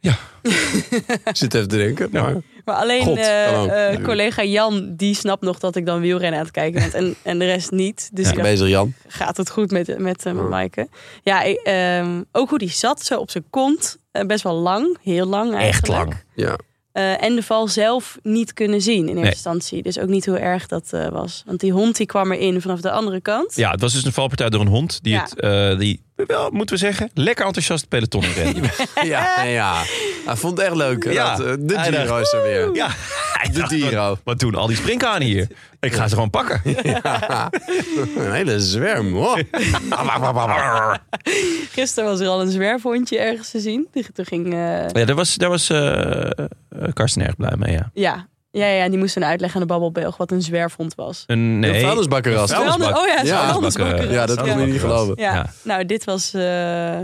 Ja. 0.02 0.16
zit 1.32 1.54
even 1.54 1.68
te 1.68 1.76
denken. 1.76 2.08
Ja. 2.12 2.22
Maar... 2.22 2.36
Maar 2.64 2.74
alleen 2.74 3.02
God, 3.04 3.16
eh, 3.18 3.92
eh, 3.94 4.02
collega 4.04 4.44
Jan, 4.44 4.94
die 4.96 5.14
snapt 5.14 5.42
nog 5.42 5.58
dat 5.58 5.76
ik 5.76 5.86
dan 5.86 6.00
wielrennen 6.00 6.38
aan 6.38 6.44
het 6.44 6.54
kijken 6.54 6.80
ben. 6.80 6.92
En, 6.92 7.14
en 7.22 7.38
de 7.38 7.44
rest 7.44 7.70
niet. 7.70 8.10
Dus 8.12 8.30
Ja. 8.30 8.42
Bezig 8.42 8.68
Jan. 8.68 8.94
gaat 9.08 9.36
het 9.36 9.50
goed 9.50 9.70
met, 9.70 9.98
met, 9.98 10.26
eh, 10.26 10.32
met 10.32 10.42
Oh. 10.44 10.50
Maaike? 10.50 10.88
Ja, 11.22 11.42
ik, 11.42 11.56
ehm, 11.62 12.22
ook 12.32 12.48
hoe 12.50 12.58
die 12.58 12.70
zat, 12.70 13.02
zo 13.04 13.18
op 13.18 13.30
zijn 13.30 13.44
kont. 13.50 13.98
Best 14.26 14.42
wel 14.42 14.54
lang, 14.54 14.98
heel 15.02 15.26
lang 15.26 15.54
eigenlijk. 15.54 15.74
Echt 15.74 15.88
lang. 15.88 16.14
Ja. 16.34 16.56
Eh, 16.92 17.22
en 17.22 17.34
de 17.34 17.42
val 17.42 17.68
zelf 17.68 18.18
niet 18.22 18.52
kunnen 18.52 18.80
zien 18.80 19.00
in 19.00 19.06
eerste 19.06 19.20
Nee. 19.20 19.30
instantie. 19.30 19.82
Dus 19.82 19.98
ook 19.98 20.08
niet 20.08 20.26
hoe 20.26 20.38
erg 20.38 20.66
dat 20.66 20.92
eh, 20.92 21.08
was. 21.08 21.42
Want 21.46 21.60
die 21.60 21.72
hond 21.72 21.96
die 21.96 22.06
kwam 22.06 22.32
erin 22.32 22.60
vanaf 22.60 22.80
de 22.80 22.90
andere 22.90 23.20
kant. 23.20 23.56
Ja, 23.56 23.70
het 23.70 23.80
was 23.80 23.92
dus 23.92 24.04
een 24.04 24.12
valpartij 24.12 24.48
door 24.50 24.60
een 24.60 24.66
hond. 24.66 25.02
Die 25.02 25.12
Ja. 25.12 25.22
het, 25.22 25.40
eh, 25.40 25.78
die, 25.78 26.02
wel, 26.14 26.50
moeten 26.50 26.74
we 26.74 26.80
zeggen, 26.80 27.10
lekker 27.14 27.44
enthousiast 27.46 27.88
peloton 27.88 28.24
in 28.24 28.32
rende. 28.32 28.68
Ja, 29.02 29.42
ja. 29.42 29.82
Hij 30.24 30.36
vond 30.36 30.56
het 30.58 30.66
echt 30.66 30.76
leuk. 30.76 31.04
Ja. 31.12 31.36
dat, 31.36 31.46
eh, 31.46 31.54
de 31.58 31.78
Giro 31.78 32.18
is 32.18 32.32
er 32.32 32.42
weer. 32.42 32.74
Ja, 32.74 32.88
hij 33.32 33.50
De 33.54 33.66
Giro. 33.66 34.08
Wat, 34.08 34.18
wat 34.24 34.38
doen 34.38 34.54
al 34.54 34.66
die 34.66 34.76
springkanen 34.76 35.26
hier? 35.26 35.46
Ik 35.80 35.92
ga 35.92 36.08
ze 36.08 36.14
gewoon 36.14 36.30
pakken. 36.30 36.60
Ja. 36.82 37.50
Een 38.16 38.32
hele 38.32 38.60
zwerm. 38.60 39.16
Oh. 39.16 39.36
Gisteren 41.72 42.08
was 42.10 42.20
er 42.20 42.26
al 42.28 42.40
een 42.40 42.50
zwerfhondje 42.50 43.18
ergens 43.18 43.50
te 43.50 43.60
zien. 43.60 43.88
Die- 43.92 44.12
Toen 44.12 44.24
ging... 44.24 44.52
eh, 44.52 44.88
Ja, 44.88 45.04
daar 45.04 45.14
was, 45.14 45.34
daar 45.34 45.48
was 45.48 45.70
eh, 45.70 46.24
eh, 46.24 46.32
Karsten 46.92 47.22
erg 47.26 47.36
blij 47.36 47.54
mee, 47.56 47.72
ja. 47.72 47.90
ja. 47.94 48.26
Ja, 48.52 48.66
ja, 48.66 48.88
die 48.88 48.98
moest 48.98 49.14
dan 49.14 49.24
uitleggen 49.24 49.60
aan 49.60 49.66
de 49.66 49.72
babbelbelg 49.72 50.16
wat 50.16 50.30
een 50.30 50.42
zwerfhond 50.42 50.94
was. 50.94 51.24
Een, 51.26 51.38
Een 51.38 51.58
nee. 51.58 51.74
Een 51.74 51.80
vuilnisbak. 51.80 52.26
Oh 52.26 52.32
ja, 52.32 52.40
een. 52.40 53.26
Ja, 54.10 54.26
dat 54.26 54.38
kon 54.38 54.46
ja. 54.48 54.58
je 54.58 54.66
niet 54.66 54.80
geloven. 54.80 55.14
Ja. 55.16 55.34
Ja. 55.34 55.52
nou 55.62 55.86
dit 55.86 56.04
was... 56.04 56.34
eh, 56.34 57.00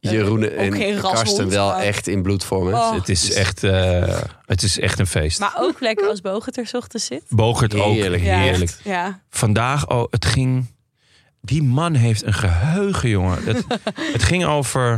Jeroen 0.00 0.44
ook 0.44 0.50
en 0.74 1.00
Karsten 1.00 1.48
wel 1.48 1.68
maar- 1.68 1.80
echt 1.80 2.06
in 2.06 2.22
bloedvorm. 2.22 2.74
Oh. 2.74 2.94
Het 2.94 3.08
is 3.08 3.32
echt, 3.32 3.64
eh, 3.64 4.18
het 4.46 4.62
is 4.62 4.78
echt 4.78 4.98
een 4.98 5.06
feest. 5.06 5.40
Maar 5.40 5.54
ook 5.58 5.80
lekker 5.80 6.08
als 6.08 6.20
Bogert 6.20 6.56
er 6.56 6.68
ochtends 6.72 7.06
zit. 7.06 7.22
Bogert 7.28 7.74
ook. 7.74 7.92
Heerlijk, 7.92 8.22
Ja, 8.22 8.38
Heerlijk. 8.38 8.76
Ja, 8.84 9.20
Vandaag, 9.30 9.88
oh, 9.88 10.04
het 10.10 10.24
ging... 10.24 10.66
Die 11.40 11.62
man 11.62 11.94
heeft 11.94 12.26
een 12.26 12.32
geheugen, 12.34 13.08
jongen. 13.08 13.44
Het, 13.44 13.64
het 14.12 14.22
ging 14.22 14.44
over... 14.44 14.94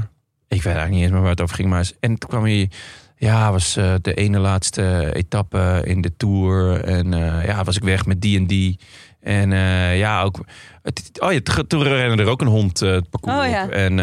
Ik 0.49 0.63
weet 0.63 0.75
eigenlijk 0.75 0.91
niet 0.95 1.03
eens 1.03 1.11
meer 1.13 1.21
waar 1.21 1.31
het 1.31 1.41
over 1.41 1.55
ging. 1.57 1.69
Maar, 1.69 1.91
en 2.01 2.19
toen 2.19 2.29
kwam 2.29 2.43
hij... 2.43 2.71
Ja, 3.17 3.53
was 3.53 3.77
eh, 3.77 3.95
de 4.03 4.15
ene 4.15 4.39
laatste 4.39 5.11
etappe 5.15 5.83
in 5.85 6.01
de 6.01 6.17
Tour. 6.17 6.85
En 6.85 7.15
eh, 7.15 7.47
ja, 7.47 7.65
was 7.65 7.77
ik 7.77 7.83
weg 7.83 8.07
met 8.07 8.21
die 8.21 8.39
en 8.39 8.47
die. 8.47 8.79
En 9.21 9.53
eh, 9.53 9.99
ja, 9.99 10.23
ook... 10.23 10.45
Het, 10.83 11.11
oh 11.21 11.33
ja, 11.33 11.41
toen 11.67 11.83
rende 11.83 12.23
er 12.23 12.29
ook 12.29 12.41
een 12.41 12.47
hond 12.47 12.81
het 12.81 13.11
parcours 13.11 13.45
Oh 13.45 13.51
ja. 13.51 13.65
op. 13.65 13.71
En 13.71 13.97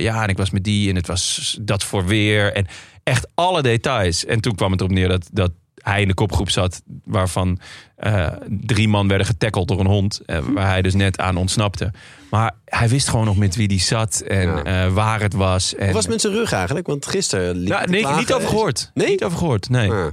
ja, 0.00 0.22
en 0.22 0.28
ik 0.28 0.36
was 0.36 0.50
met 0.50 0.64
die 0.64 0.88
en 0.88 0.96
het 0.96 1.06
was 1.06 1.58
dat 1.60 1.84
voor 1.84 2.06
weer. 2.06 2.52
En 2.52 2.66
echt 3.02 3.28
alle 3.34 3.62
details. 3.62 4.24
En 4.24 4.40
toen 4.40 4.54
kwam 4.54 4.70
het 4.70 4.80
erop 4.80 4.92
neer 4.92 5.08
dat, 5.08 5.28
dat 5.32 5.52
hij 5.84 6.00
in 6.02 6.08
de 6.08 6.14
kopgroep 6.14 6.50
zat... 6.50 6.82
waarvan 7.04 7.58
eh, 7.96 8.26
drie 8.48 8.88
man 8.88 9.08
werden 9.08 9.26
getackeld 9.26 9.68
door 9.68 9.80
een 9.80 9.86
hond. 9.86 10.20
eh, 10.26 10.38
waar 10.38 10.66
hij 10.68 10.82
dus 10.82 10.94
net 10.94 11.18
aan 11.18 11.36
ontsnapte. 11.36 11.92
Maar 12.30 12.52
hij 12.64 12.88
wist 12.88 13.08
gewoon 13.08 13.24
nog 13.24 13.36
met 13.36 13.56
wie 13.56 13.68
die 13.68 13.80
zat 13.80 14.20
en 14.20 14.48
Ja. 14.48 14.62
eh, 14.84 14.92
waar 14.92 15.20
het 15.20 15.34
was. 15.34 15.74
En, 15.74 15.84
Hoe 15.84 15.94
was 15.94 16.02
het 16.02 16.12
met 16.12 16.20
zijn 16.20 16.32
rug 16.32 16.52
eigenlijk? 16.52 16.86
Want 16.86 17.06
gisteren 17.06 17.56
liep 17.56 17.68
Nou, 17.68 17.90
hij 17.90 18.00
te 18.00 18.06
nee, 18.08 18.16
niet 18.16 18.32
over 18.32 18.48
gehoord. 18.48 18.90
Nee? 18.94 19.08
Niet 19.08 19.24
over 19.24 19.38
gehoord, 19.38 19.68
nee. 19.68 19.90
Ah. 19.90 20.06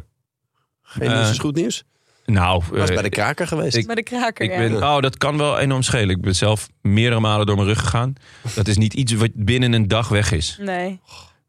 Geen 0.82 1.10
nieuws 1.12 1.30
is 1.30 1.38
goed 1.40 1.56
nieuws. 1.56 1.84
Nou, 2.26 2.64
Was 2.72 2.90
bij 2.94 3.02
de 3.02 3.10
kraker 3.10 3.48
geweest. 3.48 3.76
ik- 3.76 3.86
bij 3.86 3.96
de 3.96 4.04
kraker. 4.04 4.46
ik 4.46 4.52
ja. 4.52 4.58
ben, 4.58 4.76
oh, 4.84 5.00
dat 5.00 5.18
kan 5.18 5.38
wel 5.38 5.60
enorm 5.60 5.82
schelen. 5.82 6.10
Ik 6.16 6.22
ben 6.22 6.36
zelf 6.36 6.70
meerdere 6.82 7.22
malen 7.22 7.46
door 7.46 7.56
mijn 7.56 7.68
rug 7.68 7.80
gegaan. 7.80 8.14
Dat 8.56 8.68
is 8.68 8.78
niet 8.78 8.94
iets 8.94 9.14
wat 9.14 9.30
binnen 9.34 9.74
een 9.74 9.88
dag 9.88 10.08
weg 10.08 10.32
is. 10.32 10.58
Nee. 10.62 11.00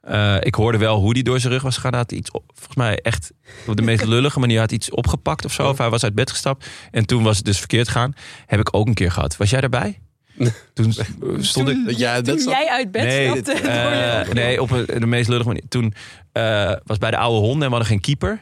Eh, 0.02 0.36
ik 0.40 0.54
hoorde 0.54 0.78
wel 0.78 0.98
hoe 1.00 1.14
die 1.14 1.22
door 1.22 1.40
zijn 1.40 1.52
rug 1.52 1.62
was 1.62 1.74
gegaan. 1.74 1.90
Hij 1.90 2.00
had 2.00 2.12
iets 2.12 2.30
op, 2.30 2.42
volgens 2.54 2.76
mij 2.76 2.98
echt 2.98 3.32
op 3.66 3.76
de 3.76 3.82
meest 3.82 4.04
lullige 4.04 4.40
manier 4.40 4.58
had 4.60 4.72
iets 4.72 4.90
opgepakt 4.90 5.44
of 5.44 5.52
zo. 5.52 5.68
Of 5.68 5.78
hij 5.78 5.90
was 5.90 6.04
uit 6.04 6.14
bed 6.14 6.30
gestapt. 6.30 6.66
En 6.90 7.06
toen 7.06 7.22
was 7.22 7.36
het 7.36 7.44
dus 7.44 7.58
verkeerd 7.58 7.88
gegaan. 7.88 8.14
Heb 8.46 8.60
ik 8.60 8.74
ook 8.76 8.86
een 8.86 8.94
keer 8.94 9.10
gehad. 9.12 9.36
Was 9.36 9.50
jij 9.50 9.60
daarbij? 9.60 9.98
Toen 10.74 10.92
stond 11.40 11.68
ik... 11.68 11.76
Dat 11.86 11.98
jij 11.98 12.10
uit 12.12 12.24
bed 12.24 12.34
Toen 12.34 12.42
zat? 12.44 12.52
jij 12.52 12.68
uit 12.68 12.90
bed 12.90 13.02
Nee, 13.02 13.28
stapte. 13.28 13.52
eh, 13.52 14.32
nee, 14.34 14.62
op 14.62 14.70
een- 14.70 14.86
de 15.00 15.06
meest 15.06 15.28
lullige 15.28 15.46
manier. 15.48 15.62
Toen 15.68 15.94
eh, 16.32 16.72
was 16.84 16.98
bij 16.98 17.10
de 17.10 17.16
oude 17.16 17.38
honden 17.38 17.62
en 17.62 17.68
we 17.68 17.74
hadden 17.76 17.86
geen 17.86 18.00
keeper. 18.00 18.40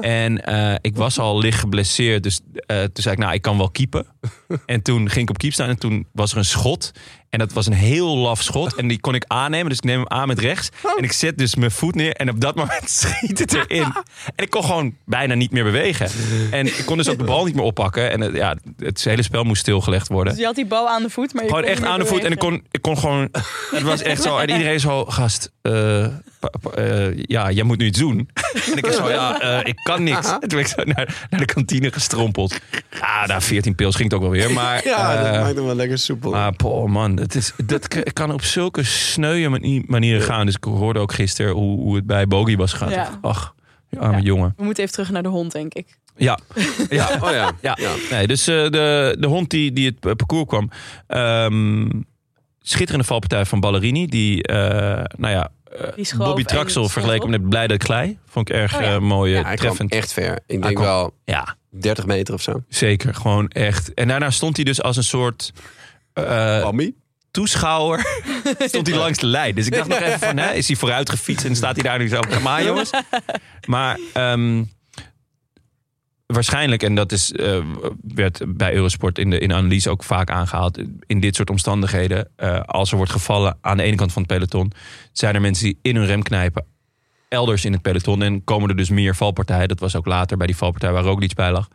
En 0.00 0.44
eh, 0.44 0.74
ik 0.80 0.96
was 0.96 1.18
al 1.18 1.38
licht 1.38 1.58
geblesseerd. 1.60 2.22
Dus 2.22 2.40
eh, 2.66 2.76
toen 2.82 3.02
zei 3.02 3.14
ik, 3.14 3.20
nou, 3.20 3.34
ik 3.34 3.42
kan 3.42 3.56
wel 3.58 3.70
keepen. 3.70 4.06
En 4.66 4.82
toen 4.82 5.08
ging 5.10 5.22
ik 5.22 5.30
op 5.30 5.38
keep 5.38 5.52
staan 5.52 5.68
en 5.68 5.78
toen 5.78 6.06
was 6.12 6.32
er 6.32 6.38
een 6.38 6.44
schot. 6.44 6.90
En 7.36 7.42
dat 7.42 7.52
was 7.52 7.66
een 7.66 7.72
heel 7.72 8.16
laf 8.16 8.42
schot. 8.42 8.74
En 8.74 8.88
die 8.88 9.00
kon 9.00 9.14
ik 9.14 9.24
aannemen. 9.26 9.68
Dus 9.68 9.76
ik 9.78 9.84
neem 9.84 9.98
hem 9.98 10.08
aan 10.08 10.28
met 10.28 10.38
rechts. 10.38 10.68
En 10.96 11.04
ik 11.04 11.12
zet 11.12 11.38
dus 11.38 11.54
mijn 11.54 11.70
voet 11.70 11.94
neer. 11.94 12.12
En 12.12 12.30
op 12.30 12.40
dat 12.40 12.54
moment 12.54 12.90
schiet 13.00 13.38
het 13.38 13.54
erin. 13.54 13.82
En 14.34 14.44
ik 14.44 14.50
kon 14.50 14.64
gewoon 14.64 14.94
bijna 15.04 15.34
niet 15.34 15.50
meer 15.50 15.64
bewegen. 15.64 16.08
En 16.50 16.66
ik 16.66 16.82
kon 16.86 16.96
dus 16.96 17.08
ook 17.08 17.18
de 17.18 17.24
bal 17.24 17.44
niet 17.44 17.54
meer 17.54 17.64
oppakken. 17.64 18.10
En 18.10 18.20
het, 18.20 18.34
ja, 18.34 18.56
het 18.78 19.04
hele 19.04 19.22
spel 19.22 19.44
moest 19.44 19.60
stilgelegd 19.60 20.08
worden. 20.08 20.32
Dus 20.32 20.40
je 20.40 20.46
had 20.46 20.54
die 20.56 20.66
bal 20.66 20.88
aan 20.88 21.02
de 21.02 21.10
voet, 21.10 21.34
maar 21.34 21.42
je 21.42 21.48
Gewoon 21.48 21.64
kon 21.64 21.72
echt 21.72 21.84
aan 21.84 21.98
de 21.98 22.06
voet. 22.06 22.24
En 22.24 22.32
ik 22.32 22.38
kon, 22.38 22.64
ik 22.70 22.82
kon 22.82 22.98
gewoon. 22.98 23.28
Het 23.70 23.82
was 23.82 24.02
echt 24.02 24.22
zo. 24.22 24.38
En 24.38 24.50
iedereen 24.50 24.80
zo, 24.80 25.04
gast. 25.04 25.52
eh, 25.62 26.04
eh, 26.04 26.10
ja, 27.16 27.50
jij 27.50 27.64
moet 27.64 27.78
nu 27.78 27.86
iets 27.86 27.98
doen. 27.98 28.28
En 28.72 28.76
ik 28.76 28.86
zo, 28.92 29.10
ja, 29.10 29.40
eh, 29.40 29.66
ik 29.68 29.76
kan 29.82 30.02
niks. 30.02 30.30
En 30.30 30.40
toen 30.40 30.48
ben 30.48 30.58
ik 30.58 30.66
zo 30.66 30.82
naar, 30.84 31.26
naar 31.30 31.40
de 31.40 31.46
kantine 31.46 31.92
gestrompeld. 31.92 32.58
Ja, 33.00 33.26
na 33.26 33.40
14 33.40 33.74
pils 33.74 33.96
ging 33.96 34.10
het 34.10 34.14
ook 34.20 34.24
wel 34.24 34.34
weer. 34.34 34.50
Maar, 34.52 34.84
Ja, 34.84 35.22
dat 35.22 35.40
maakt 35.40 35.54
hem 35.56 35.64
wel 35.64 35.74
lekker 35.74 35.98
soepel. 35.98 36.30
maar 36.30 36.52
poh, 36.52 36.88
man, 36.88 37.16
het 37.26 37.34
is, 37.34 37.52
dat 37.64 38.12
kan 38.12 38.32
op 38.32 38.42
zulke 38.42 38.82
sneuwe 38.84 39.48
mani- 39.48 39.84
manieren 39.86 40.22
gaan. 40.22 40.46
Dus 40.46 40.54
ik 40.54 40.64
hoorde 40.64 40.98
ook 41.00 41.12
gisteren 41.12 41.52
hoe, 41.52 41.80
hoe 41.80 41.96
het 41.96 42.06
bij 42.06 42.26
Bogie 42.26 42.56
was 42.56 42.72
gegaan. 42.72 42.90
Ja. 42.90 43.18
Ach, 43.22 43.54
die 43.90 44.00
arme 44.00 44.16
Ja. 44.16 44.22
jongen. 44.22 44.54
We 44.56 44.64
moeten 44.64 44.82
even 44.82 44.94
terug 44.94 45.10
naar 45.10 45.22
de 45.22 45.28
hond, 45.28 45.52
denk 45.52 45.74
ik. 45.74 45.98
Ja, 46.16 46.38
ja. 46.90 47.08
Oh 47.20 47.30
ja. 47.30 47.52
Ja. 47.60 47.76
Nee, 48.10 48.26
dus 48.26 48.46
eh, 48.46 48.54
de, 48.70 49.16
de 49.18 49.26
hond 49.26 49.50
die, 49.50 49.72
die 49.72 49.86
het 49.86 50.06
eh, 50.06 50.12
parcours 50.12 50.46
kwam. 50.46 50.70
ehm, 51.06 51.88
schitterende 52.60 53.06
valpartij 53.06 53.44
van 53.44 53.60
Ballerini. 53.60 54.06
Die, 54.06 54.42
eh, 54.42 55.04
nou 55.16 55.34
ja, 55.34 55.50
Die 55.96 56.16
Bobby 56.16 56.42
Traxel 56.44 56.88
vergeleken 56.88 57.30
met 57.30 57.48
Blijde 57.48 57.76
Klei. 57.76 58.18
Vond 58.26 58.48
ik 58.48 58.54
erg 58.54 58.74
Oh 58.76 58.80
ja. 58.82 58.98
mooi, 59.00 59.32
Ja, 59.32 59.42
hij 59.42 59.44
kwam 59.56 59.56
treffend. 59.66 59.92
echt 59.92 60.12
ver. 60.12 60.38
Ik 60.46 60.62
denk 60.62 60.74
kwam- 60.74 60.86
wel 60.86 61.14
Ja, 61.24 61.56
30 61.70 62.06
meter 62.06 62.34
of 62.34 62.42
zo. 62.42 62.62
zeker. 62.68 63.14
Gewoon 63.14 63.48
echt. 63.48 63.94
En 63.94 64.08
daarna 64.08 64.30
stond 64.30 64.56
hij 64.56 64.64
dus 64.64 64.82
als 64.82 64.96
een 64.96 65.04
soort... 65.04 65.52
eh, 66.12 66.60
Pammy? 66.62 66.94
Toeschouwer 67.36 68.06
stond 68.58 68.86
hij 68.86 68.96
langs 68.96 69.18
de 69.18 69.26
lijn. 69.26 69.54
Dus 69.54 69.66
ik 69.66 69.72
dacht 69.74 69.88
nog 69.88 70.00
even 70.00 70.18
van, 70.18 70.36
hè, 70.36 70.52
is 70.52 70.66
hij 70.66 70.76
vooruit 70.76 71.10
gefietst 71.10 71.44
en 71.44 71.56
staat 71.56 71.74
hij 71.74 71.84
daar 71.84 71.98
nu 71.98 72.08
zo, 72.08 72.20
kom 72.20 72.48
aan 72.48 72.64
jongens. 72.64 72.90
Maar 73.66 73.98
ehm, 74.12 74.64
waarschijnlijk, 76.26 76.82
en 76.82 76.94
dat 76.94 77.12
is, 77.12 77.32
eh, 77.32 77.64
werd 78.14 78.42
bij 78.46 78.74
Eurosport 78.74 79.18
in 79.18 79.30
de, 79.30 79.38
in 79.38 79.52
analyse 79.52 79.90
ook 79.90 80.04
vaak 80.04 80.30
aangehaald, 80.30 80.78
in 81.06 81.20
dit 81.20 81.36
soort 81.36 81.50
omstandigheden, 81.50 82.28
eh, 82.36 82.60
als 82.60 82.90
er 82.90 82.96
wordt 82.96 83.12
gevallen 83.12 83.58
aan 83.60 83.76
de 83.76 83.82
ene 83.82 83.96
kant 83.96 84.12
van 84.12 84.22
het 84.22 84.30
peloton, 84.30 84.72
zijn 85.12 85.34
er 85.34 85.40
mensen 85.40 85.64
die 85.64 85.78
in 85.82 85.96
hun 85.96 86.06
rem 86.06 86.22
knijpen, 86.22 86.64
elders 87.28 87.64
in 87.64 87.72
het 87.72 87.82
peloton 87.82 88.22
en 88.22 88.44
komen 88.44 88.68
er 88.68 88.76
dus 88.76 88.90
meer 88.90 89.16
valpartijen. 89.16 89.68
Dat 89.68 89.80
was 89.80 89.96
ook 89.96 90.06
later 90.06 90.36
bij 90.36 90.46
die 90.46 90.56
valpartij 90.56 90.92
waar 90.92 91.02
Roglic 91.02 91.34
bij 91.34 91.52
lag. 91.52 91.68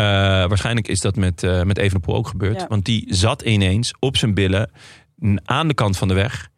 Eh, 0.00 0.48
waarschijnlijk 0.48 0.88
is 0.88 1.00
dat 1.00 1.16
met, 1.16 1.42
eh 1.42 1.62
met 1.62 1.78
Evenepoel 1.78 2.14
ook 2.14 2.28
gebeurd. 2.28 2.60
Ja. 2.60 2.66
Want 2.68 2.84
die 2.84 3.06
zat 3.08 3.42
ineens 3.42 3.92
op 3.98 4.16
zijn 4.16 4.34
billen 4.34 4.70
aan 5.44 5.68
de 5.68 5.74
kant 5.74 5.96
van 5.96 6.08
de 6.08 6.14
weg. 6.14 6.48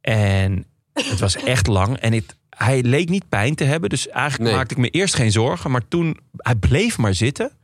En 0.00 0.64
het 0.92 1.20
was 1.20 1.36
echt 1.36 1.66
lang. 1.66 1.96
En 1.96 2.12
het, 2.12 2.36
hij 2.50 2.82
leek 2.82 3.08
niet 3.08 3.28
pijn 3.28 3.54
te 3.54 3.64
hebben. 3.64 3.90
Dus 3.90 4.08
eigenlijk 4.08 4.50
Nee. 4.50 4.58
maakte 4.58 4.74
ik 4.74 4.80
me 4.80 4.88
eerst 4.88 5.14
geen 5.14 5.32
zorgen. 5.32 5.70
Maar 5.70 5.88
toen, 5.88 6.18
hij 6.36 6.54
bleef 6.54 6.98
maar 6.98 7.14
zitten. 7.14 7.46
En 7.50 7.56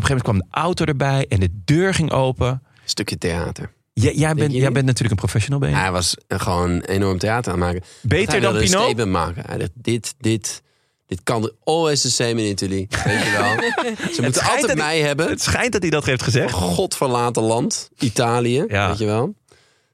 op 0.00 0.02
een 0.02 0.06
gegeven 0.06 0.16
moment 0.16 0.22
kwam 0.22 0.38
de 0.38 0.46
auto 0.50 0.84
erbij. 0.84 1.26
En 1.28 1.40
de 1.40 1.60
deur 1.64 1.94
ging 1.94 2.10
open. 2.10 2.62
Stukje 2.84 3.18
theater. 3.18 3.72
Jij, 3.92 4.14
jij, 4.14 4.34
bent, 4.34 4.52
jij 4.52 4.72
bent 4.72 4.84
natuurlijk 4.84 5.10
een 5.10 5.16
professional. 5.26 5.58
Ben 5.58 5.68
je? 5.70 5.76
Hij 5.76 5.92
was 5.92 6.16
gewoon 6.28 6.80
enorm 6.80 7.18
theater 7.18 7.52
aan 7.52 7.60
het 7.60 7.68
maken. 7.68 7.88
Beter 8.02 8.32
hij 8.32 8.40
dan 8.40 8.52
Pinot? 8.52 8.68
statement 8.68 9.10
maken. 9.10 9.42
Hij 9.46 9.58
dacht, 9.58 9.70
dit, 9.74 10.14
dit, 10.18 10.62
dit 11.06 11.20
kan 11.22 11.50
always 11.64 12.00
the 12.00 12.10
same 12.10 12.30
in 12.30 12.38
Italy. 12.48 12.88
Weet 13.04 13.22
je 13.22 13.30
wel. 13.30 13.72
Ze 14.14 14.22
moeten 14.22 14.42
altijd 14.42 14.74
mij 14.78 15.00
hebben. 15.00 15.28
Het 15.28 15.42
schijnt 15.42 15.72
dat 15.72 15.82
hij 15.82 15.90
dat 15.90 16.04
heeft 16.04 16.22
gezegd. 16.22 16.52
Godverlaten 16.52 17.42
land. 17.42 17.90
Italië. 17.98 18.64
Ja. 18.68 18.88
Weet 18.88 18.98
je 18.98 19.04
wel. 19.04 19.34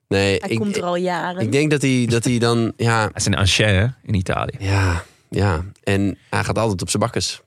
Nee, 0.08 0.38
Hij 0.40 0.48
ik, 0.50 0.58
komt 0.58 0.76
er 0.76 0.82
al 0.82 0.96
jaren. 0.96 1.42
ik 1.42 1.52
denk 1.52 1.70
dat 1.70 1.82
hij, 1.82 2.06
dat 2.08 2.24
hij 2.24 2.38
dan... 2.38 2.72
Ja, 2.76 3.00
Hij 3.00 3.10
is 3.14 3.26
een 3.26 3.34
ancien 3.36 3.66
hè, 3.66 3.86
in 4.02 4.14
Italië. 4.14 4.56
ja, 4.58 5.04
ja. 5.30 5.64
En 5.82 6.18
hij 6.30 6.44
gaat 6.44 6.58
altijd 6.58 6.82
op 6.82 6.90
zijn 6.90 7.02
bakkes. 7.02 7.40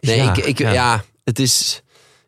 Nee, 0.00 0.16
Ja, 0.16 0.34
ik, 0.34 0.44
ik, 0.44 0.58
ja. 0.58 0.72
ja. 0.72 1.04
het 1.24 1.38
is... 1.38 1.82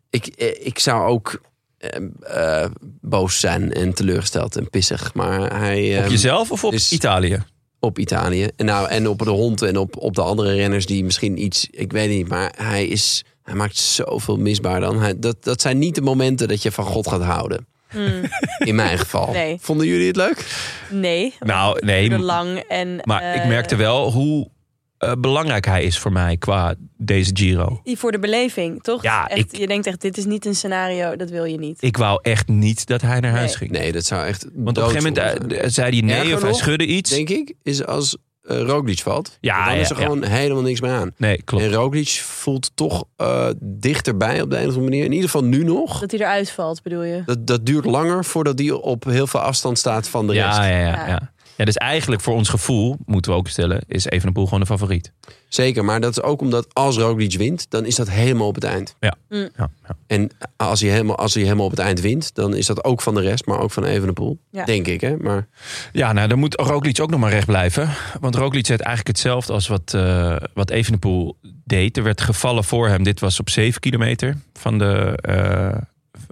Ik, 0.09 0.27
ik 0.63 0.79
zou 0.79 1.07
ook 1.09 1.41
eh, 1.77 2.63
eh, 2.63 2.71
boos 3.01 3.39
zijn 3.39 3.73
en 3.73 3.93
teleurgesteld 3.93 4.55
en 4.55 4.69
pissig. 4.69 5.13
Maar 5.13 5.59
hij... 5.59 5.97
Op 5.97 6.03
ehm, 6.03 6.11
jezelf 6.11 6.51
of 6.51 6.63
op 6.63 6.71
dus- 6.71 6.91
Italië? 6.91 7.43
Op 7.79 7.99
Italië. 7.99 8.47
En, 8.55 8.65
nou, 8.65 8.89
en 8.89 9.07
op 9.07 9.19
de 9.23 9.29
hond 9.29 9.61
en 9.61 9.77
op, 9.77 9.97
op 9.97 10.15
de 10.15 10.21
andere 10.21 10.53
renners 10.55 10.85
die 10.85 11.03
misschien 11.03 11.43
iets... 11.43 11.67
Ik 11.71 11.91
weet 11.91 12.09
niet, 12.09 12.27
maar 12.27 12.53
hij, 12.57 12.87
is, 12.87 13.23
hij 13.43 13.53
maakt 13.55 13.77
zoveel 13.77 14.37
misbaar 14.37 14.79
dan. 14.79 14.99
Hij, 14.99 15.19
dat, 15.19 15.43
dat 15.43 15.61
zijn 15.61 15.77
niet 15.77 15.95
de 15.95 16.01
momenten 16.01 16.47
dat 16.47 16.61
je 16.61 16.71
van 16.71 16.85
God 16.85 17.07
gaat 17.07 17.23
houden. 17.23 17.67
In 18.57 18.75
mijn 18.75 18.97
geval. 18.97 19.31
Nee. 19.31 19.57
Vonden 19.61 19.87
jullie 19.87 20.07
het 20.07 20.15
leuk? 20.15 20.45
Nee, 20.89 21.33
Nou, 21.39 21.85
nee. 21.85 22.19
lang. 22.19 22.57
En, 22.57 22.99
Maar 23.03 23.35
ik 23.35 23.41
eh, 23.41 23.47
merkte 23.47 23.75
wel 23.75 24.11
hoe 24.11 24.49
eh, 24.99 25.11
belangrijk 25.19 25.65
hij 25.65 25.83
is 25.83 25.99
voor 25.99 26.11
mij 26.11 26.37
qua 26.37 26.73
deze 26.97 27.31
Giro. 27.33 27.79
Die 27.83 27.97
voor 27.97 28.11
de 28.11 28.19
beleving, 28.19 28.83
toch? 28.83 29.03
Ja, 29.03 29.27
echt, 29.27 29.53
ik- 29.53 29.59
Je 29.59 29.67
denkt 29.67 29.87
echt, 29.87 30.01
dit 30.01 30.17
is 30.17 30.25
niet 30.25 30.45
een 30.45 30.55
scenario, 30.55 31.15
dat 31.15 31.29
wil 31.29 31.45
je 31.45 31.57
niet. 31.57 31.77
Ik 31.83 31.97
wou 31.97 32.19
echt 32.21 32.47
niet 32.47 32.85
dat 32.85 33.01
hij 33.01 33.19
naar 33.19 33.31
huis 33.31 33.47
Nee. 33.47 33.57
ging. 33.57 33.71
Nee, 33.71 33.91
dat 33.91 34.05
zou 34.05 34.25
echt 34.25 34.45
Want 34.55 34.77
op 34.77 34.83
een 34.83 34.89
gegeven 34.89 35.13
moment 35.13 35.51
eh, 35.53 35.63
zei 35.69 35.91
hij 35.91 36.01
nee 36.01 36.17
Erger 36.19 36.33
of 36.35 36.41
hij 36.41 36.49
nog, 36.49 36.59
schudde 36.59 36.85
iets. 36.85 37.09
Denk 37.09 37.29
ik, 37.29 37.53
is 37.63 37.85
als 37.85 38.17
uh, 38.43 38.61
Roglic 38.61 38.99
valt. 38.99 39.37
Ja, 39.41 39.65
dan 39.65 39.73
ja, 39.75 39.79
is 39.79 39.89
er 39.89 39.95
ja. 39.97 40.03
gewoon 40.03 40.23
helemaal 40.23 40.63
niks 40.63 40.81
meer 40.81 40.91
aan. 40.91 41.11
Nee, 41.17 41.41
klopt. 41.43 41.63
En 41.63 41.71
Roglic 41.73 42.07
voelt 42.09 42.71
toch 42.75 43.03
eh, 43.15 43.47
dichterbij 43.61 44.41
op 44.41 44.49
de 44.49 44.55
een 44.55 44.61
of 44.61 44.67
andere 44.67 44.83
manier. 44.89 45.03
In 45.05 45.11
ieder 45.11 45.29
geval 45.29 45.43
nu 45.47 45.63
nog. 45.63 45.99
Dat 45.99 46.11
hij 46.11 46.19
eruit 46.19 46.51
valt, 46.51 46.81
bedoel 46.83 47.03
je? 47.03 47.21
Dat, 47.25 47.47
dat 47.47 47.65
duurt 47.65 47.85
langer 47.85 48.25
voordat 48.25 48.59
hij 48.59 48.71
op 48.71 49.03
heel 49.03 49.27
veel 49.27 49.39
afstand 49.39 49.77
staat 49.77 50.07
van 50.09 50.27
de 50.27 50.33
rest. 50.33 50.57
Ja, 50.57 50.65
ja, 50.67 50.77
ja, 50.79 50.85
Ja. 50.87 51.07
ja. 51.07 51.31
Ja. 51.59 51.65
Dus 51.65 51.75
eigenlijk 51.75 52.21
voor 52.21 52.33
ons 52.33 52.49
gevoel, 52.49 52.97
moeten 53.05 53.31
we 53.31 53.37
ook 53.37 53.47
stellen, 53.47 53.81
is 53.87 54.05
Evenepoel 54.05 54.43
gewoon 54.43 54.59
de 54.59 54.65
favoriet. 54.65 55.11
Zeker, 55.47 55.85
maar 55.85 56.01
dat 56.01 56.11
is 56.11 56.21
ook 56.21 56.41
omdat 56.41 56.73
als 56.73 56.97
Roglic 56.97 57.37
wint, 57.37 57.65
dan 57.69 57.85
is 57.85 57.95
dat 57.95 58.09
helemaal 58.09 58.47
op 58.47 58.55
het 58.55 58.63
eind. 58.63 58.95
Ja. 58.99 59.15
Mm. 59.29 59.49
ja, 59.57 59.69
ja. 59.87 59.95
En 60.07 60.29
als 60.55 60.81
hij, 60.81 60.89
helemaal, 60.89 61.15
als 61.15 61.33
hij 61.33 61.43
helemaal 61.43 61.65
op 61.65 61.71
het 61.71 61.79
eind 61.79 62.01
wint, 62.01 62.35
dan 62.35 62.55
is 62.55 62.65
dat 62.65 62.83
ook 62.83 63.01
van 63.01 63.13
de 63.13 63.21
rest, 63.21 63.45
maar 63.45 63.59
ook 63.59 63.71
van 63.71 63.83
Evenepoel. 63.83 64.39
Ja. 64.49 64.65
Denk 64.65 64.87
ik, 64.87 65.01
hè? 65.01 65.17
Maar 65.17 65.47
Ja, 65.91 66.13
nou, 66.13 66.27
dan 66.27 66.39
moet 66.39 66.55
Roglic 66.55 66.99
ook 67.01 67.09
nog 67.09 67.19
maar 67.19 67.31
recht 67.31 67.45
blijven. 67.45 67.89
Want 68.19 68.35
Roglic 68.35 68.65
deed 68.65 68.81
eigenlijk 68.81 69.17
hetzelfde 69.17 69.53
als 69.53 69.67
wat, 69.67 69.93
eh 69.93 70.35
wat 70.53 70.69
Evenepoel 70.69 71.37
deed. 71.65 71.97
Er 71.97 72.03
werd 72.03 72.21
gevallen 72.21 72.63
voor 72.63 72.87
hem. 72.87 73.03
Dit 73.03 73.19
was 73.19 73.39
op 73.39 73.49
7 73.49 73.81
kilometer 73.81 74.37
van 74.53 74.77
de, 74.77 75.17
eh, 75.21 75.77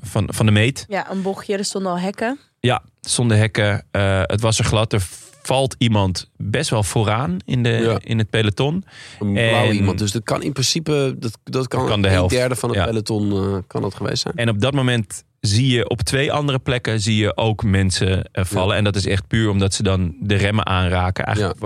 van, 0.02 0.30
van 0.34 0.46
de 0.46 0.52
meet. 0.52 0.86
Ja, 0.88 1.12
een 1.12 1.22
bochtje, 1.22 1.58
er 1.58 1.66
stonden 1.66 1.92
al 1.92 2.00
hekken. 2.00 2.40
Ja, 2.60 2.84
zonder 3.02 3.38
hekken. 3.38 3.86
Eh, 3.92 4.22
het 4.24 4.42
was 4.42 4.60
er 4.60 4.66
glad. 4.66 4.94
Er 4.94 5.08
valt 5.44 5.76
iemand 5.78 6.30
best 6.38 6.70
wel 6.70 6.84
vooraan 6.84 7.38
in, 7.46 7.64
de, 7.64 7.70
Ja. 7.70 8.00
in 8.04 8.18
het 8.18 8.30
peloton. 8.30 8.86
een 9.20 9.34
blauw 9.34 9.66
En- 9.68 9.76
iemand. 9.76 9.98
Dus 10.00 10.12
dat 10.12 10.24
kan 10.24 10.44
in 10.44 10.54
principe, 10.54 11.16
dat, 11.20 11.38
dat 11.44 11.68
kan, 11.68 11.88
kan 11.88 12.02
de 12.02 12.08
een 12.08 12.14
helft. 12.14 12.34
derde 12.36 12.56
van 12.56 12.70
het 12.70 12.78
Ja. 12.78 12.86
peloton 12.86 13.32
eh, 13.32 13.58
kan 13.68 13.82
dat 13.82 13.96
geweest 13.96 14.22
zijn. 14.22 14.36
En 14.36 14.50
op 14.50 14.62
dat 14.62 14.74
moment 14.74 15.24
zie 15.40 15.68
je 15.76 15.90
op 15.90 16.02
twee 16.02 16.32
andere 16.32 16.60
plekken 16.60 17.00
zie 17.02 17.16
je 17.18 17.38
ook 17.38 17.64
mensen 17.64 18.24
eh, 18.32 18.46
vallen. 18.46 18.76
En 18.76 18.84
dat 18.84 18.96
is 18.96 19.06
echt 19.06 19.28
puur 19.28 19.50
omdat 19.50 19.74
ze 19.74 19.84
dan 19.84 20.16
de 20.20 20.36
remmen 20.36 20.66
aanraken. 20.66 21.26
Eigenlijk 21.26 21.60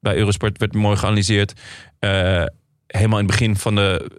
bij 0.00 0.16
Eurosport 0.16 0.58
werd 0.58 0.74
mooi 0.74 0.96
geanalyseerd. 0.96 1.52
Helemaal 2.86 3.18
in 3.18 3.26
het 3.26 3.26
begin 3.26 3.56
van 3.56 3.74
de 3.74 4.10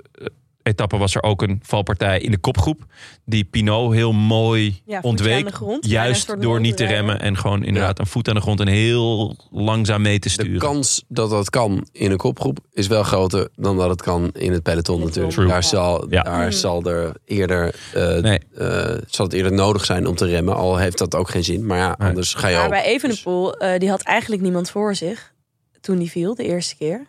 etappe 0.63 0.97
was 0.97 1.15
er 1.15 1.23
ook 1.23 1.41
een 1.41 1.59
valpartij 1.63 2.19
in 2.19 2.31
de 2.31 2.37
kopgroep. 2.37 2.85
Die 3.25 3.43
Pinot 3.43 3.93
heel 3.93 4.11
mooi 4.13 4.81
Ja, 4.85 4.99
ontweek. 5.01 5.45
de 5.45 5.51
grond, 5.51 5.85
juist 5.87 6.41
door 6.41 6.59
niet 6.59 6.77
te 6.77 6.85
remmen. 6.85 7.19
En 7.19 7.37
gewoon 7.37 7.63
inderdaad 7.63 7.99
een 7.99 8.07
voet 8.07 8.27
aan 8.29 8.35
de 8.35 8.41
grond 8.41 8.59
en 8.59 8.67
heel 8.67 9.35
langzaam 9.51 10.01
mee 10.01 10.19
te 10.19 10.27
De 10.27 10.33
sturen. 10.33 10.59
kans 10.59 11.03
dat 11.07 11.29
dat 11.29 11.49
kan 11.49 11.87
in 11.91 12.11
een 12.11 12.17
kopgroep 12.17 12.59
is 12.73 12.87
wel 12.87 13.03
groter 13.03 13.49
dan 13.55 13.77
dat 13.77 13.89
het 13.89 14.01
kan 14.01 14.29
in 14.33 14.51
het 14.51 14.63
peloton 14.63 14.99
natuurlijk. 14.99 15.33
True. 15.33 15.47
Daar, 15.47 15.63
zal, 15.63 16.05
Ja. 16.09 16.21
daar 16.23 16.45
Mm. 16.45 16.51
zal 16.51 16.83
er 16.83 17.15
eerder 17.25 17.75
eh, 17.93 18.17
Nee. 18.17 18.39
eh, 18.57 18.97
zal 19.07 19.25
het 19.25 19.33
eerder 19.33 19.51
nodig 19.53 19.85
zijn 19.85 20.07
om 20.07 20.15
te 20.15 20.25
remmen. 20.25 20.55
Al 20.55 20.77
heeft 20.77 20.97
dat 20.97 21.15
ook 21.15 21.29
geen 21.29 21.43
zin. 21.43 21.65
Maar 21.65 21.77
ja, 21.77 21.95
Nee. 21.97 22.07
anders 22.09 22.33
ga 22.33 22.47
je 22.47 22.55
Maar 22.55 22.63
ook. 22.65 22.69
bij 22.69 22.83
Evenepoel, 22.83 23.57
eh 23.57 23.79
die 23.79 23.89
had 23.89 24.01
eigenlijk 24.01 24.41
niemand 24.41 24.69
voor 24.69 24.95
zich 24.95 25.33
toen 25.81 25.97
die 25.97 26.09
viel, 26.11 26.35
de 26.35 26.43
eerste 26.43 26.75
keer. 26.75 27.05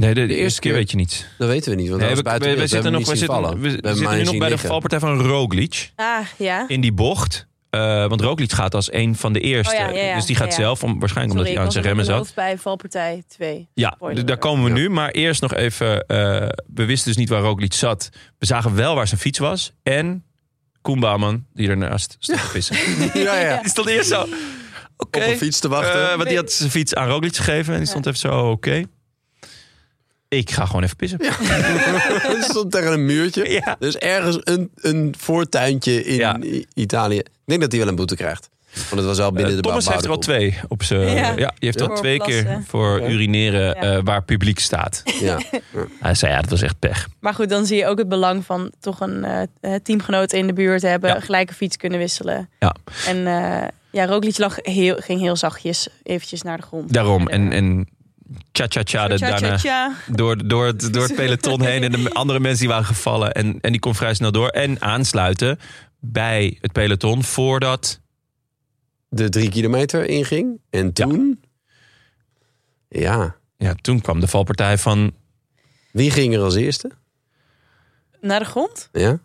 Nee, 0.00 0.14
de, 0.14 0.20
de, 0.20 0.20
eerste 0.26 0.42
eerste 0.42 0.60
keer 0.60 0.70
keer- 0.70 0.80
weet 0.80 0.90
je 0.90 0.96
niet. 0.96 1.26
Dat 1.38 1.48
weten 1.48 1.70
we 1.70 1.76
niet. 1.76 1.88
Want 1.88 2.00
Nee, 2.00 2.14
we, 2.14 2.22
we- 2.22 2.66
zitten 2.66 2.92
nog, 2.92 3.06
we 3.08 3.16
zitten, 3.16 3.60
we, 3.60 3.70
zitten 3.70 4.16
nu 4.16 4.22
nog 4.22 4.38
bij 4.38 4.48
de 4.48 4.58
valpartij 4.58 4.98
van 4.98 5.20
Roglic. 5.20 5.92
Ah, 5.96 6.18
ja. 6.36 6.64
In 6.68 6.80
die 6.80 6.92
bocht 6.92 7.48
Eh, 7.70 8.06
want 8.06 8.20
Roglic 8.20 8.52
gaat 8.52 8.74
als 8.74 8.92
een 8.92 9.16
van 9.16 9.32
de 9.32 9.40
eerste. 9.40 9.74
Oh 9.74 9.80
ja, 9.80 9.88
ja, 9.90 10.02
ja. 10.04 10.14
Dus 10.14 10.26
die 10.26 10.36
gaat 10.36 10.46
Ja, 10.46 10.52
ja. 10.52 10.60
zelf, 10.60 10.82
om, 10.82 10.98
waarschijnlijk 11.00 11.38
Sorry, 11.38 11.50
omdat 11.50 11.54
hij 11.54 11.64
aan 11.64 11.72
zijn 11.72 11.84
remmen 11.84 12.04
zat. 12.04 12.32
bij 12.34 12.58
valpartij 12.58 13.22
2. 13.28 13.68
Ja, 13.74 13.92
Spoiler 13.96 14.26
daar 14.26 14.38
komen 14.38 14.64
we 14.64 14.68
Ja. 14.70 14.74
nu. 14.76 14.90
Maar 14.90 15.10
eerst 15.10 15.40
nog 15.40 15.54
even, 15.54 16.06
eh, 16.06 16.16
we 16.74 16.84
wisten 16.84 17.08
dus 17.08 17.16
niet 17.16 17.28
waar 17.28 17.40
Roglic 17.40 17.72
zat. 17.72 18.08
We 18.38 18.46
zagen 18.46 18.74
wel 18.74 18.94
waar 18.94 19.08
zijn 19.08 19.20
fiets 19.20 19.38
was. 19.38 19.72
En 19.82 20.24
Koen 20.80 21.00
Bouwman, 21.00 21.44
die 21.54 21.68
ernaast 21.68 22.16
stond 22.18 22.40
te 22.40 22.48
pissen. 22.52 22.76
Ja, 23.22 23.38
ja. 23.38 23.60
Die 23.60 23.70
stond 23.70 23.88
eerst 23.88 24.08
zo, 24.08 24.20
oké. 24.96 25.18
Op 25.18 25.26
een 25.30 25.36
fiets 25.36 25.60
te 25.60 25.68
wachten. 25.68 26.10
Eh, 26.10 26.16
want 26.16 26.28
die 26.28 26.36
had 26.36 26.52
zijn 26.52 26.70
fiets 26.70 26.94
aan 26.94 27.08
Roglic 27.08 27.36
gegeven. 27.36 27.72
En 27.72 27.78
die 27.78 27.88
stond 27.88 28.06
even 28.06 28.18
zo, 28.18 28.50
oké. 28.50 28.82
Ik 30.38 30.50
ga 30.50 30.64
gewoon 30.66 30.82
even 30.82 30.96
pissen. 30.96 31.18
Het 31.22 32.44
stond 32.50 32.70
tegen 32.72 32.92
een 32.92 33.04
muurtje. 33.06 33.50
Ja. 33.50 33.76
Dus 33.78 33.96
ergens 33.96 34.38
een, 34.40 34.70
een 34.74 35.14
voortuintje 35.18 36.04
in 36.04 36.14
Ja. 36.14 36.38
Italië. 36.74 37.16
Ik 37.18 37.26
denk 37.44 37.60
dat 37.60 37.70
hij 37.70 37.80
wel 37.80 37.88
een 37.88 37.96
boete 37.96 38.16
krijgt. 38.16 38.48
Want 38.74 38.90
het 38.90 39.04
was 39.04 39.18
wel 39.18 39.32
binnen 39.32 39.50
Eh, 39.50 39.56
de 39.56 39.62
Thomas 39.62 39.88
heeft 39.88 40.04
er 40.04 40.10
al 40.10 40.18
twee 40.18 40.58
op 40.68 40.82
zijn. 40.82 41.00
Ja. 41.16 41.28
Ja. 41.30 41.34
die 41.34 41.54
heeft 41.58 41.80
al 41.80 41.96
twee 41.96 42.16
plassen. 42.16 42.44
keer 42.44 42.62
voor 42.66 43.08
urineren 43.10 43.66
Ja. 43.66 43.74
eh, 43.96 44.00
waar 44.04 44.22
publiek 44.22 44.58
staat. 44.58 45.02
Ja. 45.20 45.38
Hij 46.00 46.14
zei 46.14 46.32
ja, 46.32 46.40
dat 46.40 46.50
was 46.50 46.62
echt 46.62 46.78
pech. 46.78 47.08
Maar 47.20 47.34
goed, 47.34 47.48
dan 47.48 47.66
zie 47.66 47.76
je 47.76 47.86
ook 47.86 47.98
het 47.98 48.08
belang 48.08 48.44
van 48.44 48.72
toch 48.80 49.00
een 49.00 49.24
eh, 49.24 49.42
eh, 49.60 49.80
teamgenoot 49.82 50.32
in 50.32 50.46
de 50.46 50.52
buurt 50.52 50.82
hebben. 50.82 51.10
Ja. 51.10 51.20
Gelijk 51.20 51.48
een 51.48 51.54
fiets 51.54 51.76
kunnen 51.76 51.98
wisselen. 51.98 52.48
Ja. 52.58 52.74
En 53.06 53.26
eh 53.26 53.68
ja, 53.92 54.06
Roglic 54.06 54.38
lag 54.38 54.56
heel, 54.62 54.96
ging 54.98 55.20
heel 55.20 55.36
zachtjes 55.36 55.88
eventjes 56.02 56.42
naar 56.42 56.56
de 56.56 56.62
grond. 56.62 56.92
Daarom. 56.92 57.28
En, 57.28 57.52
en 57.52 57.88
tja 58.52 58.66
tja 58.66 58.82
tja, 58.82 59.08
de 59.08 59.14
tja, 59.16 59.36
tja, 59.36 59.56
daarna 59.62 59.96
door, 60.06 60.48
door, 60.48 60.66
het, 60.66 60.92
door 60.92 61.02
het 61.02 61.14
peloton 61.22 61.62
heen. 61.62 61.82
En 61.82 61.92
de 61.92 62.14
andere 62.14 62.40
mensen 62.40 62.60
die 62.60 62.68
waren 62.68 62.84
gevallen. 62.84 63.32
En, 63.32 63.60
en 63.60 63.70
die 63.70 63.80
kon 63.80 63.94
vrij 63.94 64.14
snel 64.14 64.32
door. 64.32 64.48
En 64.48 64.80
aansluiten 64.82 65.58
bij 65.98 66.58
het 66.60 66.72
peloton 66.72 67.24
voordat... 67.24 68.00
De 69.08 69.28
drie 69.28 69.50
kilometer 69.50 70.08
inging. 70.08 70.60
En 70.70 70.92
toen... 70.92 71.40
Ja. 72.88 73.36
Ja, 73.56 73.74
toen 73.80 74.00
kwam 74.00 74.20
de 74.20 74.28
valpartij 74.28 74.78
van 74.78 75.14
Wie 75.92 76.10
ging 76.10 76.34
er 76.34 76.40
als 76.40 76.54
eerste? 76.54 76.90
Naar 78.20 78.38
de 78.38 78.44
grond? 78.44 78.88
Ja. 78.92 79.18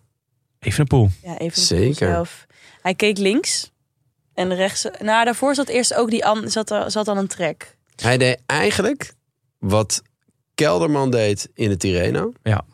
Evenepoel. 0.59 1.09
Ja, 1.23 1.37
even 1.37 1.61
Zeker. 1.61 1.95
zelf. 2.07 2.45
Hij 2.81 2.95
keek 2.95 3.17
links. 3.17 3.71
En 4.33 4.55
rechts. 4.55 4.87
Nou, 4.99 5.25
daarvoor 5.25 5.55
zat 5.55 5.67
eerst 5.67 5.93
ook 5.93 6.09
die 6.09 6.23
zat, 6.45 6.71
er- 6.71 6.91
zat 6.91 7.05
dan 7.05 7.17
een 7.17 7.27
trek. 7.27 7.74
Hij 7.95 8.17
deed 8.17 8.41
eigenlijk 8.45 9.13
wat 9.59 10.01
Kelderman 10.55 11.11
deed 11.11 11.49
in 11.53 11.69
de 11.69 11.77
Tirreno. 11.77 12.31
Ja. 12.43 12.65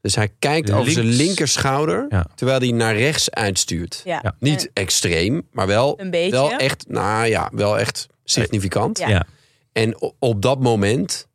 Dus 0.00 0.14
hij 0.14 0.28
kijkt 0.38 0.70
over 0.70 0.92
zijn 0.92 1.06
linkerschouder. 1.06 2.06
Ja. 2.08 2.26
Terwijl 2.34 2.58
hij 2.58 2.70
naar 2.70 2.96
rechts 2.96 3.30
uitstuurt. 3.30 4.02
Ja. 4.04 4.20
Ja. 4.22 4.34
Niet 4.38 4.62
En- 4.64 4.70
extreem, 4.72 5.46
maar 5.50 5.66
wel, 5.66 6.00
Een 6.00 6.10
beetje. 6.10 6.30
wel 6.30 6.50
echt, 6.52 6.84
nou 6.88 7.26
ja, 7.26 7.50
wel 7.52 7.78
echt 7.78 8.06
significant. 8.24 8.98
Ja. 8.98 9.08
Ja. 9.08 9.26
En 9.72 10.00
o- 10.02 10.14
op 10.18 10.42
dat 10.42 10.60
moment 10.60 11.26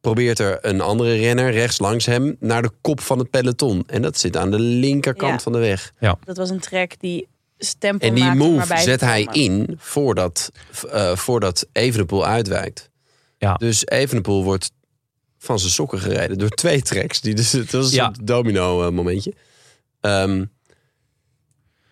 probeert 0.00 0.38
er 0.38 0.58
een 0.64 0.80
andere 0.80 1.14
renner 1.16 1.52
rechts 1.52 1.78
langs 1.78 2.06
hem 2.06 2.36
naar 2.40 2.62
de 2.62 2.70
kop 2.80 3.00
van 3.00 3.18
het 3.18 3.30
peloton. 3.30 3.82
En 3.86 4.02
dat 4.02 4.18
zit 4.18 4.36
aan 4.36 4.50
de 4.50 4.58
linkerkant 4.58 5.32
Ja. 5.32 5.38
van 5.38 5.52
de 5.52 5.58
weg. 5.58 5.92
Dat 6.24 6.36
was 6.36 6.50
een 6.50 6.60
trek 6.60 7.00
die 7.00 7.28
En 7.98 8.14
die 8.14 8.34
move 8.34 8.76
zet 8.78 9.00
hij 9.00 9.28
in 9.32 9.74
voordat, 9.78 10.50
eh 10.90 11.16
voordat 11.16 11.66
Evenepoel 11.72 12.26
uitwijkt. 12.26 12.90
Ja. 13.38 13.54
Dus 13.54 13.86
Evenepoel 13.86 14.44
wordt 14.44 14.70
van 15.38 15.58
zijn 15.58 15.72
sokken 15.72 15.98
gereden 15.98 16.38
door 16.38 16.48
twee 16.48 16.82
tracks. 16.82 17.20
Die 17.20 17.34
dus, 17.34 17.52
het 17.52 17.72
was 17.72 17.86
een 17.88 17.94
Ja. 17.94 18.12
domino 18.22 18.86
eh, 18.86 18.90
momentje. 18.92 19.34
Ehm, 20.00 20.44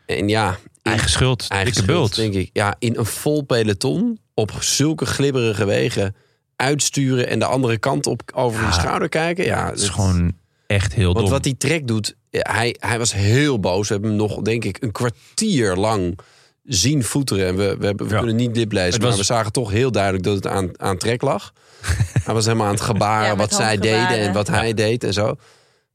en 0.06 0.28
ja, 0.28 0.50
in 0.82 0.92
Eigen 0.92 1.10
schuld. 1.10 1.48
eigen 1.48 1.72
schuld, 1.74 1.86
bult. 1.86 2.14
denk 2.14 2.34
ik. 2.34 2.50
Ja, 2.52 2.74
in 2.78 2.96
een 2.96 3.06
vol 3.06 3.42
peloton 3.42 4.18
op 4.34 4.52
zulke 4.60 5.06
glibberige 5.06 5.64
wegen 5.64 6.16
uitsturen 6.56 7.28
en 7.28 7.38
de 7.38 7.44
andere 7.44 7.78
kant 7.78 8.06
op 8.06 8.22
over 8.34 8.60
Ja. 8.60 8.66
de 8.66 8.72
schouder 8.72 9.08
kijken. 9.08 9.44
Ja, 9.44 9.66
Het 9.66 9.74
is 9.78 9.80
dat- 9.80 9.90
gewoon 9.90 10.32
echt 10.68 10.94
heel 10.94 11.12
want 11.12 11.18
dom. 11.18 11.28
wat 11.30 11.42
die 11.42 11.56
trek 11.56 11.86
doet, 11.86 12.16
hij, 12.30 12.76
hij 12.78 12.98
was 12.98 13.12
heel 13.12 13.60
boos. 13.60 13.86
We 13.88 13.92
hebben 13.92 14.10
hem 14.10 14.18
nog, 14.18 14.40
denk 14.42 14.64
ik, 14.64 14.76
een 14.80 14.92
kwartier 14.92 15.76
lang 15.76 16.18
zien 16.64 17.04
voeteren. 17.04 17.46
En 17.46 17.56
we, 17.56 17.76
we, 17.78 17.86
hebben, 17.86 18.06
we 18.06 18.12
Ja. 18.12 18.18
kunnen 18.18 18.36
niet 18.36 18.54
dit 18.54 18.72
lezen, 18.72 19.00
maar 19.02 19.16
we 19.16 19.22
zagen 19.22 19.52
toch 19.52 19.70
heel 19.70 19.92
duidelijk 19.92 20.24
dat 20.24 20.34
het 20.34 20.46
aan, 20.46 20.80
aan 20.80 20.96
trek 20.98 21.22
lag. 21.22 21.52
hij 22.24 22.34
was 22.34 22.44
helemaal 22.44 22.66
aan 22.66 22.72
het 22.72 22.82
gebaren 22.82 23.26
Ja, 23.28 23.36
wat 23.36 23.54
zij 23.54 23.76
deden 23.78 24.08
en 24.08 24.32
wat 24.32 24.48
hij 24.48 24.74
deed 24.74 25.04
en 25.04 25.12
zo. 25.12 25.34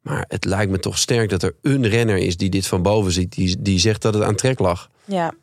Maar 0.02 0.26
het 0.28 0.46
lijkt 0.46 0.72
me 0.72 0.80
toch 0.80 0.98
sterk 0.98 1.30
dat 1.30 1.44
er 1.44 1.56
een 1.62 1.88
renner 1.88 2.18
is 2.18 2.38
die 2.38 2.50
dit 2.50 2.68
van 2.68 2.82
boven 2.82 3.12
ziet. 3.12 3.32
Die, 3.34 3.62
die 3.62 3.80
zegt 3.80 4.02
dat 4.02 4.14
het 4.14 4.24
aan 4.24 4.36
trek 4.36 4.60
lag. 4.60 4.90
Ja. 5.06 5.34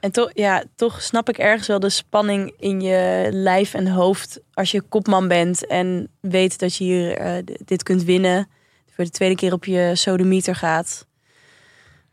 En 0.00 0.10
toch, 0.12 0.30
ja, 0.34 0.64
toch 0.76 1.02
snap 1.02 1.28
ik 1.28 1.38
ergens 1.38 1.66
wel 1.66 1.80
de 1.80 1.88
spanning 1.90 2.52
in 2.58 2.80
je 2.80 3.28
lijf 3.32 3.74
en 3.74 3.86
hoofd 3.88 4.40
als 4.52 4.70
je 4.70 4.80
kopman 4.82 5.28
bent 5.28 5.66
en 5.66 6.08
weet 6.20 6.58
dat 6.58 6.76
je 6.76 6.84
hier 6.84 7.16
eh, 7.16 7.32
dit 7.64 7.82
kunt 7.82 8.04
winnen. 8.04 8.48
Voor 9.00 9.08
de 9.08 9.14
tweede 9.14 9.34
keer 9.34 9.52
op 9.52 9.64
je 9.64 9.90
sodemieter 9.94 10.54
gaat. 10.54 11.06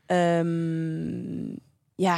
Ehm, 0.06 1.48
ja. 1.96 2.18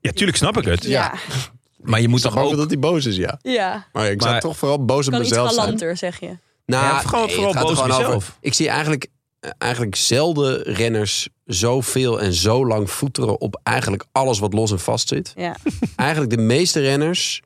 Ja, 0.00 0.10
tuurlijk 0.12 0.36
snap 0.36 0.56
ik 0.56 0.64
het. 0.64 0.84
Ja. 0.84 1.14
Maar 1.82 2.00
je 2.00 2.08
moet 2.08 2.22
Toch 2.22 2.34
toch 2.34 2.42
ook... 2.44 2.56
dat 2.56 2.70
hij 2.70 2.78
boos 2.78 3.06
is, 3.06 3.16
ja. 3.16 3.38
Ja. 3.42 3.86
Maar 3.92 4.10
ik 4.10 4.20
zou 4.20 4.32
Maar- 4.32 4.40
toch 4.40 4.56
vooral 4.56 4.84
boos 4.84 5.06
op 5.06 5.12
Kan 5.12 5.20
iets 5.20 5.30
mezelf 5.30 5.48
zijn. 5.52 5.60
galanter, 5.62 5.96
zeg 5.96 6.20
je. 6.20 6.36
Nou, 6.66 6.84
Ja, 6.84 7.00
vooral- 7.02 7.26
nee, 7.26 7.34
vooral 7.34 7.52
boos 7.52 7.70
op 7.70 7.76
gewoon 7.84 7.98
jezelf. 8.00 8.36
Ik 8.40 8.54
zie 8.54 8.68
eigenlijk, 8.68 9.06
eh, 9.40 9.50
eigenlijk 9.58 9.94
zelden 9.94 10.62
renners 10.62 11.28
zoveel 11.44 12.20
en 12.20 12.32
zo 12.32 12.66
lang 12.66 12.90
voeteren 12.90 13.40
op 13.40 13.60
eigenlijk 13.62 14.04
alles 14.12 14.38
wat 14.38 14.52
los 14.52 14.70
en 14.70 14.80
vast 14.80 15.08
zit. 15.08 15.32
Ja. 15.36 15.56
eigenlijk 15.96 16.30
de 16.30 16.42
meeste 16.42 16.80
renners 16.80 17.40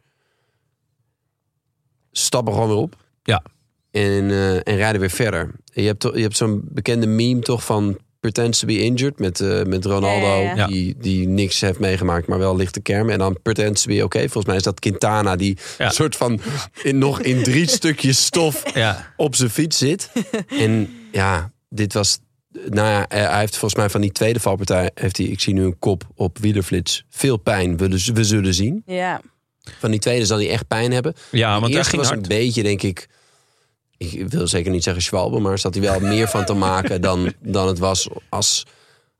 stappen 2.13 2.53
gewoon 2.53 2.69
weer 2.69 2.77
op. 2.79 2.97
Ja. 3.23 3.43
En, 3.91 4.31
eh, 4.31 4.55
en 4.55 4.77
rijden 4.77 5.01
weer 5.01 5.11
verder. 5.11 5.51
En 5.77 5.83
je 5.83 5.89
hebt, 5.89 6.03
je 6.03 6.23
hebt 6.23 6.37
zo'n 6.37 6.61
bekende 6.65 7.07
meme 7.07 7.41
toch 7.41 7.65
van 7.65 7.99
pretends 8.21 8.59
to 8.59 8.67
be 8.67 8.79
injured 8.79 9.19
met, 9.19 9.41
eh, 9.41 9.63
met 9.63 9.85
Ronaldo 9.85 10.27
Ja, 10.27 10.37
ja, 10.37 10.55
ja. 10.55 10.67
Die, 10.67 10.97
die 10.99 11.29
niks 11.29 11.61
heeft 11.61 11.79
meegemaakt, 11.79 12.27
maar 12.27 12.39
wel 12.39 12.57
lichte 12.57 12.81
kermen. 12.81 13.13
En 13.13 13.19
dan 13.19 13.39
pretends 13.43 13.83
to 13.83 13.95
be 13.95 14.05
oké. 14.05 14.19
Volgens 14.19 14.45
mij 14.45 14.57
is 14.57 14.63
dat 14.63 14.81
Quintana 14.81 15.37
die 15.37 15.57
een 15.79 15.91
soort 15.91 16.17
van 16.17 16.41
in, 16.83 16.99
nog 16.99 17.21
in 17.21 17.43
drie 17.43 17.69
stukjes 17.79 18.25
stof 18.25 18.75
Ja, 18.75 19.13
op 19.17 19.35
zijn 19.35 19.51
fiets 19.51 19.79
zit. 19.79 20.11
en 20.49 20.91
ja, 21.13 21.53
dit 21.69 21.93
was. 21.93 22.19
Nou 22.69 22.89
ja, 22.89 23.05
hij 23.09 23.39
heeft 23.39 23.57
volgens 23.57 23.75
mij 23.81 23.91
van 23.91 24.01
die 24.01 24.13
tweede 24.13 24.41
valpartij. 24.41 24.91
Heeft 24.95 25.17
hij, 25.17 25.27
ik 25.27 25.41
zie 25.41 25.55
nu 25.55 25.65
een 25.65 25.79
kop 25.79 26.05
op 26.15 26.39
wielerflits. 26.39 27.05
Veel 27.11 27.37
pijn. 27.37 27.77
We, 27.77 27.89
we 28.15 28.25
zullen 28.25 28.55
zien. 28.55 28.83
Ja. 28.87 29.21
Van 29.79 29.91
die 29.91 30.01
tweede 30.01 30.27
zal 30.27 30.39
hij 30.39 30.51
echt 30.51 30.67
pijn 30.67 30.93
hebben. 30.93 31.15
ja 31.31 31.61
want 31.61 31.75
hij 31.75 31.85
ging 31.85 31.97
was 31.97 32.11
hard. 32.11 32.23
een 32.23 32.29
beetje, 32.29 32.63
denk 32.63 32.83
ik. 32.83 33.09
Ik 33.99 34.29
wil 34.29 34.49
zeker 34.49 34.71
niet 34.71 34.83
zeggen 34.83 35.03
schwalbe, 35.03 35.41
maar 35.41 35.53
er 35.53 35.59
zat 35.59 35.75
hij 35.75 35.83
wel 35.83 36.01
meer 36.15 36.29
van 36.29 36.45
te 36.45 36.55
maken 36.55 37.01
dan, 37.01 37.33
dan 37.41 37.67
het 37.67 37.79
was 37.79 38.09
als. 38.29 38.65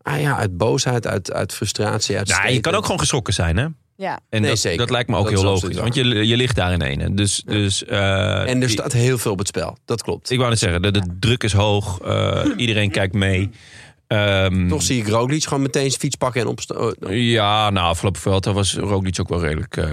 Ah 0.03 0.21
ja, 0.21 0.37
uit 0.37 0.57
boosheid, 0.57 1.07
uit, 1.07 1.33
uit 1.33 1.53
frustratie. 1.55 2.17
Uit 2.19 2.29
Ja, 2.29 2.47
je 2.47 2.61
kan 2.61 2.75
ook 2.75 2.83
gewoon 2.85 3.01
geschrokken 3.01 3.35
zijn, 3.35 3.57
hè? 3.57 3.67
Ja. 3.97 4.21
En 4.31 4.41
Nee, 4.41 4.51
dat, 4.51 4.59
zeker. 4.59 4.79
dat 4.79 4.91
lijkt 4.91 5.09
me 5.09 5.17
ook 5.17 5.23
Dat 5.31 5.33
heel 5.33 5.55
is 5.55 5.63
logisch. 5.63 5.77
Want 5.79 5.95
je, 5.95 6.27
je 6.27 6.37
ligt 6.37 6.57
daar 6.57 6.73
in 6.73 6.83
ene. 6.83 7.15
Dus, 7.15 7.43
dus, 7.47 7.85
eh, 7.85 8.49
En 8.49 8.63
er 8.63 8.71
staat 8.71 8.93
heel 8.93 9.19
veel 9.19 9.33
op 9.33 9.39
het 9.39 9.47
spel. 9.49 9.77
Dat 9.85 10.03
klopt. 10.03 10.31
Ik 10.31 10.39
wou 10.39 10.51
net 10.51 10.59
zeggen, 10.59 10.83
de, 10.83 10.91
de 10.91 11.03
druk 11.21 11.43
is 11.43 11.53
hoog. 11.53 12.01
eh, 12.01 12.45
iedereen 12.57 12.91
kijkt 12.91 13.15
mee. 13.15 13.51
Ehm, 14.07 14.69
Toch 14.69 14.83
zie 14.83 15.01
ik 15.01 15.09
Roglic 15.09 15.45
gewoon 15.45 15.63
meteen 15.63 15.89
zijn 15.89 16.01
fiets 16.01 16.17
pakken 16.17 16.41
en 16.41 16.47
opstaan. 16.47 16.95
Ja, 17.09 17.71
nou, 17.71 17.87
afgelopen 17.89 18.21
Vuelta 18.21 18.53
was 18.53 18.75
Roglic 18.75 19.21
ook 19.21 19.29
wel 19.29 19.41
redelijk, 19.41 19.77
eh, 19.77 19.93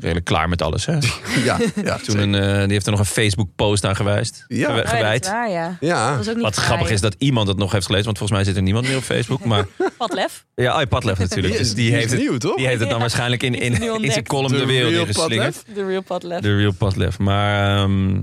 redelijk 0.00 0.24
klaar 0.24 0.48
met 0.48 0.62
alles. 0.62 0.86
Hè? 0.86 0.98
ja, 1.44 1.58
ja, 1.84 1.96
Toen 1.96 2.18
een, 2.18 2.34
eh, 2.34 2.62
die 2.62 2.72
heeft 2.72 2.84
er 2.86 2.90
nog 2.90 3.00
een 3.00 3.06
Facebook-post 3.06 3.84
aan 3.84 3.96
gewijst, 3.96 4.44
Ja. 4.48 4.68
Oh 4.68 4.74
ja, 4.76 4.82
dat 4.82 4.88
gewijd. 4.90 5.24
is 5.24 5.30
waar, 5.30 5.50
ja. 5.50 5.76
ja. 5.80 6.16
Dat 6.16 6.36
Wat 6.40 6.54
grappig 6.56 6.90
is 6.90 7.00
dat 7.00 7.14
iemand 7.18 7.48
het 7.48 7.56
nog 7.56 7.72
heeft 7.72 7.86
gelezen. 7.86 8.04
Want 8.06 8.18
volgens 8.18 8.38
mij 8.38 8.48
zit 8.48 8.56
er 8.56 8.62
niemand 8.62 8.86
meer 8.86 8.96
op 8.96 9.02
Facebook. 9.02 9.44
Maar 9.44 9.66
Padlef. 9.98 10.46
ja, 10.54 10.80
oh, 10.80 10.88
Padlef 10.88 11.18
natuurlijk. 11.18 11.56
Dus 11.58 11.74
die 11.80 11.92
heeft 11.92 12.10
het, 12.10 12.20
nieuw, 12.20 12.36
toch? 12.38 12.56
die 12.56 12.66
heeft 12.66 12.78
het 12.80 12.88
dan 12.88 12.96
Ja. 12.96 13.02
waarschijnlijk 13.04 13.42
in, 13.42 13.54
in, 13.54 13.72
heeft 13.72 13.92
het 13.92 14.02
in 14.02 14.12
zijn 14.12 14.26
column 14.26 14.52
de, 14.52 14.58
De 14.58 14.66
wereld 14.66 14.92
real 14.92 15.06
ingeslingerd. 15.06 15.54
Padlef? 15.64 15.74
De 15.76 15.86
real 15.86 16.02
Padlef. 16.02 16.40
De 16.40 16.56
real 16.56 16.72
Padlef. 16.72 17.18
Maar, 17.18 17.76
ehm, 17.78 18.20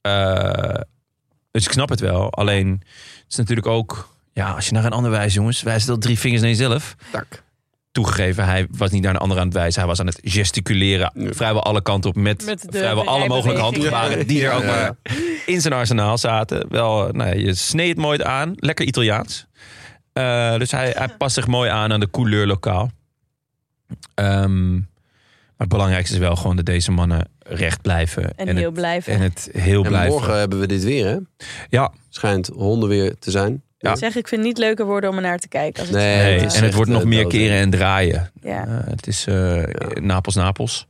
eh, 0.00 0.80
dus 1.50 1.64
ik 1.64 1.72
snap 1.72 1.88
het 1.88 2.00
wel. 2.00 2.32
Alleen, 2.32 2.68
het 3.22 3.26
is 3.32 3.36
natuurlijk 3.36 3.66
ook... 3.66 4.12
Ja, 4.32 4.50
als 4.50 4.66
je 4.66 4.72
naar 4.72 4.84
een 4.84 4.92
ander 4.92 5.10
wijst, 5.10 5.34
jongens. 5.34 5.62
Wijst 5.62 5.88
al 5.88 5.98
drie 5.98 6.18
vingers 6.18 6.40
naar 6.42 6.50
jezelf. 6.50 6.96
Tak. 7.10 7.42
Toegegeven, 7.94 8.44
hij 8.44 8.66
was 8.70 8.90
niet 8.90 9.02
naar 9.02 9.14
een 9.14 9.20
ander 9.20 9.38
aan 9.38 9.44
het 9.44 9.54
wijzen. 9.54 9.80
Hij 9.80 9.88
was 9.88 10.00
aan 10.00 10.06
het 10.06 10.18
gesticuleren. 10.22 11.10
Ja. 11.14 11.32
Vrijwel 11.32 11.62
alle 11.62 11.82
kanten 11.82 12.10
op. 12.10 12.16
Met, 12.16 12.44
Met 12.44 12.60
de 12.70 12.78
vrijwel 12.78 13.06
alle 13.06 13.28
mogelijke 13.28 13.60
handgebaren. 13.62 14.26
Die 14.26 14.46
er 14.46 14.52
ook 14.52 14.62
Ja. 14.62 14.66
maar 14.66 14.96
in 15.46 15.60
zijn 15.60 15.72
arsenaal 15.74 16.18
zaten. 16.18 16.66
Wel, 16.68 17.08
nou, 17.08 17.28
ja, 17.30 17.34
je 17.34 17.54
sneed 17.54 17.88
het 17.88 17.96
mooi 17.98 18.22
aan. 18.22 18.52
Lekker 18.56 18.86
Italiaans. 18.86 19.46
Eh, 20.12 20.56
dus 20.58 20.70
hij, 20.70 20.92
hij 20.96 21.08
past 21.08 21.34
zich 21.34 21.46
mooi 21.46 21.70
aan 21.70 21.92
aan 21.92 22.00
de 22.00 22.10
couleur 22.10 22.46
lokaal. 22.46 22.90
Ehm, 24.14 24.72
maar 24.72 24.82
het 25.56 25.68
belangrijkste 25.68 26.14
is 26.14 26.20
wel 26.20 26.36
gewoon 26.36 26.56
dat 26.56 26.64
deze 26.66 26.90
mannen 26.90 27.28
recht 27.38 27.82
blijven. 27.82 28.36
En 28.36 28.56
heel 28.56 28.64
het, 28.64 28.74
blijven. 28.74 29.12
En 29.12 29.20
het 29.20 29.48
heel 29.52 29.82
En 29.82 29.88
blijven. 29.88 30.12
morgen 30.12 30.38
hebben 30.38 30.60
we 30.60 30.66
dit 30.66 30.84
weer, 30.84 31.06
hè? 31.06 31.16
Ja, 31.68 31.92
Schijnt 32.08 32.46
honden 32.46 32.88
weer 32.88 33.18
te 33.18 33.30
zijn. 33.30 33.62
Ik 33.92 33.98
zeg, 33.98 34.16
ik 34.16 34.28
vind 34.28 34.40
het 34.40 34.50
niet 34.50 34.58
leuker 34.58 34.84
worden 34.84 35.10
om 35.10 35.16
er 35.16 35.22
naar 35.22 35.38
te 35.38 35.48
kijken. 35.48 35.80
Als 35.80 35.88
het 35.88 35.98
Nee, 35.98 36.16
Nee, 36.40 36.46
en 36.46 36.64
het 36.64 36.74
wordt 36.74 36.90
nog 36.90 37.00
eh, 37.02 37.06
meer 37.08 37.26
keren 37.26 37.56
en 37.56 37.70
draaien. 37.70 38.30
ja. 38.42 38.66
Eh, 38.66 38.76
het 38.90 39.06
is 39.06 39.26
eh, 39.26 39.62
Napels, 40.00 40.34
Napels. 40.34 40.86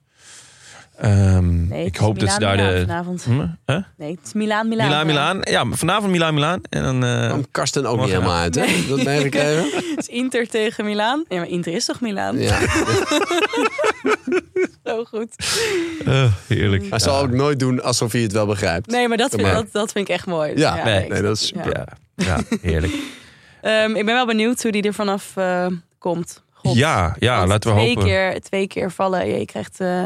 Ehm, 0.99 1.69
Nee, 1.69 1.79
het 1.79 1.87
ik 1.89 1.95
is 1.95 2.01
hoop 2.01 2.19
dat 2.19 2.31
ze 2.33 2.39
daar 2.39 2.57
Milaan, 2.57 2.73
de... 2.75 2.79
Milaan 2.81 3.05
vanavond. 3.05 3.25
Hm? 3.25 3.73
Huh? 3.73 3.83
Nee, 3.97 4.11
het 4.11 4.21
is 4.27 4.33
Milaan, 4.33 4.69
Milaan. 4.69 4.87
Milaan, 4.89 5.07
Milaan. 5.07 5.39
Ja, 5.43 5.65
vanavond 5.77 6.13
Milaan, 6.13 6.35
Milaan. 6.35 6.61
En 6.71 6.83
dan... 6.83 7.05
eh, 7.05 7.27
kwam 7.27 7.47
Karsten 7.51 7.87
ook 7.87 8.01
niet 8.01 8.09
helemaal 8.09 8.37
uit, 8.37 8.55
hè? 8.55 8.61
Heb 8.61 8.71
je 8.71 8.87
Dat 8.89 9.03
meegekregen? 9.05 9.65
Het 9.97 9.99
is 9.99 10.07
Inter 10.09 10.49
tegen 10.49 10.85
Milaan. 10.85 11.25
Ja, 11.29 11.37
maar 11.37 11.49
Inter 11.49 11.73
is 11.73 11.85
toch 11.85 12.01
Milaan? 12.01 12.39
Ja. 12.39 12.59
Zo 14.85 15.05
goed. 15.05 15.29
eh, 16.05 16.33
heerlijk. 16.47 16.85
Hij 16.91 16.99
zal 16.99 17.19
ook 17.23 17.31
nooit 17.31 17.59
doen 17.59 17.83
alsof 17.83 18.13
hij 18.13 18.21
het 18.21 18.33
wel 18.33 18.47
begrijpt. 18.47 18.87
Nee, 18.91 19.09
maar 19.09 19.17
dat 19.17 19.31
vind, 19.31 19.43
Maar- 19.43 19.55
dat, 19.55 19.73
dat 19.73 19.93
vind 19.93 20.09
ik 20.09 20.15
echt 20.15 20.27
mooi. 20.27 20.53
Ja, 20.57 20.85
nee, 20.85 21.03
ik 21.03 21.09
nee, 21.09 21.19
snap 21.19 21.23
dat 21.23 21.37
is 21.37 21.47
super. 21.47 21.77
ja. 21.77 21.87
Ja, 22.17 22.25
ja 22.51 22.57
heerlijk. 22.61 22.93
Ehm, 23.61 23.91
ik 23.95 24.05
ben 24.05 24.15
wel 24.15 24.27
benieuwd 24.27 24.63
hoe 24.63 24.73
die 24.73 24.83
er 24.83 24.95
vanaf 24.95 25.33
eh, 25.37 25.67
komt. 25.99 26.43
God. 26.53 26.77
Ja, 26.77 27.17
ja 27.19 27.37
Want 27.37 27.49
laten 27.49 27.71
we 27.71 27.77
twee 27.77 27.89
hopen. 27.89 28.05
Keer, 28.05 28.41
twee 28.41 28.67
keer 28.67 28.91
vallen. 28.91 29.39
Je 29.39 29.45
krijgt 29.45 29.81
eh, 29.81 30.05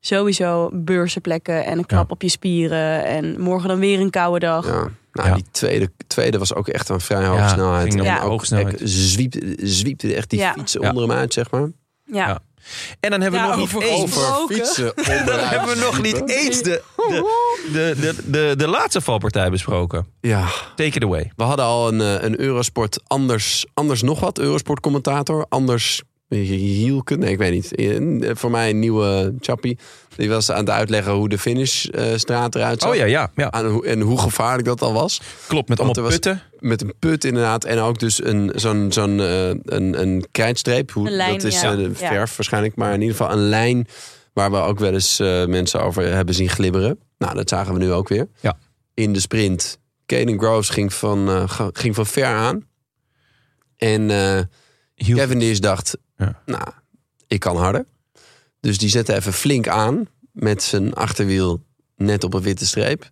sowieso 0.00 0.70
beurzenplekken 0.72 1.64
en 1.64 1.78
een 1.78 1.86
klap 1.86 2.06
Ja. 2.08 2.14
op 2.14 2.22
je 2.22 2.28
spieren. 2.28 3.04
En 3.04 3.40
morgen 3.40 3.68
dan 3.68 3.78
weer 3.78 4.00
een 4.00 4.10
koude 4.10 4.38
dag. 4.46 4.66
Ja. 4.66 4.88
Nou, 5.12 5.28
Ja. 5.28 5.34
die 5.34 5.44
tweede, 5.50 5.90
tweede 6.06 6.38
was 6.38 6.54
ook 6.54 6.68
echt 6.68 6.88
een 6.88 7.00
vrij 7.00 7.24
hoge 7.24 7.40
Ja, 7.40 7.48
snelheid. 7.48 7.92
ging 7.94 8.06
En 8.06 8.16
op 8.22 8.30
ook 8.30 8.44
snelheid. 8.44 8.80
echt 8.80 8.90
zwiepte, 8.90 9.56
zwiepte 9.62 10.14
echt 10.14 10.30
die 10.30 10.38
Ja. 10.38 10.52
fietsen 10.52 10.80
Ja. 10.80 10.88
onder 10.88 11.02
hem 11.02 11.12
uit, 11.12 11.32
zeg 11.32 11.50
maar. 11.50 11.70
Ja. 12.04 12.38
En 13.00 13.10
dan 13.10 13.20
hebben 13.20 13.40
we 13.40 13.46
Ja, 13.46 13.56
nog 13.56 13.62
over- 13.64 13.78
niet 13.82 13.88
eens... 13.88 14.02
over- 14.16 14.54
fietsen 14.56 14.92
onderuit. 14.96 15.48
hebben 15.50 15.68
we 15.74 15.80
nog 15.80 16.02
niet 16.02 16.28
eens 16.30 16.62
de, 16.62 16.82
de, 16.96 17.24
de, 17.72 17.94
de, 18.00 18.30
de, 18.30 18.54
de 18.56 18.68
laatste 18.68 19.00
valpartij 19.00 19.50
besproken. 19.50 20.06
Ja, 20.20 20.46
Take 20.76 20.88
it 20.96 21.02
away. 21.04 21.32
we 21.36 21.42
hadden 21.42 21.64
al 21.64 21.88
een, 21.88 22.00
eh, 22.00 22.22
een 22.22 22.40
Eurosport 22.40 23.00
anders, 23.06 23.66
anders 23.74 24.02
nog 24.02 24.20
wat. 24.20 24.38
Eurosport 24.38 24.80
commentator, 24.80 25.46
anders 25.48 26.02
Hielke. 26.28 27.16
Nee, 27.16 27.30
ik 27.32 27.38
weet 27.38 27.52
niet. 27.52 27.74
Eh, 27.74 28.30
Voor 28.34 28.50
mij 28.50 28.70
een 28.70 28.78
nieuwe 28.78 29.34
chappie. 29.40 29.78
Die 30.16 30.28
was 30.28 30.50
aan 30.50 30.58
het 30.58 30.70
uitleggen 30.70 31.12
hoe 31.12 31.28
de 31.28 31.38
finishstraat 31.38 32.54
eruit 32.54 32.80
zag. 32.82 32.90
Oh 32.90 32.96
ja, 32.96 33.04
ja, 33.04 33.30
ja. 33.36 33.50
Aan 33.50 33.66
hoe- 33.66 33.86
en 33.86 34.00
hoe 34.00 34.18
gevaarlijk 34.18 34.66
dat 34.66 34.82
al 34.82 34.92
was. 34.92 35.20
Klopt, 35.48 35.68
met 35.68 35.78
allemaal 35.80 36.02
was- 36.02 36.12
putten. 36.12 36.42
Met 36.58 36.82
een 36.82 36.94
put 36.98 37.24
inderdaad. 37.24 37.64
En 37.64 37.78
ook 37.78 37.98
dus 37.98 38.24
een, 38.24 38.52
zo'n, 38.54 38.92
zo'n, 38.92 39.20
eh, 39.20 39.48
een, 39.48 40.00
een 40.00 40.24
krijtstreep. 40.30 40.90
Hoe, 40.90 41.06
Een 41.06 41.12
lijn, 41.16 41.32
dat 41.32 41.42
is 41.44 41.60
ja. 41.60 41.76
eh, 41.76 41.88
verf 41.92 42.36
waarschijnlijk. 42.36 42.76
Maar 42.76 42.94
in 42.94 43.00
ieder 43.00 43.16
geval 43.16 43.32
een 43.32 43.48
lijn 43.48 43.86
waar 44.32 44.50
we 44.50 44.56
ook 44.56 44.78
wel 44.78 44.92
eens 44.92 45.20
eh, 45.20 45.46
mensen 45.46 45.82
over 45.82 46.12
hebben 46.14 46.34
zien 46.34 46.48
glibberen. 46.48 46.98
Nou, 47.18 47.34
dat 47.34 47.48
zagen 47.48 47.72
we 47.72 47.78
nu 47.78 47.92
ook 47.92 48.08
weer. 48.08 48.28
Ja. 48.40 48.58
In 48.94 49.12
de 49.12 49.20
sprint. 49.20 49.78
Caden 50.06 50.38
Groves 50.38 50.68
ging 50.68 50.92
van, 50.94 51.28
eh, 51.28 51.68
ging 51.72 51.94
van 51.94 52.06
ver 52.06 52.24
aan. 52.24 52.66
En 53.76 54.10
Hield- 54.94 55.18
Cavendish 55.18 55.58
dacht, 55.58 55.96
Ja. 56.16 56.42
nou, 56.46 56.68
ik 57.26 57.40
kan 57.40 57.56
harder. 57.56 57.86
Dus 58.60 58.78
die 58.78 58.88
zette 58.88 59.14
even 59.14 59.32
flink 59.32 59.68
aan 59.68 60.06
met 60.32 60.62
zijn 60.62 60.94
achterwiel 60.94 61.62
net 61.96 62.24
op 62.24 62.34
een 62.34 62.42
witte 62.42 62.66
streep. 62.66 63.10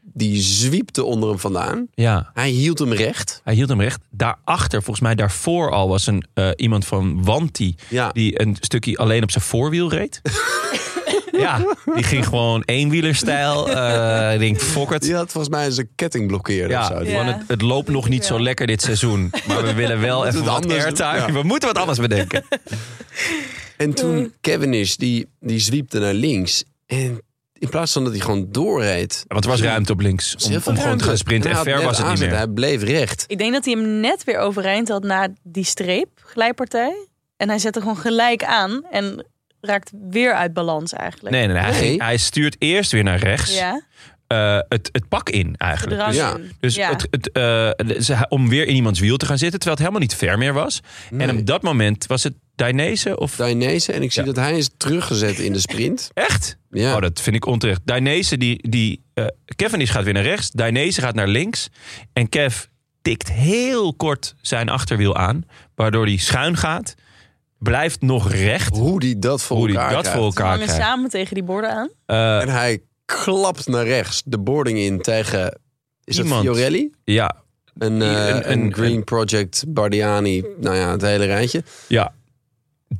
Die 0.00 0.40
zwiepte 0.42 1.04
onder 1.04 1.28
hem 1.28 1.38
vandaan. 1.38 1.86
Ja, 1.94 2.30
Hij 2.34 2.48
hield 2.50 2.78
hem 2.78 2.92
recht. 2.92 3.40
hij 3.44 3.54
hield 3.54 3.68
hem 3.68 3.80
recht. 3.80 4.00
Daarachter, 4.10 4.82
volgens 4.82 5.00
mij 5.06 5.14
daarvoor 5.14 5.70
al, 5.70 5.88
was 5.88 6.06
een, 6.06 6.26
eh, 6.34 6.50
iemand 6.56 6.84
van 6.86 7.24
Wanti... 7.24 7.74
Ja, 7.88 8.08
die 8.12 8.40
een 8.40 8.56
stukje 8.60 8.96
alleen 8.96 9.22
op 9.22 9.30
zijn 9.30 9.44
voorwiel 9.44 9.90
reed. 9.90 10.20
ja, 11.38 11.74
die 11.94 12.02
ging 12.04 12.26
gewoon 12.26 12.62
eenwielerstijl. 12.64 13.70
eh 13.70 14.32
ik 14.34 14.38
denk, 14.40 14.60
fuck 14.60 14.90
it. 14.90 15.02
die 15.02 15.14
had 15.14 15.32
volgens 15.32 15.54
mij 15.56 15.70
zijn 15.70 15.88
ketting 15.94 16.26
blokkeerd 16.26 16.70
Ja, 16.70 16.80
of 16.80 16.86
zo. 16.86 17.04
Ja. 17.04 17.16
van 17.16 17.26
het, 17.26 17.42
het 17.46 17.62
loopt 17.62 17.88
nog 17.88 18.08
niet 18.08 18.24
zo 18.24 18.40
lekker 18.40 18.66
dit 18.66 18.82
seizoen. 18.82 19.30
Maar 19.48 19.62
we 19.62 19.74
willen 19.74 20.00
wel 20.00 20.24
even 20.26 20.44
wat 20.44 20.62
anders 20.62 20.84
airtime. 20.84 21.16
ja. 21.16 21.32
We 21.32 21.42
moeten 21.42 21.68
wat 21.68 21.78
anders 21.78 21.98
bedenken. 21.98 22.44
En 23.76 23.94
toen 23.94 24.32
Cavendish, 24.40 24.94
die, 24.94 25.26
die 25.40 25.58
zwiepte 25.58 25.98
naar 25.98 26.14
links. 26.14 26.64
En 26.86 27.20
in 27.58 27.68
plaats 27.68 27.92
van 27.92 28.04
dat 28.04 28.12
hij 28.12 28.20
gewoon 28.20 28.46
doorreed... 28.50 29.24
Want 29.28 29.44
er 29.44 29.50
was 29.50 29.60
ruimte 29.60 29.92
op 29.92 30.00
links. 30.00 30.36
Om, 30.50 30.60
gewoon 30.60 30.98
te 30.98 31.04
gaan 31.04 31.16
sprinten. 31.16 31.50
En 31.50 31.56
ver 31.56 31.82
was 31.82 31.98
het 31.98 32.08
niet 32.08 32.18
meer. 32.18 32.36
Hij 32.36 32.48
bleef 32.48 32.82
recht. 32.82 33.24
Ik 33.26 33.38
denk 33.38 33.52
dat 33.52 33.64
hij 33.64 33.74
hem 33.74 34.00
net 34.00 34.24
weer 34.24 34.38
overeind 34.38 34.88
had 34.88 35.02
na 35.02 35.28
die 35.42 35.64
streep, 35.64 36.08
glijpartij. 36.14 37.06
En 37.36 37.48
hij 37.48 37.58
zette 37.58 37.80
gewoon 37.80 37.96
gelijk 37.96 38.44
aan 38.44 38.82
en 38.90 39.26
raakt 39.66 39.90
weer 40.10 40.34
uit 40.34 40.52
balans 40.52 40.92
eigenlijk. 40.92 41.34
Nee, 41.34 41.46
nee, 41.46 41.54
nee. 41.56 41.64
Hij, 41.72 41.80
Nee. 41.80 42.02
hij 42.02 42.16
stuurt 42.16 42.56
eerst 42.58 42.92
weer 42.92 43.04
naar 43.04 43.18
rechts. 43.18 43.56
Ja, 43.56 43.82
eh, 44.26 44.58
het, 44.68 44.88
het 44.92 45.08
pak 45.08 45.30
in 45.30 45.54
eigenlijk. 45.56 46.02
gedrang 46.02 46.40
Dus, 46.40 46.44
Ja. 46.44 46.56
dus 46.60 46.74
ja. 46.74 46.88
het, 46.90 47.06
het, 47.10 47.32
eh, 47.32 48.00
ze- 48.00 48.26
om 48.28 48.48
weer 48.48 48.66
in 48.66 48.74
iemands 48.74 49.00
wiel 49.00 49.16
te 49.16 49.26
gaan 49.26 49.38
zitten. 49.38 49.60
Terwijl 49.60 49.80
het 49.80 49.86
helemaal 49.88 50.08
niet 50.08 50.18
ver 50.28 50.38
meer 50.38 50.52
was. 50.52 50.80
En 51.18 51.38
op 51.38 51.46
dat 51.46 51.62
moment 51.62 52.06
was 52.06 52.22
het 52.22 52.34
Dainese 52.54 53.18
of... 53.18 53.36
Dainese. 53.36 53.92
En 53.92 54.02
ik 54.02 54.12
zie 54.12 54.24
Ja. 54.24 54.32
dat 54.32 54.44
hij 54.44 54.58
is 54.58 54.70
teruggezet 54.76 55.38
in 55.38 55.52
de 55.52 55.58
sprint. 55.60 56.10
Echt? 56.14 56.56
Ja. 56.70 56.94
Oh, 56.94 57.00
dat 57.00 57.20
vind 57.20 57.36
ik 57.36 57.46
onterecht. 57.46 57.80
Dainese, 57.84 58.36
die, 58.36 58.68
die, 58.70 59.02
eh 59.14 59.24
Kevin 59.56 59.80
is 59.80 59.90
gaat 59.90 60.04
weer 60.04 60.12
naar 60.12 60.22
rechts. 60.22 60.50
Dainese 60.50 61.00
gaat 61.00 61.14
naar 61.14 61.28
links. 61.28 61.68
En 62.12 62.28
Kev 62.28 62.64
tikt 63.02 63.32
heel 63.32 63.94
kort 63.94 64.34
zijn 64.40 64.68
achterwiel 64.68 65.16
aan. 65.16 65.44
Waardoor 65.74 66.04
hij 66.06 66.16
schuin 66.16 66.56
gaat. 66.56 66.94
Blijft 67.58 68.00
nog 68.00 68.30
recht. 68.32 68.76
Hoe 68.76 69.00
die 69.00 69.18
dat 69.18 69.42
voor 69.42 69.56
Hoe 69.56 69.66
hij 69.66 69.74
elkaar 69.74 69.90
dat 69.92 70.00
krijgt. 70.00 70.18
voor 70.18 70.26
elkaar 70.26 70.46
hangen 70.50 70.66
krijgt. 70.66 70.82
samen 70.84 71.10
tegen 71.10 71.34
die 71.34 71.44
borden 71.44 71.70
aan. 71.70 71.88
Eh, 72.06 72.40
En 72.40 72.48
hij 72.48 72.82
klapt 73.04 73.66
naar 73.66 73.86
rechts 73.86 74.22
de 74.24 74.38
boarding 74.38 74.78
in 74.78 75.00
tegen... 75.00 75.58
Is 76.04 76.18
Iemand. 76.18 76.44
dat 76.44 76.54
Fiorelli? 76.56 76.90
ja, 77.04 77.36
Een, 77.78 78.02
eh, 78.02 78.28
Een- 78.28 78.50
een, 78.52 78.60
een- 78.60 78.72
Green 78.74 79.04
Project, 79.04 79.64
Bardiani. 79.68 80.44
Nou 80.60 80.76
ja, 80.76 80.90
het 80.90 81.02
hele 81.02 81.24
rijtje. 81.24 81.62
ja. 81.88 82.14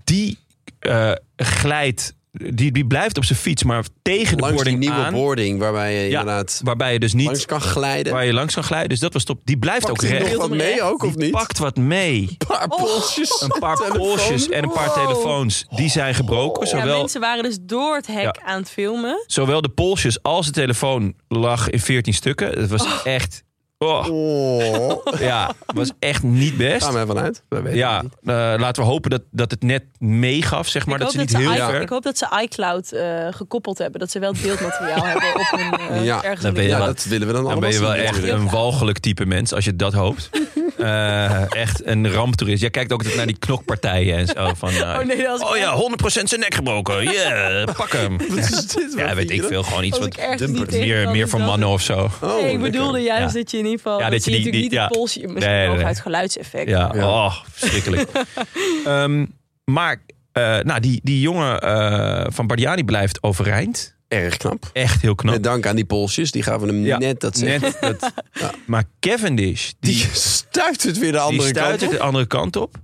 Die 0.05 0.39
eh, 0.79 1.13
glijdt. 1.37 2.15
Die, 2.39 2.73
die 2.73 2.87
blijft 2.87 3.17
op 3.17 3.25
zijn 3.25 3.39
fiets, 3.39 3.63
maar 3.63 3.85
tegen 4.03 4.37
de 4.37 4.43
Langs 4.43 4.63
die 4.63 4.77
nieuwe 4.77 4.95
aan. 4.95 5.13
boarding 5.13 5.59
waarbij 5.59 5.95
je 5.95 6.11
Ja, 6.11 6.21
inderdaad 6.21 6.61
Waarbij 6.65 6.93
je 6.93 6.99
dus 6.99 7.13
niet 7.13 7.27
langs 7.27 7.45
kan 7.47 7.61
glijden. 7.61 8.13
waar 8.13 8.25
je 8.25 8.33
langs 8.33 8.55
kan 8.55 8.63
glijden. 8.65 8.89
Dus 8.89 8.99
dat 9.01 9.13
was 9.13 9.25
top. 9.25 9.41
Die 9.45 9.59
blijft 9.59 9.87
Pakt 9.87 9.91
ook 10.05 10.11
recht. 10.11 10.27
Hield 10.29 10.41
wat 10.41 10.51
mee 10.51 10.83
ook, 10.83 11.03
of 11.03 11.13
Die 11.13 11.23
niet? 11.23 11.31
pakt 11.31 11.59
wat 11.59 11.77
mee. 11.77 12.21
Een 12.39 12.47
paar 12.47 12.69
polsjes. 12.69 13.41
Een 13.41 13.59
paar 13.61 13.89
polsjes 13.97 14.49
en 14.49 14.63
een 14.63 14.73
paar 14.73 14.87
Wow. 14.95 14.95
telefoons. 15.07 15.65
Die 15.71 15.89
zijn 15.91 16.15
gebroken. 16.15 16.67
Ja, 16.69 16.79
Zowel, 16.79 16.99
mensen 16.99 17.21
waren 17.21 17.43
dus 17.43 17.59
door 17.61 17.97
het 17.97 18.07
hek 18.07 18.23
Ja. 18.23 18.35
aan 18.45 18.59
het 18.61 18.71
filmen. 18.71 19.25
zowel 19.27 19.61
de 19.61 19.69
polsjes 19.69 20.23
als 20.23 20.47
de 20.47 20.53
telefoon 20.53 21.15
lag 21.29 21.71
in 21.71 21.81
14 21.81 22.15
stukken. 22.15 22.59
Het 22.61 22.71
was 22.71 23.03
echt... 23.05 23.43
Oh, 23.79 24.07
Oh. 24.11 25.21
ja, 25.21 25.53
was 25.67 25.91
echt 25.99 26.23
niet 26.23 26.57
best. 26.57 26.85
Gaan 26.85 26.95
we 26.95 27.01
even 27.01 27.19
uit. 27.19 27.43
We 27.49 27.63
weten 27.63 27.79
Ja, 27.79 27.95
het 27.95 28.03
niet. 28.03 28.13
eh, 28.35 28.55
laten 28.59 28.83
we 28.83 28.89
hopen 28.89 29.11
dat, 29.11 29.23
dat 29.31 29.51
het 29.51 29.63
net 29.63 29.83
meegaf, 29.99 30.69
zeg 30.69 30.87
maar. 30.87 30.95
ik, 30.95 31.01
Dat 31.01 31.13
hoop 31.15 31.21
ze 31.21 31.33
dat 31.33 31.41
niet 31.43 31.49
ze 31.51 31.53
heel 31.63 31.71
ver... 31.71 31.81
ik 31.81 31.89
hoop 31.89 32.03
dat 32.03 32.19
ze 32.19 32.41
iCloud 32.43 32.93
eh, 32.93 33.27
gekoppeld 33.31 33.79
hebben. 33.79 34.01
Dat 34.01 34.11
ze 34.11 34.19
wel 34.19 34.33
het 34.33 34.43
beeldmateriaal 34.43 35.05
hebben 35.13 35.35
op 35.35 35.47
hun 35.61 35.97
eh, 35.99 36.05
Ja, 36.05 36.23
ergens 36.23 36.43
dan 36.43 36.55
ben 36.55 36.63
je 36.63 36.69
Ja, 36.69 36.77
wel- 36.79 36.87
dat 36.87 37.05
willen 37.05 37.27
we 37.27 37.33
dan 37.33 37.43
Dan 37.43 37.53
allemaal 37.53 37.71
ben 37.71 37.79
je 37.79 37.85
wel 37.87 37.95
zien 37.95 38.05
echt 38.05 38.23
een 38.41 38.51
walgelijk 38.51 38.99
type 38.99 39.27
mens 39.27 39.53
als 39.53 39.65
je 39.65 39.77
dat 39.77 39.93
hoopt. 39.93 40.31
Eh, 40.77 41.55
echt 41.55 41.87
een 41.87 42.13
ramptoerist. 42.13 42.61
Jij 42.61 42.71
kijkt 42.71 42.93
ook 42.93 42.99
altijd 42.99 43.17
naar 43.17 43.27
die 43.27 43.39
knokpartijen 43.39 44.17
en 44.17 44.27
zo. 44.27 44.51
Van, 44.57 44.69
Oh 44.83 44.99
nee, 44.99 45.29
oh 45.43 45.57
ja, 45.57 45.77
100% 45.77 46.07
zijn 46.07 46.41
nek 46.41 46.55
gebroken. 46.55 47.03
Yeah, 47.03 47.65
pak 47.77 47.93
hem. 47.93 48.19
Wat 48.29 48.39
is 48.39 48.67
dit? 48.67 48.95
Ja, 48.97 49.15
weet 49.15 49.31
ik 49.31 49.43
veel. 49.45 49.63
Gewoon 49.63 49.85
iets 49.85 49.99
wat 49.99 50.17
meer, 50.71 51.11
meer 51.11 51.31
dat 51.31 51.41
mannen 51.41 51.69
of 51.69 51.81
zo. 51.83 52.09
Oh, 52.23 52.47
ik 52.49 52.61
bedoelde 52.61 53.01
juist 53.01 53.35
dat 53.35 53.51
je 53.51 53.63
ieder 53.71 53.79
geval... 53.85 53.99
Ja, 54.01 54.11
dat, 54.11 54.25
je 54.25 54.31
die- 54.31 54.39
natuurlijk 54.39 54.55
die- 54.55 54.63
niet 54.63 54.73
ja. 54.73 54.85
het 54.85 54.93
polsje... 54.93 55.21
Misschien 55.21 55.53
Nee, 55.53 55.85
uit 55.85 56.01
geluidseffect. 56.01 56.69
Ja, 56.69 56.91
Ja. 56.95 57.09
oh, 57.09 57.35
verschrikkelijk. 57.53 58.11
Ehm, 58.85 59.27
maar 59.65 60.03
eh, 60.33 60.59
nou, 60.59 60.81
die, 60.81 61.01
die 61.03 61.21
jongen 61.21 61.61
eh, 61.61 62.27
van 62.29 62.47
Bardiani 62.47 62.85
blijft 62.85 63.23
overeind. 63.23 63.95
Erg 64.09 64.37
knap. 64.37 64.71
Echt 64.73 65.03
heel 65.03 65.15
knap. 65.15 65.35
Met 65.35 65.43
dank 65.43 65.67
aan 65.67 65.77
die 65.77 65.85
polsjes. 65.85 66.31
Die 66.31 66.43
gaven 66.43 66.69
hem 66.69 66.85
Ja, 66.85 66.99
net 66.99 67.21
dat 67.21 67.37
zeggen. 67.39 67.75
Net 67.81 68.01
dat, 68.01 68.13
Maar 68.67 68.85
Cavendish, 69.01 69.71
die, 69.81 69.95
Die 69.95 70.09
stuit 70.13 70.83
het 70.83 70.99
weer 70.99 71.13
de 71.13 71.19
die 71.19 71.27
andere 71.27 71.49
stuit 71.49 71.69
kant 71.69 71.81
het 71.81 71.91
op. 71.91 71.97
de 71.97 72.03
andere 72.03 72.27
kant 72.27 72.57
op. 72.57 72.75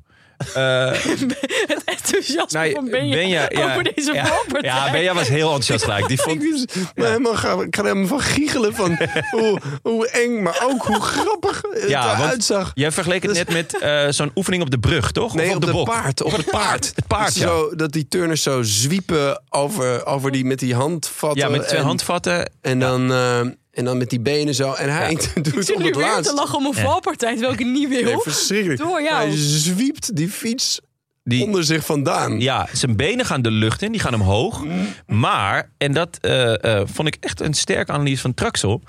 Eh, 0.54 0.92
Het 1.72 1.82
enthousiasme 1.84 2.58
nou, 2.58 2.72
van 2.72 2.90
Benja, 2.90 3.14
Benja, 3.14 3.46
ja, 3.48 3.70
over 3.70 3.94
deze 3.94 4.12
ja. 4.12 4.42
Ja, 4.60 4.90
Benja 4.90 5.14
was 5.14 5.28
heel 5.28 5.46
enthousiast 5.46 5.84
gelijk. 5.84 6.08
Die 6.08 6.18
Ik, 6.18 6.22
vond, 6.22 6.40
dus, 6.40 6.64
maar 6.94 7.06
helemaal 7.06 7.34
ga, 7.34 7.52
ik 7.52 7.76
ga 7.76 7.82
er 7.82 7.88
helemaal 7.88 8.08
van 8.08 8.20
giechelen 8.20 8.74
van 8.74 8.98
hoe, 9.30 9.60
hoe 9.82 10.08
eng, 10.08 10.42
maar 10.42 10.60
ook 10.64 10.82
hoe 10.82 11.00
grappig 11.00 11.62
het 11.70 11.88
Ja, 11.88 12.14
eruit 12.14 12.44
zag. 12.44 12.70
jij 12.74 12.92
vergeleek 12.92 13.22
het 13.22 13.32
net 13.32 13.52
met 13.52 13.78
eh, 13.78 14.06
zo'n 14.08 14.30
oefening 14.34 14.62
op 14.62 14.70
de 14.70 14.78
brug, 14.78 15.12
toch? 15.12 15.34
Nee, 15.34 15.48
of 15.48 15.54
op 15.54 15.64
de, 15.64 15.72
bok? 15.72 15.86
paard. 15.86 16.22
Op 16.22 16.36
het 16.36 16.50
paard. 16.50 16.92
Het 16.94 17.06
paard, 17.06 17.34
ja. 17.34 17.46
zo, 17.46 17.74
dat 17.74 17.92
die 17.92 18.08
turners 18.08 18.42
zo 18.42 18.62
zwiepen 18.62 19.42
over, 19.50 20.06
over 20.06 20.30
die, 20.30 20.44
met 20.44 20.58
die 20.58 20.74
handvatten. 20.74 21.40
Ja, 21.40 21.48
met 21.48 21.68
twee 21.68 21.80
en, 21.80 21.86
handvatten. 21.86 22.50
En 22.60 22.78
dan, 22.78 23.12
eh, 23.12 23.40
en 23.72 23.84
dan 23.84 23.98
met 23.98 24.10
die 24.10 24.20
benen 24.20 24.54
zo. 24.54 24.72
En 24.72 24.92
hij 24.92 25.10
Ik 25.10 25.44
doet 25.44 25.64
zit 25.64 25.76
op 25.76 25.82
het 25.82 25.82
weer 25.82 25.92
te 25.92 25.98
laatst. 25.98 26.32
lachen 26.32 26.58
om 26.58 26.66
een 26.66 26.74
valpartij, 26.74 27.30
terwijl 27.30 27.52
ik 27.52 27.58
het 27.58 27.68
niet 27.68 27.88
wil. 27.88 28.02
Nee, 28.02 28.18
verschrikkelijk. 28.18 28.80
Door 28.80 29.02
jou. 29.02 29.14
Hij 29.14 29.36
zwiept 29.36 30.16
die 30.16 30.28
fiets 30.28 30.80
Die, 31.24 31.44
onder 31.44 31.64
zich 31.64 31.84
vandaan. 31.84 32.40
Ja, 32.40 32.68
zijn 32.72 32.96
benen 32.96 33.24
gaan 33.26 33.42
de 33.42 33.50
lucht 33.50 33.82
in, 33.82 33.92
die 33.92 34.00
gaan 34.00 34.14
omhoog. 34.14 34.64
Maar, 35.06 35.70
en 35.78 35.92
dat 35.92 36.18
eh, 36.20 36.64
eh, 36.80 36.88
vond 36.92 37.08
ik 37.08 37.16
echt 37.20 37.40
een 37.40 37.54
sterke 37.54 37.92
analyse 37.92 38.20
van 38.20 38.34
Traxel. 38.34 38.82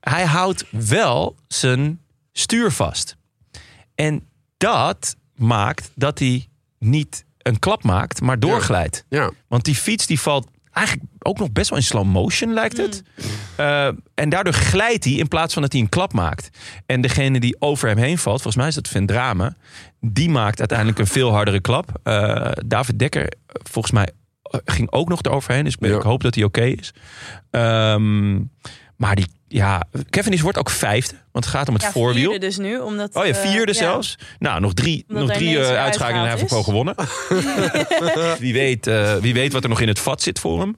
Hij 0.00 0.24
houdt 0.24 0.64
wel 0.70 1.36
zijn 1.48 2.00
stuurvast. 2.32 3.16
En 3.94 4.28
dat 4.56 5.16
maakt 5.34 5.90
dat 5.94 6.18
hij 6.18 6.48
niet 6.78 7.24
een 7.38 7.58
klap 7.58 7.82
maakt, 7.82 8.20
maar 8.20 8.38
doorglijdt. 8.38 9.04
Ja. 9.08 9.30
Want 9.48 9.64
die 9.64 9.74
fiets 9.74 10.06
die 10.06 10.20
valt 10.20 10.46
eigenlijk 10.78 11.08
ook 11.22 11.38
nog 11.38 11.52
best 11.52 11.70
wel 11.70 11.78
in 11.78 11.84
slow 11.84 12.04
motion, 12.04 12.52
lijkt 12.52 12.76
het. 12.76 13.02
Uh, 13.60 13.86
en 14.14 14.28
daardoor 14.28 14.52
glijdt 14.52 15.04
hij 15.04 15.12
in 15.12 15.28
plaats 15.28 15.52
van 15.52 15.62
dat 15.62 15.72
hij 15.72 15.80
een 15.80 15.88
klap 15.88 16.12
maakt. 16.12 16.48
En 16.86 17.00
degene 17.00 17.40
die 17.40 17.56
over 17.58 17.88
hem 17.88 17.98
heen 17.98 18.18
valt, 18.18 18.42
volgens 18.42 18.56
mij 18.56 18.66
is 18.66 18.74
dat 18.74 18.88
Vendrame... 18.88 19.54
die 20.00 20.30
maakt 20.30 20.58
uiteindelijk 20.58 20.98
een 20.98 21.06
veel 21.06 21.30
hardere 21.30 21.60
klap. 21.60 22.00
Uh, 22.04 22.50
David 22.66 22.98
Dekker, 22.98 23.32
volgens 23.46 23.94
mij, 23.94 24.10
eh, 24.42 24.60
ging 24.64 24.90
ook 24.90 25.08
nog 25.08 25.22
eroverheen. 25.22 25.64
Dus 25.64 25.72
ik, 25.72 25.78
ben, 25.80 25.90
Ja. 25.90 25.96
ik 25.96 26.02
hoop 26.02 26.22
dat 26.22 26.34
hij 26.34 26.44
oké 26.44 26.64
is. 26.64 26.94
Ehm, 27.50 28.34
maar 28.96 29.14
die, 29.14 29.26
ja, 29.48 29.82
Kevin 30.10 30.32
is 30.32 30.40
wordt 30.40 30.58
ook 30.58 30.70
vijfde. 30.70 31.14
Want 31.32 31.44
het 31.44 31.54
gaat 31.54 31.68
om 31.68 31.74
het 31.74 31.82
Ja, 31.82 31.90
voorwiel. 31.92 32.30
vierde 32.30 32.46
dus 32.46 32.56
nu, 32.56 32.78
omdat... 32.78 33.14
Oh 33.14 33.26
ja, 33.26 33.32
eh, 33.32 33.50
vierde 33.50 33.72
ja. 33.72 33.78
zelfs. 33.78 34.18
Nou, 34.38 34.60
nog 34.60 34.74
drie, 34.74 35.04
Omdat 35.08 35.26
nog 35.26 35.36
drie 35.36 35.58
eh, 35.60 35.68
weer 35.68 35.76
uitschakingen 35.78 36.20
en 36.22 36.28
hij 36.28 36.36
heeft 36.38 36.48
gewoon 36.48 36.64
gewonnen. 36.64 36.94
wie, 38.40 38.52
weet, 38.52 38.86
eh, 38.86 39.14
wie 39.14 39.34
weet 39.34 39.52
wat 39.52 39.62
er 39.62 39.68
nog 39.68 39.80
in 39.80 39.88
het 39.88 39.98
vat 39.98 40.22
zit 40.22 40.38
voor 40.38 40.60
hem. 40.60 40.76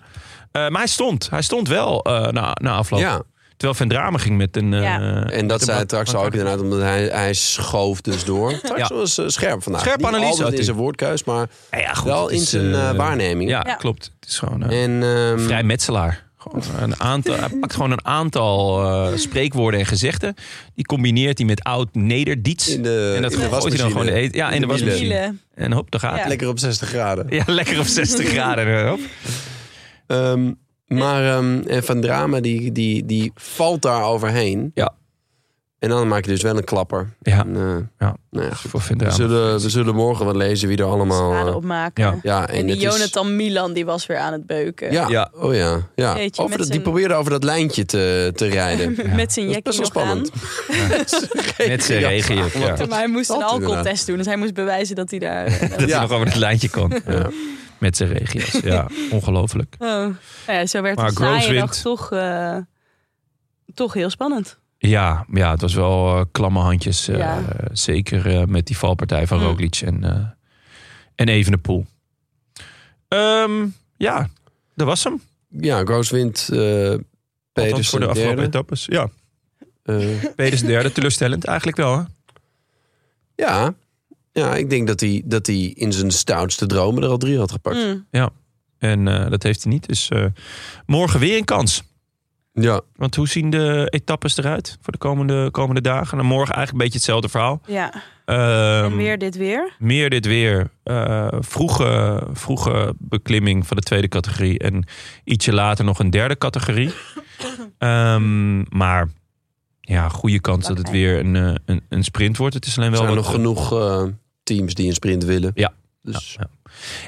Eh, 0.53 0.69
maar 0.69 0.79
hij 0.81 0.87
stond. 0.87 1.31
Hij 1.31 1.43
stond 1.43 1.69
wel 1.69 2.03
eh, 2.03 2.29
na, 2.29 2.57
na 2.61 2.73
afloop. 2.75 3.01
ja. 3.01 3.23
Terwijl 3.57 3.79
Van 3.81 3.89
Drame 3.89 4.19
ging 4.19 4.37
met 4.37 4.57
een... 4.57 4.75
eh, 4.75 4.83
Ja. 4.83 5.25
En 5.25 5.47
dat 5.47 5.63
zei 5.63 5.81
een- 5.81 5.87
Trax 5.87 6.15
ook 6.15 6.25
inderdaad, 6.33 6.61
omdat 6.61 6.81
hij, 6.81 7.03
hij 7.05 7.35
schoof 7.35 8.01
dus 8.01 8.25
door. 8.25 8.61
Trax 8.61 8.89
Ja. 8.89 8.95
was 8.97 9.21
scherp 9.27 9.63
vandaag. 9.63 9.81
Scherpe 9.81 9.99
Niet 9.99 10.09
analyse 10.09 10.31
altijd 10.31 10.49
in 10.49 10.55
hij. 10.55 10.65
zijn 10.65 10.77
woordkeus, 10.77 11.25
maar 11.25 11.49
Ja, 11.71 11.79
ja, 11.79 11.93
goed, 11.95 12.05
wel 12.09 12.29
in 12.29 12.41
is, 12.41 12.51
zijn 12.51 12.97
waarneming. 12.97 13.51
Ja, 13.51 13.63
Ja. 13.67 13.75
klopt. 13.75 14.13
Het 14.21 14.29
is 14.29 14.39
gewoon 14.39 14.63
eh, 14.63 14.83
En, 14.85 15.03
ehm, 15.03 15.39
vrij 15.45 15.63
metselaar. 15.63 16.29
Gewoon 16.41 16.83
een 16.83 17.01
aantal, 17.01 17.37
hij 17.39 17.49
pakt 17.49 17.75
gewoon 17.75 17.91
een 17.91 18.07
aantal 18.07 18.83
eh, 18.83 19.17
spreekwoorden 19.17 19.81
en 19.81 19.87
gezegden. 19.87 20.35
Die 20.75 20.85
combineert 20.85 21.39
hij 21.39 21.47
met 21.47 21.62
oud 21.62 21.95
Nederdiets. 21.95 22.69
in 22.69 22.83
de, 22.83 23.12
en 23.17 23.23
dat 23.23 23.35
gooit 23.35 23.62
hij 23.62 23.77
dan 23.77 23.91
gewoon 23.91 24.07
de 24.07 24.12
eten. 24.12 24.39
Ja, 24.39 24.51
in 24.51 24.61
de 24.61 24.67
wasmachine. 24.67 25.35
En 25.55 25.73
hop, 25.73 25.91
daar 25.91 26.01
gaat 26.01 26.19
Ja. 26.19 26.29
Lekker 26.29 26.49
op 26.49 26.59
60 26.59 26.89
graden. 26.89 27.27
Ja, 27.29 27.45
lekker 27.47 27.79
op 27.79 27.87
60 27.87 28.29
graden. 28.35 28.89
Hop. 28.89 29.01
Ehm, 30.07 30.53
maar 30.87 31.37
ehm, 31.37 31.61
en 31.67 31.85
Van 31.85 32.01
Drama 32.01 32.41
die, 32.41 32.73
die, 32.73 33.07
die 33.07 33.31
valt 33.35 33.83
daar 33.83 34.03
overheen. 34.03 34.71
Ja. 34.75 34.95
En 35.81 35.89
dan 35.89 36.09
maak 36.09 36.24
je 36.24 36.31
dus 36.31 36.43
wel 36.43 36.57
een 36.57 36.65
klapper. 36.65 37.09
Ja. 37.23 37.39
En, 37.39 37.57
eh, 37.57 37.62
Ja. 38.07 38.16
nou 38.31 38.47
ja, 38.47 38.55
Voor 38.55 38.81
Van 38.81 38.98
we, 38.98 39.11
zullen, 39.11 39.61
we 39.61 39.70
zullen 39.70 39.94
morgen 39.94 40.24
wat 40.27 40.36
lezen 40.36 40.69
wie 40.69 40.77
er 40.78 40.85
allemaal... 40.85 41.31
Schade 41.32 41.51
eh, 41.51 41.57
opmaken. 41.57 42.05
ja. 42.05 42.19
ja, 42.23 42.48
en, 42.48 42.55
En 42.55 42.66
die 42.66 42.74
het 42.74 42.85
is- 42.85 42.97
Jonathan 42.98 43.36
Milan, 43.36 43.73
die 43.73 43.85
was 43.85 44.07
weer 44.07 44.16
aan 44.19 44.32
het 44.32 44.47
beuken. 44.47 44.93
Ja, 44.93 45.09
Ja. 45.09 45.31
oh 45.35 45.55
ja. 45.55 45.81
ja. 45.94 46.16
Jeetje, 46.16 46.43
over 46.43 46.57
met 46.57 46.66
dat, 46.66 46.73
die 46.77 46.81
probeerde 46.81 47.15
over 47.15 47.31
dat 47.31 47.44
lijntje 47.44 47.85
te, 47.85 48.32
te 48.35 48.47
rijden. 48.47 48.97
Met 49.16 49.32
zijn 49.32 49.47
Dat 49.52 49.66
is 49.66 49.77
jekkie 49.77 49.94
nog 49.94 50.05
aan. 50.07 50.27
spannend. 50.27 50.31
Met 51.69 51.85
zijn 51.85 52.01
regenjak, 52.01 52.52
ja. 52.52 52.86
Maar 52.89 52.98
hij 52.98 53.09
moest 53.09 53.31
een 53.31 53.43
alcoholtest 53.43 54.07
doen. 54.07 54.16
Dus 54.16 54.27
hij 54.27 54.36
moest 54.36 54.55
bewijzen 54.55 54.97
dat 54.97 55.11
hij 55.11 55.19
daar... 55.19 55.47
eh, 55.47 55.61
Dat 55.78 55.81
Ja. 55.81 55.86
hij 55.86 56.01
nog 56.01 56.11
over 56.12 56.27
het 56.27 56.36
lijntje 56.36 56.70
kon. 56.70 56.93
Ja. 57.07 57.31
Met 57.78 57.97
zijn 57.97 58.12
regio's. 58.12 58.62
Ja, 58.62 58.86
ongelooflijk. 59.11 59.74
Oh. 59.78 60.07
Ja, 60.47 60.66
zo 60.66 60.82
werd 60.82 60.97
Maar 60.97 61.48
wint. 61.48 61.82
toch, 61.82 62.12
eh, 62.12 62.57
toch 63.74 63.94
heel 63.94 64.11
spannend. 64.11 64.59
Ja, 64.82 65.27
ja 65.32 65.51
het 65.51 65.61
was 65.61 65.74
wel 65.74 66.16
eh, 66.16 66.24
klamme 66.32 66.59
handjes. 66.61 67.09
eh, 67.09 67.19
Ja. 67.19 67.44
Zeker 67.73 68.27
eh, 68.40 68.44
met 68.44 68.66
die 68.66 68.77
valpartij 68.77 69.27
van 69.27 69.39
Mm. 69.39 69.44
Roglic 69.44 69.74
en, 69.77 70.05
eh 70.05 70.27
en 71.15 71.28
Evenepoel. 71.28 71.86
Ehm 73.09 73.66
ja, 73.97 74.28
dat 74.74 74.86
was 74.86 75.05
hem. 75.05 75.20
Ja, 75.48 75.85
Groos 75.85 76.11
wint. 76.11 76.48
eh 76.52 76.94
Peters 77.52 77.89
voor 77.89 78.01
de 78.01 78.07
afgelopen 78.07 78.36
derde. 78.36 78.43
etappes. 78.43 78.85
Ja, 78.86 79.09
Eh, 79.82 80.07
Peters 80.36 80.61
derde. 80.62 80.93
Teleurstellend 80.93 81.44
eigenlijk 81.44 81.77
wel. 81.77 81.97
Hè? 81.98 82.02
ja. 83.35 83.74
ja, 84.32 84.55
ik 84.57 84.70
denk 84.70 84.86
dat 84.86 85.01
hij, 85.01 85.23
dat 85.24 85.47
hij 85.47 85.57
in 85.57 85.93
zijn 85.93 86.11
stoutste 86.11 86.66
dromen 86.66 87.02
er 87.02 87.09
al 87.09 87.19
drie 87.19 87.39
had 87.39 87.52
gepakt. 87.52 87.77
Mm. 87.77 88.07
En 88.78 89.09
eh, 89.09 89.31
dat 89.31 89.43
heeft 89.43 89.62
hij 89.62 89.73
niet. 89.73 89.86
Dus 89.89 90.09
eh, 90.09 90.24
morgen 90.86 91.20
weer 91.20 91.36
een 91.36 91.44
kans. 91.44 91.82
Ja, 92.61 92.81
Want 92.97 93.15
hoe 93.16 93.28
zien 93.28 93.51
de 93.51 93.87
etappes 93.91 94.37
eruit 94.37 94.78
voor 94.81 94.93
de 94.93 94.99
komende, 94.99 95.51
komende 95.51 95.81
dagen? 95.81 96.16
Nou, 96.16 96.28
morgen 96.28 96.55
eigenlijk 96.55 96.73
een 96.73 96.78
beetje 96.78 96.95
hetzelfde 96.99 97.28
verhaal. 97.28 97.61
Ja, 97.66 98.03
Ehm, 98.24 98.85
en 98.85 98.97
weer 98.97 99.19
dit 99.19 99.37
weer. 99.37 99.74
meer 99.78 100.11
dit 100.11 100.27
weer. 100.27 100.70
eh, 100.82 101.28
vroege, 101.41 102.23
vroege 102.32 102.95
beklimming 102.99 103.66
van 103.66 103.77
de 103.77 103.82
tweede 103.82 104.09
categorie. 104.09 104.59
En 104.59 104.85
ietsje 105.24 105.53
later 105.53 105.85
nog 105.85 105.99
een 105.99 106.11
derde 106.11 106.39
categorie. 106.39 106.93
Ehm, 107.78 108.77
maar 108.77 109.09
ja, 109.81 110.09
goede 110.09 110.41
kans 110.41 110.66
dat 110.66 110.78
het 110.78 110.91
weer 110.91 111.19
een, 111.19 111.37
eh, 111.37 111.55
een, 111.65 111.82
een 111.89 112.05
sprint 112.05 112.37
wordt. 112.37 112.55
Het 112.55 112.66
is 112.66 112.77
alleen 112.78 112.93
er 112.93 112.97
wel 112.99 113.03
zijn 113.07 113.15
wat- 113.15 113.24
nog 113.24 113.35
genoeg 113.35 113.73
eh, 113.73 114.05
teams 114.43 114.74
die 114.74 114.87
een 114.89 114.95
sprint 114.95 115.24
willen. 115.24 115.51
Ja. 115.55 115.73
Dus 116.03 116.37
Ja, 116.39 116.47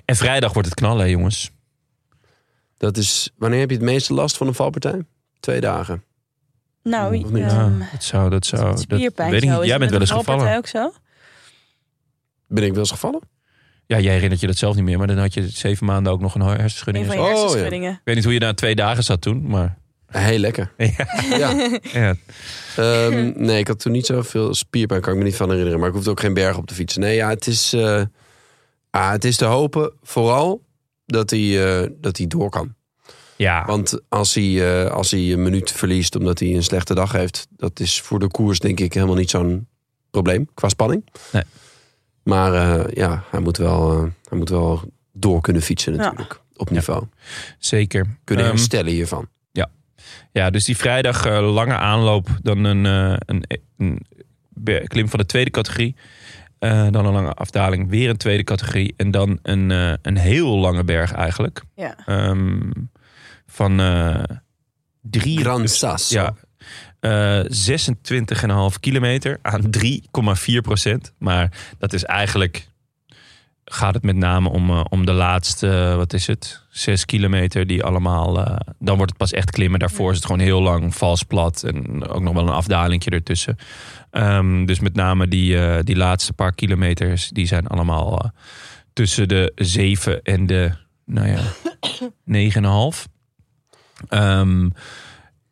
En 0.05 0.17
vrijdag 0.17 0.53
wordt 0.53 0.69
het 0.69 0.79
knallen, 0.79 1.11
jongens. 1.11 1.51
dat 2.77 2.97
is... 2.97 3.31
Wanneer 3.37 3.61
heb 3.61 3.71
je 3.71 3.77
het 3.77 3.85
meeste 3.85 4.15
last 4.15 4.37
van 4.37 4.47
een 4.47 4.55
valpartij? 4.55 5.01
Twee 5.43 5.61
dagen. 5.61 6.03
Nou, 6.83 7.07
Of 7.25 7.31
niet? 7.31 7.43
ehm, 7.43 7.79
Ja, 7.79 7.89
dat 7.93 8.03
zou, 8.05 8.31
dat 8.31 8.47
zou, 8.47 8.63
dat 8.63 8.81
spierpijn 8.81 9.31
weet 9.31 9.43
ik 9.43 9.51
niet. 9.51 9.65
Jij 9.65 9.79
bent 9.79 9.91
wel 9.91 10.01
eens 10.01 10.11
gevallen. 10.11 10.57
ook 10.57 10.67
zo? 10.67 10.93
Ben 12.47 12.65
ik 12.65 12.71
wel 12.71 12.79
eens 12.81 12.91
gevallen? 12.91 13.21
Ja, 13.87 13.99
jij 14.01 14.13
herinnert 14.13 14.41
je 14.41 14.47
dat 14.47 14.57
zelf 14.57 14.75
niet 14.75 14.85
meer, 14.85 14.99
maar 14.99 15.07
dan 15.07 15.19
had 15.19 15.35
je 15.35 15.49
zeven 15.49 15.87
maanden 15.87 16.13
ook 16.13 16.21
nog 16.21 16.35
een 16.35 16.41
hersenschudding. 16.41 17.05
Een 17.07 17.19
Oh, 17.19 17.25
ja. 17.25 17.31
hersenschuddingen. 17.31 17.93
Ik 17.93 18.01
weet 18.05 18.15
niet 18.15 18.25
hoe 18.25 18.33
je 18.33 18.39
na 18.41 18.55
twee 18.55 18.75
dagen 18.75 19.05
zat 19.05 19.21
toen, 19.21 19.47
maar 19.47 19.79
Heel 20.07 20.39
lekker. 20.39 20.73
Ja. 20.77 21.07
ja. 21.39 21.79
ja, 21.93 22.15
Ehm, 22.77 23.33
nee, 23.37 23.59
ik 23.59 23.67
had 23.69 23.79
toen 23.81 23.93
niet 23.93 24.07
zoveel 24.07 24.55
spierpijn, 24.55 25.01
kan 25.01 25.13
ik 25.13 25.19
me 25.19 25.25
niet 25.25 25.37
van 25.37 25.49
herinneren. 25.49 25.79
Maar 25.79 25.89
ik 25.89 25.95
hoefde 25.95 26.11
ook 26.11 26.21
geen 26.21 26.35
berg 26.35 26.57
op 26.57 26.67
te 26.67 26.75
fietsen. 26.75 27.01
Nee, 27.01 27.15
ja, 27.15 27.29
het 27.29 27.47
is, 27.47 27.73
eh, 27.73 28.03
ah, 28.91 29.11
het 29.11 29.25
is 29.25 29.37
te 29.37 29.45
hopen 29.45 29.93
vooral 30.03 30.63
dat 31.07 31.31
hij, 31.31 31.81
eh, 31.83 31.89
dat 32.01 32.17
hij 32.17 32.27
door 32.27 32.51
kan. 32.51 32.75
Ja. 33.43 33.65
Want 33.67 34.01
als 34.09 34.35
hij, 34.35 34.83
eh, 34.85 34.91
als 34.91 35.11
hij 35.11 35.33
een 35.33 35.43
minuut 35.43 35.73
verliest 35.73 36.17
omdat 36.17 36.39
hij 36.39 36.55
een 36.55 36.63
slechte 36.63 36.95
dag 36.95 37.13
heeft... 37.13 37.47
dat 37.57 37.81
is 37.81 38.01
voor 38.01 38.19
de 38.19 38.29
koers 38.29 38.59
denk 38.59 38.81
ik 38.81 38.95
helemaal 38.95 39.17
niet 39.17 39.31
zo'n 39.31 39.67
probleem 40.11 40.49
qua 40.55 40.69
spanning. 40.69 41.05
Nee. 41.33 41.43
Maar 42.23 42.55
eh, 42.55 42.95
ja, 42.95 43.25
hij 43.31 43.41
moet, 43.41 43.57
wel, 43.57 43.93
eh, 43.93 44.03
hij 44.29 44.39
moet 44.39 44.49
wel 44.49 44.83
door 45.13 45.41
kunnen 45.41 45.63
fietsen 45.63 45.95
Ja. 45.95 45.99
natuurlijk. 45.99 46.41
Op 46.57 46.71
niveau. 46.71 47.05
zeker. 47.59 48.17
Kunnen 48.25 48.45
Ehm, 48.45 48.55
herstellen 48.55 48.93
hiervan. 48.93 49.29
Ja, 50.33 50.51
dus 50.51 50.65
die 50.65 50.77
vrijdag 50.77 51.27
lange 51.41 51.77
aanloop, 51.77 52.29
dan 52.43 52.65
een, 52.65 52.87
eh, 52.87 53.17
een, 53.27 53.45
een 53.77 54.07
klim 54.87 55.09
van 55.09 55.19
de 55.19 55.27
tweede 55.27 55.51
categorie. 55.51 55.95
Eh, 56.59 56.87
dan 56.91 57.07
een 57.07 57.13
lange 57.13 57.33
afdaling, 57.35 57.89
weer 57.91 58.11
een 58.11 58.17
tweede 58.17 58.45
categorie. 58.45 58.95
En 58.97 59.11
dan 59.11 59.39
een, 59.43 59.71
eh, 59.71 59.93
een 60.03 60.17
heel 60.17 60.59
lange 60.59 60.85
berg 60.85 61.13
eigenlijk. 61.13 61.63
Ja. 61.75 61.97
Ehm, 62.07 62.71
van 63.53 63.81
eh 63.81 64.23
drie... 65.01 65.39
Gran 65.41 65.69
Sasso. 65.69 66.15
Ja, 66.21 66.35
eh 67.01 67.45
26,5 68.73 68.81
kilometer 68.81 69.39
aan 69.43 69.63
3,4 69.79 70.57
procent. 70.63 71.13
Maar 71.19 71.75
dat 71.79 71.93
is 71.93 72.05
eigenlijk... 72.05 72.71
Gaat 73.65 73.95
het 73.95 74.03
met 74.03 74.17
name 74.17 74.49
om, 74.49 74.71
eh, 74.71 74.85
om 74.89 75.07
de 75.07 75.13
laatste, 75.13 75.69
eh, 75.69 75.97
wat 75.97 76.13
is 76.13 76.27
het? 76.27 76.63
Zes 76.71 77.05
kilometer 77.05 77.67
die 77.67 77.85
allemaal... 77.85 78.45
eh, 78.45 78.57
dan 78.79 78.97
wordt 78.97 79.11
het 79.11 79.21
pas 79.21 79.33
echt 79.33 79.51
klimmen. 79.51 79.79
Daarvoor 79.79 80.11
is 80.11 80.17
het 80.17 80.27
gewoon 80.27 80.41
heel 80.41 80.63
lang 80.63 80.95
vals 80.95 81.23
plat. 81.23 81.63
En 81.63 82.09
ook 82.09 82.23
nog 82.23 82.35
wel 82.35 82.43
een 82.43 82.55
afdalingje 82.55 83.11
ertussen. 83.11 83.57
Ehm, 84.11 84.65
dus 84.65 84.81
met 84.81 84.95
name 84.95 85.29
die, 85.29 85.59
eh, 85.59 85.79
die 85.83 85.97
laatste 85.97 86.33
paar 86.33 86.55
kilometers... 86.55 87.29
die 87.29 87.47
zijn 87.47 87.67
allemaal 87.67 88.19
eh, 88.19 88.29
tussen 88.93 89.29
de 89.29 89.53
7 89.55 90.23
en 90.23 90.47
de, 90.47 90.71
nou 91.05 91.29
ja, 91.29 91.41
9,5. 92.97 93.12
Ehm 94.09 94.69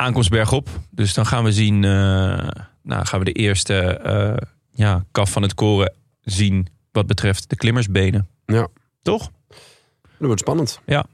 aankomst 0.01 0.31
bergop. 0.31 0.69
Dus 0.91 1.15
dan 1.15 1.27
gaan 1.27 1.45
we 1.45 1.53
zien, 1.53 1.85
eh, 1.85 2.49
nou 2.83 3.07
gaan 3.07 3.19
we 3.19 3.25
de 3.25 3.33
eerste 3.33 3.75
eh, 3.79 4.47
ja, 4.71 5.05
kaf 5.11 5.33
van 5.33 5.43
het 5.43 5.55
koren 5.55 5.95
zien 6.21 6.67
wat 6.93 7.07
betreft 7.07 7.49
de 7.51 7.57
klimmersbenen. 7.57 8.29
Ja. 8.47 8.69
Toch? 9.03 9.31
Dat 9.49 10.27
wordt 10.27 10.41
spannend. 10.41 10.81
Ja. 10.87 11.07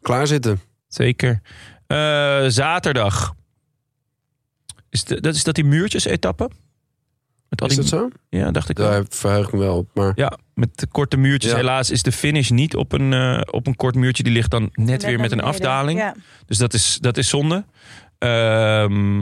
Klaar 0.00 0.26
zitten. 0.26 0.60
Zeker. 0.88 1.40
Eh, 1.86 2.44
zaterdag. 2.46 3.34
Is, 4.88 5.04
de, 5.04 5.20
dat, 5.20 5.34
is 5.34 5.44
dat 5.44 5.54
die 5.54 5.64
muurtjes-etappe? 5.64 6.50
Met 7.50 7.60
al 7.60 7.66
Is 7.68 7.74
die- 7.74 7.82
dat 7.82 7.92
zo? 8.00 8.08
Ja, 8.28 8.50
dacht 8.50 8.68
ik 8.68 8.78
wel. 8.78 8.90
Daar 8.90 9.04
verheug 9.08 9.46
ik 9.46 9.52
me 9.52 9.58
wel 9.58 9.76
op. 9.76 9.88
Maar 9.94 10.12
Ja, 10.14 10.38
met 10.54 10.78
de 10.78 10.86
korte 10.86 11.16
muurtjes. 11.16 11.50
Ja. 11.50 11.56
Helaas 11.56 11.90
is 11.90 12.02
de 12.02 12.12
finish 12.12 12.50
niet 12.50 12.76
op 12.76 12.92
een, 12.92 13.12
eh, 13.12 13.40
op 13.50 13.66
een 13.66 13.76
kort 13.76 13.94
muurtje. 13.94 14.22
Die 14.22 14.32
ligt 14.32 14.50
dan 14.50 14.70
net, 14.72 15.04
weer 15.04 15.20
met 15.20 15.30
een 15.30 15.36
beneden. 15.38 15.44
afdaling. 15.60 15.98
Ja. 15.98 16.14
Dus 16.46 16.58
dat 16.58 16.74
is, 16.74 16.98
dat 17.00 17.16
is 17.16 17.28
zonde. 17.28 17.64
Ehm, 18.18 19.18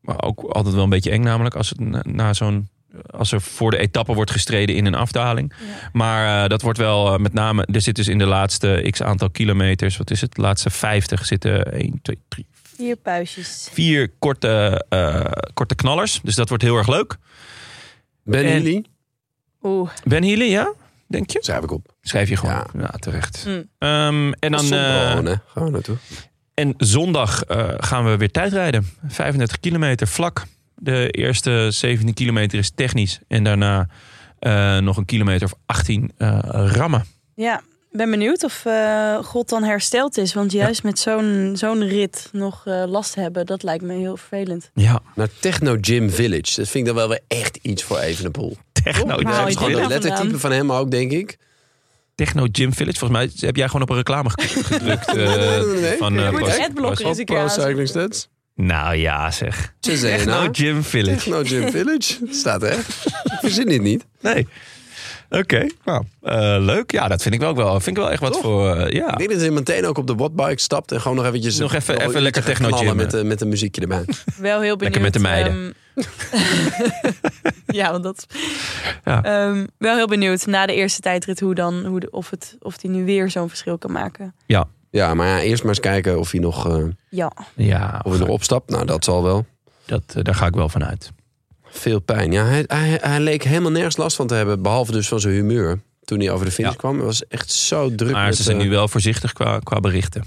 maar 0.00 0.22
ook 0.22 0.40
altijd 0.40 0.74
wel 0.74 0.84
een 0.84 0.90
beetje 0.90 1.10
eng 1.10 1.22
namelijk 1.22 1.54
als, 1.54 1.68
het 1.68 1.80
na, 1.80 2.02
na 2.06 2.32
zo'n, 2.32 2.68
als 3.10 3.32
er 3.32 3.40
voor 3.40 3.70
de 3.70 3.78
etappe 3.78 4.14
wordt 4.14 4.30
gestreden 4.30 4.74
in 4.76 4.86
een 4.86 4.94
afdaling. 4.94 5.52
Ja. 5.58 5.88
Maar 5.92 6.42
eh, 6.42 6.48
dat 6.48 6.62
wordt 6.62 6.78
wel 6.78 7.12
eh, 7.12 7.18
met 7.18 7.32
name... 7.32 7.66
Er 7.72 7.80
zit 7.80 7.96
dus 7.96 8.08
in 8.08 8.18
de 8.18 8.26
laatste 8.26 8.86
x 8.90 9.02
aantal 9.02 9.30
kilometers... 9.30 9.96
Wat 9.96 10.10
is 10.10 10.20
het? 10.20 10.34
De 10.34 10.40
laatste 10.40 10.70
50 10.70 11.26
zitten 11.26 11.72
1, 11.72 11.98
2, 12.02 12.18
3, 12.28 12.46
Vier 12.76 12.96
puistjes. 12.96 13.68
Vier 13.72 14.10
korte, 14.18 14.84
eh, 14.88 15.24
korte 15.54 15.74
knallers. 15.74 16.20
Dus 16.22 16.34
dat 16.34 16.48
wordt 16.48 16.62
heel 16.64 16.76
erg 16.76 16.88
leuk. 16.88 17.16
Ben 18.24 18.44
En- 18.44 18.50
Healy, 18.50 18.84
Oeh. 19.62 19.90
Ben 20.04 20.22
Healy, 20.22 20.50
ja? 20.50 20.72
Denk 21.06 21.30
je? 21.30 21.38
schrijf 21.42 21.62
ik 21.62 21.70
op. 21.70 21.94
Schrijf 22.02 22.28
je 22.28 22.36
gewoon. 22.36 22.54
Ja. 22.54 22.66
Ja, 22.80 22.88
terecht. 22.88 23.44
Mm. 23.46 23.68
Ehm, 23.78 24.32
en 24.32 24.52
dan... 24.52 24.72
eh, 24.72 25.08
Gewoon, 25.10 25.26
hè? 25.26 25.34
Gewoon 25.46 25.72
naartoe. 25.72 25.96
En 26.54 26.74
zondag 26.76 27.42
eh, 27.44 27.68
gaan 27.76 28.04
we 28.04 28.16
weer 28.16 28.30
tijdrijden. 28.30 28.86
35 29.08 29.60
kilometer 29.60 30.06
vlak. 30.06 30.42
De 30.76 31.10
eerste 31.10 31.66
17 31.70 32.14
kilometer 32.14 32.58
is 32.58 32.70
technisch. 32.74 33.18
En 33.28 33.44
daarna 33.44 33.88
eh, 34.38 34.78
nog 34.78 34.96
een 34.96 35.04
kilometer 35.04 35.46
of 35.46 35.54
18 35.66 36.12
eh, 36.16 36.38
rammen. 36.66 37.04
Ja, 37.34 37.62
ben 37.90 38.10
benieuwd 38.10 38.44
of 38.44 38.64
eh, 38.64 39.18
God 39.24 39.48
dan 39.48 39.62
hersteld 39.62 40.16
is. 40.18 40.34
Want 40.34 40.52
juist 40.52 40.82
met 40.82 40.98
zo'n 40.98 41.52
zo'n 41.54 41.84
rit 41.88 42.28
nog 42.32 42.62
eh, 42.66 42.82
last 42.86 43.14
hebben, 43.14 43.46
dat 43.46 43.62
lijkt 43.62 43.84
me 43.84 43.94
heel 43.94 44.16
vervelend. 44.16 44.70
Ja, 44.74 45.00
Naar 45.14 45.28
Techno 45.40 45.76
Gym 45.80 46.10
Village. 46.10 46.42
Dat 46.56 46.68
vind 46.68 46.74
ik 46.74 46.84
dan 46.84 46.94
wel 46.94 47.08
weer 47.08 47.20
echt 47.28 47.58
iets 47.62 47.82
voor 47.82 47.98
Evenepoel. 47.98 48.56
Techno, 48.72 49.04
Dat 49.06 49.18
je 49.20 49.26
is 49.48 49.56
gewoon 49.56 49.70
het 49.70 49.78
nou 49.78 49.88
lettertype 49.88 50.38
van 50.38 50.52
hem 50.52 50.72
ook, 50.72 50.90
denk 50.90 51.12
ik. 51.12 51.36
Techno 52.14 52.46
Gym 52.52 52.72
Village. 52.74 52.98
Volgens 52.98 53.20
mij 53.20 53.30
heb 53.46 53.56
jij 53.56 53.66
gewoon 53.66 53.82
op 53.82 53.90
een 53.90 53.96
reclame 53.96 54.30
ge- 54.30 54.64
gedrukt. 54.74 55.06
eh, 55.06 55.14
Nee, 55.14 55.26
nee, 55.66 55.80
nee. 55.80 55.96
van, 55.98 56.18
eh, 56.18 56.28
Pro- 56.74 56.94
Pro- 57.24 57.36
aan. 57.36 57.50
Cycling 57.50 57.88
Stats. 57.88 58.28
Nou 58.54 58.94
ja, 58.96 59.30
zeg. 59.30 59.74
Techno 59.80 60.08
Cesena. 60.08 60.48
Gym 60.52 60.82
Village. 60.82 61.16
Techno 61.16 61.42
Gym 61.44 61.70
Village. 61.70 62.18
Staat 62.30 62.62
er. 62.62 62.78
Ik 63.32 63.38
verzin 63.40 63.66
dit 63.66 63.82
niet. 63.82 64.04
Nee. 64.20 64.46
Oké, 65.30 65.66
nou, 65.84 66.04
eh, 66.22 66.56
leuk. 66.58 66.90
Ja, 66.92 67.08
dat 67.08 67.22
vind 67.22 67.34
ik 67.34 67.40
wel, 67.40 67.54
wel, 67.56 67.72
vind 67.80 67.96
ik 67.96 68.02
wel 68.02 68.10
echt 68.10 68.20
wat 68.20 68.32
Toch? 68.32 68.42
voor... 68.42 68.74
eh, 68.76 68.92
ja. 68.92 69.12
Ik 69.12 69.18
denk 69.18 69.30
dat 69.30 69.40
hij 69.40 69.50
meteen 69.50 69.86
ook 69.86 69.98
op 69.98 70.06
de 70.06 70.14
wattbike 70.14 70.60
stapt 70.60 70.92
en 70.92 71.00
gewoon 71.00 71.16
nog 71.16 71.26
eventjes... 71.26 71.58
Nog 71.58 71.74
even- 71.74 71.94
een 72.02 72.08
even 72.08 72.22
lekker 72.22 72.42
gaat 72.42 72.50
techno 72.50 72.66
knallen 72.68 72.86
gymmen. 72.86 73.04
met, 73.04 73.14
eh, 73.14 73.22
met 73.22 73.40
een 73.40 73.48
muziekje 73.48 73.80
erbij. 73.80 74.04
Wel 74.36 74.60
heel 74.60 74.76
benieuwd. 74.76 74.80
Lekker 74.80 75.00
met 75.00 75.12
de 75.12 75.18
meiden. 75.18 75.52
ehm, 75.52 75.72
ja, 77.80 77.90
want 77.90 78.02
dat. 78.02 78.26
Ja. 79.04 79.22
Ehm, 79.22 79.66
wel 79.78 79.96
heel 79.96 80.06
benieuwd 80.06 80.46
na 80.46 80.66
de 80.66 80.74
eerste 80.74 81.00
tijdrit 81.00 81.40
hoe 81.40 81.54
dan, 81.54 81.84
hoe 81.84 82.00
de, 82.00 82.10
of, 82.10 82.30
het, 82.30 82.56
of 82.60 82.76
die 82.76 82.90
nu 82.90 83.04
weer 83.04 83.30
zo'n 83.30 83.48
verschil 83.48 83.78
kan 83.78 83.92
maken. 83.92 84.34
Ja, 84.92 85.14
maar 85.14 85.26
ja, 85.26 85.40
eerst 85.40 85.62
maar 85.62 85.72
eens 85.72 85.80
kijken 85.80 86.18
of 86.18 86.30
hij 86.30 86.40
nog, 86.40 86.68
eh, 86.68 86.84
Ja, 87.08 87.32
Ja, 87.54 88.00
of 88.02 88.10
hij 88.10 88.20
nog 88.20 88.28
opstapt. 88.28 88.70
Nou, 88.70 88.86
dat 88.86 89.04
zal 89.04 89.22
wel. 89.22 89.46
dat, 89.86 90.02
daar 90.22 90.34
ga 90.34 90.46
ik 90.46 90.54
wel 90.54 90.68
van 90.68 90.84
uit. 90.84 91.10
Veel 91.70 92.00
pijn. 92.00 92.32
Ja, 92.32 92.44
hij, 92.44 92.64
hij, 92.66 92.98
hij 93.02 93.20
leek 93.20 93.42
helemaal 93.44 93.70
nergens 93.70 93.96
last 93.96 94.16
van 94.16 94.26
te 94.26 94.34
hebben. 94.34 94.62
Behalve 94.62 94.92
dus 94.92 95.08
van 95.08 95.20
zijn 95.20 95.34
humeur. 95.34 95.80
Toen 96.04 96.18
hij 96.20 96.30
over 96.30 96.46
de 96.46 96.52
finish 96.52 96.70
Ja. 96.72 96.76
kwam. 96.78 96.96
Het 96.96 97.04
was 97.04 97.26
echt 97.26 97.50
zo 97.52 97.94
druk. 97.94 98.12
Maar 98.12 98.26
met, 98.26 98.36
ze 98.36 98.42
zijn 98.42 98.56
eh, 98.58 98.62
nu 98.64 98.70
wel 98.70 98.88
voorzichtig 98.88 99.32
qua, 99.32 99.58
qua 99.58 99.80
berichten. 99.80 100.24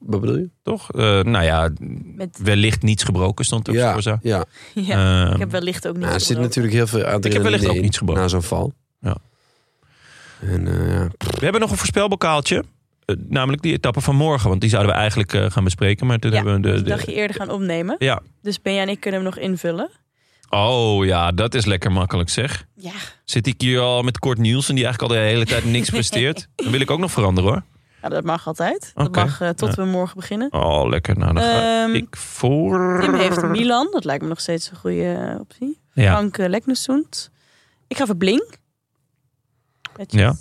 Wat 0.00 0.20
bedoel 0.20 0.36
je? 0.36 0.48
Toch? 0.62 0.92
Eh, 0.92 1.02
nou 1.22 1.44
ja, 1.44 1.70
met, 2.16 2.38
wellicht 2.42 2.82
niets 2.82 3.02
gebroken 3.04 3.44
stond 3.44 3.68
er 3.68 3.74
Ja, 3.74 3.92
voor 3.92 4.02
zo. 4.02 4.18
ja. 4.22 4.44
ja. 4.74 5.22
Ehm, 5.24 5.32
ik 5.32 5.38
heb 5.38 5.50
wellicht 5.50 5.86
ook 5.88 5.92
niet. 5.94 6.02
Nou, 6.02 6.14
er 6.14 6.20
zit 6.20 6.38
natuurlijk 6.38 6.74
heel 6.74 6.86
veel 6.86 7.04
adrenaline 7.04 7.42
wellicht 7.42 7.66
ook 7.66 7.80
niets 7.82 7.98
gebroken. 7.98 8.22
na 8.22 8.28
zo'n 8.28 8.42
val. 8.42 8.72
Ja. 9.00 9.16
En 10.40 10.66
eh, 10.68 10.88
ja, 10.94 11.08
We 11.18 11.38
hebben 11.44 11.60
nog 11.60 11.70
een 11.70 11.76
voorspelbokaaltje. 11.76 12.64
Namelijk 13.28 13.62
die 13.62 13.72
etappe 13.72 14.00
van 14.00 14.16
morgen. 14.16 14.48
Want 14.48 14.60
die 14.60 14.70
zouden 14.70 14.92
we 14.92 14.98
eigenlijk 14.98 15.32
eh, 15.34 15.50
gaan 15.50 15.64
bespreken. 15.64 16.06
Maar 16.06 16.18
toen 16.18 16.30
Ja, 16.30 16.36
hebben 16.36 16.54
we 16.54 16.60
de, 16.60 16.82
de- 16.82 16.88
dagje 16.88 17.12
eerder 17.14 17.36
gaan 17.36 17.50
opnemen. 17.50 17.96
Ja. 17.98 18.20
Dus 18.42 18.60
Benja 18.62 18.82
en 18.82 18.88
ik 18.88 19.00
kunnen 19.00 19.20
hem 19.20 19.28
nog 19.34 19.38
invullen. 19.38 19.90
Oh 20.54 21.04
ja, 21.04 21.30
dat 21.32 21.54
is 21.54 21.64
lekker 21.64 21.92
makkelijk 21.92 22.28
zeg. 22.30 22.66
Ja, 22.76 22.92
Zit 23.24 23.46
ik 23.46 23.60
hier 23.60 23.80
al 23.80 24.02
met 24.02 24.18
Kort 24.18 24.38
Niels 24.38 24.68
en 24.68 24.74
die 24.74 24.84
eigenlijk 24.84 25.12
al 25.14 25.18
de 25.20 25.24
hele 25.28 25.44
tijd 25.46 25.64
niks 25.64 25.90
presteert? 25.98 26.48
Dan 26.56 26.70
wil 26.70 26.80
ik 26.80 26.90
ook 26.90 26.98
nog 26.98 27.10
veranderen 27.10 27.50
hoor. 27.50 27.62
ja 28.02 28.08
dat 28.08 28.24
mag 28.24 28.46
altijd. 28.46 28.90
Dat 28.94 29.06
Oké. 29.06 29.20
mag 29.24 29.40
eh, 29.40 29.48
tot 29.48 29.68
Ja. 29.68 29.82
we 29.84 29.90
morgen 29.90 30.16
beginnen. 30.16 30.52
Oh 30.52 30.88
lekker. 30.88 31.18
Nou 31.18 31.34
dan 31.34 31.42
ga 31.42 31.82
Ehm, 31.84 31.94
ik 31.94 32.16
voor... 32.16 32.98
Tim 33.00 33.14
heeft 33.14 33.42
Milan. 33.42 33.88
Dat 33.90 34.04
lijkt 34.04 34.22
me 34.22 34.28
nog 34.28 34.40
steeds 34.40 34.70
een 34.70 34.76
goede 34.76 35.12
eh, 35.14 35.40
optie. 35.40 35.80
Ja. 35.92 36.10
Frank 36.12 36.38
uh, 36.38 36.48
Leknesund. 36.48 37.30
Ik 37.86 37.96
ga 37.96 38.06
voor 38.06 38.16
Bling. 38.16 38.54
Netjes. 39.96 40.20
Ja. 40.20 40.34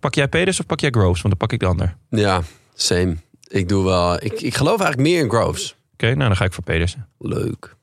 Pak 0.00 0.14
jij 0.14 0.28
Peders 0.28 0.60
of 0.60 0.66
pak 0.66 0.80
jij 0.80 0.90
Groves? 0.90 1.22
Want 1.22 1.38
dan 1.38 1.48
pak 1.48 1.52
ik 1.52 1.60
de 1.60 1.66
ander. 1.66 1.96
Oké, 2.10 2.20
ja, 2.22 2.42
same. 2.74 3.16
Ik 3.48 3.68
doe 3.68 3.84
wel. 3.84 4.14
Ik, 4.24 4.40
ik 4.40 4.54
geloof 4.54 4.80
eigenlijk 4.80 5.08
meer 5.10 5.22
in 5.22 5.30
Groves. 5.30 5.76
nou 5.96 6.16
dan 6.16 6.36
ga 6.36 6.44
ik 6.44 6.52
voor 6.52 6.64
Peders. 6.64 6.96
Leuk. 7.18 7.76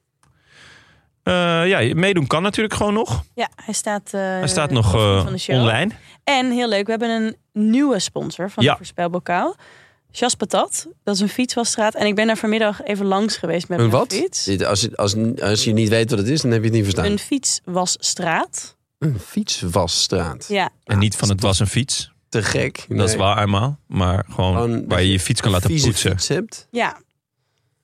Eh, 1.29 1.67
ja, 1.67 1.95
meedoen 1.95 2.27
kan 2.27 2.41
natuurlijk 2.41 2.75
gewoon 2.75 2.93
nog. 2.93 3.23
Ja, 3.33 3.49
hij 3.65 3.73
staat, 3.73 4.13
eh, 4.13 4.21
Hij 4.21 4.47
staat 4.47 4.71
nog 4.71 4.93
eh, 4.95 5.25
online. 5.47 5.91
En 6.23 6.51
heel 6.51 6.67
leuk, 6.69 6.85
we 6.85 6.91
hebben 6.91 7.09
een 7.09 7.35
nieuwe 7.53 7.99
sponsor 7.99 8.49
van 8.49 8.63
Ja. 8.63 8.71
de 8.71 8.77
voorspelbokaal. 8.77 9.55
Jas 10.11 10.35
Patat. 10.35 10.87
Dat 11.03 11.15
is 11.15 11.21
een 11.21 11.29
fietswasstraat. 11.29 11.95
En 11.95 12.05
ik 12.07 12.15
ben 12.15 12.27
daar 12.27 12.37
vanmiddag 12.37 12.83
even 12.83 13.05
langs 13.05 13.37
geweest 13.37 13.67
met 13.69 13.79
Een 13.79 13.87
mijn 13.87 13.97
wat? 13.99 14.13
fiets. 14.13 14.43
Dit, 14.43 14.65
als, 14.65 14.95
als, 14.95 15.15
als 15.41 15.63
je 15.63 15.73
niet 15.73 15.89
weet 15.89 16.09
wat 16.09 16.19
het 16.19 16.27
is, 16.27 16.41
dan 16.41 16.51
heb 16.51 16.59
je 16.59 16.65
het 16.65 16.75
niet 16.75 16.83
verstaan. 16.83 17.05
Een 17.05 17.19
fietswasstraat. 17.19 18.75
Een 18.99 19.19
fietswasstraat. 19.19 20.45
Ja, 20.47 20.69
En 20.83 20.99
niet 20.99 21.15
van 21.15 21.29
het 21.29 21.41
was 21.41 21.59
een 21.59 21.67
fiets. 21.67 22.11
Te 22.29 22.43
gek. 22.43 22.85
Dat 22.89 23.09
is 23.09 23.15
waar 23.15 23.41
eenmaal. 23.41 23.77
Maar 23.87 24.25
gewoon 24.29 24.53
Gewoon 24.55 24.87
waar 24.87 25.01
je 25.01 25.11
je 25.11 25.19
fiets 25.19 25.41
kan 25.41 25.51
laten 25.51 25.69
Vieze 25.69 25.85
poetsen. 25.85 26.11
fiets 26.11 26.27
hebt. 26.27 26.67
ja. 26.71 26.97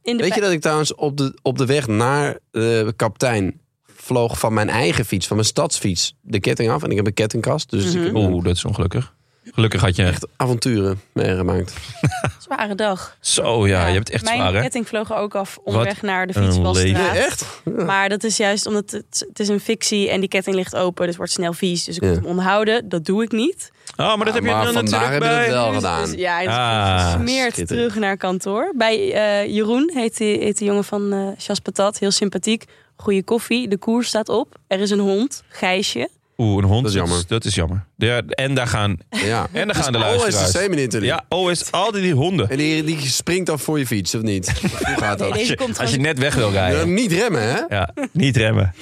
In 0.05 0.17
de 0.17 0.23
Weet 0.23 0.35
je 0.35 0.41
dat 0.41 0.51
ik 0.51 0.61
trouwens 0.61 0.95
op 0.95 1.17
de, 1.17 1.37
op 1.41 1.57
de 1.57 1.65
weg 1.65 1.87
naar 1.87 2.39
de 2.51 2.93
kaptein 2.95 3.59
vloog 3.85 4.39
van 4.39 4.53
mijn 4.53 4.69
eigen 4.69 5.05
fiets, 5.05 5.27
van 5.27 5.35
mijn 5.35 5.47
stadsfiets, 5.47 6.15
de 6.21 6.39
ketting 6.39 6.69
af. 6.69 6.83
En 6.83 6.89
ik 6.89 6.95
heb 6.95 7.05
een 7.07 7.13
kettingkast. 7.13 7.69
Dus 7.69 7.93
ik 7.93 8.11
Mhm. 8.11 8.15
Oeh, 8.15 8.43
dat 8.43 8.55
is 8.55 8.65
ongelukkig. 8.65 9.14
Gelukkig 9.51 9.81
had 9.81 9.95
je... 9.95 10.03
echt 10.03 10.27
avonturen 10.35 11.01
meegemaakt. 11.13 11.73
Zware 12.45 12.75
dag. 12.75 13.17
Zo 13.19 13.67
ja, 13.67 13.87
je 13.87 13.93
hebt 13.93 14.07
het 14.07 14.15
echt 14.15 14.23
Mijn 14.23 14.37
zwaar 14.37 14.53
hè? 14.53 14.61
ketting 14.61 14.87
vloog 14.87 15.13
ook 15.15 15.35
af 15.35 15.57
onderweg 15.63 16.01
naar 16.01 16.27
de 16.27 16.33
fietswasstraat. 16.33 17.15
echt? 17.15 17.45
Maar 17.85 18.09
dat 18.09 18.23
is 18.23 18.37
juist 18.37 18.65
omdat 18.65 18.91
het, 18.91 19.25
het 19.29 19.39
is 19.39 19.47
een 19.47 19.59
fictie 19.59 20.09
en 20.09 20.19
die 20.19 20.29
ketting 20.29 20.55
ligt 20.55 20.75
open. 20.75 20.95
Dus 20.97 21.07
het 21.07 21.17
wordt 21.17 21.31
snel 21.31 21.53
vies. 21.53 21.83
Dus 21.83 21.95
ik 21.95 22.01
Ja. 22.01 22.07
moet 22.07 22.17
hem 22.17 22.25
onderhouden. 22.25 22.89
Dat 22.89 23.05
doe 23.05 23.23
ik 23.23 23.31
niet. 23.31 23.71
Oh, 23.97 24.15
maar 24.15 24.25
dat 24.25 24.33
heb 24.33 24.43
je 24.43 24.49
dan 24.49 24.73
natuurlijk 24.73 25.03
heb 25.03 25.13
je 25.13 25.19
bij... 25.19 25.43
het 25.43 25.51
wel 25.53 25.65
Dus- 25.67 25.75
gedaan. 25.75 26.05
dus 26.05 26.13
ja, 26.19 26.39
dus 26.39 26.47
Ah, 26.47 27.11
gesmeerd 27.13 27.53
schitterend. 27.53 27.87
terug 27.89 27.95
naar 28.03 28.17
kantoor. 28.17 28.73
Bij 28.75 29.13
eh, 29.13 29.53
Jeroen 29.55 29.91
heet, 29.93 30.17
die, 30.17 30.37
heet 30.39 30.57
de 30.57 30.65
jongen 30.65 30.83
van 30.83 31.13
eh 31.13 31.27
Jas 31.45 31.59
Patat. 31.59 31.99
Heel 31.99 32.11
sympathiek. 32.11 32.63
Goede 32.95 33.23
koffie. 33.23 33.67
De 33.67 33.77
koers 33.77 34.07
staat 34.07 34.29
op. 34.29 34.55
Er 34.67 34.79
is 34.79 34.89
een 34.89 34.99
hond. 34.99 35.43
Gijsje. 35.49 36.09
Oeh, 36.37 36.57
een 36.63 36.69
hond. 36.69 36.81
Dat 36.83 36.91
is 36.91 36.97
jammer. 36.97 37.23
Dat 37.27 37.45
is 37.45 37.55
jammer. 37.55 37.85
Ja, 37.97 38.21
en 38.27 38.53
daar 38.55 38.67
gaan... 38.67 38.97
Ja. 39.09 39.47
En 39.51 39.67
daar 39.67 39.75
gaan 39.75 39.91
de 39.91 39.97
Always 39.97 40.15
the 40.15 40.21
luisteraars. 40.21 40.51
same 40.65 40.75
in 40.75 40.83
Italy. 40.83 41.05
Ja, 41.05 41.25
oh, 41.29 41.51
is 41.51 41.71
altijd 41.71 42.03
die 42.03 42.13
honden. 42.13 42.49
En 42.49 42.57
die, 42.57 42.83
die 42.83 42.99
springt 42.99 43.49
af 43.49 43.61
voor 43.61 43.79
je 43.79 43.87
fiets, 43.87 44.15
of 44.15 44.21
niet? 44.21 44.49
Hoe 44.85 44.95
gaat 44.97 45.19
dat? 45.19 45.31
Als 45.79 45.91
je, 45.91 45.97
net 45.99 46.19
weg 46.19 46.35
wil 46.35 46.51
Ja, 46.51 46.67
rijden. 46.67 46.93
niet 46.93 47.11
remmen, 47.11 47.41
hè? 47.41 47.75
Ja, 47.75 47.89
niet 48.11 48.37
remmen. 48.37 48.73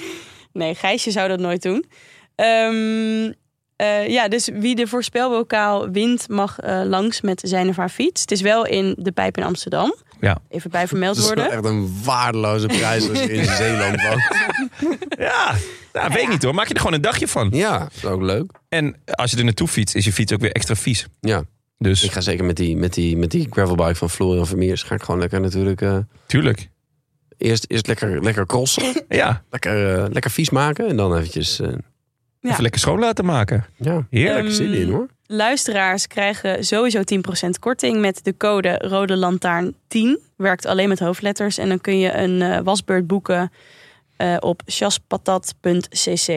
Nee, 0.52 0.74
Gijsje 0.74 1.10
zou 1.10 1.28
dat 1.28 1.38
nooit 1.40 1.62
doen. 1.62 1.84
Ehm, 2.34 3.32
eh, 3.76 4.08
ja, 4.08 4.28
dus 4.28 4.48
wie 4.52 4.74
de 4.74 4.86
voorspelbokaal 4.86 5.90
wint 5.90 6.28
mag 6.28 6.58
eh, 6.60 6.80
langs 6.84 7.20
met 7.20 7.40
zijn 7.44 7.68
of 7.68 7.76
haar 7.76 7.88
fiets. 7.88 8.20
Het 8.20 8.30
is 8.30 8.40
wel 8.40 8.66
in 8.66 8.94
de 8.98 9.12
Pijp 9.12 9.36
in 9.36 9.42
Amsterdam. 9.44 9.94
Ja. 10.24 10.38
Even 10.48 10.70
bij 10.70 10.88
vermeld 10.88 11.14
Dat 11.16 11.24
is 11.24 11.30
worden. 11.32 11.50
echt 11.52 11.64
een 11.64 12.02
waardeloze 12.04 12.66
prijs 12.66 13.08
als 13.08 13.18
je 13.22 13.32
in 13.32 13.44
Zeeland 13.62 14.02
woont. 14.02 14.22
Ja, 15.18 15.54
nou, 15.92 16.12
weet 16.12 16.22
ik 16.22 16.28
niet 16.28 16.42
hoor. 16.42 16.54
Maak 16.54 16.66
je 16.68 16.74
er 16.74 16.80
gewoon 16.80 16.94
een 16.94 17.00
dagje 17.02 17.28
van. 17.28 17.48
Ja, 17.52 17.78
dat 17.78 17.90
is 17.96 18.04
ook 18.04 18.22
leuk. 18.22 18.50
En 18.68 18.96
als 19.06 19.30
je 19.30 19.36
er 19.36 19.44
naartoe 19.44 19.68
fietst, 19.68 19.94
is 19.94 20.04
je 20.04 20.12
fiets 20.12 20.32
ook 20.32 20.40
weer 20.40 20.52
extra 20.52 20.74
vies. 20.74 21.06
Ja, 21.20 21.44
Dus, 21.78 22.02
ik 22.04 22.10
ga 22.12 22.20
zeker 22.20 22.44
met 22.44 22.56
die, 22.56 22.76
met 22.76 22.94
die, 22.94 23.16
met 23.16 23.30
die 23.30 23.46
gravelbike 23.50 23.94
van 23.94 24.10
Florian 24.10 24.46
Vermeers. 24.46 24.82
Ga 24.82 24.94
ik 24.94 25.02
gewoon 25.02 25.20
lekker 25.20 25.40
natuurlijk... 25.40 25.80
eh, 25.80 25.96
tuurlijk. 26.26 26.68
eerst, 27.36 27.64
eerst 27.68 27.86
lekker, 27.86 28.22
lekker 28.22 28.46
crossen. 28.46 28.82
Ja, 29.08 29.42
lekker, 29.50 29.98
eh, 29.98 30.04
lekker 30.12 30.30
vies 30.30 30.50
maken. 30.50 30.88
En 30.88 30.96
dan 30.96 31.16
eventjes... 31.16 31.60
eh, 31.60 31.68
Ja. 32.40 32.50
even 32.50 32.62
lekker 32.62 32.80
schoon 32.80 32.98
laten 32.98 33.24
maken. 33.24 33.64
ja, 33.76 34.06
Heerlijk. 34.10 34.44
Ehm, 34.46 34.54
zin 34.54 34.72
in 34.72 34.90
hoor. 34.90 35.06
Luisteraars 35.26 36.06
krijgen 36.06 36.64
sowieso 36.64 37.00
10% 37.46 37.48
korting 37.60 38.00
met 38.00 38.20
de 38.24 38.36
code 38.36 38.78
Rode 38.78 39.16
Lantaarn 39.16 39.74
10. 39.88 40.18
Werkt 40.36 40.66
alleen 40.66 40.88
met 40.88 40.98
hoofdletters. 40.98 41.58
En 41.58 41.68
dan 41.68 41.80
kun 41.80 41.98
je 41.98 42.12
een 42.12 42.42
eh, 42.42 42.60
wasbeurt 42.64 43.06
boeken 43.06 43.52
eh, 44.16 44.36
op 44.40 44.62
chaspatat.cc. 44.66 46.28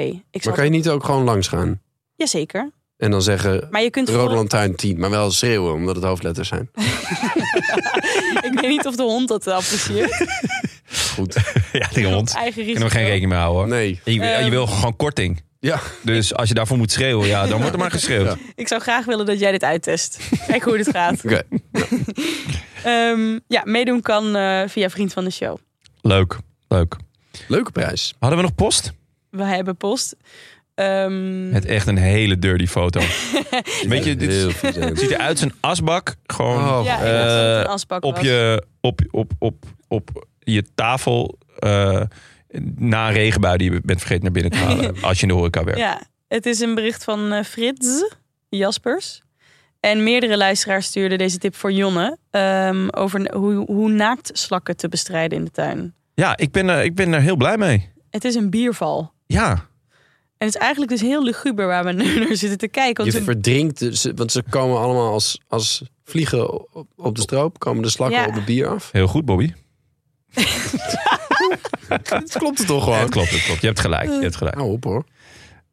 Maar 0.46 0.54
kan 0.54 0.64
je 0.64 0.70
niet 0.70 0.90
ook 0.90 1.04
gewoon 1.04 1.24
langs 1.24 1.48
gaan? 1.48 1.82
Jazeker. 2.16 2.72
En 2.98 3.12
dan 3.12 3.22
zeggen... 3.22 3.68
Maar 3.72 3.82
je 3.82 3.90
kunt 3.90 4.10
Rode 4.10 4.34
lantaarn 4.36 4.76
10, 4.76 5.00
maar 5.00 5.10
wel 5.10 5.32
schreeuwen 5.32 5.74
omdat 5.74 5.96
het 5.96 6.04
hoofdletters 6.06 6.48
zijn. 6.48 6.70
Ik 8.52 8.60
weet 8.60 8.70
niet 8.70 8.86
of 8.86 8.96
de 8.96 9.04
hond 9.04 9.28
dat 9.28 9.48
apprecieert. 9.48 10.26
Goed. 11.16 11.36
Ja, 11.72 11.88
die 11.94 12.06
hond. 12.14 12.34
Eigen 12.34 12.54
Kunnen 12.54 12.74
we 12.76 12.80
risico. 12.84 12.88
geen 13.00 13.04
rekening 13.06 13.30
mee 13.32 13.40
houden 13.40 13.60
hoor. 13.62 13.68
Nee. 13.68 14.00
Je, 14.04 14.14
je 14.14 14.22
Ehm. 14.22 14.50
wil 14.50 14.68
gewoon 14.68 14.96
korting. 14.96 15.42
Ja. 15.60 15.80
Dus 16.02 16.34
als 16.34 16.48
je 16.48 16.54
daarvoor 16.54 16.78
moet 16.78 16.92
schreeuwen, 16.92 17.28
ja, 17.28 17.48
dan 17.48 17.58
wordt 17.60 17.74
er 17.74 17.80
maar 17.80 17.92
geschreeuwd. 17.92 18.26
Ja. 18.28 18.38
Ik 18.56 18.68
zou 18.68 18.82
graag 18.82 19.06
willen 19.06 19.26
dat 19.26 19.40
jij 19.40 19.52
dit 19.52 19.64
uittest. 19.64 20.20
Kijk 20.48 20.64
hoe 20.64 20.78
dit 20.78 20.90
gaat. 20.90 21.22
Oké. 21.26 21.42
Ehm, 22.84 23.40
ja, 23.48 23.62
meedoen 23.66 24.02
kan 24.02 24.36
eh, 24.36 24.62
via 24.68 24.90
Vriend 24.90 25.14
van 25.14 25.24
de 25.24 25.32
Show. 25.32 25.58
Leuk, 26.02 26.38
leuk. 26.68 26.96
Leuke 27.48 27.72
prijs. 27.72 28.14
Hadden 28.20 28.38
we 28.40 28.46
nog 28.46 28.56
post? 28.56 28.94
We 29.30 29.44
hebben 29.44 29.78
post. 29.78 30.16
Ehm, 30.76 31.50
Met 31.50 31.66
echt 31.66 31.88
een 31.88 31.98
hele 31.98 32.40
dirty 32.40 32.68
foto. 32.68 33.00
Weet 33.88 34.04
je, 34.04 34.16
dit 34.16 34.56
ziet 35.00 35.12
eruit 35.12 35.30
als 35.30 35.42
een 35.42 35.54
asbak. 35.60 36.16
Gewoon 36.26 36.70
Oh, 36.80 36.86
ja, 36.86 36.98
het 36.98 37.66
eh, 37.66 37.72
asbak 37.72 38.04
op, 38.04 38.16
was. 38.16 38.24
je, 38.24 38.64
op, 38.82 39.02
op, 39.12 39.32
op, 39.40 39.66
op 39.88 40.28
je 40.40 40.64
tafel 40.76 41.38
eh, 41.60 42.02
na 42.76 43.08
een 43.08 43.14
regenbui 43.14 43.58
die 43.58 43.72
je 43.72 43.82
bent 43.84 44.00
vergeten 44.00 44.24
naar 44.24 44.32
binnen 44.34 44.52
te 44.52 44.58
halen. 44.58 44.96
als 45.02 45.16
je 45.18 45.22
in 45.22 45.28
de 45.28 45.34
horeca 45.34 45.64
werkt. 45.64 45.80
Ja, 45.80 46.02
het 46.28 46.46
is 46.46 46.60
een 46.60 46.76
bericht 46.76 47.04
van 47.04 47.32
eh, 47.32 47.44
Frits 47.44 48.16
Jaspers. 48.50 49.22
En 49.80 50.04
meerdere 50.04 50.38
luisteraars 50.38 50.86
stuurden 50.86 51.18
deze 51.18 51.38
tip 51.38 51.56
voor 51.56 51.72
Jonne. 51.72 52.18
ehm, 52.32 52.88
over 52.92 53.34
hoe, 53.36 53.54
hoe 53.66 53.90
naaktslakken 53.90 54.78
te 54.78 54.88
bestrijden 54.90 55.38
in 55.38 55.46
de 55.46 55.52
tuin. 55.52 55.94
Ja, 56.14 56.38
ik 56.38 56.52
ben, 56.52 56.68
er, 56.68 56.84
ik 56.84 56.96
ben 56.96 57.14
er 57.14 57.22
heel 57.22 57.36
blij 57.36 57.58
mee. 57.58 57.90
Het 58.10 58.24
is 58.26 58.36
een 58.36 58.50
bierval. 58.50 59.12
Ja, 59.26 59.50
En 60.38 60.46
het 60.48 60.56
is 60.56 60.62
eigenlijk 60.62 60.92
dus 60.92 61.02
heel 61.02 61.24
luguber 61.24 61.68
waar 61.68 61.84
we 61.84 61.92
nu 61.92 62.20
naar 62.20 62.36
zitten 62.36 62.58
te 62.58 62.68
kijken. 62.68 63.06
Je 63.06 63.12
Want 63.12 63.24
ze- 63.26 63.32
verdrinkt, 63.32 63.86
ze- 63.98 64.14
want 64.16 64.32
ze 64.32 64.44
komen 64.50 64.80
allemaal 64.80 65.12
als, 65.12 65.42
als 65.48 65.84
vliegen 66.04 66.74
op, 66.76 66.88
op 66.96 67.16
de 67.16 67.22
stroop. 67.22 67.60
Komen 67.60 67.84
de 67.84 67.90
slakken 67.90 68.20
Ja. 68.20 68.28
op 68.28 68.34
het 68.34 68.46
bier 68.46 68.68
af. 68.68 68.90
heel 68.92 69.08
goed 69.08 69.26
Bobby. 69.26 69.54
Dat 71.88 72.38
klopt 72.38 72.58
het 72.58 72.68
toch 72.68 72.84
gewoon? 72.84 73.00
het 73.00 73.10
klopt, 73.10 73.30
het 73.30 73.44
klopt. 73.44 73.62
Je 73.62 73.68
hebt 73.68 73.80
gelijk. 73.80 74.10
Je 74.10 74.20
hebt 74.22 74.36
gelijk. 74.36 74.56
Hou 74.56 74.72
op 74.72 74.84
hoor. 74.84 75.04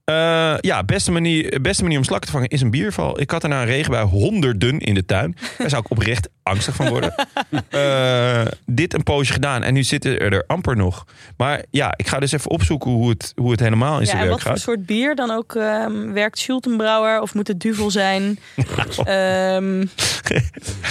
Eh, 0.05 0.55
ja, 0.61 0.82
beste 0.82 1.12
manier, 1.12 1.61
beste 1.62 1.82
manier 1.82 1.99
om 1.99 2.05
slakken 2.05 2.27
te 2.27 2.32
vangen 2.32 2.49
is 2.51 2.61
een 2.61 2.70
bierval. 2.70 3.20
Ik 3.20 3.31
had 3.31 3.43
er 3.43 3.49
na 3.49 3.61
een 3.61 3.66
regenbui 3.66 4.07
honderden 4.07 4.78
in 4.78 4.95
de 4.95 5.05
tuin. 5.05 5.36
Daar 5.59 5.69
zou 5.70 5.82
ik 5.82 5.91
oprecht 5.91 6.28
angstig 6.43 6.74
van 6.74 6.89
worden. 6.89 7.15
Eh, 7.69 8.43
dit 8.66 8.95
een 8.95 9.03
poosje 9.03 9.32
gedaan 9.32 9.62
en 9.62 9.74
nu 9.74 9.82
zitten 9.82 10.19
er, 10.19 10.32
er 10.32 10.45
amper 10.47 10.77
nog. 10.77 11.05
Maar 11.36 11.65
ja, 11.70 11.95
ik 11.97 12.07
ga 12.07 12.19
dus 12.19 12.32
even 12.32 12.51
opzoeken 12.51 12.91
hoe 12.91 13.09
het, 13.09 13.32
hoe 13.36 13.51
het 13.51 13.61
helemaal 13.61 13.95
in 13.95 14.01
ja, 14.01 14.07
zijn 14.07 14.19
en 14.19 14.23
werk 14.23 14.32
wat 14.32 14.43
voor 14.43 14.51
gaat. 14.51 14.61
soort 14.61 14.86
bier 14.86 15.15
dan 15.15 15.31
ook 15.31 15.55
ehm, 15.55 16.12
werkt 16.12 16.39
Schultenbrouwer? 16.39 17.20
Of 17.20 17.35
moet 17.35 17.49
het 17.49 17.61
Duvel 17.61 17.91
zijn? 17.91 18.39
Ehm, 19.05 19.81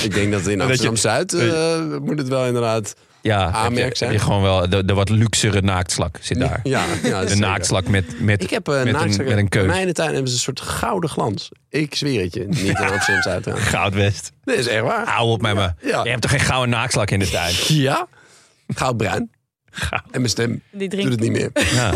Ik 0.03 0.13
denk 0.13 0.31
dat 0.31 0.47
in 0.47 0.61
Amsterdam-Zuid 0.61 1.33
eh, 1.33 1.97
moet 2.01 2.17
het 2.17 2.27
wel 2.27 2.45
inderdaad... 2.45 2.95
Ja, 3.23 3.51
aanmerk 3.51 3.83
heb 3.83 3.91
je, 3.91 3.97
zijn. 3.97 4.09
heb 4.11 4.19
je 4.19 4.25
gewoon 4.25 4.41
wel 4.41 4.69
de, 4.69 4.85
de 4.85 4.93
wat 4.93 5.09
luxere 5.09 5.61
naaktslak 5.61 6.17
zit 6.21 6.39
daar. 6.39 6.59
Ja, 6.63 6.83
ja 7.03 7.21
De 7.21 7.27
zeker. 7.27 7.41
naaktslak 7.41 7.87
met, 7.87 8.19
met, 8.21 8.43
Ik 8.43 8.49
heb 8.49 8.67
uh, 8.69 8.75
met, 8.83 8.87
een, 8.87 8.93
met 8.93 9.19
een 9.19 9.35
Bij 9.35 9.43
keus. 9.47 9.65
mij 9.65 9.81
in 9.81 9.87
de 9.87 9.93
tuin 9.93 10.09
hebben 10.09 10.27
ze 10.27 10.33
een 10.35 10.41
soort 10.41 10.61
gouden 10.61 11.09
glans. 11.09 11.49
Ik 11.69 11.95
zweer 11.95 12.21
het 12.23 12.33
je. 12.33 12.45
Niet 12.47 12.59
in 12.59 12.73
trouwens. 12.75 13.09
Goudwest. 13.69 14.31
Dit 14.43 14.57
is 14.57 14.67
echt 14.67 14.81
waar. 14.83 15.07
Hou 15.07 15.29
op 15.29 15.41
met 15.41 15.55
me. 15.55 15.73
Ja. 15.81 16.03
Je 16.03 16.09
hebt 16.09 16.21
toch 16.21 16.31
geen 16.31 16.39
gouden 16.39 16.69
naaktslak 16.69 17.09
in 17.11 17.19
de 17.19 17.29
tuin? 17.29 17.53
Ja. 17.67 18.07
Goudbruin. 18.67 19.31
En 19.89 20.01
mijn 20.11 20.29
stem 20.29 20.61
die, 20.71 20.79
doet 20.79 20.89
drinkt, 20.89 21.11
het 21.11 21.19
niet 21.19 21.31
meer. 21.31 21.49
Ja. 21.79 21.93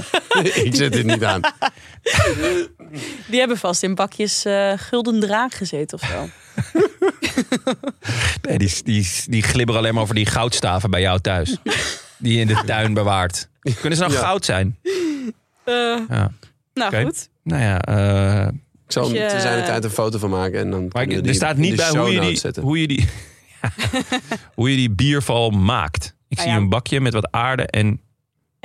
ik 0.63 0.75
zet 0.75 0.93
dit 0.93 1.05
niet 1.05 1.23
aan. 1.23 1.41
die 3.27 3.39
hebben 3.39 3.57
vast 3.57 3.83
in 3.83 3.95
bakjes 3.95 4.45
eh, 4.45 4.73
gulden 4.75 5.19
draak 5.19 5.53
gezeten 5.53 5.99
of 6.01 6.09
zo. 6.09 6.29
Nee, 8.47 8.57
die, 8.57 8.71
die, 8.83 9.09
die 9.25 9.41
glibberen 9.43 9.81
alleen 9.81 9.93
maar 9.93 10.03
over 10.03 10.15
die 10.15 10.25
goudstaven 10.25 10.89
bij 10.89 11.01
jou 11.01 11.19
thuis. 11.19 11.57
Die 12.17 12.33
je 12.33 12.39
in 12.39 12.47
de 12.47 12.61
tuin 12.65 12.93
bewaart. 12.93 13.49
Kunnen 13.79 13.97
ze 13.97 14.03
nou 14.03 14.13
Ja. 14.15 14.19
goud 14.19 14.45
zijn? 14.45 14.77
Eh, 15.63 15.73
Ja. 16.09 16.31
nou 16.73 17.03
goed. 17.03 17.29
Nou 17.43 17.61
ja, 17.61 17.81
eh, 17.81 18.47
Ik 18.85 18.91
zal 18.93 19.07
te 19.07 19.37
zijn 19.41 19.59
de 19.59 19.65
tijd 19.65 19.83
een 19.83 19.89
foto 19.89 20.17
van 20.17 20.29
maken. 20.29 20.59
En 20.59 20.71
dan 20.71 20.89
maar 20.91 21.07
die 21.07 21.21
er 21.21 21.33
staat 21.33 21.57
niet 21.57 21.75
bij 21.75 21.89
hoe 21.89 22.11
je, 22.11 22.19
die, 22.19 22.61
hoe, 22.61 22.81
je 22.81 22.87
die, 22.87 23.07
hoe 24.53 24.69
je 24.69 24.75
die 24.75 24.91
bierval 24.91 25.49
maakt. 25.49 26.15
Ik 26.27 26.37
Nou 26.37 26.49
zie 26.49 26.57
ja. 26.57 26.63
een 26.63 26.69
bakje 26.69 26.99
met 27.01 27.13
wat 27.13 27.31
aarde 27.31 27.63
en, 27.67 28.01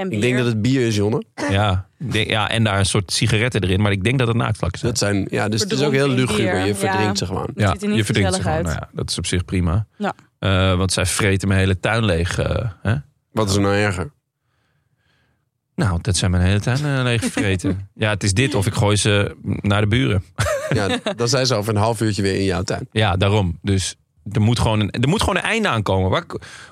En 0.02 0.08
bier. 0.08 0.18
Ik 0.18 0.24
denk 0.24 0.36
dat 0.36 0.46
het 0.46 0.62
bier 0.62 0.86
is, 0.86 0.96
Jonne. 0.96 1.22
ja, 1.50 1.86
denk- 1.96 2.30
ja, 2.30 2.50
en 2.50 2.64
daar 2.64 2.78
een 2.78 2.86
soort 2.86 3.12
sigaretten 3.12 3.62
erin. 3.62 3.80
Maar 3.80 3.92
ik 3.92 4.04
denk 4.04 4.18
dat 4.18 4.28
het 4.28 4.36
naaktslakken 4.36 4.78
zijn. 4.78 4.90
Dat 4.92 5.00
zijn, 5.00 5.26
ja, 5.30 5.48
dus 5.48 5.60
het 5.60 5.72
is 5.72 5.82
ook 5.82 5.92
heel 5.92 6.08
luguber. 6.08 6.58
Je 6.60 6.66
ja. 6.66 6.74
verdrinkt 6.74 7.18
ze 7.18 7.26
gewoon. 7.26 7.48
Ziet 7.54 7.82
er 7.82 7.88
niet 7.88 8.04
verdrinkt 8.04 8.34
ze 8.34 8.40
gewoon. 8.42 8.56
uit. 8.56 8.66
Nou 8.66 8.76
ja, 8.80 8.88
dat 8.92 9.10
is 9.10 9.18
op 9.18 9.26
zich 9.26 9.44
prima. 9.44 9.86
Ja. 9.98 10.12
Eh, 10.38 10.76
want 10.76 10.92
zij 10.92 11.06
vreten 11.06 11.48
mijn 11.48 11.60
hele 11.60 11.80
tuin 11.80 12.04
leeg. 12.04 12.38
eh, 12.38 12.70
hè? 12.82 12.94
Wat 13.32 13.48
is 13.48 13.54
er 13.54 13.60
nou 13.60 13.74
erger? 13.74 14.10
Nou, 15.74 15.98
dat 16.02 16.16
zijn 16.16 16.30
mijn 16.30 16.42
hele 16.42 16.60
tuin 16.60 16.84
uh, 16.84 17.02
leeg 17.02 17.20
gevreten. 17.22 17.88
ja, 17.94 18.10
het 18.10 18.22
is 18.22 18.34
dit 18.34 18.54
of 18.54 18.66
ik 18.66 18.74
gooi 18.74 18.96
ze 18.96 19.36
naar 19.42 19.80
de 19.80 19.86
buren. 19.86 20.24
Ja, 20.72 20.98
dan 21.16 21.28
zijn 21.28 21.46
ze 21.46 21.54
over 21.54 21.74
een 21.74 21.80
half 21.80 22.00
uurtje 22.00 22.22
weer 22.22 22.34
in 22.34 22.44
jouw 22.44 22.62
tuin. 22.62 22.88
Ja, 22.92 23.16
daarom. 23.16 23.58
Dus 23.62 23.96
er 24.32 24.40
moet 24.40 24.58
gewoon 24.58 24.80
een, 24.80 24.90
er 24.90 25.08
moet 25.08 25.20
gewoon 25.20 25.36
een 25.36 25.42
einde 25.42 25.68
aankomen. 25.68 26.10
Waar, 26.10 26.24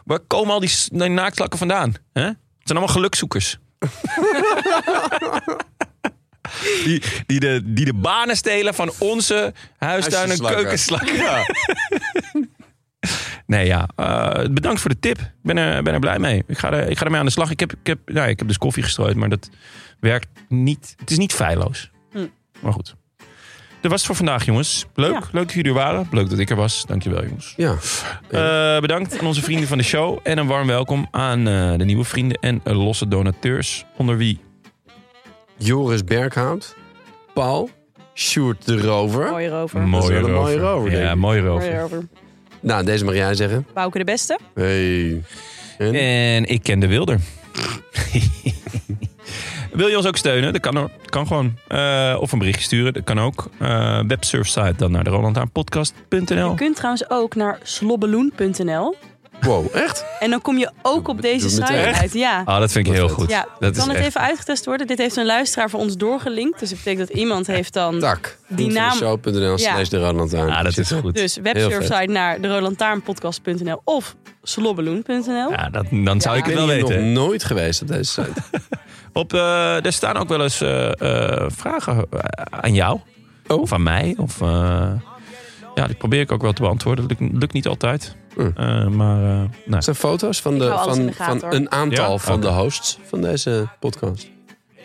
waar 0.04 0.18
komen 0.20 0.52
al 0.54 0.60
die, 0.60 0.68
s- 0.68 0.88
die 0.92 1.08
naaktslakken 1.08 1.58
vandaan? 1.58 1.92
Hè? 2.12 2.30
Het 2.70 2.78
zijn 2.78 2.88
allemaal 2.88 3.02
gelukzoekers. 3.02 3.58
die, 6.84 7.02
die, 7.26 7.40
de, 7.40 7.60
die 7.64 7.84
de 7.84 7.94
banen 7.94 8.36
stelen 8.36 8.74
van 8.74 8.92
onze 8.98 9.54
huistuin- 9.76 10.30
en 10.30 10.38
keukenslakken. 10.38 11.14
Ja. 11.14 11.44
nee, 13.46 13.66
ja. 13.66 13.88
eh, 13.96 14.48
bedankt 14.50 14.80
voor 14.80 14.90
de 14.90 14.98
tip. 14.98 15.18
Ik 15.18 15.32
ben 15.42 15.56
er, 15.56 15.82
ben 15.82 15.94
er 15.94 16.00
blij 16.00 16.18
mee. 16.18 16.44
Ik 16.46 16.58
ga, 16.58 16.72
er, 16.72 16.88
ik 16.88 16.98
ga 16.98 17.04
ermee 17.04 17.20
aan 17.20 17.26
de 17.26 17.32
slag. 17.32 17.50
Ik 17.50 17.60
heb, 17.60 17.72
ik, 17.72 17.86
heb, 17.86 17.98
nou, 18.04 18.28
ik 18.28 18.38
heb 18.38 18.48
dus 18.48 18.58
koffie 18.58 18.82
gestrooid, 18.82 19.16
maar 19.16 19.28
dat 19.28 19.50
werkt 20.00 20.28
niet. 20.48 20.94
Het 20.98 21.10
is 21.10 21.18
niet 21.18 21.32
feilloos. 21.32 21.90
Hm. 22.10 22.26
Maar 22.60 22.72
goed. 22.72 22.96
Dat 23.80 23.90
was 23.90 24.00
het 24.00 24.06
voor 24.06 24.16
vandaag, 24.16 24.44
jongens. 24.44 24.86
Leuk, 24.94 25.12
Ja. 25.12 25.18
leuk 25.32 25.44
dat 25.46 25.52
jullie 25.52 25.70
er 25.70 25.76
waren. 25.76 26.06
Leuk 26.10 26.30
dat 26.30 26.38
ik 26.38 26.50
er 26.50 26.56
was. 26.56 26.84
Dankjewel, 26.86 27.24
jongens. 27.24 27.54
Ja. 27.56 27.74
Eh, 28.30 28.80
bedankt 28.80 29.18
aan 29.18 29.26
onze 29.26 29.42
vrienden 29.42 29.68
van 29.68 29.78
de 29.78 29.84
show. 29.84 30.18
En 30.22 30.38
een 30.38 30.46
warm 30.46 30.66
welkom 30.66 31.08
aan 31.10 31.48
eh, 31.48 31.74
de 31.78 31.84
nieuwe 31.84 32.04
vrienden 32.04 32.38
en 32.40 32.60
eh, 32.64 32.84
losse 32.84 33.08
donateurs. 33.08 33.84
Onder 33.96 34.16
wie 34.16 34.40
Joris 35.56 36.04
Berghout. 36.04 36.76
Paul. 37.34 37.70
Sjoerd 38.14 38.66
de 38.66 38.80
Rover. 38.80 39.30
Mooi 39.30 39.48
rover. 39.48 39.80
is 39.82 39.84
wel 40.08 40.24
een 40.24 40.32
mooie 40.32 40.58
rover, 40.58 40.90
denk 40.90 41.02
Ja, 41.02 41.10
ik. 41.10 41.16
mooi 41.16 41.40
Mooi 41.42 41.52
rover. 41.52 41.78
rover. 41.80 42.08
Nou, 42.60 42.84
deze 42.84 43.04
mag 43.04 43.14
jij 43.14 43.34
zeggen. 43.34 43.66
Bouke 43.74 43.98
de 43.98 44.04
beste. 44.04 44.38
Hey. 44.54 45.22
En? 45.78 45.94
En 45.94 46.44
ik 46.46 46.62
ken 46.62 46.80
de 46.80 46.86
wilder. 46.86 47.18
Wil 49.72 49.86
je 49.88 49.96
ons 49.96 50.06
ook 50.06 50.16
steunen? 50.16 50.52
Dat 50.52 50.62
kan, 50.62 50.76
hoor. 50.76 50.90
Dat 51.00 51.10
kan 51.10 51.26
gewoon. 51.26 51.58
Eh, 51.68 52.16
of 52.20 52.32
een 52.32 52.38
berichtje 52.38 52.64
sturen. 52.64 52.92
Dat 52.92 53.04
kan 53.04 53.20
ook. 53.20 53.46
Eh 53.58 54.00
websurfsite 54.06 54.74
dan 54.76 54.90
naar 54.90 55.04
de 55.04 55.10
Je 55.10 56.52
kunt 56.56 56.76
trouwens 56.76 57.10
ook 57.10 57.34
naar 57.34 57.58
slobbeloen.nl. 57.62 58.96
Wow, 59.40 59.66
echt? 59.76 60.04
En 60.20 60.30
dan 60.30 60.42
kom 60.42 60.58
je 60.58 60.70
ook 60.82 61.08
op 61.08 61.22
deze 61.22 61.48
site 61.48 61.72
uit. 61.72 62.12
Ja. 62.12 62.42
Ah, 62.44 62.58
dat 62.60 62.72
vind 62.72 62.86
ik 62.86 62.92
heel 62.92 63.08
goed. 63.08 63.30
Ja, 63.30 63.46
dat 63.58 63.58
kan 63.58 63.70
is 63.70 63.76
het 63.86 63.96
echt- 63.96 64.06
even 64.06 64.20
uitgetest 64.20 64.64
worden? 64.64 64.86
Dit 64.86 64.98
heeft 64.98 65.16
een 65.16 65.26
luisteraar 65.26 65.70
voor 65.70 65.80
ons 65.80 65.96
doorgelinkt. 65.96 66.58
Dus 66.60 66.68
dat 66.68 66.78
betekent 66.78 67.08
dat 67.08 67.16
iemand 67.16 67.46
heeft 67.46 67.72
dan... 67.72 67.98
Tak. 67.98 68.38
Die 68.48 68.70
naam- 68.72 68.96
Show.nl 68.96 69.40
Ja. 69.50 69.56
slash 69.56 69.88
de 69.88 69.98
Roland 69.98 70.34
Ah, 70.34 70.62
dat 70.64 70.78
is 70.78 70.90
goed. 70.92 71.14
Dus 71.14 71.36
websurfsite 71.42 72.12
naar 72.12 72.40
de 72.40 72.48
rolantaarnpodcast.nl 72.48 73.80
of 73.84 74.14
slobbeloen.nl. 74.42 75.50
Ja, 75.50 75.68
dat, 75.70 75.86
dan 75.90 76.20
zou 76.20 76.36
Ja. 76.36 76.40
ik 76.40 76.46
Ik 76.48 76.54
het 76.54 76.54
ben 76.54 76.66
wel 76.66 76.68
hier 76.74 76.80
nog 76.80 76.88
weten. 76.90 77.12
nooit 77.12 77.44
geweest 77.44 77.82
op 77.82 77.88
deze 77.88 78.10
site. 78.12 78.32
Op, 79.12 79.32
eh, 79.34 79.84
er 79.84 79.92
staan 79.92 80.16
ook 80.16 80.28
wel 80.28 80.42
eens 80.42 80.60
eh, 80.60 81.00
eh, 81.00 81.50
vragen 81.50 82.06
aan 82.50 82.74
jou. 82.74 83.00
Oh. 83.46 83.60
Of 83.60 83.72
aan 83.72 83.82
mij. 83.82 84.14
Of, 84.18 84.40
eh, 84.42 84.88
ja, 85.74 85.86
die 85.86 85.96
probeer 85.96 86.20
ik 86.20 86.32
ook 86.32 86.42
wel 86.42 86.52
te 86.52 86.62
beantwoorden. 86.62 87.08
Dat 87.08 87.20
lukt, 87.20 87.32
lukt 87.38 87.52
niet 87.52 87.66
altijd. 87.66 88.16
Hm. 88.34 88.40
Eh, 88.56 88.86
maar 88.86 89.22
eh, 89.24 89.42
nou, 89.66 89.82
zijn 89.82 89.96
foto's 89.96 90.40
van, 90.40 90.58
de, 90.58 90.76
van, 90.84 91.06
de 91.06 91.12
gaten, 91.12 91.40
van 91.40 91.48
hoor. 91.50 91.58
een 91.58 91.70
aantal 91.72 92.12
Ja? 92.12 92.18
van 92.18 92.40
de 92.40 92.48
hosts 92.48 92.98
van 93.08 93.20
deze 93.20 93.68
podcast. 93.80 94.28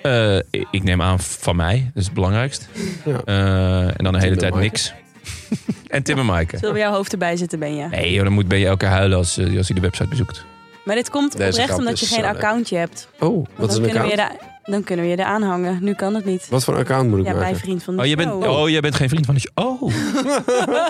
eh, 0.01 0.35
ik- 0.37 0.83
neem 0.83 1.01
aan 1.01 1.19
van 1.19 1.55
mij. 1.55 1.83
Dat 1.93 2.01
is 2.01 2.05
het 2.05 2.13
belangrijkst. 2.13 2.67
Ja. 3.05 3.21
Eh, 3.25 3.83
en 3.87 4.03
dan 4.03 4.13
de 4.13 4.19
hele 4.19 4.35
tijd 4.35 4.55
niks. 4.55 4.93
en 5.87 6.03
Tim 6.03 6.19
en 6.19 6.25
Maaike. 6.25 6.57
Zullen 6.57 6.73
we 6.73 6.79
jouw 6.79 6.91
hoofd 6.93 7.11
erbij 7.11 7.37
zitten, 7.37 7.59
ben 7.59 7.75
je? 7.75 7.87
Nee, 7.87 8.13
joh, 8.13 8.23
dan 8.23 8.33
moet 8.33 8.47
ben 8.47 8.59
je 8.59 8.65
elke 8.65 8.85
huilen 8.85 9.17
als, 9.17 9.37
als 9.57 9.67
hij 9.67 9.75
de 9.75 9.79
website 9.81 10.09
bezoekt. 10.09 10.45
Maar 10.85 10.95
dit 10.95 11.09
komt 11.09 11.37
Deze 11.37 11.61
oprecht 11.61 11.77
omdat 11.79 11.99
je 11.99 12.05
geen 12.05 12.21
leuk. 12.21 12.29
accountje 12.33 12.77
hebt. 12.77 13.07
Oh, 13.19 13.45
wat 13.55 13.69
is 13.69 13.75
dan 13.75 13.83
een 13.83 13.89
kunnen 13.91 14.09
we 14.09 14.15
je 14.15 14.21
account? 14.21 14.41
Dan 14.63 14.83
kunnen 14.83 15.05
we 15.05 15.11
je 15.11 15.17
er 15.17 15.25
aanhangen. 15.25 15.77
Nu 15.81 15.93
kan 15.93 16.15
het 16.15 16.25
niet. 16.25 16.47
Wat 16.49 16.63
voor 16.63 16.75
account 16.75 17.09
moet 17.09 17.19
ik 17.19 17.25
Ja, 17.25 17.31
bij 17.31 17.41
maken? 17.41 17.57
vriend 17.57 17.83
van 17.83 17.95
de 17.95 18.01
Oh, 18.01 18.07
je 18.07 18.15
bent, 18.15 18.29
show. 18.29 18.43
oh, 18.59 18.69
jij 18.69 18.79
bent 18.79 18.95
geen 18.95 19.09
vriend 19.09 19.25
van 19.25 19.35
de 19.35 19.39
show. 19.41 19.83
Oh. 19.83 19.93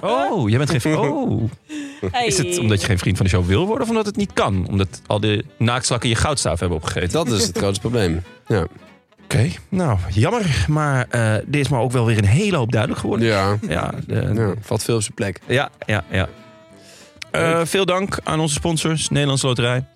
Oh, 0.32 0.50
jij 0.50 0.58
bent 0.58 0.70
geen 0.70 0.82
vriend. 0.82 0.98
Oh. 0.98 1.44
Hey. 2.12 2.26
Is 2.26 2.38
het 2.38 2.58
omdat 2.60 2.82
je 2.82 2.88
geen 2.88 2.98
vriend 2.98 3.18
van 3.18 3.26
de 3.26 3.32
show 3.32 3.46
wil 3.46 3.66
worden 3.66 3.84
of 3.84 3.90
omdat 3.90 4.06
het 4.06 4.16
niet 4.16 4.34
kan? 4.34 4.68
Omdat 4.70 5.02
al 5.08 5.20
die 5.20 5.46
naaktslakken 5.58 6.10
je 6.10 6.16
goudstaaf 6.16 6.60
hebben 6.60 6.78
opgegeten? 6.78 7.10
Dat 7.12 7.28
is 7.28 7.48
het 7.48 7.58
grootste 7.58 7.82
probleem. 7.82 8.24
Ja. 8.48 8.66
Oké, 9.24 9.50
nou, 9.70 9.98
jammer. 10.10 10.66
Maar 10.68 11.06
eh 11.10 11.34
dit 11.46 11.62
is 11.62 11.70
maar 11.70 11.80
ook 11.82 11.92
wel 11.92 12.06
weer 12.06 12.18
een 12.18 12.26
hele 12.26 12.58
hoop 12.58 12.72
duidelijk 12.72 13.02
geworden. 13.02 13.28
Ja. 13.28 13.58
Ja, 13.68 13.94
de- 14.08 14.32
ja, 14.36 14.54
valt 14.62 14.84
veel 14.84 14.96
op 14.96 15.02
zijn 15.02 15.14
plek. 15.14 15.40
ja, 15.48 15.70
ja. 15.86 16.04
ja. 16.12 16.28
Eh, 17.36 17.66
veel 17.66 17.86
dank 17.86 18.20
aan 18.24 18.40
onze 18.40 18.54
sponsors, 18.54 19.10
Nederlandse 19.10 19.46
Loterij, 19.48 19.88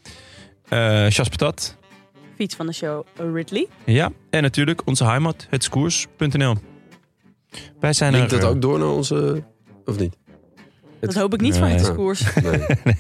eh 0.70 1.06
Chas 1.10 1.30
Patat. 1.30 1.78
Fiets 2.36 2.56
van 2.56 2.66
de 2.66 2.74
show 2.74 3.06
Ridley. 3.34 3.68
Ja, 3.86 4.12
en 4.30 4.42
natuurlijk 4.42 4.82
onze 4.86 5.04
heimat, 5.06 5.48
hetskoers.nl. 5.50 6.56
Wij 7.80 7.94
zijn 7.94 8.12
Linkt 8.14 8.32
er... 8.32 8.40
dat 8.40 8.50
eh, 8.50 8.56
ook 8.56 8.62
door 8.62 8.80
naar 8.80 8.88
onze... 8.88 9.44
Of 9.86 9.98
niet? 9.98 10.18
Dat 11.00 11.14
hoop 11.14 11.34
ik 11.34 11.42
niet 11.42 11.58
van 11.58 11.68
het 11.68 11.96
koers. 11.96 12.24
Nee. 12.44 12.60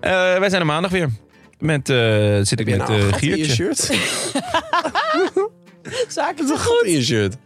eh, 0.00 0.10
wij 0.38 0.48
zijn 0.48 0.60
er 0.60 0.66
maandag 0.66 0.90
weer. 0.90 1.08
Met, 1.58 1.88
eh 1.88 2.38
zit 2.42 2.60
ik 2.60 2.66
met 2.66 2.78
nou 2.78 2.92
eh 2.92 3.08
je 3.08 3.12
Giertje. 3.12 3.52
shirt? 3.52 3.78
Is 6.08 6.16
een 6.16 6.58
gat 6.58 6.82
in 6.84 6.92
je 6.92 7.02
shirt. 7.02 7.36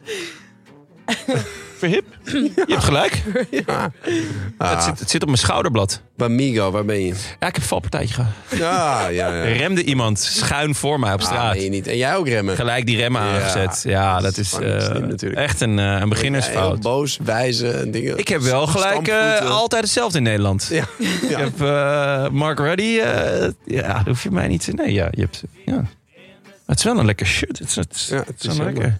Verhip. 1.78 2.04
Je 2.24 2.52
hebt 2.66 2.84
gelijk. 2.84 3.22
Ja. 3.50 3.90
Het, 4.00 4.12
Ah, 4.58 4.84
zit, 4.84 4.98
het 4.98 5.10
zit 5.10 5.20
op 5.22 5.28
mijn 5.28 5.40
schouderblad. 5.40 6.00
Bamigo, 6.16 6.70
waar 6.70 6.84
ben 6.84 7.00
je? 7.00 7.06
Ja, 7.14 7.14
ik 7.46 7.54
heb 7.54 7.56
een 7.56 7.62
valpartijtje 7.62 8.14
gehad. 8.14 8.32
Ja, 8.50 9.08
ja, 9.08 9.34
ja. 9.34 9.42
Remde 9.42 9.84
iemand 9.84 10.18
schuin 10.18 10.74
voor 10.74 11.00
mij 11.00 11.12
op 11.12 11.20
Ah, 11.20 11.26
straat. 11.26 11.54
nee, 11.54 11.68
niet. 11.68 11.86
En 11.86 11.96
jij 11.96 12.16
ook 12.16 12.28
remmen. 12.28 12.56
Gelijk 12.56 12.86
die 12.86 12.96
remmen 12.96 13.22
Ja, 13.22 13.34
aangezet. 13.34 13.82
Ja, 13.86 14.20
dat 14.20 14.36
is 14.36 14.48
slim 14.48 15.06
natuurlijk. 15.08 15.40
echt 15.40 15.60
een, 15.60 15.78
eh, 15.78 15.84
een 15.84 15.90
Ja, 15.92 15.98
heel 15.98 16.08
beginnersfout. 16.08 16.80
boos, 16.80 17.18
wijzen 17.22 17.80
en 17.80 17.90
dingen. 17.90 18.18
Ik 18.18 18.28
heb 18.28 18.40
wel 18.40 18.66
gelijk 18.66 19.08
eh, 19.08 19.50
altijd 19.50 19.82
hetzelfde 19.82 20.18
in 20.18 20.24
Nederland. 20.24 20.68
Ja. 20.70 20.84
Ik 21.28 21.36
heb 21.36 21.58
Mark 22.32 22.58
Ruddy. 22.58 22.82
ja, 23.64 23.94
dat 23.96 24.06
hoef 24.06 24.22
je 24.22 24.30
mij 24.30 24.48
niet 24.48 24.64
te... 24.64 24.72
Nee, 24.72 24.92
ja, 24.92 25.08
je 25.10 25.20
hebt... 25.20 25.42
Ja. 25.66 25.84
Het 26.66 26.78
is 26.78 26.84
wel 26.84 26.98
een 26.98 27.06
lekker 27.06 27.26
shirt. 27.26 27.58
Het 27.58 27.68
is, 27.68 27.74
het 27.76 28.06
Ja, 28.10 28.22
het 28.26 28.44
is 28.44 28.56
wel 28.56 28.66
lekker. 28.66 28.98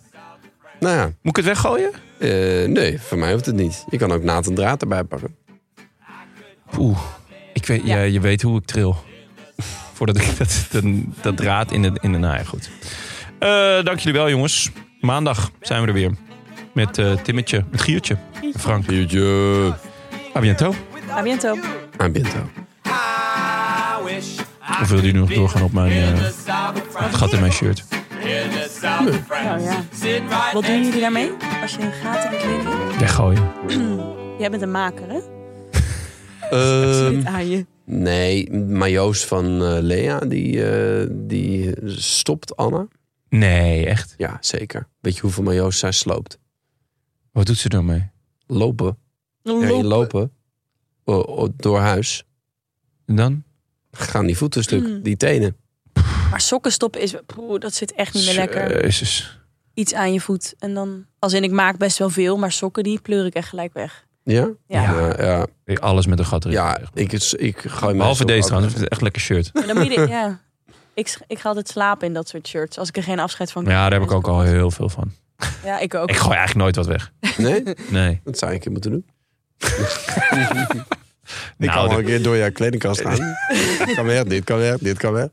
Nou 0.80 0.96
ja, 0.96 1.04
Moet 1.04 1.36
ik 1.38 1.44
het 1.44 1.44
weggooien? 1.44 1.90
Eh, 2.24 2.68
nee, 2.68 3.00
voor 3.00 3.18
mij 3.18 3.32
hoeft 3.32 3.46
het 3.46 3.54
niet. 3.54 3.84
Je 3.90 3.98
kan 3.98 4.12
ook 4.12 4.22
naad 4.22 4.46
en 4.46 4.54
draad 4.54 4.82
erbij 4.82 5.04
pakken. 5.04 5.36
Oeh, 6.78 6.98
ik 7.52 7.66
weet, 7.66 7.82
ja. 7.84 7.96
Ja. 7.96 8.02
je 8.02 8.20
weet 8.20 8.42
hoe 8.42 8.58
ik 8.58 8.64
tril. 8.64 8.96
Voordat 9.92 10.16
ik 10.16 10.38
dat, 10.38 10.66
dat, 10.70 10.84
dat 11.22 11.36
draad 11.36 11.72
in 11.72 11.82
de, 11.82 11.92
in 12.00 12.12
de 12.12 12.18
naai 12.18 12.44
goed. 12.44 12.70
Eh, 13.38 13.48
dank 13.82 13.98
jullie 13.98 14.18
wel, 14.18 14.30
jongens. 14.30 14.70
Maandag 15.00 15.50
zijn 15.60 15.80
we 15.80 15.86
er 15.86 15.92
weer. 15.92 16.10
Met 16.72 16.98
eh 16.98 17.12
Timmetje, 17.12 17.64
met 17.70 17.80
Giertje, 17.80 18.16
Frank. 18.56 18.90
Jeetje. 18.90 19.74
A 20.36 20.40
biento. 20.40 20.74
A 21.10 21.22
biento. 21.22 21.56
Aan 21.96 22.12
Binto. 22.12 22.48
Of 24.80 24.88
wil 24.88 24.98
jullie 24.98 25.14
nog 25.14 25.32
doorgaan 25.32 25.62
op 25.62 25.72
mijn 25.72 26.14
eh, 26.14 26.22
het 26.94 27.14
gat 27.14 27.32
in 27.32 27.40
mijn 27.40 27.52
shirt? 27.52 27.84
Nou 28.24 29.60
ja. 29.60 29.84
Wat 30.52 30.64
doen 30.64 30.84
jullie 30.84 31.00
daarmee? 31.00 31.30
Als 31.62 31.74
je 31.74 31.80
een 31.82 31.92
gaten 31.92 32.40
in? 32.42 32.98
Weggooien. 32.98 33.52
Jij 34.40 34.50
bent 34.50 34.62
een 34.62 34.70
maker, 34.70 35.08
hè? 35.08 35.18
Ehm, 36.50 37.14
Zit 37.14 37.24
aan 37.26 37.48
je. 37.48 37.66
nee, 37.84 38.52
maar 38.52 38.90
Joost 38.90 39.24
van 39.24 39.44
eh, 39.44 39.76
Lea, 39.80 40.18
die, 40.18 40.64
eh, 40.70 41.06
die 41.12 41.74
stopt 41.96 42.56
Anna. 42.56 42.86
Nee, 43.28 43.86
echt. 43.86 44.14
Ja, 44.16 44.36
zeker. 44.40 44.88
Weet 45.00 45.14
je 45.14 45.20
hoeveel 45.20 45.42
majo's 45.42 45.78
zij 45.78 45.92
sloopt? 45.92 46.38
Wat 47.32 47.46
doet 47.46 47.58
ze 47.58 47.68
dan 47.68 47.84
mee? 47.84 48.10
Lopen. 48.46 48.98
Lopen. 49.82 50.32
O- 51.04 51.24
o- 51.26 51.48
door 51.56 51.78
huis. 51.78 52.24
En 53.06 53.16
dan? 53.16 53.42
Gaan 53.92 54.26
die 54.26 54.36
voeten 54.36 54.62
stuk, 54.62 54.86
Mm. 54.88 55.02
die 55.02 55.16
tenen. 55.16 55.56
Maar 56.34 56.42
sokken 56.42 56.72
stoppen 56.72 57.00
is... 57.00 57.14
Poeh, 57.26 57.60
dat 57.60 57.74
zit 57.74 57.92
echt 57.94 58.14
niet 58.14 58.24
meer 58.26 58.34
lekker. 58.34 58.82
Jezus. 58.82 59.38
Iets 59.74 59.94
aan 59.94 60.12
je 60.12 60.20
voet. 60.20 60.54
En 60.58 60.74
dan... 60.74 61.06
Als 61.18 61.32
in, 61.32 61.42
ik 61.44 61.50
maak 61.50 61.76
best 61.78 61.98
wel 61.98 62.10
veel. 62.10 62.36
Maar 62.36 62.52
sokken, 62.52 62.82
die 62.82 63.00
pleur 63.00 63.26
ik 63.26 63.34
echt 63.34 63.48
gelijk 63.48 63.72
weg. 63.72 64.04
Ja? 64.24 64.48
Ja. 64.66 64.82
Ja, 65.18 65.46
ja, 65.64 65.74
Alles 65.76 66.06
met 66.06 66.18
een 66.18 66.24
gat 66.24 66.44
erin. 66.44 66.56
ja 66.56 66.78
ik, 66.94 67.12
ik 67.12 67.58
gooi 67.58 67.94
Behalve 67.96 67.96
meestal 67.96 68.26
deze 68.26 68.38
ook- 68.40 68.44
trouwens. 68.46 68.72
Het 68.72 68.82
is 68.82 68.88
echt 68.88 69.00
lekker 69.00 69.22
shirt. 69.22 69.50
Maar 69.54 69.66
dan 69.66 69.76
moet 69.76 69.92
je... 69.94 70.06
ja. 70.08 70.40
Ik, 70.94 71.08
sch- 71.08 71.20
ik 71.26 71.38
ga 71.38 71.48
altijd 71.48 71.68
slapen 71.68 72.06
in 72.06 72.12
dat 72.14 72.28
soort 72.28 72.48
shirts. 72.48 72.78
Als 72.78 72.88
ik 72.88 72.96
er 72.96 73.02
geen 73.02 73.18
afscheid 73.18 73.52
van 73.52 73.64
Ja, 73.64 73.70
daar 73.70 73.92
heb 73.92 74.02
ik 74.02 74.12
ook 74.12 74.28
al 74.28 74.40
heel 74.40 74.70
veel 74.70 74.88
van. 74.88 75.12
Ja, 75.64 75.78
ik 75.78 75.94
ook. 75.94 76.08
Ik 76.08 76.16
gooi 76.16 76.36
eigenlijk 76.36 76.58
nooit 76.64 76.76
wat 76.76 76.86
weg. 76.86 77.12
Nee? 77.36 77.62
Nee. 77.90 78.20
Dat 78.24 78.38
zou 78.38 78.50
je 78.50 78.56
een 78.56 78.62
keer 78.62 78.72
moeten 78.72 78.90
doen. 78.90 79.06
Ik 81.58 81.70
Nou, 81.70 81.72
kan 81.72 81.88
wel 81.88 81.88
de- 81.88 81.94
een 81.96 82.04
keer 82.04 82.22
door 82.22 82.36
jouw 82.36 82.52
kledingkast 82.52 83.00
gaan. 83.00 83.16
dit 83.86 83.94
kan 83.94 84.04
weg, 84.04 84.24
dit 84.24 84.44
kan 84.44 84.58
weg, 84.58 84.78
dit 84.78 84.98
kan 84.98 85.12
weg. 85.12 85.28